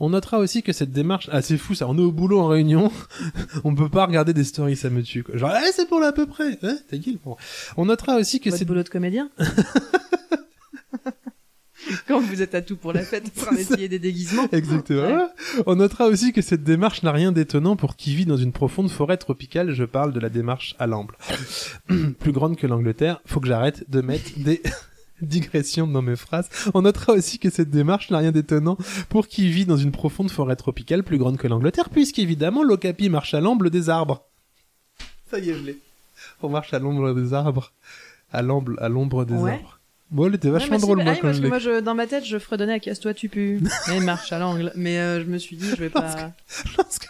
On 0.00 0.10
notera 0.10 0.38
aussi 0.40 0.62
que 0.64 0.72
cette 0.72 0.90
démarche, 0.92 1.30
ah 1.32 1.40
c'est 1.42 1.56
fou 1.56 1.74
ça, 1.74 1.86
on 1.88 1.96
est 1.96 2.02
au 2.02 2.12
boulot 2.12 2.40
en 2.40 2.48
réunion, 2.48 2.90
on 3.64 3.74
peut 3.74 3.88
pas 3.88 4.04
regarder 4.04 4.34
des 4.34 4.44
stories, 4.44 4.76
ça 4.76 4.90
me 4.90 5.02
tue 5.02 5.22
quoi. 5.22 5.36
Genre, 5.38 5.50
eh, 5.56 5.72
c'est 5.72 5.88
pour 5.88 6.00
l'à 6.00 6.12
peu 6.12 6.26
près, 6.26 6.58
hein, 6.62 6.76
ta 6.90 6.98
gueule. 6.98 7.16
Bon. 7.24 7.36
On 7.78 7.86
notera 7.86 8.16
aussi 8.16 8.38
que 8.40 8.50
Votre 8.50 8.58
cette 8.58 8.68
boulot 8.68 8.82
de 8.82 8.88
comédien? 8.90 9.30
Quand 12.08 12.20
vous 12.20 12.40
êtes 12.42 12.54
à 12.54 12.62
tout 12.62 12.76
pour 12.76 12.92
la 12.92 13.02
fête, 13.04 13.30
pour 13.32 13.52
essayer 13.52 13.88
des 13.88 13.98
déguisements. 13.98 14.46
Exactement. 14.52 15.02
Ouais. 15.02 15.26
On 15.66 15.76
notera 15.76 16.06
aussi 16.06 16.32
que 16.32 16.40
cette 16.42 16.62
démarche 16.64 17.02
n'a 17.02 17.12
rien 17.12 17.32
d'étonnant 17.32 17.74
pour 17.76 17.96
qui 17.96 18.14
vit 18.14 18.26
dans 18.26 18.36
une 18.36 18.52
profonde 18.52 18.90
forêt 18.90 19.16
tropicale. 19.16 19.72
Je 19.72 19.84
parle 19.84 20.12
de 20.12 20.20
la 20.20 20.28
démarche 20.28 20.74
à 20.78 20.86
l'amble. 20.86 21.16
Plus 22.20 22.32
grande 22.32 22.56
que 22.56 22.66
l'Angleterre. 22.66 23.20
Faut 23.26 23.40
que 23.40 23.48
j'arrête 23.48 23.88
de 23.90 24.00
mettre 24.00 24.30
des 24.38 24.62
digressions 25.22 25.86
dans 25.86 26.02
mes 26.02 26.16
phrases. 26.16 26.48
On 26.74 26.82
notera 26.82 27.12
aussi 27.14 27.38
que 27.38 27.50
cette 27.50 27.70
démarche 27.70 28.10
n'a 28.10 28.18
rien 28.18 28.32
d'étonnant 28.32 28.76
pour 29.08 29.26
qui 29.28 29.48
vit 29.50 29.64
dans 29.66 29.76
une 29.76 29.92
profonde 29.92 30.30
forêt 30.30 30.56
tropicale 30.56 31.02
plus 31.02 31.18
grande 31.18 31.38
que 31.38 31.48
l'Angleterre, 31.48 31.90
puisqu'évidemment 31.90 32.62
l'ocapi 32.62 33.08
marche 33.08 33.34
à 33.34 33.40
l'amble 33.40 33.70
des 33.70 33.88
arbres. 33.88 34.26
Ça 35.30 35.38
y 35.38 35.50
est, 35.50 35.54
je 35.54 35.64
l'ai. 35.64 35.78
On 36.42 36.48
marche 36.50 36.72
à 36.72 36.78
l'ombre 36.78 37.12
des 37.14 37.32
arbres. 37.34 37.72
À 38.32 38.42
l'amble, 38.42 38.76
à 38.80 38.88
l'ombre 38.88 39.24
des 39.24 39.34
Ouais. 39.34 39.52
arbres. 39.52 39.75
Bon, 40.10 40.26
elle 40.26 40.34
était 40.36 40.48
Ouais, 40.48 40.58
vachement 40.58 40.78
si, 40.78 40.82
drôle, 40.82 41.02
moi, 41.02 41.06
ah 41.08 41.12
oui, 41.12 41.18
quand 41.20 41.28
parce 41.28 41.38
je 41.38 41.42
que 41.42 41.48
moi, 41.48 41.58
je, 41.58 41.80
dans 41.80 41.94
ma 41.94 42.06
tête, 42.06 42.24
je 42.24 42.38
fredonnais 42.38 42.74
à 42.74 42.78
casse-toi, 42.78 43.12
tu 43.12 43.28
pues. 43.28 43.60
Et 43.92 44.00
marche 44.00 44.32
à 44.32 44.38
l'angle. 44.38 44.72
Mais 44.76 44.98
euh, 44.98 45.20
je 45.20 45.26
me 45.26 45.38
suis 45.38 45.56
dit, 45.56 45.68
je 45.68 45.76
vais 45.76 45.90
pas. 45.90 46.32
lorsque, 46.78 47.08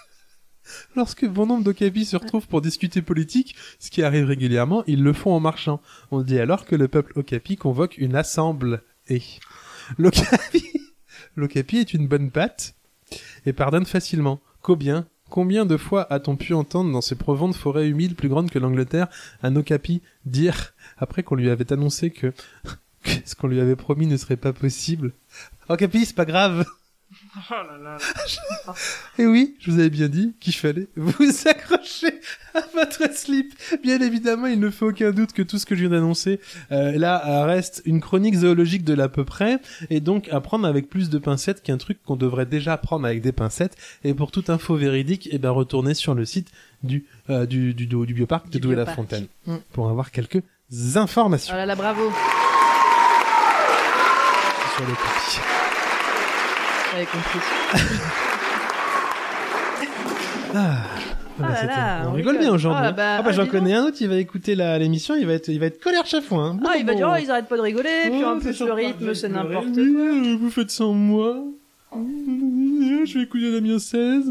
lorsque 0.94 1.26
bon 1.26 1.46
nombre 1.46 1.64
d'Okapi 1.64 2.06
se 2.06 2.16
retrouvent 2.16 2.46
pour 2.46 2.62
discuter 2.62 3.02
politique, 3.02 3.54
ce 3.78 3.90
qui 3.90 4.02
arrive 4.02 4.24
régulièrement, 4.24 4.82
ils 4.86 5.02
le 5.02 5.12
font 5.12 5.32
en 5.32 5.40
marchant. 5.40 5.82
On 6.10 6.22
dit 6.22 6.38
alors 6.38 6.64
que 6.64 6.74
le 6.74 6.88
peuple 6.88 7.12
Okapi 7.16 7.56
convoque 7.56 7.98
une 7.98 8.16
assemblée. 8.16 8.78
L'Okapi, 9.98 10.64
l'Okapi 11.36 11.78
est 11.78 11.92
une 11.94 12.08
bonne 12.08 12.30
patte 12.30 12.74
et 13.44 13.52
pardonne 13.52 13.86
facilement. 13.86 14.40
Combien 14.62 15.06
Combien 15.28 15.66
de 15.66 15.76
fois 15.76 16.06
a-t-on 16.12 16.36
pu 16.36 16.54
entendre 16.54 16.92
dans 16.92 17.00
ces 17.00 17.16
profondes 17.16 17.54
forêts 17.54 17.88
humides 17.88 18.14
plus 18.14 18.28
grandes 18.28 18.48
que 18.48 18.60
l'Angleterre 18.60 19.08
un 19.42 19.56
Okapi 19.56 20.00
dire, 20.24 20.74
après 20.98 21.24
qu'on 21.24 21.34
lui 21.34 21.50
avait 21.50 21.72
annoncé 21.72 22.10
que, 22.10 22.32
que 23.06 23.28
ce 23.28 23.34
qu'on 23.34 23.48
lui 23.48 23.60
avait 23.60 23.76
promis 23.76 24.06
ne 24.06 24.16
serait 24.16 24.36
pas 24.36 24.52
possible, 24.52 25.12
Okapi, 25.68 26.04
c'est 26.04 26.16
pas 26.16 26.24
grave 26.24 26.64
et 29.18 29.26
oui, 29.26 29.56
je 29.60 29.70
vous 29.70 29.78
avais 29.78 29.90
bien 29.90 30.08
dit 30.08 30.34
qu'il 30.40 30.54
fallait 30.54 30.88
vous 30.96 31.30
accrocher 31.46 32.20
à 32.54 32.60
votre 32.74 33.14
slip. 33.14 33.54
Bien 33.82 34.00
évidemment, 34.00 34.46
il 34.46 34.58
ne 34.58 34.70
fait 34.70 34.84
aucun 34.84 35.12
doute 35.12 35.32
que 35.32 35.42
tout 35.42 35.58
ce 35.58 35.66
que 35.66 35.76
je 35.76 35.82
viens 35.82 35.90
d'annoncer, 35.90 36.40
euh, 36.72 36.98
là, 36.98 37.24
euh, 37.26 37.44
reste 37.44 37.82
une 37.84 38.00
chronique 38.00 38.34
zoologique 38.34 38.84
de 38.84 38.92
l'à 38.94 39.08
peu 39.08 39.24
près, 39.24 39.60
et 39.88 40.00
donc 40.00 40.28
à 40.32 40.40
prendre 40.40 40.66
avec 40.66 40.88
plus 40.88 41.08
de 41.08 41.18
pincettes 41.18 41.62
qu'un 41.62 41.78
truc 41.78 42.02
qu'on 42.02 42.16
devrait 42.16 42.46
déjà 42.46 42.76
prendre 42.76 43.06
avec 43.06 43.22
des 43.22 43.32
pincettes. 43.32 43.76
Et 44.02 44.12
pour 44.12 44.32
toute 44.32 44.50
info 44.50 44.74
véridique, 44.76 45.28
eh 45.30 45.38
ben, 45.38 45.50
retournez 45.50 45.94
sur 45.94 46.14
le 46.14 46.24
site 46.24 46.50
du, 46.82 47.06
euh, 47.30 47.46
du, 47.46 47.72
du, 47.72 47.86
du, 47.86 48.06
du 48.06 48.14
bioparc 48.14 48.46
de 48.46 48.52
Du 48.52 48.60
Douai-la-Fontaine 48.60 49.26
bioparc. 49.44 49.60
Mm. 49.60 49.72
pour 49.72 49.88
avoir 49.90 50.10
quelques 50.10 50.42
informations 50.96 51.54
Oh 51.54 51.56
là 51.56 51.66
là, 51.66 51.76
bravo. 51.76 52.10
Sur 54.76 54.86
le. 54.86 54.92
J'avais 56.92 57.06
compris. 57.06 57.38
Ah, 60.58 60.76
Ah 61.38 61.42
là 61.42 61.54
c'était- 61.56 61.66
là, 61.66 62.02
on, 62.06 62.12
rigole 62.12 62.38
bien 62.38 62.50
aujourd'hui. 62.50 62.80
Ah 62.82 62.88
hein. 62.88 62.92
bah, 62.92 63.16
ah 63.18 63.22
bah 63.22 63.28
ah, 63.30 63.32
j'en 63.32 63.46
connais 63.46 63.74
un 63.74 63.84
autre, 63.84 63.98
il 64.00 64.08
va 64.08 64.16
écouter 64.16 64.54
l'émission, 64.54 65.14
il 65.14 65.26
va 65.26 65.34
être, 65.34 65.48
il 65.48 65.60
va 65.60 65.66
être 65.66 65.82
colère 65.82 66.06
chaque 66.06 66.24
fois. 66.24 66.44
Hein. 66.44 66.60
Ah, 66.66 66.78
il 66.78 66.86
va 66.86 66.94
dire, 66.94 67.10
oh, 67.12 67.16
ils 67.20 67.30
arrêtent 67.30 67.48
pas 67.48 67.58
de 67.58 67.62
rigoler, 67.62 68.04
puis 68.04 68.22
Oh, 68.24 68.38
plus 68.38 68.54
c'est 68.54 68.64
le 68.64 68.72
rythme, 68.72 69.14
c'est 69.14 69.28
n'importe 69.28 69.74
quoi. 69.74 70.36
Vous 70.40 70.50
faites 70.50 70.70
sans 70.70 70.94
moi. 70.94 71.44
Je 71.92 73.18
vais 73.18 73.24
écouter 73.24 73.52
Damien 73.52 73.78
16. 73.78 74.24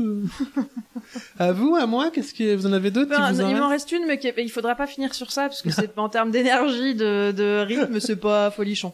à 1.40 1.52
vous, 1.52 1.76
à 1.76 1.86
moi, 1.86 2.10
qu'est-ce 2.12 2.34
que 2.34 2.56
vous 2.56 2.66
en 2.66 2.74
avez 2.74 2.90
d'autres 2.90 3.12
Ben, 3.12 3.50
il 3.50 3.56
m'en 3.58 3.70
reste 3.70 3.92
une, 3.92 4.08
mais 4.08 4.20
il 4.38 4.50
faudra 4.50 4.74
pas 4.74 4.88
finir 4.88 5.14
sur 5.14 5.32
ça, 5.32 5.44
parce 5.44 5.62
que 5.62 5.70
c'est 5.70 5.92
en 6.00 6.10
termes 6.10 6.32
d'énergie, 6.32 6.96
de, 6.96 7.32
de 7.34 7.60
rythme, 7.68 8.00
c'est 8.00 8.16
pas 8.20 8.50
folichon. 8.50 8.94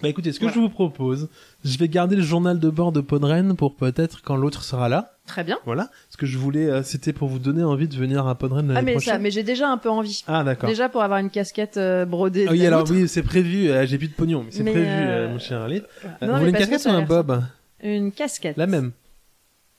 Bah 0.00 0.08
écoutez, 0.08 0.32
ce 0.32 0.38
que 0.40 0.44
Voilà. 0.46 0.54
je 0.56 0.60
vous 0.60 0.68
propose, 0.70 1.28
je 1.64 1.76
vais 1.78 1.86
garder 1.88 2.16
le 2.16 2.22
journal 2.22 2.58
de 2.58 2.70
bord 2.70 2.92
de 2.92 3.00
Podren 3.02 3.54
pour 3.56 3.76
peut-être 3.76 4.22
quand 4.22 4.36
l'autre 4.36 4.64
sera 4.64 4.88
là. 4.88 5.12
Très 5.26 5.44
bien. 5.44 5.58
Voilà. 5.66 5.90
Ce 6.08 6.16
que 6.16 6.24
je 6.26 6.38
voulais, 6.38 6.66
euh, 6.66 6.82
c'était 6.82 7.12
pour 7.12 7.28
vous 7.28 7.38
donner 7.38 7.62
envie 7.62 7.86
de 7.86 7.94
venir 7.94 8.26
à 8.26 8.34
Podren 8.34 8.66
l'année 8.66 8.78
Ah, 8.78 8.82
mais 8.82 8.92
prochaine. 8.92 9.12
ça, 9.14 9.18
mais 9.18 9.30
j'ai 9.30 9.42
déjà 9.42 9.68
un 9.68 9.76
peu 9.76 9.90
envie. 9.90 10.24
Ah 10.26 10.42
d'accord. 10.44 10.68
Déjà 10.68 10.88
pour 10.88 11.02
avoir 11.02 11.18
une 11.20 11.30
casquette 11.30 11.76
euh, 11.76 12.04
brodée. 12.06 12.46
Ah 12.48 12.52
oui, 12.52 12.66
alors 12.66 12.90
oui, 12.90 13.06
c'est 13.06 13.22
prévu. 13.22 13.68
euh, 13.70 13.86
J'ai 13.86 13.98
plus 13.98 14.08
de 14.08 14.14
pognon, 14.14 14.42
mais 14.44 14.50
c'est 14.50 14.64
prévu, 14.64 14.80
euh, 14.80 15.28
euh, 15.28 15.32
mon 15.32 15.38
cher 15.38 15.60
Non, 15.68 15.76
vous 16.22 16.38
voulez 16.38 16.50
une 16.50 16.56
casquette 16.56 16.86
ou 16.86 16.90
un 16.90 17.02
bob? 17.02 17.42
Une 17.82 18.12
casquette. 18.12 18.56
La 18.56 18.66
même. 18.66 18.92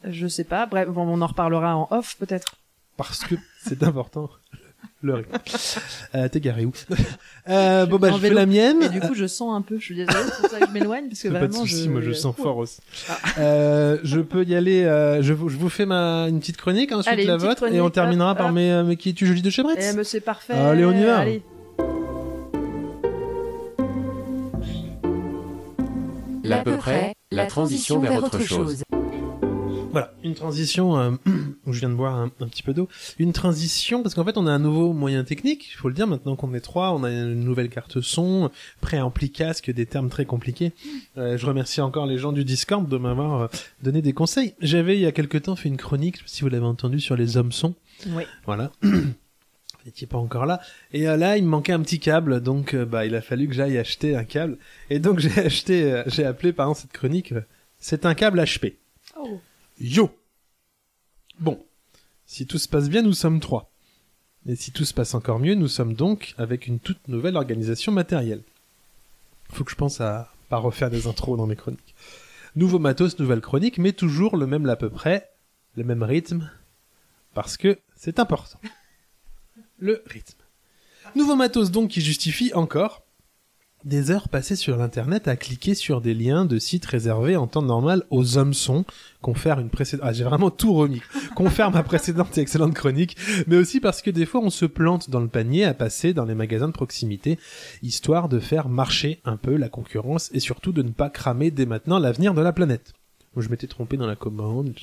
Je 0.08 0.28
sais 0.28 0.44
pas. 0.44 0.66
Bref, 0.68 0.88
bon, 0.90 1.08
on 1.08 1.22
en 1.22 1.28
reparlera 1.28 1.76
en 1.76 1.88
off 1.92 2.16
peut-être. 2.20 2.56
Parce 2.98 3.26
que 3.26 3.36
c'est 3.62 3.82
important. 3.84 4.30
Le 5.02 5.16
rythme. 5.16 5.32
Euh, 6.16 6.28
T'es 6.30 6.40
garé 6.40 6.66
où? 6.66 6.72
Euh, 7.50 7.86
Bon 7.86 7.98
bah 7.98 8.10
je 8.14 8.18
fais 8.20 8.30
la 8.30 8.46
mienne. 8.46 8.82
Et 8.84 8.88
du 8.90 9.02
coup, 9.02 9.14
je 9.14 9.28
sens 9.28 9.54
un 9.54 9.62
peu. 9.62 9.78
Je 9.78 9.84
suis 9.84 9.96
désolée, 9.96 10.16
c'est 10.34 10.42
pour 10.42 10.50
ça 10.50 10.60
que 10.62 10.68
je 10.68 10.72
m'éloigne 10.72 11.10
parce 11.10 11.22
que 11.22 11.28
C'est 11.28 11.34
pas 11.34 11.42
de 11.46 11.52
vraiment, 11.52 11.66
soucis, 11.66 11.84
je. 11.86 11.90
moi 11.90 12.00
je 12.02 12.12
sens 12.14 12.34
fort 12.36 12.56
aussi. 12.58 12.80
Ah. 13.10 13.18
Euh, 13.40 13.98
je 14.04 14.20
peux 14.22 14.44
y 14.46 14.56
aller. 14.56 14.84
euh, 14.86 15.22
je, 15.22 15.34
vous, 15.34 15.50
je 15.50 15.58
vous 15.58 15.68
fais 15.70 15.86
ma 15.86 16.28
une 16.30 16.40
petite 16.40 16.56
chronique 16.58 16.94
ensuite 16.94 17.12
Allez, 17.14 17.26
la 17.26 17.36
vôtre 17.36 17.66
et 17.70 17.82
on 17.82 17.90
terminera 17.90 18.32
hop, 18.32 18.38
par 18.38 18.48
hop. 18.48 18.54
mes 18.54 18.82
mes 18.84 18.96
qui 18.96 19.10
es-tu 19.10 19.26
joli 19.28 19.42
de 19.42 19.50
chez 19.50 19.62
Bretz. 19.64 19.78
Eh, 19.92 19.94
mais 19.96 20.04
c'est 20.06 20.22
parfait. 20.22 20.54
Allez, 20.54 20.86
on 20.86 20.94
y 20.94 21.04
va. 21.04 21.18
Allez. 21.18 21.44
L'à 26.46 26.60
peu 26.60 26.76
près, 26.78 27.16
la 27.32 27.46
transition 27.46 28.00
vers 28.00 28.24
autre 28.24 28.42
chose. 28.42 28.84
Voilà, 29.94 30.14
une 30.24 30.34
transition 30.34 30.98
euh, 30.98 31.12
où 31.66 31.72
je 31.72 31.80
viens 31.80 31.90
de 31.90 31.96
boire 31.96 32.16
un, 32.16 32.32
un 32.42 32.48
petit 32.48 32.64
peu 32.64 32.74
d'eau. 32.74 32.90
Une 33.20 33.32
transition 33.32 34.04
parce 34.04 34.14
qu'en 34.16 34.26
fait 34.26 34.36
on 34.38 34.46
a 34.46 34.52
un 34.52 34.60
nouveau 34.60 34.92
moyen 34.92 35.24
technique, 35.24 35.70
il 35.72 35.78
faut 35.78 35.88
le 35.88 35.94
dire 35.94 36.08
maintenant 36.08 36.36
qu'on 36.36 36.54
est 36.54 36.60
trois, 36.60 36.92
on 36.92 37.04
a 37.04 37.12
une 37.12 37.46
nouvelle 37.46 37.70
carte 37.70 38.02
son, 38.02 38.52
préampli 38.82 39.32
casque, 39.32 39.72
des 39.72 39.86
termes 39.86 40.10
très 40.10 40.26
compliqués. 40.26 40.74
Euh, 41.18 41.38
je 41.38 41.46
remercie 41.46 41.80
encore 41.80 42.06
les 42.06 42.18
gens 42.18 42.34
du 42.34 42.44
Discord 42.44 42.88
de 42.90 42.98
m'avoir 42.98 43.42
euh, 43.42 43.48
donné 43.82 44.02
des 44.02 44.14
conseils. 44.14 44.56
J'avais 44.60 44.98
il 44.98 45.02
y 45.02 45.06
a 45.06 45.14
quelque 45.14 45.38
temps 45.38 45.56
fait 45.56 45.70
une 45.70 45.78
chronique, 45.78 46.18
si 46.26 46.42
vous 46.42 46.50
l'avez 46.50 46.66
entendu, 46.66 47.00
sur 47.00 47.16
les 47.16 47.38
hommes 47.38 47.52
sons. 47.52 47.76
Oui. 48.08 48.24
Voilà. 48.46 48.72
Vous 49.84 49.90
n'étiez 49.90 50.08
pas 50.08 50.18
encore 50.18 50.46
là. 50.46 50.62
Et 50.94 51.10
euh, 51.10 51.18
là, 51.18 51.38
il 51.38 51.44
me 51.44 51.50
manquait 51.50 51.74
un 51.74 51.82
petit 51.82 52.00
câble, 52.00 52.40
donc 52.40 52.74
euh, 52.74 52.86
bah 52.86 53.06
il 53.06 53.16
a 53.16 53.22
fallu 53.22 53.50
que 53.50 53.54
j'aille 53.54 53.78
acheter 53.78 54.16
un 54.16 54.24
câble. 54.24 54.58
Et 54.90 55.00
donc 55.00 55.20
j'ai 55.20 55.38
acheté, 55.38 55.92
euh, 55.92 56.04
j'ai 56.08 56.24
appelé 56.24 56.54
pardon 56.54 56.74
cette 56.74 56.94
chronique, 56.94 57.34
euh, 57.34 57.42
c'est 57.80 58.06
un 58.06 58.14
câble 58.14 58.40
HP. 58.40 58.76
Oh. 59.20 59.42
Yo 59.84 60.18
Bon, 61.42 61.62
si 62.26 62.48
tout 62.48 62.58
se 62.58 62.70
passe 62.70 62.88
bien, 62.88 63.02
nous 63.02 63.12
sommes 63.12 63.42
trois. 63.42 63.70
Et 64.48 64.56
si 64.56 64.72
tout 64.72 64.86
se 64.86 64.94
passe 64.94 65.14
encore 65.14 65.40
mieux, 65.40 65.56
nous 65.56 65.68
sommes 65.68 65.94
donc 65.94 66.36
avec 66.38 66.68
une 66.68 66.80
toute 66.80 67.06
nouvelle 67.10 67.36
organisation 67.36 67.92
matérielle. 67.92 68.44
Faut 69.52 69.66
que 69.66 69.72
je 69.72 69.76
pense 69.76 70.00
à 70.00 70.32
pas 70.48 70.56
refaire 70.56 70.90
des 70.90 71.06
intros 71.06 71.38
dans 71.38 71.48
mes 71.48 71.58
chroniques. 71.58 71.96
Nouveau 72.56 72.80
matos, 72.80 73.20
nouvelle 73.20 73.42
chronique, 73.42 73.78
mais 73.78 73.92
toujours 73.92 74.38
le 74.38 74.48
même 74.48 74.70
à 74.70 74.78
peu 74.78 74.90
près, 74.90 75.30
le 75.76 75.84
même 75.84 76.04
rythme, 76.04 76.50
parce 77.34 77.58
que 77.58 77.78
c'est 77.94 78.20
important. 78.20 78.60
Le 79.80 80.02
rythme. 80.06 80.40
Nouveau 81.14 81.36
matos 81.36 81.72
donc 81.72 81.90
qui 81.90 82.00
justifie 82.00 82.54
encore 82.54 83.03
des 83.86 84.12
heures 84.12 84.30
passées 84.30 84.56
sur 84.56 84.78
l'internet 84.78 85.28
à 85.28 85.36
cliquer 85.36 85.76
sur 85.76 86.02
des 86.02 86.14
liens 86.14 86.46
de 86.46 86.60
sites 86.60 86.86
réservés 86.86 87.36
en 87.36 87.48
temps 87.48 87.62
normal 87.62 88.04
aux 88.10 88.38
hommes 88.38 88.54
sons, 88.54 88.86
confère 89.22 89.60
une 89.60 89.70
précédente, 89.70 90.06
ah 90.08 90.14
j'ai 90.14 90.24
vraiment 90.24 90.52
tout 90.52 90.74
remis, 90.74 91.02
confère 91.36 91.72
ma 91.72 91.84
précédente 91.84 92.38
et 92.38 92.42
excellente 92.42 92.74
chronique, 92.74 93.18
mais 93.48 93.58
aussi 93.58 93.80
parce 93.80 94.02
que 94.02 94.12
des 94.12 94.26
fois 94.26 94.42
on 94.42 94.50
se 94.50 94.66
plante 94.66 95.10
dans 95.10 95.20
le 95.20 95.28
panier 95.28 95.66
à 95.66 95.74
passer 95.74 96.14
dans 96.14 96.26
les 96.26 96.36
magasins 96.36 96.68
de 96.68 96.74
proximité, 96.74 97.38
histoire 97.82 98.30
de 98.30 98.40
faire 98.40 98.70
marcher 98.70 99.20
un 99.26 99.38
peu 99.38 99.56
la 99.56 99.70
concurrence 99.70 100.30
et 100.34 100.40
surtout 100.40 100.72
de 100.72 100.82
ne 100.82 100.92
pas 100.92 101.10
cramer 101.10 101.52
dès 101.52 101.66
maintenant 101.66 102.00
l'avenir 102.00 102.34
de 102.34 102.42
la 102.42 102.54
planète. 102.54 102.94
Je 103.36 103.50
m'étais 103.50 103.68
trompé 103.68 103.98
dans 103.98 104.08
la 104.08 104.16
commande. 104.16 104.74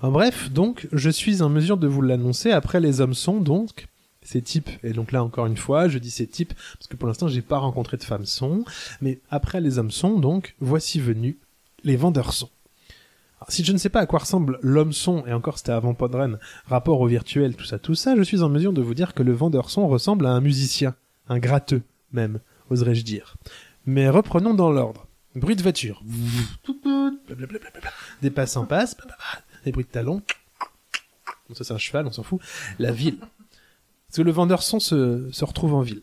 En 0.00 0.10
bref, 0.10 0.50
donc, 0.50 0.88
je 0.92 1.10
suis 1.10 1.42
en 1.42 1.48
mesure 1.48 1.76
de 1.76 1.86
vous 1.86 2.02
l'annoncer 2.02 2.50
après 2.50 2.80
les 2.80 3.00
hommes 3.00 3.14
sont 3.14 3.40
donc 3.40 3.86
ces 4.26 4.42
types, 4.42 4.70
et 4.82 4.92
donc 4.92 5.12
là 5.12 5.22
encore 5.22 5.46
une 5.46 5.56
fois, 5.56 5.88
je 5.88 5.98
dis 5.98 6.10
ces 6.10 6.26
types, 6.26 6.54
parce 6.74 6.88
que 6.88 6.96
pour 6.96 7.08
l'instant 7.08 7.28
j'ai 7.28 7.42
pas 7.42 7.58
rencontré 7.58 7.96
de 7.96 8.04
femmes 8.04 8.26
sont, 8.26 8.64
mais 9.00 9.20
après 9.30 9.60
les 9.60 9.78
hommes 9.78 9.90
sont, 9.90 10.18
donc, 10.18 10.54
voici 10.60 11.00
venus 11.00 11.36
les 11.84 11.96
vendeurs 11.96 12.32
sont. 12.32 12.50
Alors, 13.40 13.52
si 13.52 13.64
je 13.64 13.72
ne 13.72 13.78
sais 13.78 13.90
pas 13.90 14.00
à 14.00 14.06
quoi 14.06 14.20
ressemble 14.20 14.58
l'homme 14.62 14.92
son, 14.92 15.26
et 15.26 15.32
encore 15.32 15.58
c'était 15.58 15.72
avant 15.72 15.94
Podren, 15.94 16.38
rapport 16.66 17.00
au 17.00 17.06
virtuel, 17.06 17.54
tout 17.54 17.64
ça, 17.64 17.78
tout 17.78 17.94
ça, 17.94 18.16
je 18.16 18.22
suis 18.22 18.42
en 18.42 18.48
mesure 18.48 18.72
de 18.72 18.82
vous 18.82 18.94
dire 18.94 19.14
que 19.14 19.22
le 19.22 19.32
vendeur 19.32 19.70
son 19.70 19.86
ressemble 19.88 20.26
à 20.26 20.30
un 20.30 20.40
musicien, 20.40 20.94
un 21.28 21.38
gratteux, 21.38 21.82
même, 22.12 22.40
oserais-je 22.70 23.04
dire. 23.04 23.36
Mais 23.84 24.08
reprenons 24.08 24.54
dans 24.54 24.70
l'ordre. 24.70 25.06
Bruit 25.34 25.54
de 25.54 25.62
voiture. 25.62 26.02
Des 28.22 28.30
passants 28.30 28.64
passent. 28.64 28.96
les 29.64 29.72
bruits 29.72 29.84
de 29.84 29.90
talons. 29.90 30.22
Ça 31.52 31.62
c'est 31.62 31.74
un 31.74 31.78
cheval, 31.78 32.06
on 32.06 32.12
s'en 32.12 32.22
fout. 32.22 32.40
La 32.78 32.90
ville. 32.90 33.18
Que 34.16 34.22
le 34.22 34.32
vendeur 34.32 34.62
son 34.62 34.80
se, 34.80 35.44
retrouve 35.44 35.74
en 35.74 35.82
ville. 35.82 36.00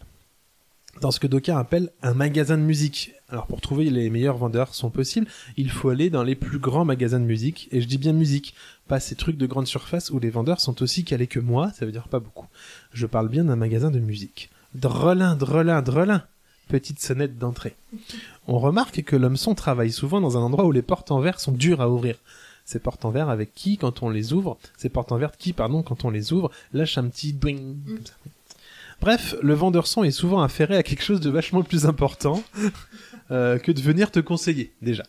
Dans 1.01 1.09
ce 1.09 1.19
que 1.19 1.25
d'aucuns 1.25 1.57
appellent 1.57 1.89
un 2.03 2.13
magasin 2.13 2.59
de 2.59 2.61
musique. 2.61 3.13
Alors 3.27 3.47
pour 3.47 3.59
trouver 3.59 3.89
les 3.89 4.11
meilleurs 4.11 4.37
vendeurs 4.37 4.75
sont 4.75 4.91
possibles, 4.91 5.25
il 5.57 5.71
faut 5.71 5.89
aller 5.89 6.11
dans 6.11 6.21
les 6.21 6.35
plus 6.35 6.59
grands 6.59 6.85
magasins 6.85 7.19
de 7.19 7.25
musique, 7.25 7.69
et 7.71 7.81
je 7.81 7.87
dis 7.87 7.97
bien 7.97 8.13
musique, 8.13 8.53
pas 8.87 8.99
ces 8.99 9.15
trucs 9.15 9.37
de 9.37 9.47
grande 9.47 9.65
surface 9.65 10.11
où 10.11 10.19
les 10.19 10.29
vendeurs 10.29 10.61
sont 10.61 10.83
aussi 10.83 11.03
calés 11.03 11.25
que 11.25 11.39
moi, 11.39 11.71
ça 11.71 11.87
veut 11.87 11.91
dire 11.91 12.07
pas 12.07 12.19
beaucoup. 12.19 12.45
Je 12.91 13.07
parle 13.07 13.29
bien 13.29 13.45
d'un 13.45 13.55
magasin 13.55 13.89
de 13.89 13.99
musique. 13.99 14.51
Drelin, 14.75 15.35
drelin, 15.35 15.81
drelin. 15.81 16.21
Petite 16.67 17.01
sonnette 17.01 17.39
d'entrée. 17.39 17.75
On 18.45 18.59
remarque 18.59 19.01
que 19.01 19.15
l'homme 19.15 19.37
son 19.37 19.55
travaille 19.55 19.91
souvent 19.91 20.21
dans 20.21 20.37
un 20.37 20.41
endroit 20.41 20.65
où 20.65 20.71
les 20.71 20.83
portes 20.83 21.09
en 21.09 21.19
verre 21.19 21.39
sont 21.39 21.51
dures 21.51 21.81
à 21.81 21.89
ouvrir. 21.89 22.17
Ces 22.65 22.79
portes 22.79 23.05
en 23.05 23.11
verre 23.11 23.29
avec 23.29 23.53
qui, 23.53 23.77
quand 23.77 24.03
on 24.03 24.09
les 24.09 24.33
ouvre, 24.33 24.57
ces 24.77 24.89
portes 24.89 25.11
en 25.11 25.17
verre 25.17 25.37
qui, 25.37 25.53
pardon, 25.53 25.83
quand 25.83 26.05
on 26.05 26.09
les 26.09 26.33
ouvre, 26.33 26.51
lâchent 26.73 26.97
un 26.97 27.07
petit 27.07 27.33
bling. 27.33 27.77
comme 27.85 28.05
ça. 28.05 28.13
Bref, 29.01 29.35
le 29.41 29.53
vendeur 29.53 29.85
son 29.85 30.05
est 30.05 30.11
souvent 30.11 30.41
affairé 30.41 30.77
à 30.77 30.83
quelque 30.83 31.03
chose 31.03 31.19
de 31.19 31.29
vachement 31.29 31.61
plus 31.61 31.85
important 31.85 32.41
euh, 33.31 33.57
que 33.59 33.71
de 33.71 33.81
venir 33.81 34.11
te 34.11 34.21
conseiller, 34.21 34.71
déjà. 34.81 35.03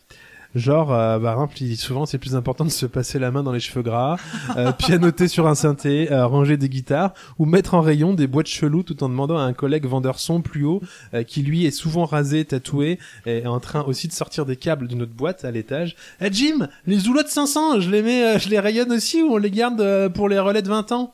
Genre, 0.55 0.93
euh, 0.93 1.47
il 1.59 1.67
dit 1.67 1.75
souvent 1.75 2.05
c'est 2.05 2.17
plus 2.17 2.35
important 2.35 2.63
de 2.63 2.69
se 2.69 2.85
passer 2.85 3.19
la 3.19 3.29
main 3.29 3.43
dans 3.43 3.51
les 3.51 3.59
cheveux 3.59 3.81
gras, 3.81 4.17
euh, 4.55 4.71
pianoter 4.77 5.27
sur 5.27 5.47
un 5.47 5.55
synthé, 5.55 6.11
euh, 6.11 6.25
ranger 6.25 6.55
des 6.55 6.69
guitares, 6.69 7.13
ou 7.37 7.45
mettre 7.45 7.73
en 7.73 7.81
rayon 7.81 8.13
des 8.13 8.25
boîtes 8.25 8.47
cheloues 8.47 8.83
tout 8.83 9.03
en 9.03 9.09
demandant 9.09 9.37
à 9.37 9.41
un 9.41 9.51
collègue 9.51 9.85
vendeur 9.85 10.17
son 10.17 10.41
plus 10.41 10.63
haut, 10.63 10.81
euh, 11.13 11.23
qui 11.23 11.41
lui 11.41 11.65
est 11.65 11.71
souvent 11.71 12.05
rasé, 12.05 12.45
tatoué, 12.45 12.99
et 13.25 13.45
en 13.45 13.59
train 13.59 13.83
aussi 13.83 14.07
de 14.07 14.13
sortir 14.13 14.45
des 14.45 14.55
câbles 14.55 14.87
d'une 14.87 15.01
autre 15.01 15.13
boîte 15.13 15.43
à 15.43 15.51
l'étage. 15.51 15.97
Eh 16.21 16.31
Jim, 16.31 16.69
les 16.87 16.99
zoulottes 16.99 17.27
500, 17.27 17.81
je 17.81 17.89
les 17.89 18.01
mets, 18.01 18.39
je 18.39 18.47
les 18.47 18.59
rayonne 18.59 18.93
aussi 18.93 19.21
ou 19.21 19.33
on 19.33 19.37
les 19.37 19.51
garde 19.51 20.09
pour 20.13 20.29
les 20.29 20.39
relais 20.39 20.61
de 20.61 20.69
20 20.69 20.93
ans? 20.93 21.11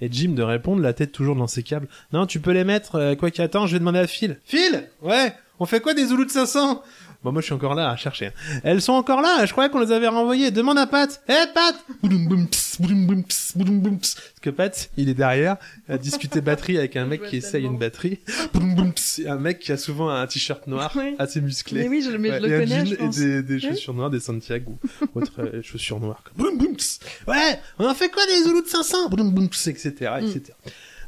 Et 0.00 0.08
Jim 0.10 0.30
de 0.30 0.42
répondre, 0.42 0.82
la 0.82 0.94
tête 0.94 1.12
toujours 1.12 1.36
dans 1.36 1.46
ses 1.46 1.62
câbles. 1.62 1.86
Non, 2.12 2.26
tu 2.26 2.40
peux 2.40 2.52
les 2.52 2.64
mettre, 2.64 3.14
quoi 3.16 3.30
qu'attends, 3.30 3.66
je 3.66 3.74
vais 3.74 3.78
demander 3.78 3.98
à 4.00 4.06
Phil. 4.06 4.38
Phil 4.44 4.88
Ouais, 5.02 5.32
on 5.60 5.66
fait 5.66 5.80
quoi 5.80 5.94
des 5.94 6.06
Zoulous 6.06 6.24
de 6.24 6.30
500 6.30 6.82
Bon, 7.22 7.32
moi 7.32 7.42
je 7.42 7.44
suis 7.46 7.52
encore 7.54 7.74
là 7.74 7.90
à 7.90 7.96
chercher. 7.96 8.28
hein. 8.28 8.60
Elles 8.64 8.80
sont 8.80 8.94
encore 8.94 9.20
là, 9.20 9.44
je 9.44 9.52
croyais 9.52 9.68
qu'on 9.68 9.80
les 9.80 9.92
avait 9.92 10.08
renvoyées. 10.08 10.50
Demande 10.50 10.78
à 10.78 10.86
Pat. 10.86 11.22
Eh 11.28 11.34
Pat 11.54 11.74
Boudoum 12.02 12.26
boum 12.28 12.48
ps, 12.48 12.80
boudoum 12.80 13.06
boum 13.06 13.22
ps, 13.24 13.52
boudoum 13.54 13.80
boum 13.82 13.98
ps. 13.98 14.14
Parce 14.14 14.40
que 14.40 14.48
Pat, 14.48 14.90
il 14.96 15.10
est 15.10 15.14
derrière 15.14 15.58
à 15.86 15.98
discuter 15.98 16.40
batterie 16.40 16.78
avec 16.78 16.96
un 16.96 17.04
mec 17.04 17.22
qui 17.24 17.36
essaye 17.36 17.64
une 17.66 17.76
batterie. 17.76 18.20
Boum 18.54 18.74
boum 18.74 18.92
ps. 18.94 19.18
Et 19.18 19.28
un 19.28 19.36
mec 19.36 19.58
qui 19.58 19.70
a 19.70 19.76
souvent 19.76 20.08
un 20.08 20.26
t-shirt 20.26 20.66
noir, 20.66 20.92
Oui. 20.96 21.14
assez 21.18 21.42
musclé. 21.42 21.82
Mais 21.82 21.88
oui, 21.88 22.00
je, 22.02 22.16
mais 22.16 22.30
Ouais, 22.30 22.40
je 22.40 22.46
et 22.46 22.48
le 22.48 22.56
un 22.56 22.60
connais, 22.60 22.78
jean 22.78 22.86
je 22.86 22.94
pense. 22.94 23.18
Et 23.18 23.42
des, 23.42 23.60
chaussures 23.60 23.92
noires, 23.92 24.08
des 24.10 24.20
Santiago, 24.20 24.78
autres 25.14 25.42
euh, 25.42 25.60
chaussures 25.62 26.00
noires. 26.00 26.24
Boum 26.36 26.56
boum 26.56 26.74
ps. 26.74 27.00
Ouais, 27.28 27.60
on 27.78 27.86
en 27.86 27.94
fait 27.94 28.08
quoi 28.08 28.24
des 28.24 28.44
Zoulous 28.44 28.62
de 28.62 28.66
500 28.68 29.10
Boum 29.10 29.30
boum 29.30 29.50
ps, 29.50 29.66
etc., 29.66 29.90
etc. 30.22 30.54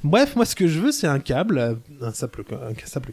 Bref, 0.04 0.34
moi 0.34 0.44
ce 0.44 0.56
que 0.56 0.66
je 0.66 0.80
veux 0.80 0.92
c'est 0.92 1.06
un 1.06 1.20
câble, 1.20 1.58
euh, 1.58 1.74
un 2.00 2.12
simple, 2.12 2.44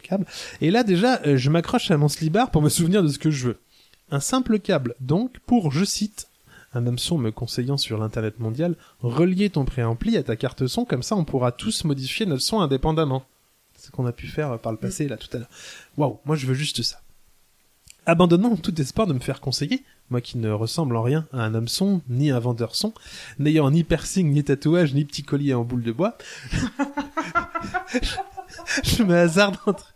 câble. 0.00 0.26
Et 0.60 0.70
là 0.70 0.82
déjà, 0.82 1.20
euh, 1.26 1.36
je 1.36 1.50
m'accroche 1.50 1.90
à 1.90 1.96
mon 1.96 2.08
slibard 2.08 2.50
pour 2.50 2.62
me 2.62 2.68
souvenir 2.68 3.02
de 3.02 3.08
ce 3.08 3.18
que 3.18 3.30
je 3.30 3.48
veux. 3.48 3.58
Un 4.10 4.20
simple 4.20 4.58
câble, 4.58 4.96
donc, 5.00 5.38
pour, 5.46 5.70
je 5.70 5.84
cite, 5.84 6.28
un 6.74 6.86
hameçon 6.86 7.16
me 7.16 7.30
conseillant 7.30 7.76
sur 7.76 7.98
l'internet 7.98 8.40
mondial, 8.40 8.74
relier 9.00 9.50
ton 9.50 9.64
préampli 9.64 10.16
à 10.16 10.22
ta 10.24 10.36
carte 10.36 10.66
son, 10.66 10.84
comme 10.84 11.02
ça 11.02 11.14
on 11.14 11.24
pourra 11.24 11.52
tous 11.52 11.84
modifier 11.84 12.26
notre 12.26 12.42
son 12.42 12.60
indépendamment. 12.60 13.24
C'est 13.76 13.86
ce 13.86 13.90
qu'on 13.92 14.06
a 14.06 14.12
pu 14.12 14.26
faire 14.26 14.52
euh, 14.52 14.58
par 14.58 14.72
le 14.72 14.78
passé 14.78 15.06
là 15.06 15.16
tout 15.16 15.28
à 15.32 15.38
l'heure. 15.38 15.50
Waouh, 15.96 16.18
moi 16.24 16.34
je 16.34 16.46
veux 16.46 16.54
juste 16.54 16.82
ça. 16.82 17.00
Abandonnant 18.06 18.56
tout 18.56 18.78
espoir 18.80 19.06
de 19.06 19.12
me 19.12 19.20
faire 19.20 19.40
conseiller, 19.40 19.84
moi 20.10 20.20
qui 20.20 20.38
ne 20.38 20.50
ressemble 20.50 20.96
en 20.96 21.02
rien 21.02 21.26
à 21.32 21.44
un 21.44 21.54
hameçon, 21.54 22.02
ni 22.08 22.30
un 22.30 22.38
vendeur 22.38 22.74
son, 22.74 22.92
n'ayant 23.38 23.70
ni 23.70 23.84
piercing, 23.84 24.32
ni 24.32 24.44
tatouage, 24.44 24.92
ni 24.92 25.04
petit 25.04 25.22
collier 25.22 25.54
en 25.54 25.64
boule 25.64 25.82
de 25.82 25.92
bois, 25.92 26.18
je 28.82 29.02
me 29.02 29.14
hasarde 29.14 29.56
entre... 29.66 29.94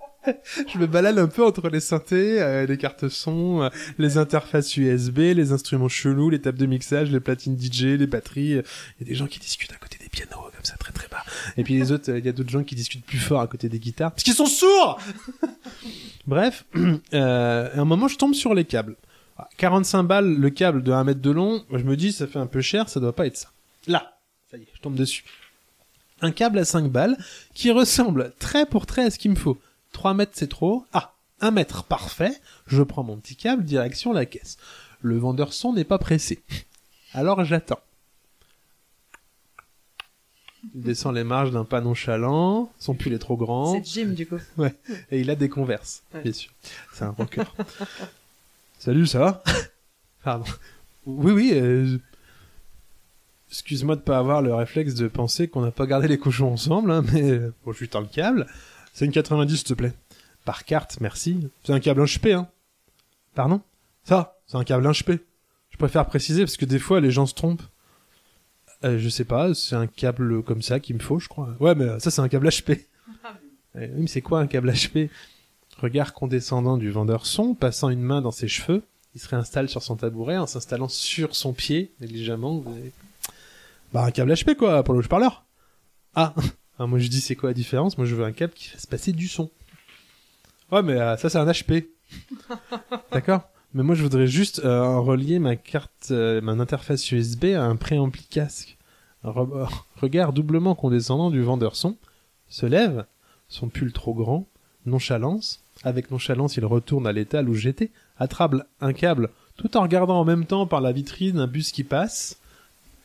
Je 0.73 0.79
me 0.79 0.87
balade 0.87 1.19
un 1.19 1.27
peu 1.27 1.45
entre 1.45 1.69
les 1.69 1.81
synthés, 1.81 2.41
euh, 2.41 2.65
les 2.65 2.79
cartes 2.79 3.11
son, 3.11 3.65
euh, 3.65 3.69
les 3.99 4.17
interfaces 4.17 4.75
USB, 4.75 5.19
les 5.19 5.53
instruments 5.53 5.91
chelous, 5.91 6.31
les 6.31 6.41
tables 6.41 6.57
de 6.57 6.65
mixage, 6.65 7.11
les 7.11 7.21
platines 7.21 7.61
DJ, 7.61 7.99
les 7.99 8.07
batteries. 8.07 8.53
Il 8.53 8.65
y 9.01 9.03
a 9.03 9.05
des 9.05 9.15
gens 9.15 9.27
qui 9.27 9.39
discutent 9.39 9.73
à 9.73 9.77
côté 9.77 9.99
des 10.01 10.09
pianos, 10.09 10.31
comme 10.31 10.65
ça, 10.65 10.79
très 10.79 10.93
très 10.93 11.09
bas. 11.09 11.23
Et 11.59 11.63
puis 11.63 11.75
les 11.75 11.93
autres, 11.93 12.11
euh, 12.11 12.19
il 12.19 12.25
y 12.25 12.29
a 12.31 12.33
d'autres 12.33 12.49
gens 12.49 12.65
qui 12.65 12.75
discutent 12.75 13.05
plus 13.05 13.19
fort 13.19 13.43
à 13.43 13.47
côté 13.47 13.69
des 13.69 13.79
guitares, 13.79 14.13
parce 14.13 14.23
qu'ils 14.23 14.33
sont 14.33 14.47
sourds 14.47 14.99
Bref, 16.27 16.65
à 17.13 17.79
un 17.79 17.85
moment, 17.85 18.09
je 18.09 18.17
tombe 18.17 18.33
sur 18.33 18.55
les 18.55 18.65
câbles. 18.65 18.97
Ah, 19.37 19.49
45 19.57 20.03
balles 20.05 20.35
le 20.35 20.51
câble 20.51 20.83
de 20.83 20.93
1 20.93 21.05
mètre 21.05 21.21
de 21.21 21.31
long, 21.31 21.65
je 21.73 21.83
me 21.83 21.97
dis, 21.97 22.13
ça 22.13 22.27
fait 22.27 22.39
un 22.39 22.47
peu 22.47 22.61
cher, 22.61 22.89
ça 22.89 23.01
doit 23.01 23.15
pas 23.15 23.27
être 23.27 23.37
ça. 23.37 23.49
Là, 23.87 24.19
ça 24.51 24.57
y 24.57 24.63
est, 24.63 24.69
je 24.75 24.81
tombe 24.81 24.95
dessus. 24.95 25.25
Un 26.21 26.31
câble 26.31 26.59
à 26.59 26.65
5 26.65 26.91
balles 26.91 27.17
qui 27.53 27.71
ressemble 27.73 28.33
trait 28.39 28.67
pour 28.67 28.87
trait 28.87 29.05
à 29.05 29.11
ce 29.11 29.19
qu'il 29.19 29.33
me 29.33 29.37
faut. 29.37 29.59
3 29.93 30.15
mètres, 30.15 30.33
c'est 30.35 30.49
trop. 30.49 30.87
Ah, 30.93 31.15
1 31.41 31.51
mètre, 31.51 31.83
parfait. 31.85 32.33
Je 32.67 32.83
prends 32.83 33.03
mon 33.03 33.17
petit 33.19 33.35
câble, 33.37 33.65
direction 33.65 34.13
la 34.13 34.25
caisse. 34.25 34.57
Le 35.01 35.19
vendeur 35.19 35.53
son 35.53 35.73
n'est 35.73 35.85
pas 35.85 35.99
pressé. 35.99 36.43
Alors 37.13 37.45
j'attends. 37.45 37.81
Il 40.75 40.81
descend 40.81 41.15
les 41.15 41.25
marges 41.25 41.51
d'un 41.51 41.65
pas 41.65 41.81
nonchalant, 41.83 42.73
son 42.79 42.95
pull 42.95 43.13
est 43.13 43.19
trop 43.19 43.37
grand, 43.37 43.75
C'est 43.75 43.85
Jim, 43.87 44.09
du 44.15 44.27
coup. 44.27 44.39
et 45.11 45.21
il 45.21 45.29
a 45.29 45.35
des 45.37 45.51
converses, 45.51 46.03
Ouais. 46.15 46.23
bien 46.23 46.33
sûr. 46.33 46.53
C'est 46.95 47.05
un 47.05 47.11
rocker. 47.11 47.43
Salut, 48.85 49.07
ça 49.07 49.19
va 49.19 49.43
Pardon. 50.25 50.45
Oui, 51.07 51.33
oui. 51.33 51.53
euh, 51.55 51.97
Excuse-moi 53.49 53.97
de 53.97 54.03
pas 54.03 54.19
avoir 54.19 54.43
le 54.43 54.55
réflexe 54.55 54.93
de 54.93 55.09
penser 55.09 55.49
qu'on 55.49 55.63
n'a 55.63 55.71
pas 55.71 55.87
gardé 55.87 56.07
les 56.07 56.19
cochons 56.19 56.53
ensemble, 56.53 56.91
hein, 56.91 57.03
mais 57.11 57.31
euh, 57.31 57.55
bon, 57.65 57.73
je 57.73 57.79
lui 57.79 57.89
tends 57.89 58.03
le 58.03 58.07
câble. 58.07 58.47
C'est 58.93 59.07
une 59.07 59.11
90, 59.13 59.57
s'il 59.57 59.67
te 59.67 59.73
plaît. 59.73 59.95
Par 60.45 60.67
carte, 60.67 60.99
merci. 61.01 61.49
C'est 61.63 61.73
un 61.73 61.81
câble 61.81 62.03
HP, 62.05 62.35
hein. 62.35 62.47
Pardon? 63.35 63.63
Ça, 64.03 64.37
c'est 64.47 64.59
un 64.59 64.65
câble 64.65 64.87
HP. 64.87 65.19
Je 65.71 65.79
préfère 65.79 66.05
préciser 66.05 66.43
parce 66.43 66.59
que 66.59 66.67
des 66.67 66.79
fois 66.79 67.01
les 67.01 67.11
gens 67.11 67.25
se 67.25 67.33
trompent. 67.33 67.63
Euh, 68.85 68.99
je 68.99 69.09
sais 69.09 69.25
pas, 69.25 69.55
c'est 69.55 69.77
un 69.77 69.87
câble 69.87 70.43
comme 70.43 70.61
ça 70.61 70.79
qu'il 70.79 70.97
me 70.97 71.01
faut, 71.01 71.19
je 71.19 71.29
crois. 71.29 71.57
Ouais, 71.59 71.75
mais 71.75 71.99
ça 72.01 72.11
c'est 72.11 72.21
un 72.21 72.29
câble 72.29 72.49
HP. 72.49 72.85
Euh, 73.77 73.89
oui, 73.95 74.01
mais 74.03 74.07
c'est 74.09 74.21
quoi 74.21 74.41
un 74.41 74.47
câble 74.47 74.71
HP 74.73 75.09
Regard 75.81 76.15
condescendant 76.15 76.77
du 76.77 76.91
vendeur 76.91 77.27
son, 77.27 77.55
passant 77.55 77.91
une 77.91 78.01
main 78.01 78.21
dans 78.23 78.31
ses 78.31 78.49
cheveux, 78.49 78.83
il 79.15 79.21
se 79.21 79.29
réinstalle 79.29 79.69
sur 79.69 79.83
son 79.83 79.97
tabouret 79.97 80.37
en 80.39 80.47
s'installant 80.47 80.89
sur 80.89 81.35
son 81.37 81.53
pied, 81.53 81.93
négligemment. 82.01 82.59
vous 82.59 82.71
avez- 82.71 82.93
Bah 83.93 84.05
un 84.05 84.11
câble 84.11 84.33
HP 84.33 84.55
quoi, 84.57 84.83
pour 84.83 84.95
le 84.95 85.01
haut-parleur. 85.01 85.45
Ah, 86.15 86.35
Ah, 86.79 86.87
moi 86.89 86.99
je 86.99 87.07
dis 87.09 87.21
c'est 87.21 87.37
quoi 87.37 87.51
la 87.51 87.55
différence? 87.55 87.97
Moi 87.99 88.07
je 88.07 88.17
veux 88.17 88.25
un 88.25 88.33
câble 88.33 88.53
qui 88.53 88.69
fasse 88.69 88.87
passer 88.87 89.13
du 89.13 89.29
son. 89.29 89.51
Ouais 90.73 90.83
mais 90.83 90.95
euh, 90.95 91.17
ça 91.17 91.29
c'est 91.31 91.39
un 91.39 91.47
HP. 91.47 91.87
D'accord? 93.13 93.43
Mais 93.75 93.83
moi 93.85 93.95
je 93.95 94.03
voudrais 94.03 94.27
juste 94.27 94.61
euh, 94.65 94.99
relier 94.99 95.39
ma 95.39 95.55
carte, 95.57 96.09
euh, 96.11 96.41
mon 96.41 96.59
interface 96.61 97.11
USB 97.13 97.47
à 97.57 97.63
un 97.65 97.77
préampli 97.77 98.25
casque. 98.25 98.77
Re- 99.25 99.69
regard 99.97 100.33
doublement 100.33 100.75
condescendant 100.75 101.31
du 101.31 101.43
vendeur 101.43 101.77
son, 101.77 101.97
se 102.49 102.67
lève, 102.67 103.07
son 103.49 103.69
pull 103.69 103.93
trop 103.93 104.13
grand, 104.15 104.47
nonchalance. 104.87 105.61
Avec 105.83 106.11
nonchalance, 106.11 106.57
il 106.57 106.65
retourne 106.65 107.07
à 107.07 107.13
l'étal 107.13 107.49
où 107.49 107.55
j'étais, 107.55 107.91
attrape 108.19 108.55
un 108.81 108.93
câble, 108.93 109.31
tout 109.57 109.77
en 109.77 109.83
regardant 109.83 110.21
en 110.21 110.25
même 110.25 110.47
temps 110.47 110.67
par 110.67 110.81
la 110.81 110.93
vitrine 110.93 111.39
un 111.39 111.47
bus 111.47 111.73
qui 111.73 111.85
passe. 111.85 112.39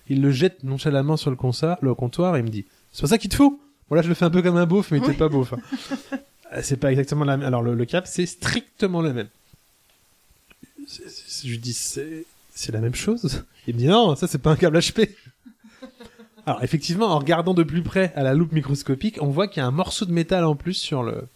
Il 0.07 0.22
le 0.22 0.31
jette 0.31 0.64
nonchalamment 0.64 1.18
sur 1.18 1.30
le, 1.30 1.35
comptoir 1.35 2.35
et 2.38 2.43
me 2.43 2.49
dit 2.49 2.65
C'est 2.91 3.01
pas 3.01 3.07
ça 3.07 3.18
qu'il 3.18 3.30
te 3.30 3.35
faut 3.35 3.60
Bon 3.89 3.95
là 3.95 4.01
je 4.03 4.07
le 4.07 4.14
fais 4.14 4.26
un 4.26 4.30
peu 4.30 4.41
comme 4.41 4.57
un 4.57 4.65
beauf, 4.65 4.91
mais 4.91 4.99
t'es 4.99 5.14
pas 5.14 5.30
beauf. 5.30 5.53
hein. 5.53 6.18
Euh, 6.51 6.61
c'est 6.64 6.77
pas 6.77 6.91
exactement 6.91 7.26
la 7.26 7.38
même. 7.38 7.45
Alors 7.45 7.61
le, 7.61 7.76
le 7.76 7.85
câble, 7.85 8.07
c'est 8.07 8.26
strictement 8.26 9.03
le 9.03 9.14
même. 9.14 9.27
Je 10.80 11.47
lui 11.47 11.60
dis 11.60 11.73
c'est 11.73 12.26
la 12.72 12.80
même 12.80 12.95
chose? 12.95 13.43
Il 13.68 13.76
me 13.76 13.80
dit 13.80 13.85
Non, 13.85 14.15
ça 14.15 14.27
c'est 14.27 14.39
pas 14.39 14.49
un 14.49 14.56
câble 14.56 14.80
HP. 14.80 15.11
Alors 16.47 16.64
effectivement, 16.64 17.06
en 17.06 17.19
regardant 17.19 17.53
de 17.53 17.61
plus 17.61 17.84
près 17.84 18.11
à 18.15 18.23
la 18.23 18.34
loupe 18.34 18.51
microscopique, 18.51 19.19
on 19.22 19.27
voit 19.27 19.47
qu'il 19.47 19.61
y 19.61 19.64
a 19.64 19.68
un 19.68 19.72
morceau 19.72 20.06
de 20.06 20.11
métal 20.11 20.43
en 20.43 20.56
plus 20.56 20.73
sur 20.73 21.03
le, 21.03 21.27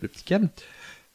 le 0.00 0.08
petit 0.08 0.24
câble. 0.24 0.48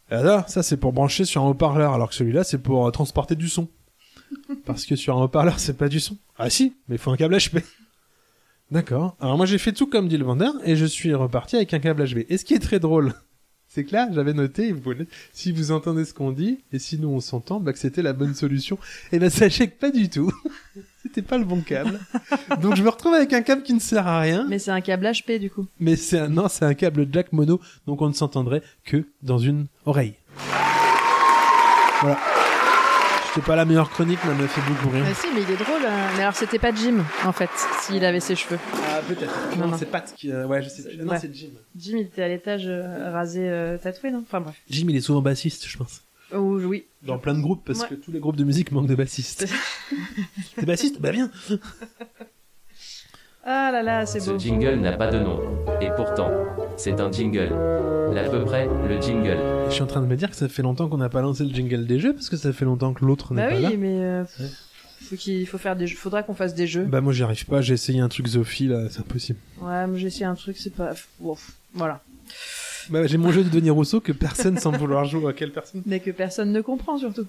Alors, 0.10 0.50
ça 0.50 0.64
c'est 0.64 0.78
pour 0.78 0.94
brancher 0.94 1.26
sur 1.26 1.42
un 1.44 1.48
haut-parleur, 1.50 1.94
alors 1.94 2.10
que 2.10 2.16
celui-là 2.16 2.44
c'est 2.44 2.58
pour 2.58 2.88
euh, 2.88 2.92
transporter 2.92 3.36
du 3.36 3.50
son. 3.50 3.70
Parce 4.66 4.86
que 4.86 4.96
sur 4.96 5.18
un 5.18 5.24
haut-parleur 5.24 5.60
c'est 5.60 5.78
pas 5.78 5.90
du 5.90 6.00
son. 6.00 6.18
Ah 6.38 6.50
si, 6.50 6.76
mais 6.88 6.96
il 6.96 7.00
faut 7.00 7.12
un 7.12 7.18
câble 7.18 7.36
HP. 7.36 7.64
D'accord. 8.72 9.16
Alors 9.20 9.38
moi 9.38 9.46
j'ai 9.46 9.58
fait 9.58 9.72
tout 9.74 9.88
comme 9.88 10.08
dit 10.08 10.18
le 10.18 10.26
vendeur 10.26 10.54
et 10.64 10.76
je 10.76 10.86
suis 10.86 11.14
reparti 11.14 11.56
avec 11.56 11.74
un 11.74 11.80
câble 11.80 12.04
HB. 12.08 12.26
Et 12.30 12.38
ce 12.38 12.46
qui 12.46 12.54
est 12.54 12.60
très 12.60 12.80
drôle, 12.80 13.14
c'est 13.68 13.84
que 13.86 13.94
là 13.94 14.10
j'avais 14.12 14.34
noté, 14.34 14.72
vous 14.72 14.82
pouvez- 14.82 15.08
si 15.32 15.52
vous 15.52 15.72
entendez 15.72 16.06
ce 16.06 16.14
qu'on 16.14 16.32
dit 16.32 16.60
et 16.72 16.80
si 16.80 16.98
nous 17.00 17.10
on 17.10 17.20
s'entend, 17.20 17.60
bah, 17.60 17.74
que 17.74 17.80
c'était 17.80 18.02
la 18.02 18.14
bonne 18.14 18.34
solution. 18.36 18.78
Et 19.12 19.20
ben 19.20 19.30
sachez 19.30 19.68
que 19.70 19.80
pas 19.80 19.92
du 19.92 20.10
tout. 20.10 20.32
c'était 21.04 21.22
pas 21.22 21.38
le 21.38 21.44
bon 21.46 21.62
câble. 21.62 22.00
Donc 22.62 22.76
je 22.76 22.82
me 22.84 22.90
retrouve 22.90 23.14
avec 23.14 23.32
un 23.34 23.42
câble 23.42 23.62
qui 23.64 23.74
ne 23.74 23.80
sert 23.80 24.08
à 24.08 24.20
rien. 24.22 24.46
Mais 24.50 24.58
c'est 24.60 24.72
un 24.72 24.82
câble 24.82 25.06
HP, 25.06 25.38
du 25.40 25.50
coup. 25.50 25.66
Mais 25.80 25.96
c'est 25.96 26.20
un, 26.20 26.30
non, 26.30 26.48
c'est 26.50 26.66
un 26.66 26.74
câble 26.74 27.08
jack 27.12 27.32
mono, 27.34 27.60
donc 27.88 28.02
on 28.02 28.08
ne 28.08 28.14
s'entendrait 28.14 28.64
que 28.86 29.06
dans 29.22 29.38
une 29.38 29.68
oreille. 29.86 30.16
Voilà. 32.02 32.18
C'était 33.34 33.48
pas 33.48 33.56
la 33.56 33.66
meilleure 33.66 33.90
chronique, 33.90 34.20
mais 34.26 34.32
elle 34.32 34.38
m'a 34.42 34.48
fait 34.48 34.62
beaucoup 34.62 34.90
rire. 34.90 35.04
Mais 35.08 35.14
si, 35.16 35.26
mais 35.34 35.42
il 35.42 35.50
est 35.52 35.58
drôle. 35.58 35.82
hein. 35.88 36.08
Mais 36.16 36.22
alors, 36.22 36.36
c'était 36.36 36.60
pas 36.60 36.72
Jim, 36.74 37.04
en 37.26 37.32
fait, 37.32 37.50
s'il 37.82 38.06
avait 38.06 38.20
ses 38.20 38.36
cheveux. 38.36 38.60
Ah, 38.88 39.00
peut-être. 39.08 39.34
Non, 39.58 39.66
Non, 39.66 39.72
non. 39.72 39.78
c'est 39.78 39.88
Pat 39.88 40.14
qui. 40.16 40.32
euh, 40.32 40.46
ouais, 40.46 40.62
je 40.62 40.70
sais. 40.70 40.84
Non, 41.00 41.08
Ouais. 41.12 41.20
c'est 41.20 41.34
Jim. 41.34 41.48
Jim, 41.76 41.94
il 41.98 42.02
était 42.06 42.22
à 42.22 42.28
l'étage 42.28 42.66
euh, 42.68 43.12
rasé, 43.12 43.50
euh, 43.50 43.78
tatoué, 43.80 44.12
non? 44.12 44.20
Enfin 44.22 44.40
bref. 44.42 44.56
Jim, 44.70 44.86
il 44.90 44.96
est 44.96 45.02
souvent 45.02 45.22
bassiste, 45.22 45.66
je 45.68 45.78
pense. 45.78 46.02
Oh, 46.36 46.60
oui. 46.64 46.86
Dans 47.04 47.18
plein 47.18 47.34
de 47.34 47.42
groupes, 47.42 47.64
parce 47.66 47.82
Ouais. 47.82 47.90
que 47.90 47.96
tous 47.96 48.12
les 48.12 48.20
groupes 48.20 48.36
de 48.38 48.44
musique 48.44 48.72
manquent 48.72 48.88
de 48.88 48.96
bassistes. 48.96 49.48
T'es 50.56 50.66
bassiste 50.66 51.00
Bah 51.02 51.12
bien 51.12 51.30
Ah 53.46 53.70
là 53.74 53.84
là, 53.84 54.06
c'est 54.06 54.20
Ce 54.22 54.32
beau. 54.32 54.40
jingle 54.40 54.76
n'a 54.80 54.94
pas 54.94 55.12
de 55.12 55.20
nom. 55.20 55.40
Et 55.82 55.90
pourtant, 55.98 56.32
c'est 56.78 57.00
un 57.02 57.12
jingle. 57.12 57.52
L'à 58.14 58.30
peu 58.30 58.44
près, 58.46 58.68
le 58.88 59.02
jingle. 59.02 59.38
Je 59.68 59.74
suis 59.74 59.82
en 59.82 59.88
train 59.88 60.02
de 60.02 60.06
me 60.08 60.16
dire 60.16 60.30
que 60.30 60.36
ça 60.36 60.48
fait 60.48 60.62
longtemps 60.62 60.88
qu'on 60.88 60.98
n'a 60.98 61.10
pas 61.10 61.22
lancé 61.22 61.44
le 61.44 61.54
jingle 61.54 61.86
des 61.86 62.00
jeux, 62.00 62.14
parce 62.14 62.30
que 62.30 62.38
ça 62.38 62.54
fait 62.54 62.66
longtemps 62.66 62.94
que 62.94 63.04
l'autre 63.04 63.34
n'est 63.34 63.42
Bah 63.44 63.50
pas 63.50 63.56
oui, 63.58 63.62
là. 63.64 63.70
mais 63.78 64.00
euh, 64.04 64.24
Ouais. 64.40 64.48
faut 65.02 65.16
qu'il 65.18 65.46
faut 65.48 65.58
faire 65.58 65.76
des 65.76 65.88
jeux. 65.88 65.98
Faudra 65.98 66.24
qu'on 66.24 66.36
fasse 66.36 66.54
des 66.56 66.68
jeux. 66.68 66.84
Bah 66.86 67.02
moi 67.02 67.12
j'y 67.12 67.24
arrive 67.24 67.46
pas, 67.46 67.62
j'ai 67.62 67.74
essayé 67.74 68.00
un 68.00 68.08
truc 68.10 68.28
Zophie 68.28 68.68
là, 68.68 68.88
c'est 68.90 69.00
impossible. 69.02 69.40
Ouais, 69.62 69.88
mais 69.88 70.00
j'ai 70.00 70.08
essayé 70.08 70.26
un 70.26 70.36
truc, 70.36 70.58
c'est 70.58 70.74
pas. 70.74 70.92
Ouf, 71.20 71.52
voilà. 71.74 72.02
Bah 72.90 73.08
j'ai 73.08 73.18
mon 73.18 73.32
jeu 73.32 73.44
de 73.44 73.50
Denis 73.50 73.70
Rousseau 73.70 74.02
que 74.02 74.12
personne 74.12 74.58
semble 74.60 74.78
vouloir 74.78 75.06
jouer 75.06 75.30
à 75.30 75.34
quelle 75.34 75.52
personne 75.52 75.84
Mais 75.86 76.00
que 76.00 76.12
personne 76.12 76.52
ne 76.52 76.62
comprend 76.62 76.98
surtout. 76.98 77.28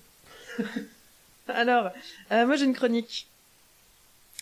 Alors, 1.48 1.90
euh, 2.32 2.46
moi 2.46 2.56
j'ai 2.56 2.64
une 2.64 2.74
chronique, 2.74 3.26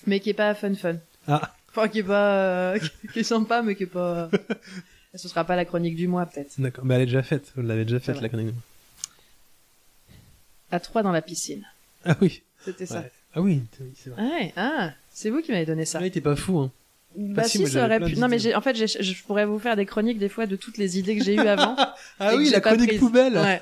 mais 0.07 0.21
qui 0.21 0.31
est 0.31 0.35
pas 0.35 0.55
fun 0.55 0.75
fun. 0.75 0.97
Ah, 1.27 1.53
Enfin, 1.71 1.89
qui 1.89 2.01
est 2.01 2.05
pas, 2.05 2.75
euh, 2.75 2.79
qui 3.13 3.21
est 3.21 3.25
sympa, 3.25 3.63
mais 3.63 3.75
qui 3.75 3.85
est 3.85 3.87
pas. 3.87 4.31
Ce 5.15 5.29
sera 5.29 5.45
pas 5.45 5.57
la 5.57 5.65
chronique 5.65 5.97
du 5.97 6.07
mois 6.09 6.27
peut-être. 6.27 6.59
d'accord, 6.59 6.85
bah 6.85 6.95
elle 6.97 7.03
est 7.03 7.07
déjà 7.07 7.23
faite, 7.23 7.53
vous 7.57 7.63
l'avez 7.63 7.85
déjà 7.85 8.01
faite 8.01 8.21
la 8.21 8.29
connerie. 8.29 8.55
À 10.71 10.81
trois 10.81 11.03
dans 11.03 11.13
la 11.13 11.21
piscine. 11.23 11.67
Ah 12.05 12.17
oui, 12.21 12.43
C'était 12.65 12.87
ça. 12.87 13.01
Ouais. 13.01 13.13
ah 13.35 13.41
oui, 13.43 13.63
c'est 13.95 14.11
vrai. 14.11 14.23
Ah 14.23 14.35
ouais, 14.35 14.53
ah, 14.57 14.91
c'est 15.11 15.29
vous 15.31 15.43
qui 15.43 15.53
m'avez 15.53 15.67
donné 15.67 15.85
ça. 15.85 16.01
Ouais, 16.01 16.11
t'es 16.11 16.23
pas 16.23 16.37
fou 16.37 16.59
hein. 16.59 16.71
Bah 17.17 17.43
Ah 17.45 17.49
si, 17.49 17.67
ça 17.67 17.85
aurait 17.85 18.01
pu. 18.01 18.17
Non 18.17 18.29
mais 18.29 18.39
j'ai, 18.39 18.55
en 18.55 18.61
fait, 18.61 18.75
je 18.77 19.23
pourrais 19.25 19.45
vous 19.47 19.59
faire 19.59 19.77
des 19.77 19.87
chroniques 19.87 20.19
des 20.19 20.29
fois 20.29 20.47
de 20.47 20.57
toutes 20.57 20.79
les 20.79 20.99
idées 20.99 21.17
que 21.17 21.25
j'ai 21.25 21.35
eues 21.35 21.41
avant. 21.41 21.77
Ah 22.21 22.37
oui, 22.37 22.51
la 22.51 22.61
chronique 22.61 22.99
poubelle 22.99 23.37
Ouais. 23.37 23.61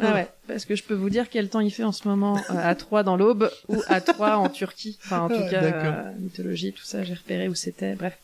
Ah 0.00 0.14
ouais, 0.14 0.26
parce 0.48 0.64
que 0.64 0.74
je 0.74 0.82
peux 0.82 0.94
vous 0.94 1.10
dire 1.10 1.28
quel 1.28 1.50
temps 1.50 1.60
il 1.60 1.70
fait 1.70 1.84
en 1.84 1.92
ce 1.92 2.08
moment 2.08 2.38
euh, 2.38 2.54
à 2.56 2.74
Troyes 2.74 3.02
dans 3.02 3.16
l'Aube 3.16 3.50
ou 3.68 3.76
à 3.88 4.00
Troyes 4.00 4.38
en 4.38 4.48
Turquie. 4.48 4.98
Enfin, 5.04 5.20
en 5.20 5.28
tout 5.28 5.34
Ah, 5.38 5.50
cas, 5.50 5.60
d'accord. 5.60 5.92
euh, 5.94 6.12
mythologie, 6.18 6.72
tout 6.72 6.82
ça, 6.84 7.04
j'ai 7.04 7.12
repéré 7.12 7.46
où 7.48 7.54
c'était. 7.54 7.94
Bref, 7.94 8.16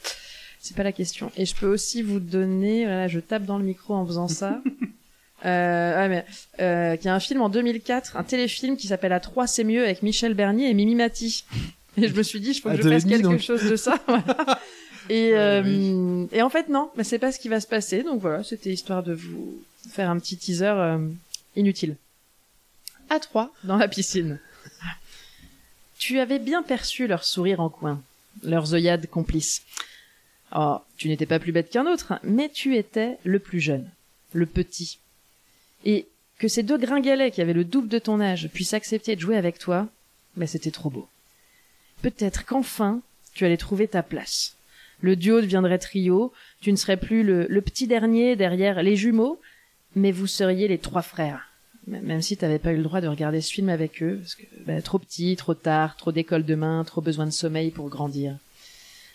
c'est 0.60 0.74
pas 0.74 0.82
la 0.82 0.92
question. 0.92 1.30
Et 1.36 1.44
je 1.44 1.54
peux 1.54 1.66
aussi 1.66 2.00
vous 2.00 2.20
donner, 2.20 2.84
voilà, 2.84 3.06
je 3.06 3.20
tape 3.20 3.44
dans 3.44 3.58
le 3.58 3.64
micro 3.64 3.94
en 3.94 4.06
faisant 4.06 4.28
ça. 4.28 4.60
Euh, 5.44 5.96
ouais, 5.96 6.08
mais 6.08 6.24
euh, 6.60 6.96
qu'il 6.96 7.06
y 7.06 7.08
a 7.10 7.14
un 7.14 7.20
film 7.20 7.40
en 7.42 7.48
2004, 7.48 8.16
un 8.16 8.24
téléfilm 8.24 8.76
qui 8.76 8.88
s'appelle 8.88 9.12
À 9.12 9.20
3 9.20 9.46
c'est 9.46 9.62
mieux 9.62 9.84
avec 9.84 10.02
Michel 10.02 10.34
Bernier 10.34 10.68
et 10.68 10.74
Mimi 10.74 10.96
Mati. 10.96 11.44
Et 12.02 12.08
je 12.08 12.14
me 12.14 12.22
suis 12.22 12.40
dit, 12.40 12.54
je 12.54 12.60
faut 12.60 12.70
que 12.70 12.76
je 12.76 12.82
fasse 12.88 13.04
quelque 13.04 13.22
donc. 13.22 13.40
chose 13.40 13.64
de 13.64 13.76
ça. 13.76 13.98
voilà. 14.06 14.60
Et, 15.08 15.30
Ouais, 15.32 15.34
euh, 15.34 16.26
et 16.32 16.42
en 16.42 16.50
fait, 16.50 16.68
non, 16.68 16.90
mais 16.96 17.04
c'est 17.04 17.18
pas 17.18 17.32
ce 17.32 17.38
qui 17.38 17.48
va 17.48 17.60
se 17.60 17.66
passer. 17.66 18.02
Donc 18.02 18.20
voilà, 18.20 18.44
c'était 18.44 18.70
histoire 18.70 19.02
de 19.02 19.14
vous 19.14 19.58
faire 19.90 20.10
un 20.10 20.18
petit 20.18 20.36
teaser 20.36 20.66
euh, 20.66 20.98
inutile. 21.56 21.96
À 23.08 23.18
trois, 23.18 23.52
dans 23.64 23.78
la 23.78 23.88
piscine. 23.88 24.38
Tu 25.98 26.18
avais 26.18 26.38
bien 26.38 26.62
perçu 26.62 27.06
leur 27.06 27.24
sourire 27.24 27.60
en 27.60 27.70
coin, 27.70 28.02
leurs 28.42 28.74
œillades 28.74 29.06
complices. 29.08 29.62
Oh, 30.54 30.78
tu 30.96 31.08
n'étais 31.08 31.26
pas 31.26 31.38
plus 31.38 31.52
bête 31.52 31.70
qu'un 31.70 31.86
autre, 31.86 32.12
hein, 32.12 32.20
mais 32.22 32.48
tu 32.48 32.76
étais 32.76 33.18
le 33.24 33.38
plus 33.38 33.60
jeune, 33.60 33.90
le 34.32 34.46
petit. 34.46 34.98
Et 35.84 36.06
que 36.38 36.48
ces 36.48 36.62
deux 36.62 36.78
gringalets 36.78 37.30
qui 37.30 37.40
avaient 37.40 37.52
le 37.52 37.64
double 37.64 37.88
de 37.88 37.98
ton 37.98 38.20
âge 38.20 38.48
puissent 38.52 38.74
accepter 38.74 39.16
de 39.16 39.20
jouer 39.20 39.36
avec 39.36 39.58
toi, 39.58 39.88
mais 40.36 40.46
c'était 40.46 40.70
trop 40.70 40.90
beau. 40.90 41.08
Peut-être 42.02 42.44
qu'enfin, 42.44 43.00
tu 43.34 43.44
allais 43.44 43.56
trouver 43.56 43.88
ta 43.88 44.02
place. 44.02 44.56
Le 45.00 45.16
duo 45.16 45.40
deviendrait 45.40 45.78
trio, 45.78 46.32
tu 46.60 46.72
ne 46.72 46.76
serais 46.76 46.96
plus 46.96 47.22
le, 47.22 47.60
petit 47.60 47.86
dernier 47.86 48.36
derrière 48.36 48.82
les 48.82 48.96
jumeaux, 48.96 49.40
mais 49.94 50.12
vous 50.12 50.26
seriez 50.26 50.68
les 50.68 50.78
trois 50.78 51.02
frères. 51.02 51.48
Même 51.86 52.20
si 52.20 52.36
t'avais 52.36 52.58
pas 52.58 52.72
eu 52.72 52.76
le 52.76 52.82
droit 52.82 53.00
de 53.00 53.08
regarder 53.08 53.40
ce 53.40 53.52
film 53.52 53.68
avec 53.68 54.02
eux, 54.02 54.18
parce 54.18 54.34
que 54.34 54.42
bah, 54.66 54.82
trop 54.82 54.98
petit, 54.98 55.36
trop 55.36 55.54
tard, 55.54 55.96
trop 55.96 56.12
d'école 56.12 56.44
demain, 56.44 56.84
trop 56.84 57.00
besoin 57.00 57.24
de 57.24 57.30
sommeil 57.30 57.70
pour 57.70 57.88
grandir. 57.88 58.36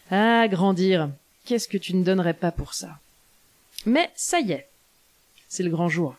Ah, 0.09 0.47
grandir, 0.47 1.09
qu'est-ce 1.45 1.67
que 1.67 1.77
tu 1.77 1.95
ne 1.95 2.03
donnerais 2.03 2.33
pas 2.33 2.51
pour 2.51 2.73
ça? 2.73 2.99
Mais 3.85 4.09
ça 4.15 4.39
y 4.39 4.53
est, 4.53 4.67
c'est 5.49 5.63
le 5.63 5.69
grand 5.69 5.89
jour. 5.89 6.15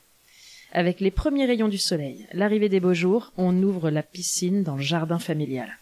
Avec 0.73 1.01
les 1.01 1.11
premiers 1.11 1.47
rayons 1.47 1.69
du 1.69 1.79
soleil, 1.79 2.27
l'arrivée 2.33 2.69
des 2.69 2.81
beaux 2.81 2.95
jours, 2.95 3.33
on 3.37 3.63
ouvre 3.63 3.91
la 3.91 4.03
piscine 4.03 4.63
dans 4.63 4.77
le 4.77 4.83
jardin 4.83 5.19
familial. 5.19 5.79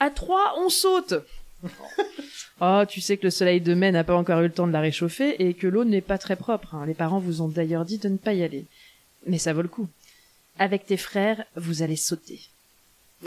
À 0.00 0.10
trois, 0.10 0.54
on 0.58 0.68
saute 0.68 1.14
Oh, 2.60 2.82
tu 2.88 3.00
sais 3.00 3.16
que 3.16 3.24
le 3.24 3.30
soleil 3.30 3.60
de 3.60 3.74
mai 3.74 3.90
n'a 3.92 4.04
pas 4.04 4.14
encore 4.16 4.40
eu 4.40 4.44
le 4.48 4.52
temps 4.52 4.66
de 4.66 4.72
la 4.72 4.80
réchauffer 4.80 5.42
et 5.44 5.54
que 5.54 5.66
l'eau 5.66 5.84
n'est 5.84 6.00
pas 6.00 6.18
très 6.18 6.36
propre. 6.36 6.74
hein. 6.74 6.86
Les 6.86 6.94
parents 6.94 7.18
vous 7.18 7.42
ont 7.42 7.48
d'ailleurs 7.48 7.84
dit 7.84 7.98
de 7.98 8.08
ne 8.08 8.16
pas 8.16 8.34
y 8.34 8.42
aller. 8.44 8.64
Mais 9.26 9.38
ça 9.38 9.52
vaut 9.52 9.62
le 9.62 9.68
coup. 9.68 9.88
Avec 10.58 10.86
tes 10.86 10.96
frères, 10.96 11.44
vous 11.56 11.82
allez 11.82 11.96
sauter. 11.96 12.40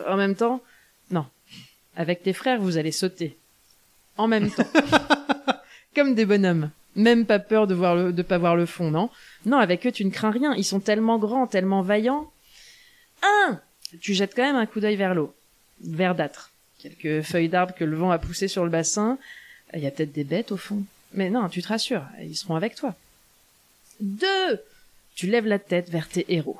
En 0.07 0.15
même 0.17 0.35
temps, 0.35 0.61
non. 1.11 1.25
Avec 1.95 2.23
tes 2.23 2.33
frères, 2.33 2.59
vous 2.61 2.77
allez 2.77 2.91
sauter. 2.91 3.37
En 4.17 4.27
même 4.27 4.51
temps. 4.51 4.67
Comme 5.95 6.15
des 6.15 6.25
bonhommes. 6.25 6.71
Même 6.95 7.25
pas 7.25 7.39
peur 7.39 7.67
de 7.67 7.73
voir 7.73 7.95
le, 7.95 8.13
de 8.13 8.21
pas 8.21 8.37
voir 8.37 8.55
le 8.55 8.65
fond, 8.65 8.89
non? 8.91 9.09
Non, 9.45 9.57
avec 9.57 9.85
eux, 9.85 9.91
tu 9.91 10.05
ne 10.05 10.11
crains 10.11 10.31
rien. 10.31 10.53
Ils 10.55 10.63
sont 10.63 10.79
tellement 10.79 11.17
grands, 11.17 11.47
tellement 11.47 11.81
vaillants. 11.81 12.31
Un! 13.23 13.59
Tu 13.99 14.13
jettes 14.13 14.33
quand 14.35 14.43
même 14.43 14.55
un 14.55 14.65
coup 14.65 14.79
d'œil 14.79 14.95
vers 14.95 15.13
l'eau. 15.15 15.33
Verdâtre. 15.81 16.51
Quelques 16.79 17.21
feuilles 17.23 17.49
d'arbres 17.49 17.75
que 17.75 17.83
le 17.83 17.95
vent 17.95 18.11
a 18.11 18.19
poussées 18.19 18.47
sur 18.47 18.63
le 18.63 18.69
bassin. 18.69 19.17
Il 19.73 19.81
y 19.81 19.87
a 19.87 19.91
peut-être 19.91 20.13
des 20.13 20.23
bêtes 20.23 20.51
au 20.51 20.57
fond. 20.57 20.83
Mais 21.13 21.29
non, 21.29 21.47
tu 21.49 21.61
te 21.61 21.67
rassures, 21.67 22.05
ils 22.21 22.35
seront 22.35 22.55
avec 22.55 22.75
toi. 22.75 22.93
Deux 23.99 24.61
Tu 25.15 25.27
lèves 25.27 25.47
la 25.47 25.59
tête 25.59 25.89
vers 25.89 26.09
tes 26.09 26.25
héros. 26.33 26.57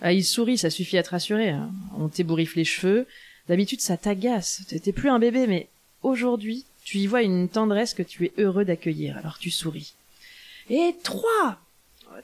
Ah, 0.00 0.12
ils 0.12 0.24
sourient, 0.24 0.58
ça 0.58 0.70
suffit 0.70 0.98
à 0.98 1.02
te 1.02 1.10
rassurer. 1.10 1.50
hein. 1.50 1.70
On 1.96 2.08
t'ébouriffe 2.08 2.56
les 2.56 2.64
cheveux. 2.64 3.06
D'habitude, 3.48 3.80
ça 3.80 3.96
t'agace. 3.96 4.62
T'es 4.82 4.92
plus 4.92 5.08
un 5.10 5.18
bébé, 5.18 5.46
mais 5.46 5.68
aujourd'hui, 6.02 6.64
tu 6.84 6.98
y 6.98 7.06
vois 7.06 7.22
une 7.22 7.48
tendresse 7.48 7.94
que 7.94 8.02
tu 8.02 8.26
es 8.26 8.32
heureux 8.38 8.64
d'accueillir, 8.64 9.16
alors 9.16 9.38
tu 9.38 9.50
souris. 9.50 9.94
Et 10.70 10.94
trois 11.02 11.60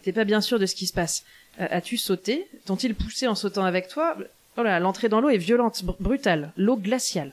T'es 0.02 0.12
pas 0.12 0.24
bien 0.24 0.40
sûr 0.40 0.58
de 0.58 0.66
ce 0.66 0.74
qui 0.74 0.86
se 0.86 0.92
passe. 0.92 1.24
As-tu 1.58 1.96
sauté? 1.96 2.46
T'ont-ils 2.64 2.94
poussé 2.94 3.26
en 3.26 3.34
sautant 3.34 3.64
avec 3.64 3.88
toi? 3.88 4.16
Oh 4.56 4.62
là, 4.62 4.80
l'entrée 4.80 5.08
dans 5.08 5.20
l'eau 5.20 5.28
est 5.30 5.38
violente, 5.38 5.82
br- 5.84 5.96
brutale, 6.00 6.52
l'eau 6.56 6.76
glaciale. 6.76 7.32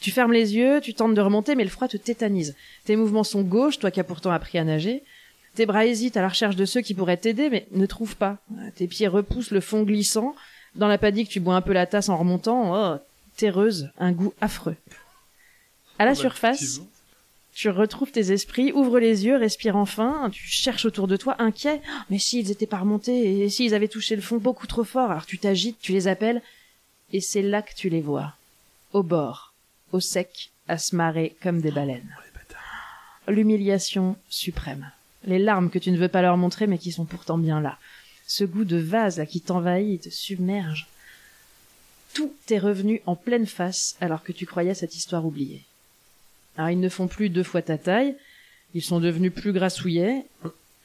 Tu 0.00 0.10
fermes 0.10 0.32
les 0.32 0.54
yeux, 0.54 0.80
tu 0.80 0.94
tentes 0.94 1.14
de 1.14 1.20
remonter, 1.20 1.54
mais 1.54 1.64
le 1.64 1.70
froid 1.70 1.88
te 1.88 1.96
tétanise. 1.96 2.54
Tes 2.84 2.96
mouvements 2.96 3.24
sont 3.24 3.42
gauches, 3.42 3.78
toi 3.78 3.90
qui 3.90 4.00
as 4.00 4.04
pourtant 4.04 4.30
appris 4.30 4.58
à 4.58 4.64
nager. 4.64 5.02
Tes 5.54 5.66
bras 5.66 5.84
hésitent 5.86 6.16
à 6.16 6.22
la 6.22 6.28
recherche 6.28 6.54
de 6.56 6.64
ceux 6.64 6.80
qui 6.80 6.94
pourraient 6.94 7.16
t'aider, 7.16 7.50
mais 7.50 7.66
ne 7.72 7.84
trouvent 7.86 8.16
pas. 8.16 8.36
Tes 8.76 8.86
pieds 8.86 9.08
repoussent 9.08 9.50
le 9.50 9.60
fond 9.60 9.82
glissant. 9.82 10.34
Dans 10.76 10.86
la 10.86 10.98
panique, 10.98 11.28
tu 11.28 11.40
bois 11.40 11.56
un 11.56 11.60
peu 11.62 11.72
la 11.72 11.86
tasse 11.86 12.08
en 12.08 12.16
remontant. 12.16 12.94
Oh, 12.94 12.98
terreuse, 13.36 13.90
un 13.98 14.12
goût 14.12 14.32
affreux. 14.40 14.76
À 15.98 16.04
la 16.04 16.12
surface, 16.14 16.80
tu 17.58 17.70
retrouves 17.70 18.12
tes 18.12 18.30
esprits, 18.30 18.70
ouvre 18.70 19.00
les 19.00 19.26
yeux, 19.26 19.36
respire 19.36 19.74
enfin, 19.74 20.30
tu 20.32 20.46
cherches 20.46 20.84
autour 20.84 21.08
de 21.08 21.16
toi, 21.16 21.34
inquiet. 21.40 21.82
Oh, 21.84 22.02
Mais 22.08 22.20
s'ils 22.20 22.52
étaient 22.52 22.68
pas 22.68 22.78
remontés, 22.78 23.40
et 23.40 23.50
s'ils 23.50 23.74
avaient 23.74 23.88
touché 23.88 24.14
le 24.14 24.22
fond 24.22 24.36
beaucoup 24.36 24.68
trop 24.68 24.84
fort, 24.84 25.10
alors 25.10 25.26
tu 25.26 25.38
t'agites, 25.38 25.80
tu 25.80 25.90
les 25.90 26.06
appelles, 26.06 26.40
et 27.12 27.20
c'est 27.20 27.42
là 27.42 27.62
que 27.62 27.74
tu 27.74 27.88
les 27.88 28.00
vois. 28.00 28.34
Au 28.92 29.02
bord, 29.02 29.54
au 29.90 29.98
sec, 29.98 30.52
à 30.68 30.78
se 30.78 30.94
marrer 30.94 31.34
comme 31.42 31.60
des 31.60 31.72
baleines. 31.72 32.14
L'humiliation 33.26 34.16
suprême. 34.28 34.92
Les 35.24 35.40
larmes 35.40 35.68
que 35.68 35.80
tu 35.80 35.90
ne 35.90 35.98
veux 35.98 36.06
pas 36.06 36.22
leur 36.22 36.36
montrer, 36.36 36.68
mais 36.68 36.78
qui 36.78 36.92
sont 36.92 37.06
pourtant 37.06 37.38
bien 37.38 37.60
là. 37.60 37.76
Ce 38.28 38.44
goût 38.44 38.64
de 38.64 38.76
vase 38.76 39.18
là 39.18 39.26
qui 39.26 39.40
t'envahit 39.40 40.02
te 40.02 40.10
submerge. 40.10 40.86
Tout 42.14 42.32
est 42.50 42.60
revenu 42.60 43.02
en 43.04 43.16
pleine 43.16 43.46
face 43.46 43.96
alors 44.00 44.22
que 44.22 44.30
tu 44.30 44.46
croyais 44.46 44.74
cette 44.74 44.94
histoire 44.94 45.26
oubliée. 45.26 45.64
Ils 46.58 46.80
ne 46.80 46.88
font 46.88 47.06
plus 47.06 47.28
deux 47.28 47.44
fois 47.44 47.62
ta 47.62 47.78
taille, 47.78 48.16
ils 48.74 48.82
sont 48.82 49.00
devenus 49.00 49.32
plus 49.32 49.52
grassouillets. 49.52 50.24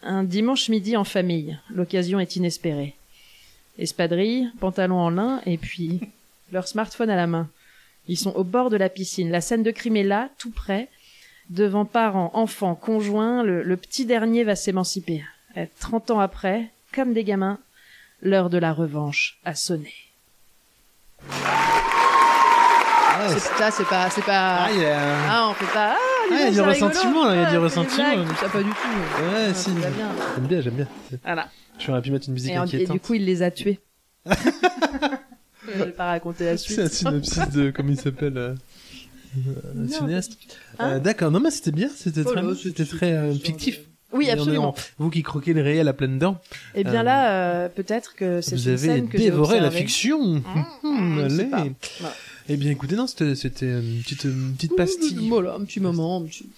Un 0.03 0.23
dimanche 0.23 0.69
midi 0.69 0.95
en 0.95 1.03
famille, 1.03 1.57
l'occasion 1.73 2.19
est 2.19 2.35
inespérée. 2.35 2.93
Espadrille, 3.79 4.51
pantalon 4.59 4.99
en 4.99 5.09
lin, 5.09 5.41
et 5.45 5.57
puis 5.57 5.99
leur 6.51 6.67
smartphone 6.67 7.09
à 7.09 7.15
la 7.15 7.27
main. 7.27 7.49
Ils 8.07 8.17
sont 8.17 8.35
au 8.35 8.43
bord 8.43 8.69
de 8.69 8.77
la 8.77 8.89
piscine. 8.89 9.31
La 9.31 9.41
scène 9.41 9.63
de 9.63 9.71
crime 9.71 9.95
est 9.95 10.03
là, 10.03 10.29
tout 10.37 10.51
près. 10.51 10.89
Devant 11.49 11.85
parents, 11.85 12.31
enfants, 12.33 12.75
conjoints, 12.75 13.43
le, 13.43 13.77
petit 13.77 14.05
dernier 14.05 14.43
va 14.43 14.55
s'émanciper. 14.55 15.23
Et 15.55 15.67
Trente 15.79 16.11
ans 16.11 16.19
après, 16.19 16.69
comme 16.93 17.13
des 17.13 17.23
gamins, 17.23 17.59
l'heure 18.21 18.49
de 18.49 18.57
la 18.57 18.73
revanche 18.73 19.39
a 19.45 19.55
sonné. 19.55 19.93
Ah, 23.25 23.29
C'est 23.29 23.39
ça, 23.39 23.71
c'est 23.71 23.85
pas, 23.87 24.09
c'est 24.09 24.23
pas. 24.25 24.65
Ah, 24.65 24.67
il 24.73 24.81
y 24.81 24.85
a... 24.85 24.99
Ah, 25.29 25.47
on 25.49 25.53
fait 25.53 25.71
pas. 25.73 25.95
Ah, 25.95 25.97
Ah, 25.97 26.25
il 26.31 26.39
y 26.39 26.47
a 26.47 26.51
du 26.51 26.61
ressentiment, 26.61 27.25
là, 27.27 27.35
il 27.35 27.41
y 27.41 27.43
a 27.43 27.45
du 27.45 27.51
des 27.51 27.57
ressentiment. 27.57 28.25
Ça 28.39 28.49
pas 28.49 28.63
du 28.63 28.69
tout. 28.69 28.75
Ouais, 28.75 29.47
Ah, 29.49 29.53
si. 29.53 29.69
J'aime 30.35 30.47
bien, 30.47 30.61
j'aime 30.61 30.73
bien. 30.75 30.87
Voilà. 31.23 31.47
J'aurais 31.79 32.01
pu 32.01 32.11
mettre 32.11 32.27
une 32.27 32.33
musique 32.33 32.51
Et, 32.51 32.57
en- 32.59 32.63
et 32.63 32.67
inquiétante. 32.67 32.93
du 32.93 32.99
coup, 32.99 33.13
il 33.15 33.25
les 33.25 33.41
a 33.41 33.51
tués. 33.51 33.79
Je 34.29 35.83
vais 35.83 35.91
pas 35.91 36.05
raconter 36.07 36.45
la 36.45 36.57
suite. 36.57 36.75
C'est 36.77 36.83
un 36.83 36.89
synopsis 36.89 37.49
de, 37.49 37.71
comment 37.71 37.89
il 37.89 37.99
s'appelle, 37.99 38.37
euh, 38.37 38.53
euh, 39.47 39.51
Non. 39.75 39.87
cinéaste. 39.87 40.37
Hein 40.79 40.91
Euh, 40.95 40.99
D'accord, 40.99 41.31
non 41.31 41.39
mais 41.39 41.51
c'était 41.51 41.71
bien, 41.71 41.89
c'était 41.95 42.21
Oh 42.25 42.31
très, 42.31 42.41
là, 42.41 42.49
c'était 42.61 42.85
très 42.85 43.11
euh, 43.13 43.33
fictif. 43.33 43.79
Oui, 44.11 44.29
absolument. 44.29 44.69
en- 44.69 44.75
Vous 44.99 45.09
qui 45.09 45.23
croquez 45.23 45.53
le 45.53 45.61
réel 45.63 45.87
à 45.87 45.93
pleines 45.93 46.19
dents, 46.19 46.37
Et 46.75 46.83
bien 46.83 46.99
Euh, 46.99 47.03
là, 47.03 47.31
euh, 47.31 47.69
peut-être 47.69 48.13
que 48.15 48.41
c'est 48.41 48.55
vous 48.55 48.63
une 48.63 48.69
avez 48.69 48.77
scène 48.77 49.07
que 49.09 49.17
j'ai 49.17 49.23
dévoré 49.25 49.59
la 49.59 49.71
fiction. 49.71 50.43
Je 50.83 51.29
sais 51.29 51.49
allez. 51.51 51.71
Eh 52.49 52.57
bien, 52.57 52.71
écoutez, 52.71 52.95
non, 52.95 53.07
c'était, 53.07 53.35
c'était 53.35 53.67
une 53.79 54.01
petite, 54.01 54.25
une 54.25 54.53
petite 54.55 54.75
pastille. 54.75 55.29
Voilà, 55.29 55.55
un 55.55 55.63
petit 55.63 55.79
moment. 55.79 56.17
un 56.17 56.25
petit- 56.25 56.49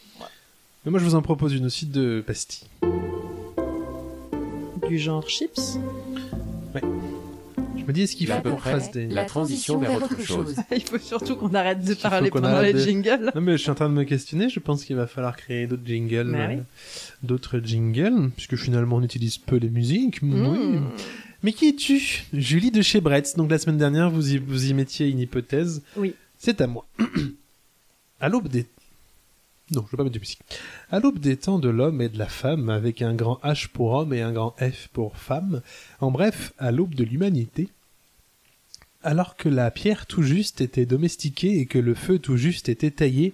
Mais 0.84 0.92
moi, 0.92 1.00
je 1.00 1.06
vous 1.06 1.16
en 1.16 1.22
propose 1.22 1.54
une 1.54 1.66
aussi 1.66 1.86
de 1.86 2.24
pastille. 2.26 2.68
Du 4.88 4.98
genre 5.00 5.28
chips? 5.28 5.78
Je 6.76 7.84
me 7.88 7.94
dis, 7.94 8.02
est-ce 8.02 8.16
qu'il 8.16 8.26
faut 8.28 8.42
qu'on 8.42 8.58
fasse 8.58 8.90
des... 8.92 9.08
la 9.08 9.26
transition 9.26 9.78
vers 9.78 9.94
autre 9.96 10.20
chose. 10.20 10.56
Il 10.72 10.82
faut 10.82 10.98
surtout 10.98 11.36
qu'on 11.36 11.54
arrête 11.54 11.86
de 11.86 11.94
parler 11.94 12.32
qu'on 12.32 12.42
pendant 12.42 12.56
arrête 12.56 12.74
les 12.76 12.82
de- 12.82 12.86
jingles. 12.86 13.32
Non, 13.36 13.42
mais 13.42 13.52
je 13.54 13.58
suis 13.58 13.70
en 13.70 13.76
train 13.76 13.90
de 13.90 13.94
me 13.94 14.04
questionner. 14.06 14.50
Je 14.50 14.60
pense 14.60 14.84
qu'il 14.86 14.96
va 14.96 15.06
falloir 15.06 15.36
créer 15.38 15.68
d'autres 15.68 15.86
jingles. 15.86 16.32
Bah 16.32 16.38
euh, 16.50 16.56
oui. 16.56 16.62
D'autres 17.22 17.60
jingles, 17.64 18.32
puisque 18.36 18.56
finalement 18.56 18.96
on 18.96 19.04
utilise 19.04 19.38
peu 19.38 19.58
les 19.58 19.70
musiques. 19.70 20.20
Oui. 20.24 20.80
Mais 21.44 21.54
qui 21.54 21.70
es-tu 21.70 22.26
Julie 22.34 22.72
de 22.72 22.82
chez 22.82 23.02
Bretz. 23.02 23.36
Donc 23.36 23.52
la 23.52 23.60
semaine 23.60 23.78
dernière, 23.78 24.10
vous 24.10 24.34
y, 24.34 24.38
vous 24.38 24.70
y 24.70 24.74
mettiez 24.74 25.08
une 25.08 25.20
hypothèse. 25.20 25.84
Oui. 25.96 26.16
C'est 26.38 26.62
à 26.62 26.68
moi. 26.68 26.86
à 28.20 28.30
l'aube 28.30 28.48
des... 28.48 28.66
Non, 29.72 29.84
je 29.86 29.92
vais 29.92 29.98
pas 29.98 30.04
mettre 30.04 30.16
de 30.16 30.20
musique. 30.20 30.42
À 30.92 31.00
l'aube 31.00 31.20
des 31.20 31.38
temps 31.38 31.58
de 31.58 31.70
l'homme 31.70 32.02
et 32.02 32.10
de 32.10 32.20
la 32.20 32.28
femme, 32.28 32.70
avec 32.70 33.02
un 33.02 33.16
grand 33.16 33.40
H 33.44 33.68
pour 33.68 33.94
homme 33.94 34.14
et 34.14 34.22
un 34.22 34.32
grand 34.32 34.56
F 34.60 34.90
pour 34.94 35.18
femme, 35.18 35.62
en 36.00 36.12
bref, 36.12 36.54
à 36.60 36.72
l'aube 36.72 36.94
de 36.94 37.04
l'humanité, 37.04 37.70
alors 39.02 39.36
que 39.36 39.50
la 39.50 39.72
pierre 39.72 40.06
tout 40.06 40.22
juste 40.22 40.62
était 40.62 40.86
domestiquée 40.86 41.60
et 41.60 41.66
que 41.66 41.80
le 41.80 41.96
feu 41.96 42.20
tout 42.20 42.38
juste 42.38 42.70
était 42.70 42.92
taillé, 42.92 43.34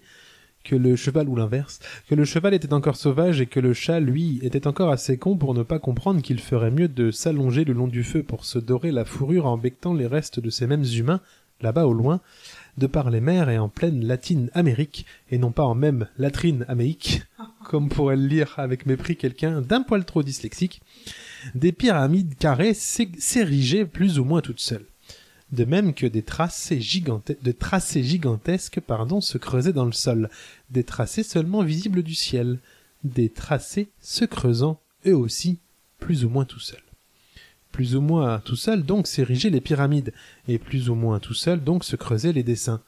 que 0.63 0.75
le 0.75 0.95
cheval 0.95 1.27
ou 1.29 1.35
l'inverse, 1.35 1.79
que 2.07 2.15
le 2.15 2.25
cheval 2.25 2.53
était 2.53 2.73
encore 2.73 2.95
sauvage 2.95 3.41
et 3.41 3.45
que 3.47 3.59
le 3.59 3.73
chat, 3.73 3.99
lui, 3.99 4.39
était 4.43 4.67
encore 4.67 4.91
assez 4.91 5.17
con 5.17 5.37
pour 5.37 5.53
ne 5.53 5.63
pas 5.63 5.79
comprendre 5.79 6.21
qu'il 6.21 6.39
ferait 6.39 6.71
mieux 6.71 6.87
de 6.87 7.11
s'allonger 7.11 7.65
le 7.65 7.73
long 7.73 7.87
du 7.87 8.03
feu 8.03 8.23
pour 8.23 8.45
se 8.45 8.59
dorer 8.59 8.91
la 8.91 9.05
fourrure 9.05 9.45
en 9.45 9.57
bectant 9.57 9.93
les 9.93 10.07
restes 10.07 10.39
de 10.39 10.49
ces 10.49 10.67
mêmes 10.67 10.85
humains, 10.85 11.21
là-bas 11.61 11.85
au 11.85 11.93
loin, 11.93 12.21
de 12.77 12.87
par 12.87 13.09
les 13.09 13.21
mers 13.21 13.49
et 13.49 13.57
en 13.57 13.69
pleine 13.69 14.05
latine 14.05 14.49
Amérique, 14.53 15.05
et 15.29 15.37
non 15.37 15.51
pas 15.51 15.63
en 15.63 15.75
même 15.75 16.07
latrine 16.17 16.65
améique, 16.67 17.23
comme 17.65 17.89
pourrait 17.89 18.15
le 18.15 18.25
lire 18.27 18.53
avec 18.57 18.85
mépris 18.85 19.17
quelqu'un 19.17 19.61
d'un 19.61 19.81
poil 19.81 20.05
trop 20.05 20.23
dyslexique, 20.23 20.81
des 21.55 21.71
pyramides 21.71 22.35
carrées 22.35 22.73
s'é- 22.73 23.11
s'érigeaient 23.17 23.85
plus 23.85 24.19
ou 24.19 24.23
moins 24.25 24.41
toutes 24.41 24.59
seules. 24.59 24.85
De 25.51 25.65
même 25.65 25.93
que 25.93 26.05
des 26.05 26.23
tracés, 26.23 26.79
gigantesques 26.81 28.79
pardon, 28.79 29.19
se 29.19 29.37
creusaient 29.37 29.73
dans 29.73 29.85
le 29.85 29.91
sol, 29.91 30.29
des 30.69 30.83
tracés 30.83 31.23
seulement 31.23 31.61
visibles 31.61 32.03
du 32.03 32.15
ciel, 32.15 32.59
des 33.03 33.29
tracés 33.29 33.89
se 33.99 34.23
creusant, 34.23 34.79
eux 35.05 35.15
aussi, 35.15 35.59
plus 35.99 36.23
ou 36.23 36.29
moins 36.29 36.45
tout 36.45 36.59
seuls. 36.59 36.79
Plus 37.71 37.95
ou 37.95 38.01
moins 38.01 38.39
tout 38.39 38.55
seuls 38.55 38.83
donc 38.83 39.07
s'érigeaient 39.07 39.49
les 39.49 39.61
pyramides, 39.61 40.13
et 40.47 40.57
plus 40.57 40.89
ou 40.89 40.95
moins 40.95 41.19
tout 41.19 41.33
seul 41.33 41.63
donc 41.63 41.83
se 41.83 41.95
creusaient 41.95 42.33
les 42.33 42.43
dessins. 42.43 42.81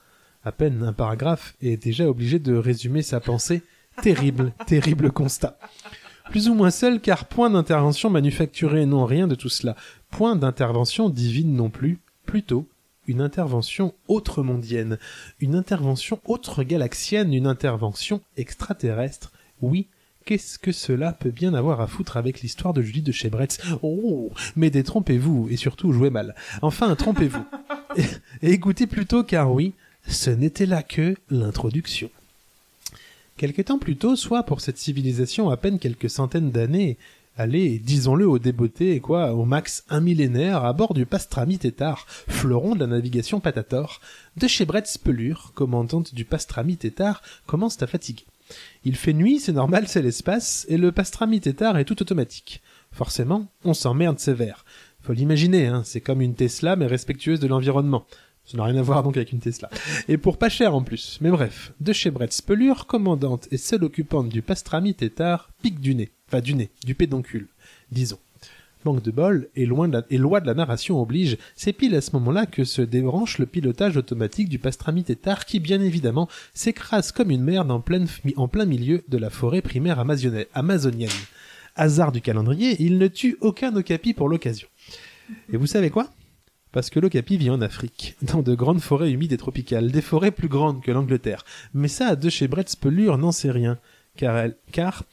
À 0.45 0.51
peine 0.51 0.83
un 0.83 0.93
paragraphe 0.93 1.55
est 1.61 1.77
déjà 1.77 2.09
obligé 2.09 2.39
de 2.39 2.53
résumer 2.53 3.01
sa 3.01 3.19
pensée. 3.19 3.61
Terrible, 4.01 4.53
terrible 4.67 5.11
constat. 5.11 5.57
Plus 6.29 6.49
ou 6.49 6.53
moins 6.53 6.71
seul 6.71 6.99
car 6.99 7.25
point 7.25 7.49
d'intervention 7.49 8.09
manufacturée, 8.09 8.85
non 8.85 9.05
rien 9.05 9.27
de 9.27 9.35
tout 9.35 9.49
cela. 9.49 9.75
Point 10.09 10.35
d'intervention 10.35 11.09
divine 11.09 11.55
non 11.55 11.69
plus, 11.69 11.99
plutôt 12.25 12.67
une 13.07 13.21
intervention 13.21 13.93
autre 14.07 14.43
mondienne, 14.43 14.97
une 15.39 15.55
intervention 15.55 16.19
autre 16.25 16.63
galaxienne, 16.63 17.33
une 17.33 17.47
intervention 17.47 18.21
extraterrestre. 18.37 19.31
Oui, 19.61 19.87
qu'est-ce 20.25 20.57
que 20.57 20.71
cela 20.71 21.11
peut 21.11 21.31
bien 21.31 21.53
avoir 21.53 21.81
à 21.81 21.87
foutre 21.87 22.17
avec 22.17 22.41
l'histoire 22.41 22.73
de 22.73 22.81
Julie 22.81 23.01
de 23.01 23.11
chez 23.11 23.29
Bretz 23.29 23.59
Oh, 23.81 24.31
mais 24.55 24.69
détrompez-vous, 24.69 25.47
et 25.49 25.57
surtout 25.57 25.91
jouez 25.91 26.09
mal. 26.09 26.35
Enfin, 26.61 26.95
trompez-vous. 26.95 27.45
écoutez 28.41 28.87
plutôt, 28.87 29.23
car 29.23 29.51
oui, 29.51 29.73
ce 30.07 30.29
n'était 30.29 30.65
là 30.65 30.83
que 30.83 31.15
l'introduction. 31.29 32.09
Quelque 33.37 33.61
temps 33.61 33.79
plus 33.79 33.97
tôt, 33.97 34.15
soit 34.15 34.43
pour 34.43 34.61
cette 34.61 34.77
civilisation 34.77 35.49
à 35.49 35.57
peine 35.57 35.79
quelques 35.79 36.09
centaines 36.09 36.51
d'années, 36.51 36.97
allez, 37.37 37.79
disons-le 37.79 38.27
au 38.27 38.39
débeauté, 38.39 38.99
quoi, 38.99 39.33
au 39.33 39.45
max 39.45 39.83
un 39.89 39.99
millénaire, 39.99 40.63
à 40.65 40.73
bord 40.73 40.93
du 40.93 41.05
Pastrami 41.05 41.57
Tétard, 41.57 42.05
fleuron 42.07 42.75
de 42.75 42.81
la 42.81 42.87
navigation 42.87 43.39
Patator, 43.39 44.01
de 44.37 44.47
chez 44.47 44.65
Bretz 44.65 44.97
Pelure, 44.97 45.51
commandante 45.55 46.13
du 46.13 46.25
Pastrami 46.25 46.77
Tétard, 46.77 47.21
commence 47.45 47.81
à 47.81 47.87
fatiguer. 47.87 48.25
Il 48.83 48.95
fait 48.95 49.13
nuit, 49.13 49.39
c'est 49.39 49.53
normal, 49.53 49.87
c'est 49.87 50.01
l'espace, 50.01 50.65
et 50.69 50.77
le 50.77 50.91
Pastrami 50.91 51.39
Tétard 51.39 51.77
est 51.77 51.85
tout 51.85 52.01
automatique. 52.01 52.61
Forcément, 52.91 53.47
on 53.63 53.73
s'emmerde 53.73 54.19
sévère. 54.19 54.65
Faut 55.01 55.13
l'imaginer, 55.13 55.67
hein, 55.67 55.81
c'est 55.83 56.01
comme 56.01 56.21
une 56.21 56.35
Tesla 56.35 56.75
mais 56.75 56.87
respectueuse 56.87 57.39
de 57.39 57.47
l'environnement. 57.47 58.05
Ça 58.45 58.57
n'a 58.57 58.65
rien 58.65 58.75
à 58.75 58.81
voir 58.81 59.03
donc 59.03 59.15
avec 59.15 59.31
une 59.31 59.39
Tesla. 59.39 59.69
Et 60.07 60.17
pour 60.17 60.37
pas 60.37 60.49
cher 60.49 60.75
en 60.75 60.83
plus. 60.83 61.17
Mais 61.21 61.31
bref, 61.31 61.73
de 61.79 61.93
chez 61.93 62.11
Bretz 62.11 62.41
Pelure, 62.41 62.85
commandante 62.87 63.47
et 63.51 63.57
seule 63.57 63.85
occupante 63.85 64.29
du 64.29 64.41
Pastrami 64.41 64.93
Tétard, 64.93 65.49
pique 65.61 65.79
du 65.79 65.95
nez. 65.95 66.11
Enfin 66.27 66.41
du 66.41 66.53
nez, 66.53 66.69
du 66.83 66.93
pédoncule, 66.93 67.47
disons. 67.91 68.19
Manque 68.85 69.01
de 69.01 69.11
bol, 69.11 69.47
et, 69.55 69.65
loin 69.65 69.87
de 69.87 69.93
la, 69.93 70.17
loi 70.17 70.41
de 70.41 70.47
la 70.47 70.53
narration 70.53 71.01
oblige, 71.01 71.37
c'est 71.55 71.71
pile 71.71 71.95
à 71.95 72.01
ce 72.01 72.11
moment-là 72.13 72.45
que 72.45 72.65
se 72.65 72.81
débranche 72.81 73.37
le 73.37 73.45
pilotage 73.45 73.95
automatique 73.95 74.49
du 74.49 74.59
Pastrami 74.59 75.05
Tétard 75.05 75.45
qui, 75.45 75.61
bien 75.61 75.79
évidemment, 75.79 76.27
s'écrase 76.53 77.13
comme 77.13 77.31
une 77.31 77.43
merde 77.43 77.71
en, 77.71 77.81
en 78.35 78.47
plein 78.49 78.65
milieu 78.65 79.03
de 79.07 79.17
la 79.17 79.29
forêt 79.29 79.61
primaire 79.61 79.99
amazonienne. 79.99 81.09
Hasard 81.77 82.11
du 82.11 82.19
calendrier, 82.19 82.75
il 82.79 82.97
ne 82.97 83.07
tue 83.07 83.37
aucun 83.39 83.73
okapi 83.73 84.13
pour 84.13 84.27
l'occasion. 84.27 84.67
Et 85.51 85.55
vous 85.55 85.67
savez 85.67 85.89
quoi? 85.89 86.09
Parce 86.73 86.89
que 86.89 86.99
l'okapi 86.99 87.37
vit 87.37 87.49
en 87.51 87.61
Afrique, 87.61 88.15
dans 88.21 88.41
de 88.41 88.53
grandes 88.55 88.81
forêts 88.81 89.11
humides 89.11 89.31
et 89.31 89.37
tropicales, 89.37 89.91
des 89.91 90.01
forêts 90.01 90.31
plus 90.31 90.49
grandes 90.49 90.81
que 90.81 90.91
l'Angleterre. 90.91 91.45
Mais 91.73 91.87
ça, 91.87 92.17
de 92.17 92.29
chez 92.29 92.49
Bretz 92.49 92.75
Pelure 92.75 93.17
n'en 93.17 93.31
sait 93.31 93.51
rien, 93.51 93.77
car 94.17 94.35
elle, 94.37 94.57
car 94.71 95.03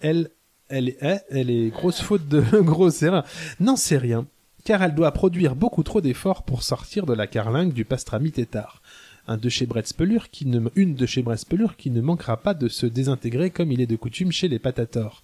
elle, 0.00 0.30
elle, 0.68 0.88
est- 0.88 1.24
elle 1.28 1.50
est 1.50 1.68
grosse 1.68 2.00
faute 2.00 2.26
de 2.28 2.40
grosse 2.62 3.02
erreur. 3.02 3.24
N'en 3.60 3.76
sait 3.76 3.98
rien, 3.98 4.26
car 4.64 4.82
elle 4.82 4.94
doit 4.94 5.12
produire 5.12 5.56
beaucoup 5.56 5.82
trop 5.82 6.00
d'efforts 6.00 6.44
pour 6.44 6.62
sortir 6.62 7.04
de 7.04 7.12
la 7.14 7.26
carlingue 7.26 7.72
du 7.72 7.84
pastrami 7.84 8.30
tétard. 8.32 8.80
Un 9.26 9.36
de 9.36 9.48
chez 9.50 9.66
Pelure 9.96 10.30
qui 10.30 10.46
ne, 10.46 10.60
une 10.74 10.94
de 10.94 11.04
chez 11.04 11.20
Bretz 11.22 11.44
Pelure 11.44 11.76
qui 11.76 11.90
ne 11.90 12.00
manquera 12.00 12.38
pas 12.38 12.54
de 12.54 12.68
se 12.68 12.86
désintégrer 12.86 13.50
comme 13.50 13.70
il 13.72 13.80
est 13.82 13.86
de 13.86 13.96
coutume 13.96 14.32
chez 14.32 14.48
les 14.48 14.58
patators. 14.58 15.22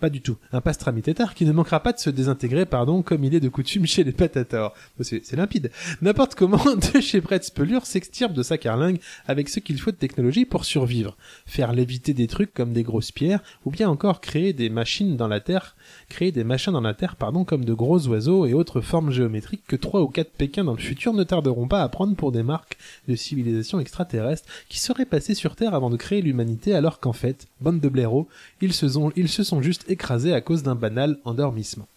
Pas 0.00 0.10
du 0.10 0.20
tout. 0.20 0.36
Un 0.52 0.60
pastrami 0.60 1.02
tétard 1.02 1.34
qui 1.34 1.44
ne 1.44 1.52
manquera 1.52 1.80
pas 1.80 1.92
de 1.92 1.98
se 1.98 2.10
désintégrer, 2.10 2.66
pardon, 2.66 3.02
comme 3.02 3.24
il 3.24 3.34
est 3.34 3.40
de 3.40 3.48
coutume 3.48 3.86
chez 3.86 4.04
les 4.04 4.12
patators. 4.12 4.74
C'est 5.00 5.32
limpide. 5.32 5.70
N'importe 6.02 6.34
comment, 6.34 6.62
de 6.94 7.00
chez 7.00 7.20
Bretz 7.20 7.50
Pelure 7.50 7.86
s'extirpe 7.86 8.32
de 8.32 8.42
sa 8.42 8.58
carlingue 8.58 8.98
avec 9.26 9.48
ce 9.48 9.60
qu'il 9.60 9.80
faut 9.80 9.92
de 9.92 9.96
technologie 9.96 10.44
pour 10.44 10.64
survivre. 10.64 11.16
Faire 11.46 11.72
léviter 11.72 12.12
des 12.12 12.26
trucs 12.26 12.52
comme 12.52 12.72
des 12.72 12.82
grosses 12.82 13.12
pierres, 13.12 13.42
ou 13.64 13.70
bien 13.70 13.88
encore 13.88 14.20
créer 14.20 14.52
des 14.52 14.68
machines 14.68 15.16
dans 15.16 15.28
la 15.28 15.40
terre, 15.40 15.76
créer 16.08 16.32
des 16.32 16.44
machins 16.44 16.72
dans 16.72 16.80
la 16.80 16.94
terre, 16.94 17.16
pardon, 17.16 17.44
comme 17.44 17.64
de 17.64 17.72
gros 17.72 18.06
oiseaux 18.08 18.46
et 18.46 18.52
autres 18.52 18.80
formes 18.80 19.10
géométriques 19.10 19.64
que 19.66 19.76
trois 19.76 20.02
ou 20.02 20.08
quatre 20.08 20.32
Pékins 20.32 20.64
dans 20.64 20.72
le 20.72 20.78
futur 20.78 21.12
ne 21.12 21.22
tarderont 21.22 21.68
pas 21.68 21.82
à 21.82 21.88
prendre 21.88 22.16
pour 22.16 22.32
des 22.32 22.42
marques 22.42 22.76
de 23.08 23.14
civilisation 23.14 23.78
extraterrestre 23.80 24.48
qui 24.68 24.80
seraient 24.80 25.06
passées 25.06 25.34
sur 25.34 25.56
Terre 25.56 25.74
avant 25.74 25.90
de 25.90 25.96
créer 25.96 26.22
l'humanité 26.22 26.74
alors 26.74 27.00
qu'en 27.00 27.12
fait, 27.12 27.46
bande 27.60 27.80
de 27.80 27.88
blaireaux, 27.88 28.28
ils 28.60 28.72
se 28.72 28.88
sont 28.88 29.62
juste 29.62 29.83
écrasés 29.88 30.34
à 30.34 30.40
cause 30.40 30.62
d'un 30.62 30.74
banal 30.74 31.18
endormissement. 31.24 31.88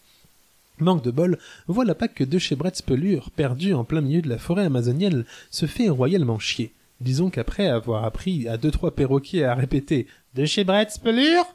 Manque 0.80 1.02
de 1.02 1.10
bol, 1.10 1.38
voilà 1.66 1.94
pas 1.94 2.08
que 2.08 2.24
de 2.24 2.38
chez 2.38 2.54
Bretz 2.54 2.82
Pelure, 2.82 3.30
perdu 3.30 3.74
en 3.74 3.84
plein 3.84 4.00
milieu 4.00 4.22
de 4.22 4.28
la 4.28 4.38
forêt 4.38 4.64
amazonienne, 4.64 5.24
se 5.50 5.66
fait 5.66 5.88
royalement 5.88 6.38
chier. 6.38 6.72
Disons 7.00 7.30
qu'après 7.30 7.68
avoir 7.68 8.04
appris 8.04 8.48
à 8.48 8.56
deux 8.56 8.70
trois 8.70 8.92
perroquets 8.92 9.44
à 9.44 9.54
répéter 9.54 10.06
de 10.34 10.44
chez 10.44 10.64
Bretz 10.64 10.98
Pelure, 10.98 11.46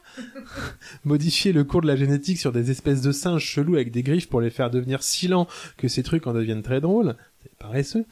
modifier 1.04 1.52
le 1.52 1.64
cours 1.64 1.82
de 1.82 1.86
la 1.86 1.96
génétique 1.96 2.38
sur 2.38 2.52
des 2.52 2.70
espèces 2.70 3.02
de 3.02 3.12
singes 3.12 3.44
chelous 3.44 3.74
avec 3.74 3.90
des 3.90 4.02
griffes 4.02 4.28
pour 4.28 4.40
les 4.40 4.50
faire 4.50 4.70
devenir 4.70 5.02
si 5.02 5.28
lents 5.28 5.48
que 5.76 5.88
ces 5.88 6.02
trucs 6.02 6.26
en 6.26 6.32
deviennent 6.32 6.62
très 6.62 6.80
drôles, 6.80 7.14
c'est 7.42 7.54
paresseux. 7.56 8.04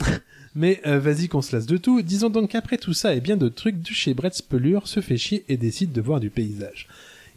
Mais 0.56 0.80
euh, 0.84 0.98
vas-y 0.98 1.28
qu'on 1.28 1.42
se 1.42 1.54
lasse 1.54 1.66
de 1.66 1.76
tout. 1.76 2.02
Disons 2.02 2.30
donc 2.30 2.50
qu'après 2.50 2.76
tout 2.76 2.92
ça 2.92 3.14
et 3.14 3.20
bien 3.20 3.36
d'autres 3.36 3.54
trucs, 3.54 3.80
de 3.80 3.92
chez 3.92 4.14
Bretz 4.14 4.42
Pelure 4.42 4.88
se 4.88 5.00
fait 5.00 5.16
chier 5.16 5.44
et 5.48 5.56
décide 5.56 5.92
de 5.92 6.00
voir 6.00 6.18
du 6.18 6.30
paysage. 6.30 6.88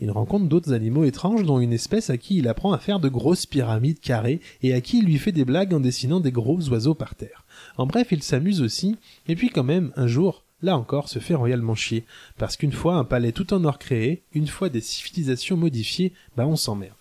Il 0.04 0.12
rencontre 0.12 0.48
d'autres 0.48 0.74
animaux 0.74 1.06
étranges, 1.06 1.44
dont 1.44 1.62
une 1.62 1.72
espèce 1.72 2.10
à 2.10 2.18
qui 2.18 2.36
il 2.36 2.50
apprend 2.50 2.74
à 2.74 2.78
faire 2.78 3.00
de 3.00 3.08
grosses 3.08 3.46
pyramides 3.46 4.02
carrées 4.02 4.42
et 4.62 4.74
à 4.74 4.82
qui 4.82 4.98
il 4.98 5.06
lui 5.06 5.18
fait 5.18 5.32
des 5.32 5.46
blagues 5.46 5.74
en 5.74 5.80
dessinant 5.80 6.20
des 6.20 6.34
gros 6.34 6.60
oiseaux 6.68 6.94
par 6.94 7.16
terre. 7.16 7.46
En 7.78 7.88
bref, 7.88 8.10
il 8.12 8.22
s'amuse 8.22 8.62
aussi, 8.62 8.98
et 9.30 9.38
puis 9.38 9.50
quand 9.50 9.64
même, 9.64 9.94
un 9.96 10.08
jour, 10.08 10.44
là 10.62 10.78
encore, 10.78 11.08
se 11.08 11.20
fait 11.20 11.36
royalement 11.36 11.74
chier, 11.74 12.04
parce 12.38 12.58
qu'une 12.58 12.74
fois 12.74 12.96
un 12.96 13.06
palais 13.06 13.32
tout 13.32 13.54
en 13.54 13.64
or 13.64 13.80
créé, 13.80 14.24
une 14.34 14.48
fois 14.48 14.68
des 14.68 14.82
civilisations 14.82 15.56
modifiées, 15.56 16.12
bah 16.36 16.48
on 16.48 16.58
s'emmerde. 16.58 16.98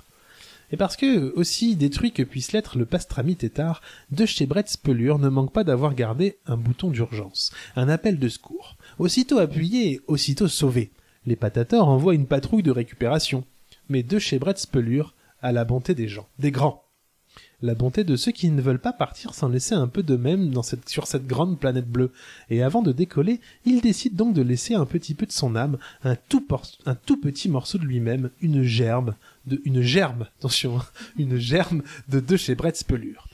Et 0.70 0.76
parce 0.76 0.96
que, 0.96 1.34
aussi 1.34 1.74
détruit 1.74 2.12
que 2.12 2.22
puisse 2.22 2.52
l'être 2.52 2.78
le 2.78 2.86
pastrami 2.86 3.34
tétard, 3.34 3.82
de 4.12 4.26
chez 4.26 4.46
Bretz 4.46 4.76
Pelure 4.76 5.18
ne 5.18 5.28
manque 5.28 5.52
pas 5.52 5.64
d'avoir 5.64 5.96
gardé 5.96 6.38
un 6.46 6.56
bouton 6.56 6.88
d'urgence, 6.88 7.50
un 7.74 7.88
appel 7.88 8.20
de 8.20 8.28
secours. 8.28 8.76
Aussitôt 9.00 9.38
appuyé, 9.38 10.00
aussitôt 10.06 10.46
sauvé. 10.46 10.92
Les 11.26 11.36
patators 11.36 11.88
envoient 11.88 12.14
une 12.14 12.26
patrouille 12.26 12.62
de 12.62 12.70
récupération. 12.70 13.44
Mais 13.88 14.02
de 14.02 14.18
chez 14.18 14.40
Pelure 14.70 15.14
a 15.40 15.52
la 15.52 15.64
bonté 15.64 15.94
des 15.94 16.08
gens, 16.08 16.28
des 16.38 16.50
grands. 16.50 16.84
La 17.62 17.74
bonté 17.76 18.02
de 18.02 18.16
ceux 18.16 18.32
qui 18.32 18.50
ne 18.50 18.60
veulent 18.60 18.80
pas 18.80 18.92
partir 18.92 19.34
sans 19.34 19.48
laisser 19.48 19.74
un 19.74 19.86
peu 19.86 20.02
d'eux-mêmes 20.02 20.50
dans 20.50 20.64
cette, 20.64 20.88
sur 20.88 21.06
cette 21.06 21.28
grande 21.28 21.60
planète 21.60 21.88
bleue. 21.88 22.10
Et 22.50 22.62
avant 22.62 22.82
de 22.82 22.90
décoller, 22.90 23.40
il 23.64 23.80
décide 23.80 24.16
donc 24.16 24.34
de 24.34 24.42
laisser 24.42 24.74
un 24.74 24.84
petit 24.84 25.14
peu 25.14 25.26
de 25.26 25.32
son 25.32 25.54
âme, 25.54 25.78
un 26.02 26.16
tout, 26.16 26.40
petit 26.40 27.48
morceau 27.48 27.78
de 27.78 27.84
lui-même, 27.84 28.30
une 28.40 28.62
gerbe, 28.62 29.14
de, 29.46 29.62
une 29.64 29.80
germe, 29.80 30.26
attention, 30.38 30.78
hein, 30.78 30.84
une 31.16 31.36
germe 31.36 31.82
de 32.08 32.18
deux 32.18 32.36
chez 32.36 32.56
Bretz 32.56 32.82
Pelure. 32.82 33.28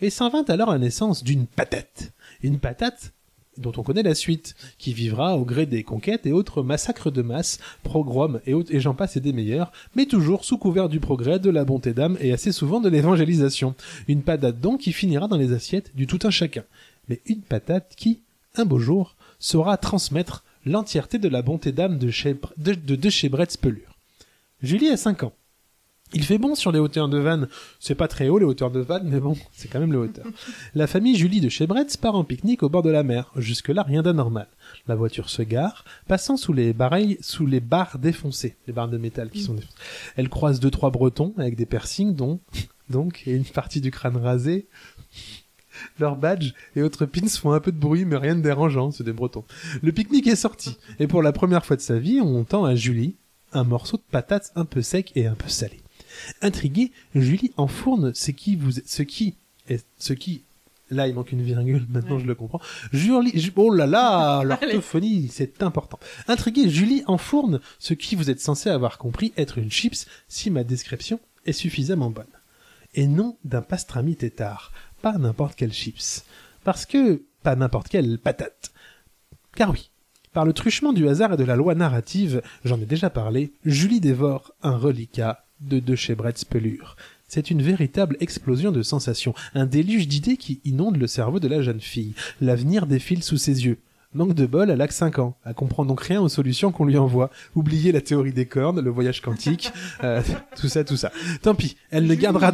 Et 0.00 0.08
s'en 0.08 0.30
vint 0.30 0.44
alors 0.44 0.70
la 0.70 0.78
naissance 0.78 1.22
d'une 1.22 1.46
patate. 1.46 2.12
Une 2.42 2.58
patate 2.58 3.12
dont 3.58 3.72
on 3.76 3.82
connaît 3.82 4.02
la 4.02 4.14
suite, 4.14 4.54
qui 4.78 4.92
vivra 4.92 5.36
au 5.36 5.44
gré 5.44 5.66
des 5.66 5.82
conquêtes 5.82 6.26
et 6.26 6.32
autres 6.32 6.62
massacres 6.62 7.10
de 7.10 7.22
masse, 7.22 7.58
pogroms 7.82 8.40
et, 8.46 8.54
autres- 8.54 8.74
et 8.74 8.80
j'en 8.80 8.94
passe 8.94 9.16
des 9.18 9.32
meilleurs, 9.32 9.72
mais 9.94 10.06
toujours 10.06 10.44
sous 10.44 10.58
couvert 10.58 10.88
du 10.88 11.00
progrès, 11.00 11.38
de 11.38 11.50
la 11.50 11.64
bonté 11.64 11.92
d'âme 11.92 12.16
et 12.20 12.32
assez 12.32 12.52
souvent 12.52 12.80
de 12.80 12.88
l'évangélisation. 12.88 13.74
Une 14.08 14.22
patate 14.22 14.60
donc 14.60 14.80
qui 14.80 14.92
finira 14.92 15.28
dans 15.28 15.36
les 15.36 15.52
assiettes 15.52 15.94
du 15.94 16.06
tout 16.06 16.18
un 16.24 16.30
chacun. 16.30 16.64
Mais 17.08 17.20
une 17.26 17.42
patate 17.42 17.94
qui, 17.96 18.20
un 18.56 18.64
beau 18.64 18.78
jour, 18.78 19.16
saura 19.38 19.76
transmettre 19.76 20.44
l'entièreté 20.64 21.18
de 21.18 21.28
la 21.28 21.42
bonté 21.42 21.72
d'âme 21.72 21.98
de, 21.98 22.10
chez, 22.10 22.34
Pelure. 23.60 23.96
Julie 24.62 24.88
a 24.88 24.96
5 24.96 25.24
ans. 25.24 25.32
Il 26.14 26.24
fait 26.24 26.38
bon 26.38 26.54
sur 26.54 26.70
les 26.70 26.78
hauteurs 26.78 27.08
de 27.08 27.18
Vannes. 27.18 27.48
C'est 27.80 27.96
pas 27.96 28.06
très 28.06 28.28
haut 28.28 28.38
les 28.38 28.44
hauteurs 28.44 28.70
de 28.70 28.78
Vannes, 28.78 29.08
mais 29.10 29.18
bon, 29.18 29.36
c'est 29.52 29.66
quand 29.66 29.80
même 29.80 29.90
les 29.90 29.98
hauteurs. 29.98 30.26
La 30.74 30.86
famille 30.86 31.16
Julie 31.16 31.40
de 31.40 31.48
chez 31.48 31.66
Bretz 31.66 31.96
part 31.96 32.14
en 32.14 32.22
pique-nique 32.22 32.62
au 32.62 32.68
bord 32.68 32.82
de 32.82 32.90
la 32.90 33.02
mer. 33.02 33.32
Jusque-là, 33.36 33.82
rien 33.82 34.02
d'anormal. 34.02 34.46
La 34.86 34.94
voiture 34.94 35.28
se 35.28 35.42
gare, 35.42 35.84
passant 36.06 36.36
sous 36.36 36.52
les 36.52 36.72
barreilles, 36.72 37.18
sous 37.20 37.46
les 37.46 37.58
barres 37.58 37.98
défoncées, 37.98 38.54
les 38.68 38.72
barres 38.72 38.88
de 38.88 38.96
métal 38.96 39.28
qui 39.28 39.42
sont 39.42 39.54
défoncées. 39.54 39.74
Elle 40.16 40.28
croise 40.28 40.60
deux 40.60 40.70
trois 40.70 40.90
bretons 40.90 41.34
avec 41.36 41.56
des 41.56 41.66
piercings, 41.66 42.14
dont, 42.14 42.38
donc, 42.90 43.24
et 43.26 43.32
une 43.32 43.44
partie 43.44 43.80
du 43.80 43.90
crâne 43.90 44.16
rasé. 44.16 44.68
Leurs 45.98 46.16
badges 46.16 46.54
et 46.76 46.82
autres 46.82 47.06
pins 47.06 47.26
font 47.26 47.50
un 47.50 47.60
peu 47.60 47.72
de 47.72 47.78
bruit, 47.78 48.04
mais 48.04 48.16
rien 48.16 48.36
de 48.36 48.40
dérangeant, 48.40 48.92
c'est 48.92 49.02
des 49.02 49.12
bretons. 49.12 49.44
Le 49.82 49.90
pique-nique 49.90 50.28
est 50.28 50.36
sorti, 50.36 50.76
et 51.00 51.08
pour 51.08 51.22
la 51.22 51.32
première 51.32 51.66
fois 51.66 51.74
de 51.74 51.80
sa 51.80 51.98
vie, 51.98 52.20
on 52.20 52.44
tend 52.44 52.64
à 52.64 52.76
Julie 52.76 53.16
un 53.52 53.64
morceau 53.64 53.96
de 53.96 54.04
patate 54.08 54.52
un 54.54 54.64
peu 54.64 54.82
sec 54.82 55.10
et 55.16 55.26
un 55.26 55.34
peu 55.34 55.48
salé. 55.48 55.83
Intriguée, 56.42 56.92
Julie 57.14 57.52
enfourne 57.56 58.14
ce 58.14 58.30
qui 58.30 58.56
vous, 58.56 58.72
ce 58.84 59.02
qui 59.02 59.34
est, 59.68 59.84
ce 59.98 60.12
qui, 60.12 60.42
là 60.90 61.08
il 61.08 61.14
manque 61.14 61.32
une 61.32 61.42
virgule, 61.42 61.86
maintenant 61.90 62.18
je 62.18 62.26
le 62.26 62.34
comprends. 62.34 62.60
Julie, 62.92 63.38
Ju- 63.38 63.52
oh 63.56 63.72
là 63.72 63.86
là, 63.86 64.42
l'orthophonie, 64.44 65.28
c'est 65.32 65.62
important. 65.62 65.98
Intriguée, 66.28 66.68
Julie 66.68 67.02
enfourne 67.06 67.60
ce 67.78 67.94
qui 67.94 68.14
vous 68.16 68.30
êtes 68.30 68.40
censé 68.40 68.70
avoir 68.70 68.98
compris 68.98 69.32
être 69.36 69.58
une 69.58 69.70
chips 69.70 70.06
si 70.28 70.50
ma 70.50 70.64
description 70.64 71.20
est 71.46 71.52
suffisamment 71.52 72.10
bonne. 72.10 72.26
Et 72.94 73.06
non 73.06 73.36
d'un 73.44 73.62
pastrami 73.62 74.14
tétard, 74.16 74.72
pas 75.02 75.18
n'importe 75.18 75.56
quelle 75.56 75.72
chips. 75.72 76.24
Parce 76.62 76.86
que, 76.86 77.22
pas 77.42 77.56
n'importe 77.56 77.88
quelle 77.88 78.18
patate. 78.18 78.72
Car 79.56 79.70
oui, 79.70 79.90
par 80.32 80.44
le 80.44 80.52
truchement 80.52 80.92
du 80.92 81.08
hasard 81.08 81.34
et 81.34 81.36
de 81.36 81.44
la 81.44 81.56
loi 81.56 81.74
narrative, 81.74 82.40
j'en 82.64 82.80
ai 82.80 82.86
déjà 82.86 83.10
parlé, 83.10 83.52
Julie 83.64 84.00
dévore 84.00 84.52
un 84.62 84.76
reliquat 84.76 85.43
de 85.60 85.80
De 85.80 85.94
chez 85.94 86.14
Bretz 86.14 86.44
Pelure. 86.44 86.96
C'est 87.28 87.50
une 87.50 87.62
véritable 87.62 88.16
explosion 88.20 88.70
de 88.70 88.82
sensations, 88.82 89.34
un 89.54 89.66
déluge 89.66 90.06
d'idées 90.06 90.36
qui 90.36 90.60
inonde 90.64 90.96
le 90.96 91.06
cerveau 91.06 91.40
de 91.40 91.48
la 91.48 91.62
jeune 91.62 91.80
fille. 91.80 92.14
L'avenir 92.40 92.86
défile 92.86 93.22
sous 93.22 93.38
ses 93.38 93.64
yeux. 93.64 93.78
Manque 94.14 94.34
de 94.34 94.46
bol, 94.46 94.70
elle 94.70 94.80
a 94.80 94.86
que 94.86 94.94
5 94.94 95.18
ans. 95.18 95.36
Elle 95.44 95.54
comprend 95.54 95.84
donc 95.84 96.00
rien 96.00 96.20
aux 96.20 96.28
solutions 96.28 96.70
qu'on 96.70 96.84
lui 96.84 96.96
envoie. 96.96 97.30
Oubliez 97.56 97.90
la 97.90 98.00
théorie 98.00 98.32
des 98.32 98.46
cornes, 98.46 98.80
le 98.80 98.90
voyage 98.90 99.20
quantique, 99.20 99.72
euh, 100.04 100.22
tout 100.56 100.68
ça, 100.68 100.84
tout 100.84 100.96
ça. 100.96 101.10
Tant 101.42 101.56
pis, 101.56 101.76
elle 101.90 102.06
ne 102.06 102.14
gardera, 102.14 102.52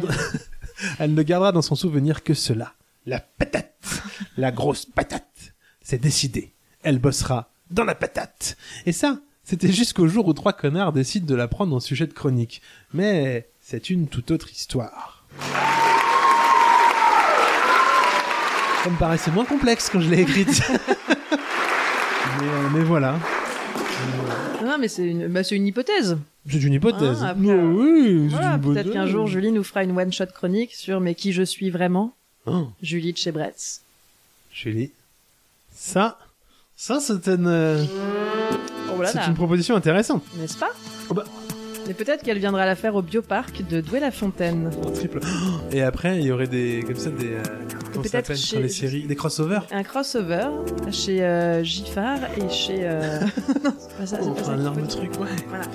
elle 0.99 1.13
ne 1.13 1.21
gardera 1.21 1.51
dans 1.51 1.61
son 1.61 1.75
souvenir 1.75 2.23
que 2.23 2.33
cela. 2.33 2.73
La 3.05 3.19
patate. 3.19 4.01
La 4.37 4.51
grosse 4.51 4.87
patate. 4.87 5.53
C'est 5.81 6.01
décidé. 6.01 6.53
Elle 6.81 6.97
bossera 6.97 7.51
dans 7.69 7.83
la 7.83 7.95
patate. 7.95 8.57
Et 8.87 8.91
ça, 8.91 9.19
c'était 9.43 9.71
jusqu'au 9.71 10.07
jour 10.07 10.27
où 10.27 10.33
trois 10.33 10.53
connards 10.53 10.93
décident 10.93 11.25
de 11.25 11.35
la 11.35 11.47
prendre 11.47 11.75
en 11.75 11.79
sujet 11.79 12.07
de 12.07 12.13
chronique. 12.13 12.61
Mais 12.93 13.49
c'est 13.59 13.89
une 13.89 14.07
toute 14.07 14.31
autre 14.31 14.51
histoire. 14.51 15.25
Ça 18.83 18.89
me 18.89 18.97
paraissait 18.97 19.31
moins 19.31 19.45
complexe 19.45 19.89
quand 19.91 19.99
je 19.99 20.09
l'ai 20.09 20.21
écrite. 20.21 20.61
mais, 21.29 22.47
euh, 22.47 22.69
mais 22.73 22.83
voilà. 22.83 23.19
Non, 24.63 24.77
mais 24.79 24.87
c'est 24.87 25.05
une, 25.05 25.27
bah, 25.27 25.43
c'est 25.43 25.55
une 25.55 25.67
hypothèse. 25.67 26.17
C'est 26.49 26.63
une 26.63 26.73
hypothèse. 26.73 27.19
Ah, 27.21 27.29
après, 27.29 27.53
oui, 27.53 28.27
Voilà, 28.29 28.53
une 28.55 28.61
peut-être 28.61 28.91
qu'un 28.91 29.05
jour 29.05 29.27
Julie 29.27 29.51
nous 29.51 29.63
fera 29.63 29.83
une 29.83 29.97
one-shot 29.97 30.27
chronique 30.27 30.73
sur 30.73 30.99
mais 30.99 31.13
qui 31.13 31.33
je 31.33 31.43
suis 31.43 31.69
vraiment. 31.69 32.15
Oh, 32.47 32.69
Julie 32.81 33.13
de 33.13 33.17
chez 33.17 33.31
Bretz. 33.31 33.81
Julie. 34.51 34.91
Ça, 35.73 36.17
ça 36.75 36.99
c'est 36.99 37.27
une, 37.27 37.87
c'est 39.07 39.25
une 39.27 39.33
proposition 39.33 39.75
intéressante. 39.75 40.23
n'est-ce 40.35 40.57
pas? 40.57 40.69
Oh 41.09 41.13
bah. 41.13 41.23
Mais 41.91 42.05
peut-être 42.05 42.23
qu'elle 42.23 42.37
viendra 42.39 42.65
la 42.65 42.77
faire 42.77 42.95
au 42.95 43.01
bioparc 43.01 43.67
de 43.67 43.81
Douai-la-Fontaine. 43.81 44.69
En 44.87 44.91
triple. 44.91 45.19
Et 45.73 45.81
après, 45.81 46.19
il 46.19 46.23
y 46.25 46.31
aurait 46.31 46.47
des, 46.47 46.81
comme 46.87 46.95
ça, 46.95 47.09
des, 47.09 47.33
euh, 47.33 47.43
comment 47.91 48.03
ça 48.05 48.09
s'appelle 48.11 48.37
chez- 48.37 48.55
dans 48.55 48.61
les 48.61 48.69
séries, 48.69 49.03
des 49.03 49.15
crossovers. 49.17 49.67
Un 49.71 49.83
crossover 49.83 50.47
chez 50.89 51.21
euh, 51.21 51.63
Giffard 51.65 52.19
et 52.37 52.47
chez... 52.49 52.77
euh, 52.83 53.19
non, 53.65 53.73
c'est 53.77 53.97
pas 53.97 54.05
ça, 54.05 54.17
c'est 54.21 54.29
On 54.29 54.33
pas 54.33 54.41
fera 54.41 54.53
un 54.53 54.59
énorme 54.61 54.87
truc, 54.87 55.11
ouais. 55.19 55.27
Voilà. 55.49 55.65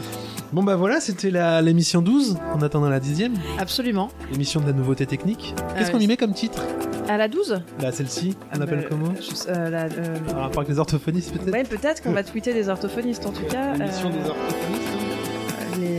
Bon 0.55 0.63
bah 0.63 0.77
voilà, 0.77 1.01
c'était 1.01 1.31
la 1.31 1.61
l'émission 1.61 2.01
12, 2.01 2.39
en 2.55 2.63
attendant 2.63 2.89
la 2.89 3.01
dixième. 3.01 3.35
Absolument. 3.59 4.09
L'émission 4.33 4.61
de 4.63 4.67
la 4.69 4.73
nouveauté 4.73 5.05
technique. 5.05 5.55
Qu'est-ce 5.77 5.89
Ah 5.89 5.91
qu'on 5.91 5.99
ouais. 5.99 6.05
y 6.05 6.09
met 6.09 6.17
comme 6.17 6.33
titre? 6.33 6.63
À 7.11 7.19
la 7.19 7.29
12 7.29 7.61
Là, 7.83 7.93
celle-ci, 7.93 8.37
on 8.55 8.61
Ah, 8.61 8.65
appelle 8.65 8.81
bah, 8.81 8.87
comment? 8.89 9.13
je- 9.21 9.51
euh, 9.51 9.69
la- 9.71 9.85
euh, 9.85 10.19
Par 10.31 10.41
rapport 10.41 10.61
avec 10.63 10.71
les 10.71 10.79
orthophonistes 10.79 11.33
peut-être? 11.35 11.53
Ouais, 11.53 11.63
peut-être 11.65 12.03
qu'on 12.03 12.13
va 12.13 12.25
tweeter 12.25 12.55
des 12.55 12.71
orthophonistes 12.71 13.27
en 13.27 13.33
tout 13.33 13.45
cas. 13.45 13.75
L'émission 13.77 14.09
euh, 14.09 14.13
des 14.13 14.31
orthophonistes 14.31 14.96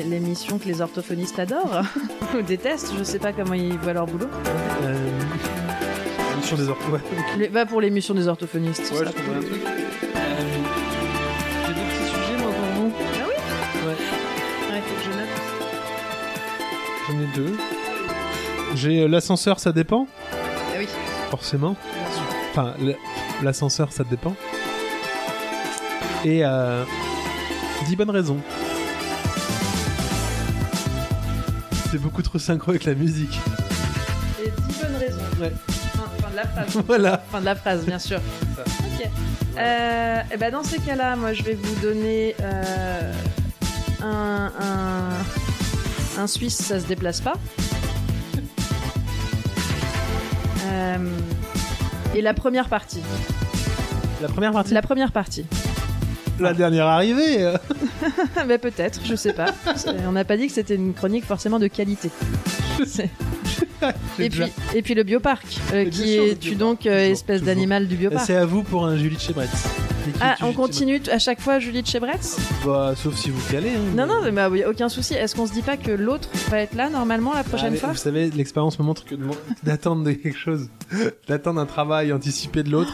L'émission 0.10 0.58
que 0.58 0.66
les 0.66 0.82
orthophonistes 0.82 1.40
adorent 1.40 1.82
ou 2.38 2.42
détestent, 2.42 2.92
je 2.98 3.04
sais 3.04 3.20
pas 3.20 3.32
comment 3.34 3.54
ils 3.54 3.78
voient 3.78 3.94
leur 3.94 4.06
boulot. 4.06 4.28
euh... 4.84 5.10
L'émission 6.36 6.58
des 6.58 6.68
orthophonistes. 6.70 7.06
Ouais, 7.14 7.38
Les- 7.38 7.48
Va 7.48 7.66
pour 7.66 7.82
l'émission 7.82 8.14
des 8.14 8.28
orthophonistes. 8.28 8.92
ouais 8.92 9.06
je 9.06 9.12
trouverai 9.12 9.38
un 9.38 9.42
truc. 9.42 9.62
Euh, 9.66 9.70
J'ai 11.68 11.74
des 11.74 11.80
petits 11.82 12.06
sujets 12.10 12.38
moi 12.38 12.52
pour 12.52 12.84
vous. 12.84 12.92
Ah 12.98 13.26
oui 13.28 13.34
Ouais, 13.86 13.96
Ouais, 14.74 14.82
faut 14.82 14.96
que 14.96 15.04
je 15.04 15.18
note. 15.18 15.34
j'en 17.08 17.20
ai 17.22 17.28
deux. 17.36 17.58
J'ai 18.76 19.02
euh, 19.04 19.08
l'ascenseur, 19.08 19.60
ça 19.60 19.72
dépend, 19.72 20.08
Ah 20.34 20.36
oui, 20.80 20.88
forcément. 21.30 21.76
bien 21.94 22.12
sûr. 22.14 22.24
Enfin, 22.52 22.74
l'ascenseur, 23.44 23.92
ça 23.92 24.04
dépend. 24.04 24.36
Et 26.26 26.44
euh, 26.44 26.84
10 27.88 27.96
bonnes 27.96 28.10
raisons. 28.10 28.38
C'est 31.92 32.00
beaucoup 32.02 32.22
trop 32.22 32.38
synchro 32.40 32.72
avec 32.72 32.84
la 32.86 32.96
musique. 32.96 33.40
Et 34.44 34.50
10 34.50 34.80
bonnes 34.82 34.96
raisons. 35.00 35.20
Ouais. 35.40 35.54
Fin, 35.70 36.04
fin 36.22 36.30
de 36.32 36.36
la 36.36 36.46
phrase. 36.48 36.84
Voilà. 36.88 37.24
fin 37.32 37.40
de 37.40 37.46
la 37.46 37.56
phrase, 37.56 37.86
bien 37.86 38.00
sûr. 38.00 38.20
Ça. 38.56 38.64
Ok. 38.64 39.10
Euh, 39.58 40.22
et 40.32 40.38
ben 40.38 40.52
dans 40.52 40.64
ces 40.64 40.80
cas-là, 40.80 41.16
moi 41.16 41.34
je 41.34 41.42
vais 41.44 41.56
vous 41.56 41.76
donner 41.82 42.36
euh, 42.42 43.12
un, 44.04 44.52
un, 44.60 46.22
un 46.22 46.28
Suisse, 46.28 46.58
ça 46.58 46.80
se 46.80 46.86
déplace 46.86 47.22
pas. 47.22 47.34
Euh, 50.70 50.98
et 52.14 52.22
la 52.22 52.34
première 52.34 52.68
partie. 52.68 53.02
La 54.22 54.28
première 54.28 54.52
partie? 54.52 54.74
La 54.74 54.82
première 54.82 55.14
partie. 55.14 55.46
La 56.42 56.54
dernière 56.54 56.88
arrivée. 56.88 57.54
Mais 58.48 58.58
peut-être, 58.58 59.00
je 59.06 59.16
sais 59.16 59.34
pas. 59.34 59.54
On 60.08 60.12
n'a 60.12 60.26
pas 60.26 60.38
dit 60.38 60.48
que 60.48 60.54
c'était 60.54 60.76
une 60.76 60.94
chronique 60.94 61.26
forcément 61.26 61.60
de 61.60 61.68
qualité. 61.68 62.10
Et 64.20 64.30
déjà- 64.30 64.46
puis, 64.46 64.78
et 64.78 64.82
puis 64.82 64.94
le 64.96 65.04
bioparc, 65.04 65.46
euh, 65.74 65.86
qui 65.90 66.16
est 66.16 66.40
tu 66.40 66.56
donc 66.56 66.86
euh, 66.88 66.90
Toujours, 66.98 67.12
espèce 67.12 67.44
d'animal 67.44 67.88
du 67.88 67.96
bioparc. 67.96 68.26
C'est 68.26 68.36
à 68.36 68.46
vous 68.46 68.64
pour 68.64 68.86
un 68.86 68.98
Julie 68.98 69.18
de. 69.18 69.68
L'équipe 70.08 70.22
Ah, 70.22 70.36
on 70.42 70.52
continue 70.54 71.00
à 71.12 71.20
chaque 71.20 71.40
fois 71.40 71.60
Julie 71.60 71.84
de 71.84 72.00
Bretz. 72.00 72.38
Bah, 72.66 72.94
sauf 72.96 73.16
si 73.16 73.30
vous 73.30 73.42
calez. 73.52 73.70
hein. 73.70 73.96
Non, 73.96 74.08
non, 74.08 74.22
mais 74.24 74.32
bah 74.32 74.50
oui, 74.50 74.64
aucun 74.68 74.90
souci. 74.90 75.14
Est-ce 75.14 75.36
qu'on 75.36 75.46
se 75.46 75.54
dit 75.54 75.62
pas 75.62 75.78
que 75.78 75.92
l'autre 75.92 76.30
va 76.50 76.60
être 76.62 76.74
là 76.76 76.90
normalement 76.90 77.34
la 77.34 77.44
prochaine 77.44 77.74
Ah, 77.76 77.80
fois? 77.80 77.90
Vous 77.90 77.98
savez, 77.98 78.32
l'expérience 78.32 78.80
me 78.80 78.84
montre 78.86 79.06
que 79.06 79.16
d'attendre 79.64 80.10
quelque 80.12 80.38
chose, 80.38 80.70
d'attendre 81.28 81.60
un 81.62 81.66
travail 81.68 82.12
anticipé 82.14 82.64
de 82.64 82.72
l'autre, 82.72 82.94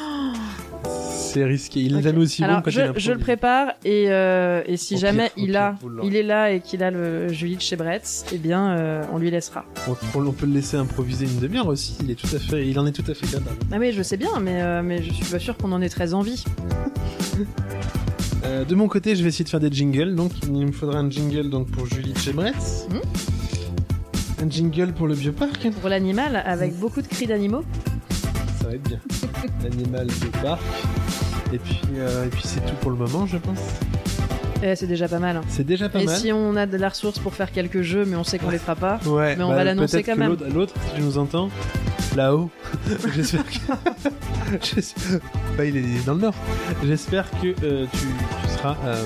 C'est 1.33 1.43
risqué. 1.45 1.79
Il 1.81 1.93
n'est 1.93 1.97
Ok. 1.99 2.03
jamais 2.03 2.19
aussi 2.19 2.41
bon 2.43 2.47
Alors, 2.47 2.61
quand 2.63 2.69
je, 2.71 2.79
il 2.79 2.83
improvise. 2.83 3.03
je 3.05 3.11
le 3.11 3.17
prépare 3.17 3.67
et, 3.83 4.05
euh, 4.11 4.61
et 4.67 4.77
si 4.77 4.95
Au 4.95 4.97
jamais 4.99 5.31
pire, 5.35 5.43
il 5.45 5.55
a, 5.57 5.75
il 6.03 6.15
est 6.15 6.21
là 6.23 6.51
et 6.51 6.59
qu'il 6.59 6.83
a 6.83 6.91
le 6.91 7.27
Julie 7.29 7.55
de 7.55 7.61
chez 7.61 7.75
Bretz, 7.75 8.25
eh 8.31 8.37
bien, 8.37 8.69
euh, 8.77 9.03
on 9.11 9.17
lui 9.17 9.31
laissera. 9.31 9.65
On, 9.87 9.95
on 10.19 10.31
peut 10.31 10.45
le 10.45 10.53
laisser 10.53 10.77
improviser 10.77 11.25
une 11.25 11.39
demi-heure 11.39 11.67
aussi. 11.67 11.97
Il 12.03 12.11
est 12.11 12.15
tout 12.15 12.33
à 12.35 12.39
fait, 12.39 12.67
il 12.67 12.77
en 12.77 12.85
est 12.85 12.91
tout 12.91 13.09
à 13.09 13.15
fait 13.15 13.25
capable. 13.25 13.57
Ah 13.71 13.77
oui, 13.79 13.91
je 13.93 14.03
sais 14.03 14.17
bien, 14.17 14.39
mais, 14.39 14.61
euh, 14.61 14.81
mais 14.83 15.01
je 15.01 15.11
suis 15.11 15.25
pas 15.25 15.39
sûr 15.39 15.57
qu'on 15.57 15.71
en 15.71 15.81
ait 15.81 15.89
très 15.89 16.13
envie. 16.13 16.43
Euh, 18.45 18.65
de 18.65 18.75
mon 18.75 18.89
côté, 18.89 19.15
je 19.15 19.23
vais 19.23 19.29
essayer 19.29 19.45
de 19.45 19.49
faire 19.49 19.61
des 19.61 19.71
jingles. 19.71 20.15
Donc, 20.15 20.33
il 20.43 20.51
me 20.67 20.73
faudra 20.73 20.99
un 20.99 21.09
jingle 21.09 21.49
donc 21.49 21.71
pour 21.71 21.85
Julie 21.87 22.13
Chebretz. 22.13 22.87
Mhm. 22.89 22.99
Un 24.45 24.49
jingle 24.49 24.91
pour 24.91 25.07
le 25.07 25.15
bioparc. 25.15 25.69
Pour 25.79 25.87
l'animal, 25.89 26.43
avec 26.45 26.77
beaucoup 26.77 27.01
de 27.01 27.07
cris 27.07 27.25
d'animaux. 27.25 27.63
Ça 28.59 28.67
va 28.67 28.73
être 28.75 28.83
bien. 28.83 28.99
L'animal 29.63 30.07
bioparc. 30.07 30.61
Et 31.53 31.59
puis, 31.59 31.79
euh, 31.97 32.25
et 32.25 32.29
puis 32.29 32.41
c'est 32.43 32.61
tout 32.65 32.73
pour 32.81 32.89
le 32.91 32.97
moment, 32.97 33.25
je 33.27 33.37
pense. 33.37 33.59
Eh, 34.63 34.75
c'est 34.75 34.87
déjà 34.87 35.07
pas 35.07 35.19
mal. 35.19 35.37
hein. 35.37 35.41
C'est 35.49 35.65
déjà 35.65 35.87
pas 35.89 36.01
Et 36.01 36.05
mal. 36.05 36.15
si 36.17 36.31
on 36.31 36.55
a 36.55 36.65
de 36.65 36.77
la 36.77 36.89
ressource 36.89 37.19
pour 37.19 37.33
faire 37.35 37.51
quelques 37.51 37.81
jeux, 37.81 38.05
mais 38.05 38.15
on 38.15 38.23
sait 38.23 38.39
qu'on 38.39 38.49
les 38.49 38.57
fera 38.57 38.75
pas. 38.75 38.99
Ouais, 39.05 39.35
Mais 39.35 39.43
on 39.43 39.49
bah, 39.49 39.55
va 39.57 39.63
l'annoncer 39.65 39.97
peut-être 39.97 40.05
quand 40.07 40.13
que 40.15 40.19
même. 40.19 40.29
L'autre, 40.29 40.45
l'autre, 40.53 40.73
si 40.89 40.95
tu 40.95 41.01
nous 41.01 41.17
entends, 41.17 41.49
là-haut, 42.15 42.49
j'espère 43.15 43.43
que. 43.45 44.59
j'espère- 44.61 45.19
Bah, 45.57 45.65
il 45.65 45.77
est 45.77 46.05
dans 46.05 46.13
le 46.15 46.21
nord. 46.21 46.33
J'espère 46.83 47.29
que 47.41 47.47
euh, 47.63 47.85
tu, 47.91 47.99
tu 47.99 48.49
seras 48.57 48.75
euh, 48.85 49.03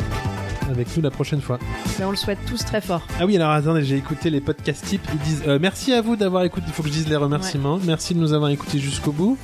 avec 0.69 0.95
nous 0.95 1.01
la 1.03 1.11
prochaine 1.11 1.41
fois. 1.41 1.59
Mais 1.99 2.05
on 2.05 2.11
le 2.11 2.17
souhaite 2.17 2.39
tous 2.47 2.63
très 2.65 2.81
fort. 2.81 3.01
Ah 3.19 3.25
oui, 3.25 3.35
alors 3.35 3.51
attendez, 3.51 3.83
j'ai 3.83 3.97
écouté 3.97 4.29
les 4.29 4.41
podcasts 4.41 4.85
types. 4.85 5.07
Ils 5.13 5.19
disent 5.19 5.43
euh, 5.47 5.57
merci 5.61 5.93
à 5.93 6.01
vous 6.01 6.15
d'avoir 6.15 6.43
écouté. 6.43 6.65
Il 6.67 6.73
faut 6.73 6.83
que 6.83 6.89
je 6.89 6.93
dise 6.93 7.07
les 7.07 7.15
remerciements. 7.15 7.79
Merci 7.85 8.13
de 8.13 8.19
nous 8.19 8.33
avoir 8.33 8.49
écoutés 8.51 8.79
jusqu'au 8.79 9.11
bout. 9.11 9.37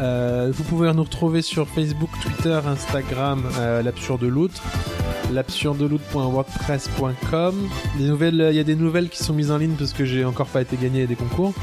Euh, 0.00 0.50
vous 0.52 0.64
pouvez 0.64 0.92
nous 0.92 1.04
retrouver 1.04 1.42
sur 1.42 1.68
Facebook, 1.68 2.10
Twitter, 2.22 2.58
Instagram, 2.66 3.44
euh, 3.58 3.82
l'absurde 3.82 4.24
loutre, 4.24 4.60
l'absurdeloutre.wordpress.com. 5.32 7.54
Des 7.98 8.04
nouvelles, 8.04 8.48
il 8.50 8.56
y 8.56 8.60
a 8.60 8.64
des 8.64 8.74
nouvelles 8.74 9.08
qui 9.08 9.22
sont 9.22 9.32
mises 9.32 9.50
en 9.52 9.58
ligne 9.58 9.74
parce 9.78 9.92
que 9.92 10.04
j'ai 10.04 10.24
encore 10.24 10.48
pas 10.48 10.62
été 10.62 10.76
gagné 10.76 11.04
à 11.04 11.06
des 11.06 11.14
concours. 11.14 11.54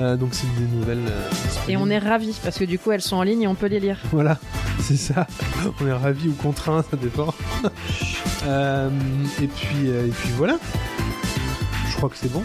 Euh, 0.00 0.16
donc 0.16 0.30
c'est 0.32 0.46
des 0.58 0.64
nouvelles. 0.74 1.02
euh, 1.10 1.28
Et 1.68 1.76
on 1.76 1.90
est 1.90 1.98
ravis 1.98 2.34
parce 2.42 2.56
que 2.58 2.64
du 2.64 2.78
coup, 2.78 2.92
elles 2.92 3.02
sont 3.02 3.16
en 3.16 3.22
ligne 3.22 3.42
et 3.42 3.46
on 3.46 3.54
peut 3.54 3.66
les 3.66 3.78
lire. 3.80 3.98
Voilà, 4.10 4.38
c'est 4.80 4.96
ça. 4.96 5.26
On 5.82 5.86
est 5.86 5.92
ravis 5.92 6.28
ou 6.28 6.32
contraints, 6.34 6.82
ça 6.90 6.96
dépend. 6.96 7.34
Euh, 8.44 8.88
et 9.40 9.46
puis, 9.46 9.88
euh, 9.88 10.06
et 10.06 10.10
puis 10.10 10.30
voilà. 10.36 10.56
Je 11.90 11.96
crois 11.96 12.08
que 12.08 12.16
c'est 12.16 12.32
bon. 12.32 12.42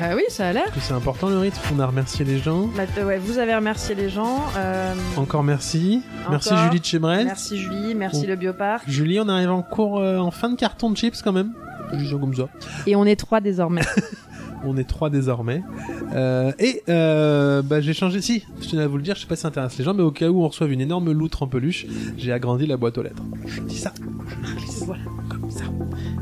Bah 0.00 0.10
oui, 0.14 0.22
ça 0.28 0.48
a 0.48 0.52
l'air. 0.52 0.66
que 0.72 0.80
c'est 0.80 0.92
important 0.92 1.28
le 1.28 1.38
rythme. 1.38 1.58
On 1.74 1.80
a 1.80 1.86
remercié 1.86 2.24
les 2.24 2.38
gens. 2.38 2.68
Bah, 2.76 2.82
ouais, 3.04 3.18
vous 3.18 3.38
avez 3.38 3.54
remercié 3.54 3.94
les 3.94 4.10
gens. 4.10 4.42
euh, 4.56 4.94
Encore 5.16 5.42
merci. 5.42 6.02
Merci. 6.30 6.50
Julie 6.64 6.80
de 6.80 6.84
chez 6.84 6.98
Brest. 6.98 7.24
Merci 7.24 7.58
Julie, 7.58 7.94
merci 7.94 8.26
le 8.26 8.36
bioparc. 8.36 8.84
Julie, 8.88 9.18
on 9.20 9.28
arrive 9.28 9.50
en 9.50 9.62
cours 9.62 9.98
euh, 9.98 10.18
en 10.18 10.30
fin 10.30 10.50
de 10.50 10.56
carton 10.56 10.90
de 10.90 10.96
chips 10.96 11.22
quand 11.22 11.32
même. 11.32 11.52
Comme 12.20 12.34
ça. 12.34 12.48
Et 12.86 12.96
on 12.96 13.06
est 13.06 13.16
trois 13.16 13.40
désormais. 13.40 13.80
On 14.64 14.76
est 14.76 14.84
trois 14.84 15.10
désormais. 15.10 15.62
Euh, 16.14 16.52
et 16.58 16.82
euh, 16.88 17.62
bah, 17.62 17.80
j'ai 17.80 17.92
changé. 17.92 18.20
Si, 18.20 18.44
je 18.60 18.68
tenais 18.68 18.82
à 18.82 18.88
vous 18.88 18.96
le 18.96 19.02
dire, 19.02 19.14
je 19.14 19.20
sais 19.20 19.26
pas 19.26 19.36
si 19.36 19.42
ça 19.42 19.48
intéresse 19.48 19.78
les 19.78 19.84
gens, 19.84 19.94
mais 19.94 20.02
au 20.02 20.10
cas 20.10 20.28
où 20.28 20.42
on 20.42 20.48
reçoive 20.48 20.72
une 20.72 20.80
énorme 20.80 21.12
loutre 21.12 21.42
en 21.42 21.46
peluche, 21.46 21.86
j'ai 22.16 22.32
agrandi 22.32 22.66
la 22.66 22.76
boîte 22.76 22.98
aux 22.98 23.02
lettres. 23.02 23.22
Je 23.46 23.60
dis 23.62 23.78
ça. 23.78 23.92
Je 24.28 24.56
glisse. 24.56 24.82
Voilà. 24.84 25.02
Comme 25.28 25.50
ça. 25.50 25.64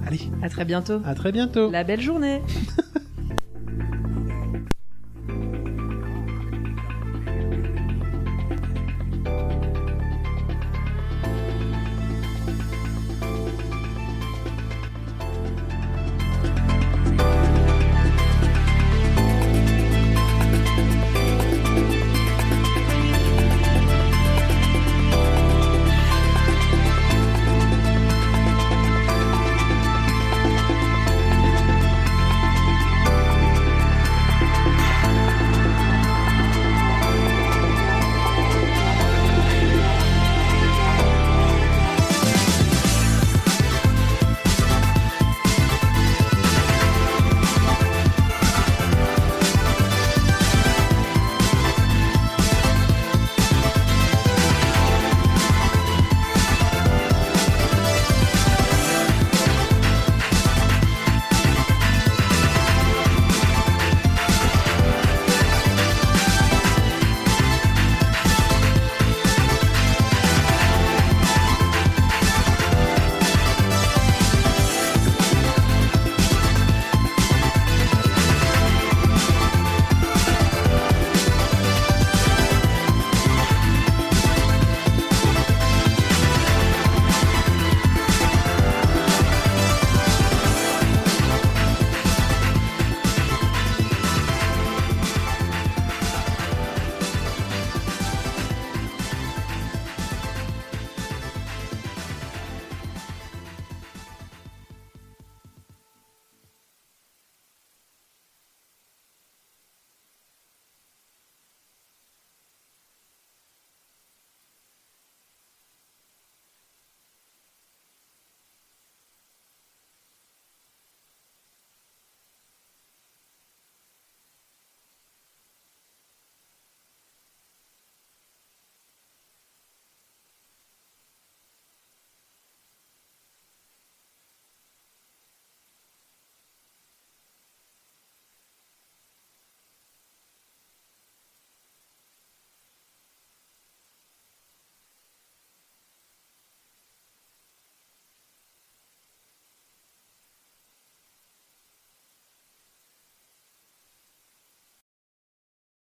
Allez, 0.07 0.21
à 0.43 0.49
très 0.49 0.65
bientôt. 0.65 1.01
à 1.05 1.15
très 1.15 1.33
bientôt. 1.33 1.71
La 1.71 1.85
belle 1.85 2.01
journée. 2.01 2.43